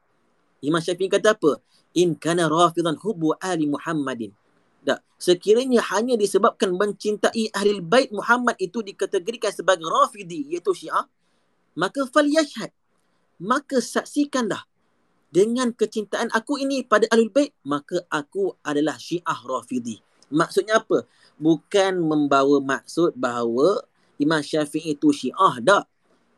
Imam 0.62 0.78
Syafi'i 0.78 1.10
kata 1.10 1.34
apa? 1.34 1.58
In 1.98 2.14
kana 2.14 2.46
rafidan 2.46 2.94
hubbu 2.94 3.34
ali 3.42 3.66
Muhammadin. 3.66 4.30
Tak. 4.86 5.02
Sekiranya 5.18 5.82
hanya 5.90 6.14
disebabkan 6.14 6.78
mencintai 6.78 7.50
ahli 7.50 7.82
bait 7.82 8.14
Muhammad 8.14 8.54
itu 8.62 8.86
dikategorikan 8.86 9.50
sebagai 9.50 9.82
rafidi 9.82 10.46
iaitu 10.46 10.70
syiah, 10.70 11.10
maka 11.74 12.06
falyashhad. 12.06 12.70
Maka 13.42 13.82
saksikanlah 13.82 14.62
dengan 15.34 15.74
kecintaan 15.74 16.30
aku 16.30 16.62
ini 16.62 16.86
pada 16.86 17.10
ahli 17.10 17.26
bait, 17.26 17.50
maka 17.66 17.98
aku 18.14 18.54
adalah 18.62 18.94
syiah 18.94 19.42
rafidi. 19.42 19.98
Maksudnya 20.30 20.78
apa? 20.78 21.02
Bukan 21.34 21.98
membawa 21.98 22.62
maksud 22.62 23.18
bahawa 23.18 23.82
Imam 24.16 24.40
Syafi'i 24.40 24.96
itu 24.96 25.12
syiah 25.12 25.60
tak? 25.60 25.84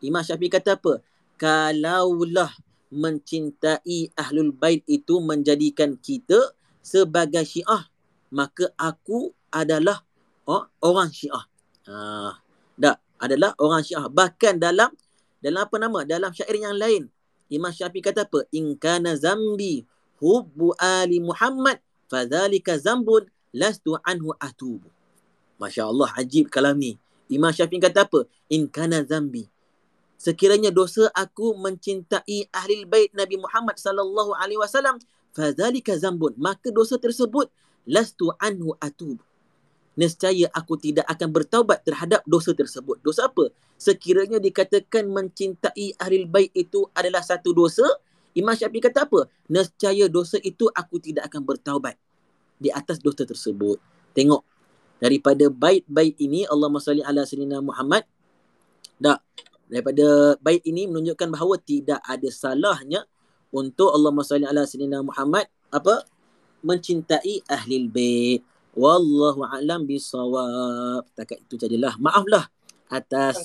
Imam 0.02 0.22
Syafi'i 0.22 0.50
kata 0.50 0.78
apa? 0.78 1.02
Kalaulah 1.38 2.50
mencintai 2.90 4.10
Ahlul 4.16 4.50
Bait 4.50 4.82
itu 4.88 5.20
menjadikan 5.22 5.94
kita 5.98 6.56
sebagai 6.82 7.44
syiah, 7.44 7.86
maka 8.32 8.72
aku 8.74 9.30
adalah 9.52 10.02
oh, 10.48 10.64
orang 10.82 11.12
syiah. 11.12 11.44
Ha, 11.88 12.34
tak? 12.80 12.96
Adalah 13.18 13.54
orang 13.58 13.82
syiah. 13.82 14.06
Bahkan 14.08 14.62
dalam 14.62 14.90
dalam 15.38 15.60
apa 15.62 15.76
nama? 15.78 16.02
Dalam 16.02 16.30
syair 16.34 16.58
yang 16.58 16.74
lain. 16.74 17.06
Imam 17.48 17.72
Syafi'i 17.72 18.04
kata 18.04 18.28
apa? 18.28 18.44
In 18.52 18.76
kana 18.76 19.16
zambi 19.16 19.86
hubbu 20.20 20.74
ali 20.76 21.22
Muhammad 21.22 21.80
fadhalika 22.10 22.76
zambun 22.76 23.24
lastu 23.54 23.96
anhu 24.04 24.34
atubu. 24.36 24.90
Masya 25.58 25.88
Allah, 25.90 26.10
ajib 26.14 26.52
kalam 26.52 26.78
ni. 26.78 27.00
Imam 27.28 27.52
Syafi'i 27.52 27.80
kata 27.80 28.08
apa? 28.08 28.24
In 28.48 28.66
kana 28.68 29.04
zambi. 29.04 29.46
Sekiranya 30.18 30.74
dosa 30.74 31.06
aku 31.14 31.54
mencintai 31.54 32.50
ahli 32.50 32.82
bait 32.82 33.14
Nabi 33.14 33.38
Muhammad 33.38 33.78
sallallahu 33.78 34.34
alaihi 34.34 34.58
wasallam, 34.58 34.98
fadzalika 35.30 35.94
zambun. 35.94 36.34
Maka 36.34 36.74
dosa 36.74 36.98
tersebut 36.98 37.46
lastu 37.86 38.34
anhu 38.42 38.74
atub. 38.82 39.22
Nescaya 39.94 40.50
aku 40.54 40.78
tidak 40.78 41.06
akan 41.06 41.30
bertaubat 41.30 41.82
terhadap 41.86 42.22
dosa 42.26 42.54
tersebut. 42.54 42.98
Dosa 43.02 43.30
apa? 43.30 43.50
Sekiranya 43.78 44.42
dikatakan 44.42 45.06
mencintai 45.06 45.94
ahli 45.98 46.26
bait 46.26 46.50
itu 46.54 46.86
adalah 46.94 47.22
satu 47.22 47.54
dosa, 47.54 47.86
Imam 48.34 48.54
Syafi'i 48.54 48.82
kata 48.82 49.06
apa? 49.06 49.30
Nescaya 49.46 50.10
dosa 50.10 50.38
itu 50.42 50.66
aku 50.70 50.98
tidak 50.98 51.30
akan 51.30 51.42
bertaubat 51.46 51.94
di 52.58 52.74
atas 52.74 52.98
dosa 52.98 53.22
tersebut. 53.22 53.78
Tengok 54.14 54.42
daripada 54.98 55.46
bait-bait 55.50 56.14
ini 56.18 56.44
Allah 56.46 56.70
salli 56.82 57.02
ala 57.02 57.22
sayyidina 57.26 57.62
Muhammad. 57.62 58.06
Tak 58.98 59.22
daripada 59.70 60.34
bait 60.42 60.62
ini 60.66 60.90
menunjukkan 60.90 61.28
bahawa 61.30 61.54
tidak 61.62 62.02
ada 62.02 62.28
salahnya 62.30 63.06
untuk 63.54 63.94
Allah 63.94 64.12
salli 64.26 64.46
ala 64.46 64.66
sayyidina 64.66 65.02
Muhammad 65.02 65.46
apa? 65.70 66.04
Mencintai 66.62 67.46
ahli 67.46 67.86
bait. 67.86 68.42
Wallahu 68.74 69.46
alam 69.46 69.86
bisawab. 69.86 71.06
Takat 71.14 71.42
itu 71.46 71.54
sajalah. 71.58 71.98
Maaflah 71.98 72.46
atas 72.88 73.40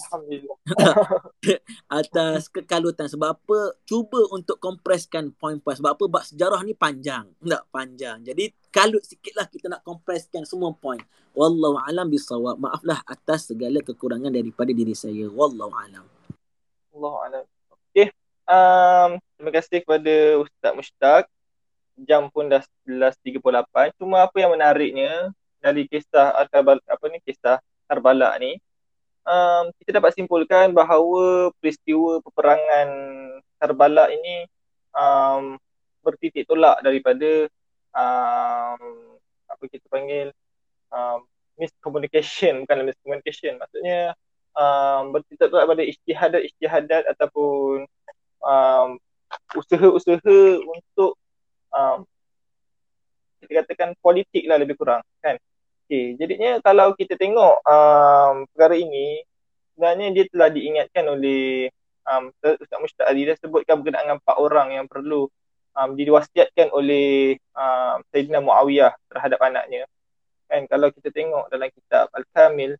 atas 2.01 2.49
kekalutan. 2.49 3.07
Sebab 3.11 3.29
apa? 3.35 3.59
Cuba 3.83 4.23
untuk 4.31 4.57
kompreskan 4.57 5.35
poin-poin 5.35 5.75
sebab 5.75 5.99
apa? 5.99 6.03
Bab 6.07 6.23
sejarah 6.23 6.63
ni 6.63 6.73
panjang. 6.73 7.29
Tak 7.43 7.63
panjang. 7.69 8.23
Jadi 8.23 8.49
kalut 8.73 9.03
sikitlah 9.03 9.47
kita 9.51 9.69
nak 9.69 9.85
kompreskan 9.85 10.47
semua 10.47 10.73
poin 10.73 10.99
wallahu 11.33 11.81
alam 11.81 12.09
bisawab 12.09 12.61
maaflah 12.61 13.01
atas 13.09 13.49
segala 13.49 13.81
kekurangan 13.81 14.31
daripada 14.33 14.71
diri 14.71 14.97
saya. 14.97 15.29
Wallahu 15.29 15.73
alam. 15.73 16.05
Wallahu 16.93 17.17
alam. 17.25 17.43
Okey 17.91 18.13
um, 18.47 19.19
terima 19.37 19.51
kasih 19.53 19.77
kepada 19.83 20.13
ustaz 20.41 20.71
Mushtaq 20.75 21.23
jam 22.03 22.27
pun 22.33 22.49
dah 22.49 22.63
11.38 22.89 24.01
cuma 24.01 24.25
apa 24.25 24.37
yang 24.41 24.51
menariknya 24.53 25.29
dari 25.61 25.87
kisah 25.87 26.33
apa 26.35 27.05
ni? 27.07 27.21
Kisah 27.23 27.61
Karbala 27.87 28.35
ni 28.41 28.57
um, 29.27 29.63
kita 29.81 29.99
dapat 29.99 30.11
simpulkan 30.15 30.71
bahawa 30.75 31.51
peristiwa 31.59 32.19
peperangan 32.23 32.89
Karbala 33.59 34.11
ini 34.11 34.43
um, 34.91 35.55
bertitik 36.03 36.43
tolak 36.43 36.83
daripada 36.83 37.47
um, 37.95 38.81
apa 39.47 39.63
kita 39.71 39.87
panggil 39.87 40.35
um, 40.91 41.23
miscommunication 41.55 42.67
bukan 42.67 42.91
miscommunication. 42.91 43.55
Maksudnya 43.55 44.11
um, 44.51 45.15
bertitik 45.15 45.47
tolak 45.47 45.67
pada 45.71 45.83
istihadat-istihadat 45.87 47.03
ataupun 47.15 47.87
um, 48.43 48.99
usaha-usaha 49.55 50.37
untuk 50.59 51.15
um, 51.71 52.03
kita 53.43 53.63
katakan 53.63 53.95
politik 53.99 54.43
lah 54.47 54.59
lebih 54.59 54.79
kurang 54.79 55.03
kan 55.19 55.35
Okay, 55.93 56.17
jadinya 56.17 56.57
kalau 56.65 56.97
kita 56.97 57.13
tengok 57.13 57.61
um, 57.69 58.49
perkara 58.49 58.73
ini, 58.81 59.21
sebenarnya 59.77 60.09
dia 60.09 60.25
telah 60.25 60.49
diingatkan 60.49 61.05
oleh 61.05 61.69
um, 62.09 62.33
Ustaz 62.41 62.81
Mustaq 62.81 63.05
Ali, 63.05 63.29
dia 63.29 63.37
sebutkan 63.37 63.77
berkenaan 63.77 64.09
dengan 64.09 64.17
empat 64.17 64.41
orang 64.41 64.73
yang 64.73 64.89
perlu 64.89 65.29
um, 65.77 65.89
diwasiatkan 65.93 66.73
oleh 66.73 67.37
um, 67.53 68.01
Sayyidina 68.09 68.41
Muawiyah 68.41 68.97
terhadap 69.05 69.37
anaknya. 69.45 69.85
Kan, 70.49 70.65
kalau 70.65 70.89
kita 70.89 71.13
tengok 71.13 71.53
dalam 71.53 71.69
kitab 71.69 72.09
Al-Kamil, 72.09 72.73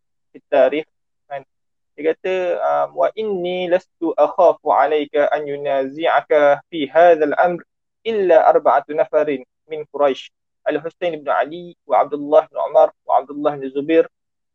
Tarikh, 0.50 0.90
kan, 1.30 1.46
dia 1.94 2.18
kata, 2.18 2.36
um, 2.66 2.98
wa 2.98 3.14
inni 3.14 3.70
lastu 3.70 4.10
akhafu 4.18 4.74
alayka 4.74 5.30
an 5.30 5.46
yunazi'aka 5.46 6.66
fi 6.66 6.90
hadzal 6.90 7.38
amr 7.38 7.62
illa 8.02 8.42
arba'atu 8.50 8.98
nafarin 8.98 9.46
min 9.70 9.86
Quraisy 9.94 10.34
Al-Husain 10.64 11.20
bin 11.20 11.28
Ali 11.28 11.76
wa 11.84 12.08
Abdullah 12.08 12.48
bin 12.48 12.56
Umar 12.56 12.96
Abdullah 13.22 13.54
bin 13.60 13.70
Zubair 13.70 14.06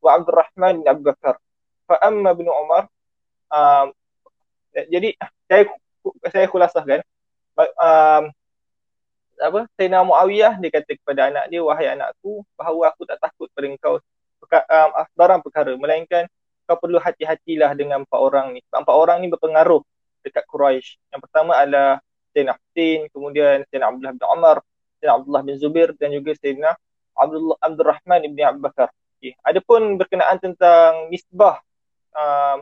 wa 0.03 0.17
Abdul 0.17 0.35
Rahman 0.35 0.83
bin 0.83 0.87
Abu 0.89 1.03
Bakar. 1.07 1.37
Fa 1.87 1.97
amma 2.03 2.35
bin 2.35 2.49
Umar 2.51 2.91
um, 3.53 3.87
jadi 4.73 5.17
saya 5.49 5.63
saya 6.31 6.47
kulasahkan 6.51 7.01
um, 7.59 8.25
apa 9.39 9.61
Sayyidina 9.79 10.03
Muawiyah 10.03 10.59
dia 10.59 10.71
kata 10.75 10.99
kepada 10.99 11.31
anak 11.31 11.45
dia 11.47 11.63
wahai 11.63 11.95
anakku 11.95 12.43
bahawa 12.59 12.91
aku 12.91 13.07
tak 13.07 13.23
takut 13.23 13.47
pada 13.55 13.67
engkau 13.71 14.03
um, 14.51 14.91
barang 15.15 15.41
perkara 15.43 15.73
melainkan 15.79 16.27
kau 16.69 16.77
perlu 16.77 17.01
hati-hatilah 17.01 17.73
dengan 17.73 18.05
empat 18.05 18.21
orang 18.21 18.53
ni. 18.53 18.61
Empat 18.69 18.93
orang 18.93 19.25
ni 19.25 19.33
berpengaruh 19.33 19.81
dekat 20.21 20.45
Quraisy. 20.45 21.01
Yang 21.09 21.21
pertama 21.25 21.57
adalah 21.57 22.05
Sayyidina 22.37 22.55
Hussein, 22.61 23.01
kemudian 23.09 23.65
Sayyidina 23.73 23.89
Abdullah 23.89 24.13
bin 24.13 24.27
Umar, 24.29 24.57
Sayyidina 25.01 25.13
Abdullah 25.17 25.43
bin 25.49 25.55
Zubair 25.57 25.89
dan 25.97 26.13
juga 26.13 26.37
Sayyidina 26.37 26.77
Abdullah 27.19 27.59
Abdul 27.61 27.89
Rahman 27.91 28.21
ibn 28.25 28.39
Abu 28.47 28.61
Bakar. 28.63 28.89
Okay. 29.19 29.35
Adapun 29.43 29.99
berkenaan 29.99 30.39
tentang 30.39 31.11
nisbah 31.11 31.59
um, 32.15 32.59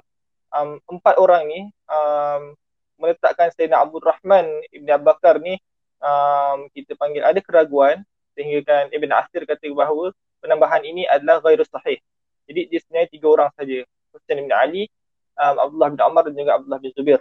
um, 0.56 0.70
empat 0.96 1.20
orang 1.20 1.44
ni 1.44 1.60
um, 1.86 2.56
meletakkan 2.96 3.52
Sayyidina 3.52 3.84
Abdul 3.84 4.00
Rahman 4.00 4.48
ibn 4.72 4.88
Abu 4.88 5.04
Bakar 5.12 5.36
ni 5.36 5.60
um, 6.00 6.68
kita 6.72 6.96
panggil 6.96 7.20
ada 7.20 7.40
keraguan 7.44 8.00
sehingga 8.32 8.64
kan 8.64 8.84
Ibn 8.92 9.10
Asir 9.20 9.44
kata 9.44 9.68
bahawa 9.72 10.12
penambahan 10.40 10.84
ini 10.84 11.04
adalah 11.08 11.40
gairu 11.44 11.64
sahih. 11.68 12.00
Jadi 12.46 12.60
dia 12.72 12.78
sebenarnya 12.80 13.08
tiga 13.10 13.26
orang 13.32 13.50
saja. 13.56 13.84
Hussein 14.12 14.40
bin 14.44 14.52
Ali, 14.52 14.88
um, 15.36 15.56
Abdullah 15.60 15.88
bin 15.92 16.00
Umar 16.00 16.22
dan 16.24 16.34
juga 16.36 16.52
Abdullah 16.56 16.80
bin 16.80 16.90
Zubair. 16.96 17.20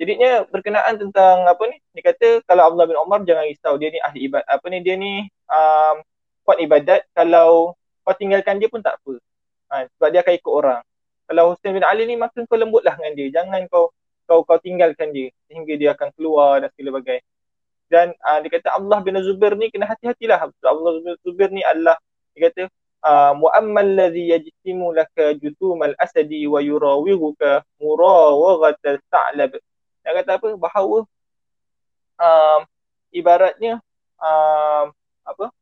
Jadinya 0.00 0.48
berkenaan 0.48 0.96
tentang 0.96 1.44
apa 1.44 1.60
ni? 1.68 1.76
Dia 1.92 2.12
kata 2.12 2.28
kalau 2.48 2.72
Abdullah 2.72 2.88
bin 2.88 2.98
Umar 3.00 3.20
jangan 3.28 3.44
risau 3.44 3.76
dia 3.76 3.92
ni 3.92 4.00
ahli 4.00 4.28
ibadat. 4.28 4.48
Apa 4.48 4.66
ni 4.72 4.80
dia 4.80 4.96
ni 4.96 5.28
um, 5.48 5.96
kuat 6.44 6.58
ibadat 6.62 7.06
kalau 7.14 7.74
kau 8.04 8.14
tinggalkan 8.16 8.58
dia 8.58 8.68
pun 8.72 8.80
tak 8.80 8.98
apa. 9.00 9.14
Ha, 9.70 9.86
sebab 9.96 10.08
dia 10.10 10.20
akan 10.24 10.34
ikut 10.34 10.52
orang. 10.52 10.82
Kalau 11.30 11.54
Hussein 11.54 11.72
bin 11.78 11.86
Ali 11.86 12.10
ni 12.10 12.18
makin 12.18 12.42
kau 12.50 12.58
lembutlah 12.58 12.98
dengan 12.98 13.12
dia. 13.14 13.28
Jangan 13.30 13.70
kau 13.70 13.94
kau 14.26 14.42
kau 14.42 14.58
tinggalkan 14.58 15.14
dia 15.14 15.30
sehingga 15.46 15.74
dia 15.78 15.90
akan 15.94 16.10
keluar 16.14 16.62
dan 16.62 16.70
segala 16.74 17.02
bagai. 17.02 17.22
Dan 17.90 18.14
uh, 18.22 18.38
dia 18.42 18.50
kata 18.54 18.70
Allah 18.74 18.98
bin 19.02 19.18
Zubair 19.22 19.54
ni 19.58 19.70
kena 19.70 19.86
hati-hatilah. 19.86 20.50
Allah 20.62 20.90
bin 21.02 21.14
Zubair 21.22 21.50
ni 21.50 21.62
Allah 21.66 21.98
dia 22.34 22.50
kata 22.50 22.62
ah, 23.02 23.32
mu'ammal 23.34 23.90
ladhi 23.96 24.30
yajtimu 24.30 24.94
laka 24.94 25.34
jutumal 25.36 25.92
asadi 25.98 26.46
wa 26.46 26.62
yurawiguka 26.62 27.64
murawaghat 27.82 28.80
al-sa'lab. 28.84 29.58
Dia 30.00 30.10
kata 30.16 30.40
apa? 30.40 30.48
Bahawa 30.56 31.04
uh, 32.16 32.60
ibaratnya 33.12 33.82
uh, 34.16 34.88
apa? 35.26 35.46
Uh, 35.48 35.59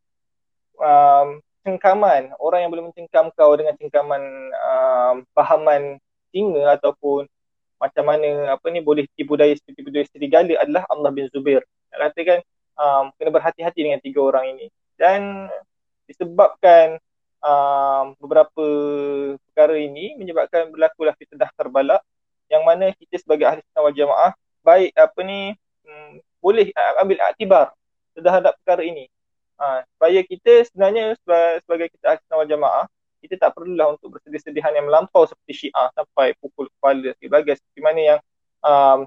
Um, 0.78 1.42
cengkaman. 1.68 2.32
Orang 2.40 2.65
yang 2.65 2.70
boleh 2.73 2.89
mencengkam 2.89 3.28
kau 3.36 3.52
dengan 3.58 3.76
cengkaman 3.76 4.23
um, 4.55 5.16
pahaman 5.36 6.00
singa 6.32 6.81
ataupun 6.81 7.28
macam 7.78 8.05
mana 8.10 8.58
apa 8.58 8.66
ni 8.74 8.82
boleh 8.82 9.07
tipu 9.15 9.39
daya 9.39 9.55
tipu 9.55 9.92
daya 9.92 10.08
serigala 10.10 10.58
adalah 10.58 10.82
Allah 10.90 11.10
bin 11.12 11.31
Zubair. 11.31 11.62
Dia 11.92 12.10
katakan 12.10 12.40
um, 12.74 13.05
kena 13.15 13.31
berhati-hati 13.31 13.81
dengan 13.84 14.00
tiga 14.02 14.20
orang 14.24 14.57
ini. 14.57 14.66
Dan 14.98 15.47
disebabkan 16.10 16.98
um, 17.44 18.18
beberapa 18.18 18.66
perkara 19.50 19.78
ini 19.78 20.18
menyebabkan 20.18 20.73
berlakulah 20.74 21.15
fitnah 21.15 21.52
Karbala 21.55 22.02
yang 22.48 22.65
mana 22.65 22.90
kita 22.97 23.20
sebagai 23.20 23.44
ahli 23.44 23.60
sunnah 23.70 23.82
wal 23.84 23.94
jamaah 23.94 24.32
baik 24.65 24.90
apa 24.97 25.20
ni 25.20 25.52
um, 25.84 26.18
boleh 26.40 26.73
ambil 26.98 27.18
aktibar 27.28 27.66
terhadap 28.16 28.57
perkara 28.62 28.82
ini. 28.82 29.07
Ha, 29.58 29.82
supaya 29.82 30.22
kita 30.22 30.70
sebenarnya 30.70 31.18
sebagai 31.66 31.90
kita 31.90 32.14
ahli 32.14 32.22
sunnah 32.30 32.46
jamaah 32.46 32.86
kita 33.18 33.34
tak 33.34 33.58
perlulah 33.58 33.98
untuk 33.98 34.14
bersedih-sedihan 34.14 34.70
yang 34.70 34.86
melampau 34.86 35.26
seperti 35.26 35.66
syiah 35.66 35.90
sampai 35.98 36.38
pukul 36.38 36.70
kepala 36.78 37.10
sebagai 37.18 37.58
seperti 37.58 37.80
mana 37.82 38.00
yang 38.14 38.18
um, 38.62 39.02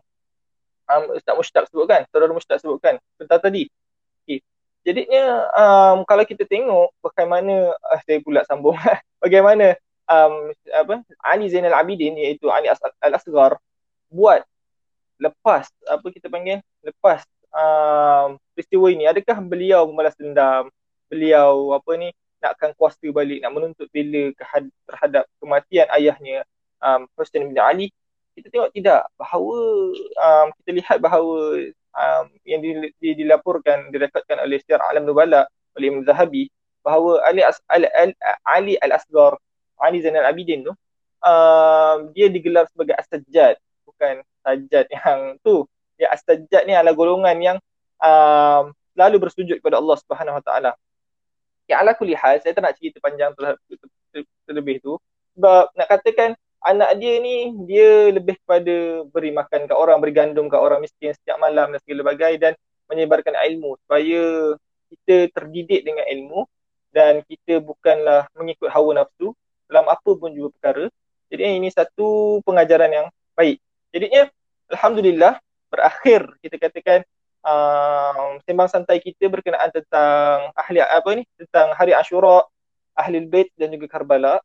um, 0.91 1.03
Ustaz 1.15 1.33
Mushtaq 1.39 1.71
sebutkan, 1.71 2.03
Saudara 2.11 2.35
Mushtaq 2.35 2.59
sebutkan 2.59 2.99
tentang 3.15 3.39
tadi. 3.39 3.71
Jadinya 4.81 5.45
um, 5.53 5.97
kalau 6.09 6.25
kita 6.25 6.41
tengok 6.49 6.89
bagaimana 7.05 7.69
uh, 7.69 7.99
saya 8.01 8.17
pula 8.17 8.41
sambung 8.49 8.73
bagaimana 9.23 9.77
um, 10.09 10.49
apa 10.73 11.05
Ali 11.21 11.53
Zainal 11.53 11.77
Abidin 11.77 12.17
iaitu 12.17 12.49
Ali 12.49 12.65
Al-Asghar 13.05 13.61
buat 14.09 14.41
lepas 15.21 15.69
apa 15.85 16.05
kita 16.09 16.33
panggil 16.33 16.65
lepas 16.81 17.21
um, 17.53 18.41
peristiwa 18.61 18.87
ini? 18.93 19.09
Adakah 19.09 19.41
beliau 19.41 19.89
membalas 19.89 20.13
dendam? 20.13 20.69
Beliau 21.09 21.73
apa 21.73 21.91
ni 21.97 22.13
nakkan 22.37 22.77
kuasa 22.77 23.09
balik 23.09 23.41
nak 23.41 23.51
menuntut 23.57 23.89
bela 23.89 24.29
terhadap 24.85 25.25
kematian 25.41 25.89
ayahnya 25.97 26.45
um, 26.77 27.09
Hussein 27.17 27.49
bin 27.49 27.57
Ali? 27.57 27.89
Kita 28.37 28.53
tengok 28.53 28.69
tidak. 28.77 29.09
Bahawa 29.17 29.57
um, 29.97 30.47
kita 30.61 30.69
lihat 30.77 30.97
bahawa 31.01 31.57
um, 31.97 32.25
yang 32.45 32.61
dilaporkan 33.01 33.89
direkodkan 33.89 34.37
oleh 34.45 34.61
Syiar 34.61 34.79
Alam 34.85 35.09
Nubala 35.09 35.49
oleh 35.73 35.89
Imam 35.89 36.05
Zahabi 36.05 36.53
bahawa 36.85 37.25
Ali 37.25 37.41
As 37.41 37.57
Ali, 37.65 37.89
Ali 38.45 38.73
Al-Asghar 38.77 39.41
Ali 39.81 40.05
Zainal 40.05 40.29
Abidin 40.29 40.61
tu 40.61 40.73
um, 41.21 41.97
dia 42.13 42.27
digelar 42.27 42.65
sebagai 42.69 42.97
As-Sajjad 42.97 43.57
bukan 43.85 44.25
Sajjad 44.41 44.85
yang 44.89 45.37
tu. 45.45 45.65
Dia 45.97 46.09
As-Sajjad 46.13 46.65
ni 46.65 46.73
adalah 46.73 46.97
golongan 46.97 47.37
yang 47.39 47.57
um, 48.01 48.73
selalu 48.97 49.17
bersujud 49.29 49.57
kepada 49.61 49.79
Allah 49.79 49.97
Subhanahu 50.01 50.37
Wa 50.41 50.43
Taala 50.43 50.71
Ya 51.69 51.79
ala 51.79 51.95
kulli 51.95 52.17
hal 52.19 52.43
saya 52.43 52.51
tak 52.51 52.67
nak 52.67 52.75
cerita 52.75 52.99
panjang 52.99 53.31
terlebih 54.43 54.83
tu 54.83 54.99
sebab 55.39 55.71
nak 55.71 55.87
katakan 55.87 56.35
anak 56.61 56.99
dia 56.99 57.17
ni 57.23 57.55
dia 57.65 58.11
lebih 58.11 58.37
kepada 58.43 59.07
beri 59.09 59.31
makan 59.31 59.65
kat 59.65 59.77
orang, 59.77 59.97
beri 60.03 60.13
gandum 60.13 60.51
kat 60.51 60.59
orang 60.59 60.83
miskin 60.83 61.15
setiap 61.15 61.39
malam 61.39 61.71
dan 61.71 61.79
segala 61.81 62.11
bagai 62.13 62.37
dan 62.37 62.53
menyebarkan 62.91 63.33
ilmu 63.33 63.79
supaya 63.85 64.21
kita 64.91 65.31
terdidik 65.31 65.87
dengan 65.87 66.03
ilmu 66.11 66.43
dan 66.91 67.23
kita 67.23 67.63
bukanlah 67.63 68.27
mengikut 68.35 68.67
hawa 68.67 69.01
nafsu 69.01 69.31
dalam 69.71 69.87
apa 69.87 70.11
pun 70.11 70.35
juga 70.35 70.51
perkara. 70.59 70.85
Jadi 71.31 71.55
ini 71.55 71.71
satu 71.71 72.43
pengajaran 72.43 72.91
yang 72.91 73.07
baik. 73.31 73.63
Jadinya 73.95 74.27
alhamdulillah 74.67 75.39
berakhir 75.71 76.35
kita 76.43 76.55
katakan 76.59 76.99
um, 77.45 78.37
sembang 78.45 78.69
santai 78.69 78.97
kita 79.01 79.29
berkenaan 79.29 79.69
tentang 79.69 80.49
ahli 80.55 80.81
apa 80.81 81.09
ni 81.17 81.23
tentang 81.37 81.73
hari 81.77 81.93
Ashura, 81.93 82.45
ahli 82.97 83.25
bait 83.25 83.49
dan 83.57 83.73
juga 83.73 83.89
Karbala 83.89 84.41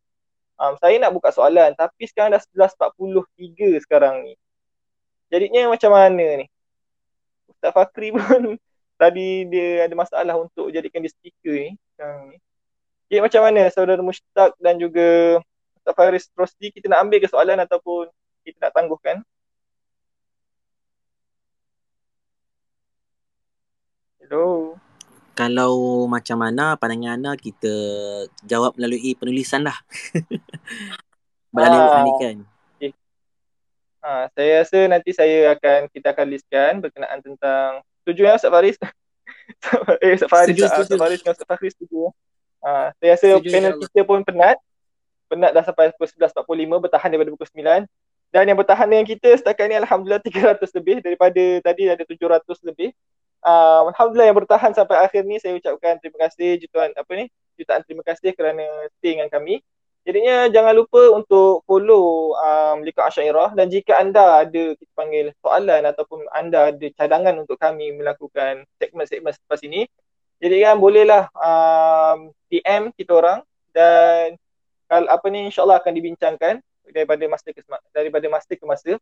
um, 0.60 0.74
saya 0.80 0.96
nak 1.00 1.12
buka 1.12 1.30
soalan 1.32 1.72
tapi 1.76 2.08
sekarang 2.08 2.36
dah 2.36 2.42
11.43 2.52 3.84
sekarang 3.84 4.24
ni. 4.24 4.34
Jadinya 5.28 5.72
macam 5.72 5.90
mana 5.92 6.26
ni? 6.44 6.46
Ustaz 7.50 7.72
Fakri 7.72 8.12
pun 8.16 8.56
tadi 8.96 9.44
dia 9.48 9.84
ada 9.86 9.94
masalah 9.94 10.34
untuk 10.40 10.72
jadikan 10.72 11.04
dia 11.04 11.12
speaker 11.12 11.54
ni. 11.54 11.72
Sekarang 11.94 12.32
ni. 12.32 12.36
Jadi 13.06 13.20
macam 13.22 13.40
mana 13.46 13.62
saudara 13.70 14.02
Mushtaq 14.02 14.58
dan 14.58 14.82
juga 14.82 15.38
Ustaz 15.78 15.94
Faris 15.94 16.26
Rosdi 16.34 16.74
kita 16.74 16.90
nak 16.90 17.06
ambil 17.06 17.22
ke 17.22 17.28
soalan 17.30 17.62
ataupun 17.62 18.10
kita 18.42 18.58
nak 18.66 18.72
tangguhkan? 18.74 19.22
Hello 24.26 24.74
kalau 25.36 26.08
macam 26.08 26.40
mana 26.40 26.80
pandangan 26.80 27.20
anda 27.20 27.32
kita 27.36 27.68
jawab 28.48 28.72
melalui 28.80 29.12
penulisan 29.12 29.68
lah. 29.68 29.76
Melalui 31.54 31.76
ah, 31.76 32.16
kan. 32.16 32.36
Okay. 32.80 32.90
Ha, 34.00 34.32
saya 34.32 34.64
rasa 34.64 34.78
nanti 34.88 35.12
saya 35.12 35.52
akan 35.52 35.92
kita 35.92 36.16
akan 36.16 36.26
listkan 36.32 36.72
berkenaan 36.80 37.20
tentang 37.20 37.84
setuju 38.00 38.32
ya 38.32 38.40
Ustaz 38.40 38.48
Faris? 38.48 38.76
eh 40.04 40.16
Ustaz 40.16 40.28
Faris, 40.32 40.56
setuju, 40.56 40.64
Ustaz 40.72 40.96
Faris 40.96 41.18
dengan 41.20 41.34
Ustaz 41.36 41.48
Faris 41.52 41.72
setuju. 41.76 42.00
Ha, 42.64 42.96
saya 42.96 43.10
rasa 43.12 43.26
setuju, 43.36 43.48
panel 43.52 43.72
kita 43.76 44.00
pun 44.08 44.20
penat. 44.24 44.56
Penat 45.28 45.50
dah 45.52 45.64
sampai 45.68 45.92
pukul 45.92 46.08
11.45 46.08 46.84
bertahan 46.88 47.08
daripada 47.12 47.30
pukul 47.36 47.48
9. 47.52 47.84
Dan 48.32 48.42
yang 48.48 48.58
bertahan 48.58 48.88
dengan 48.88 49.04
kita 49.04 49.36
setakat 49.36 49.68
ni 49.68 49.76
Alhamdulillah 49.76 50.24
300 50.24 50.64
lebih 50.80 51.04
daripada 51.04 51.44
tadi 51.60 51.82
ada 51.92 52.02
700 52.02 52.40
lebih 52.72 52.96
uh, 53.46 53.86
Alhamdulillah 53.94 54.28
yang 54.34 54.38
bertahan 54.42 54.74
sampai 54.74 55.06
akhir 55.06 55.22
ni 55.22 55.38
saya 55.38 55.54
ucapkan 55.54 56.02
terima 56.02 56.26
kasih 56.26 56.58
jutaan 56.58 56.90
apa 56.98 57.12
ni 57.14 57.30
jutaan 57.54 57.86
terima 57.86 58.02
kasih 58.02 58.34
kerana 58.34 58.66
stay 58.98 59.14
dengan 59.14 59.30
kami. 59.30 59.62
Jadinya 60.06 60.46
jangan 60.50 60.74
lupa 60.74 61.02
untuk 61.18 61.66
follow 61.66 62.30
um, 62.38 62.86
Liku 62.86 63.02
Asyairah. 63.02 63.58
Dan 63.58 63.66
jika 63.74 63.98
anda 63.98 64.46
ada 64.46 64.78
kita 64.78 64.92
panggil 64.94 65.34
soalan 65.42 65.82
ataupun 65.82 66.22
anda 66.30 66.70
ada 66.70 66.86
cadangan 66.94 67.34
untuk 67.42 67.58
kami 67.58 67.90
melakukan 67.90 68.62
segmen-segmen 68.78 69.34
selepas 69.34 69.66
ini 69.66 69.90
jadi 70.36 70.68
kan 70.68 70.76
bolehlah 70.76 71.32
um, 71.32 72.32
DM 72.52 72.92
kita 72.92 73.12
orang. 73.16 73.40
Dan 73.72 74.36
kalau 74.88 75.08
apa 75.08 75.26
ni 75.32 75.48
insyaallah 75.48 75.80
akan 75.80 75.92
dibincangkan 75.96 76.54
daripada 76.92 77.24
masa 77.26 77.50
ke 77.52 77.60
daripada 77.92 78.26
masa 78.28 78.52
ke 78.52 78.64
masa. 78.68 78.92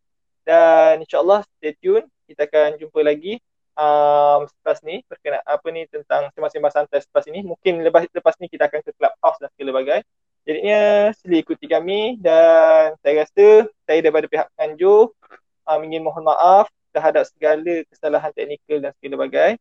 Dan 0.46 1.02
insyaallah 1.02 1.42
stay 1.58 1.74
tune. 1.82 2.06
Kita 2.24 2.46
akan 2.46 2.80
jumpa 2.80 3.00
lagi 3.02 3.42
um, 3.78 4.46
selepas 4.48 4.78
ni 4.86 5.02
berkenaan 5.06 5.44
apa 5.44 5.66
ni 5.70 5.86
tentang 5.90 6.30
sembang-sembang 6.34 6.74
santai 6.74 7.02
selepas 7.02 7.24
ini. 7.30 7.42
Mungkin 7.46 7.82
lepas 7.86 8.06
lepas 8.10 8.34
ni 8.38 8.46
kita 8.50 8.70
akan 8.70 8.80
ke 8.82 8.90
clubhouse 8.96 9.38
dan 9.42 9.50
segala 9.54 9.70
bagai. 9.82 10.00
Jadinya 10.44 11.10
sila 11.16 11.36
ikuti 11.40 11.66
kami 11.66 12.20
dan 12.20 12.94
saya 13.00 13.24
rasa 13.24 13.46
saya 13.88 13.98
daripada 14.04 14.28
pihak 14.28 14.48
Kanjo 14.54 15.16
um, 15.64 15.80
ingin 15.88 16.04
mohon 16.04 16.24
maaf 16.24 16.68
terhadap 16.92 17.24
segala 17.26 17.82
kesalahan 17.90 18.30
teknikal 18.36 18.78
dan 18.78 18.92
segala 19.00 19.16
bagai. 19.26 19.52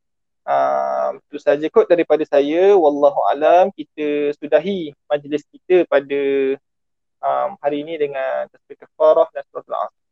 Um, 0.44 1.24
itu 1.32 1.40
saja 1.40 1.66
kot 1.72 1.88
daripada 1.88 2.28
saya. 2.28 2.76
Wallahu 2.76 3.20
alam 3.32 3.72
kita 3.72 4.36
sudahi 4.36 4.92
majlis 5.08 5.48
kita 5.48 5.88
pada 5.88 6.22
um, 7.24 7.50
hari 7.64 7.88
ini 7.88 7.96
dengan 7.96 8.52
tasbih 8.52 8.76
kafarah 8.84 9.32
dan 9.32 9.44
surah 9.50 9.64
al-asr 9.64 10.03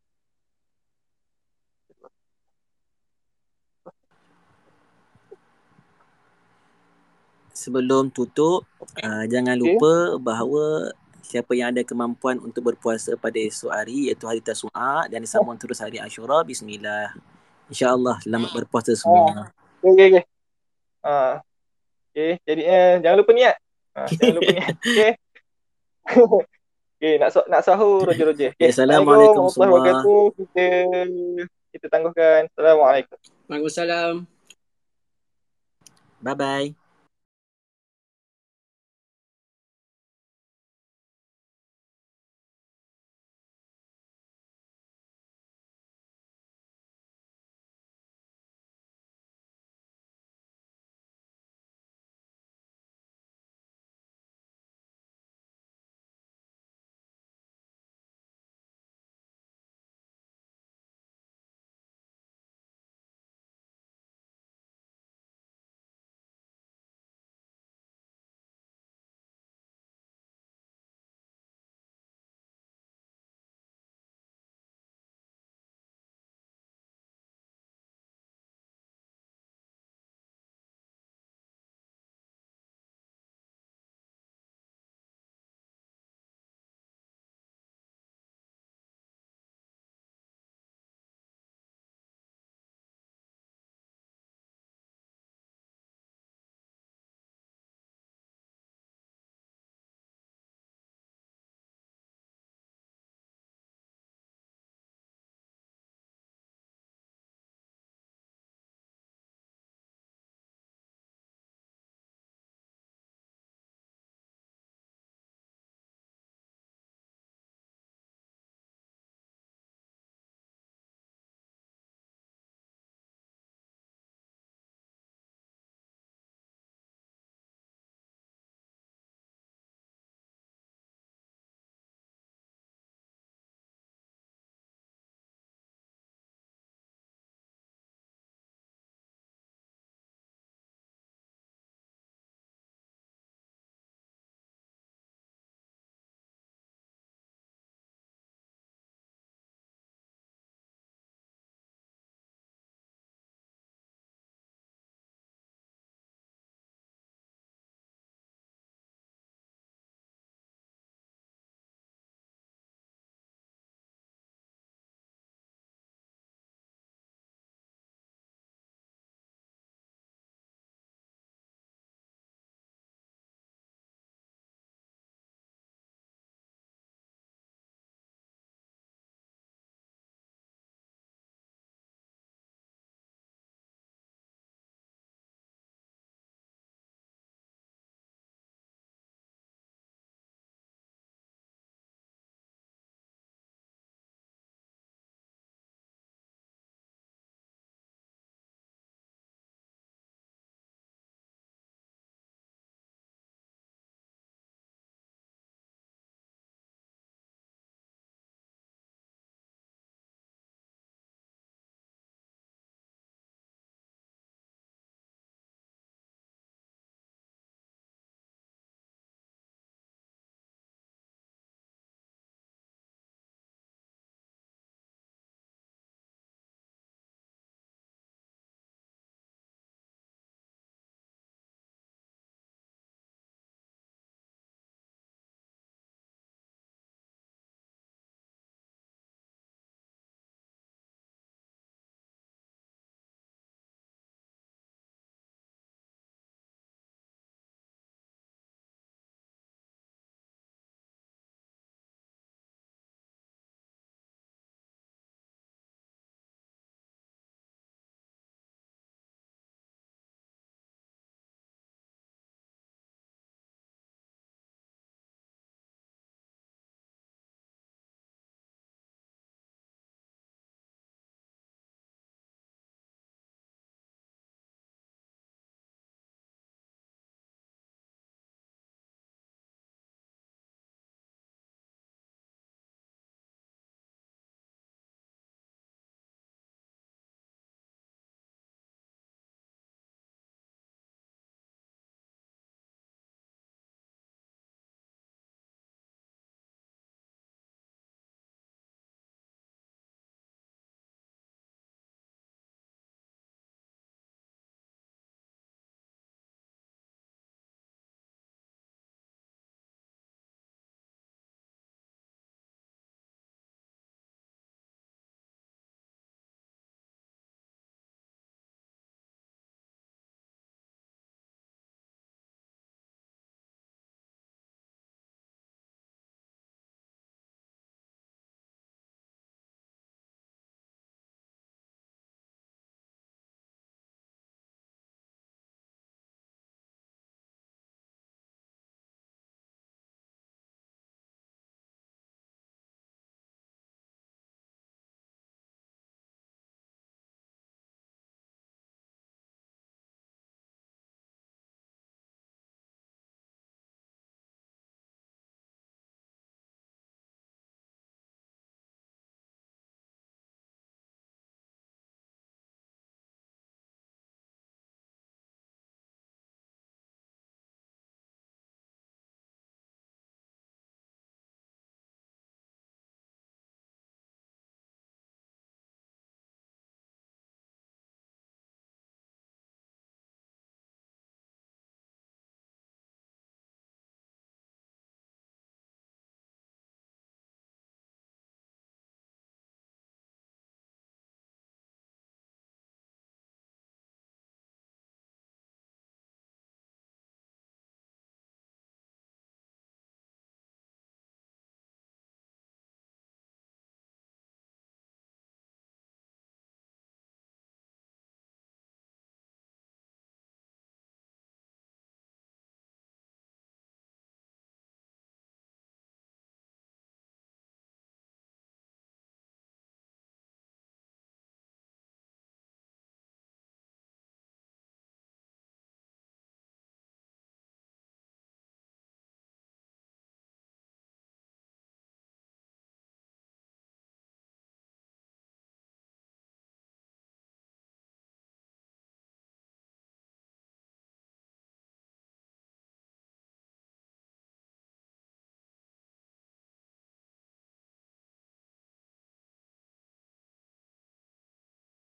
sebelum 7.61 8.09
tutup 8.09 8.65
uh, 9.05 9.23
jangan 9.29 9.53
Okay. 9.61 9.77
lupa 9.77 9.93
bahawa 10.17 10.89
siapa 11.21 11.53
yang 11.53 11.69
ada 11.69 11.85
kemampuan 11.85 12.41
untuk 12.41 12.73
berpuasa 12.73 13.13
pada 13.13 13.37
esok 13.37 13.69
hari 13.69 14.09
iaitu 14.09 14.25
hari 14.25 14.41
Tasu'a 14.41 15.05
dan 15.05 15.21
disambung 15.21 15.55
terus 15.61 15.77
hari 15.77 16.01
Ashura 16.01 16.41
bismillah. 16.41 17.13
InsyaAllah 17.69 18.19
selamat 18.25 18.49
berpuasa 18.51 18.97
semua. 18.97 19.53
Okay, 19.79 19.93
okay, 19.93 20.05
okay. 20.11 20.23
Ah, 21.05 21.39
okay, 22.11 22.31
jadi 22.43 22.61
eh, 22.67 22.93
jangan 22.99 23.17
lupa 23.21 23.31
niat. 23.31 23.55
Ah, 23.95 24.09
jangan 24.17 24.33
lupa 24.41 24.51
niat. 24.51 24.75
Okay. 24.81 25.11
okay, 26.99 27.13
nak 27.21 27.29
nak 27.47 27.61
sahur 27.63 28.03
roja-roja. 28.03 28.51
Okay. 28.51 28.59
Okay, 28.59 28.69
Assalamualaikum 28.75 29.47
semua. 29.47 29.79
Kita 30.35 30.67
kita 31.71 31.85
tangguhkan. 31.87 32.51
Assalamualaikum. 32.51 33.17
Waalaikumsalam. 33.47 34.27
Bye 36.21 36.35
bye. 36.35 36.80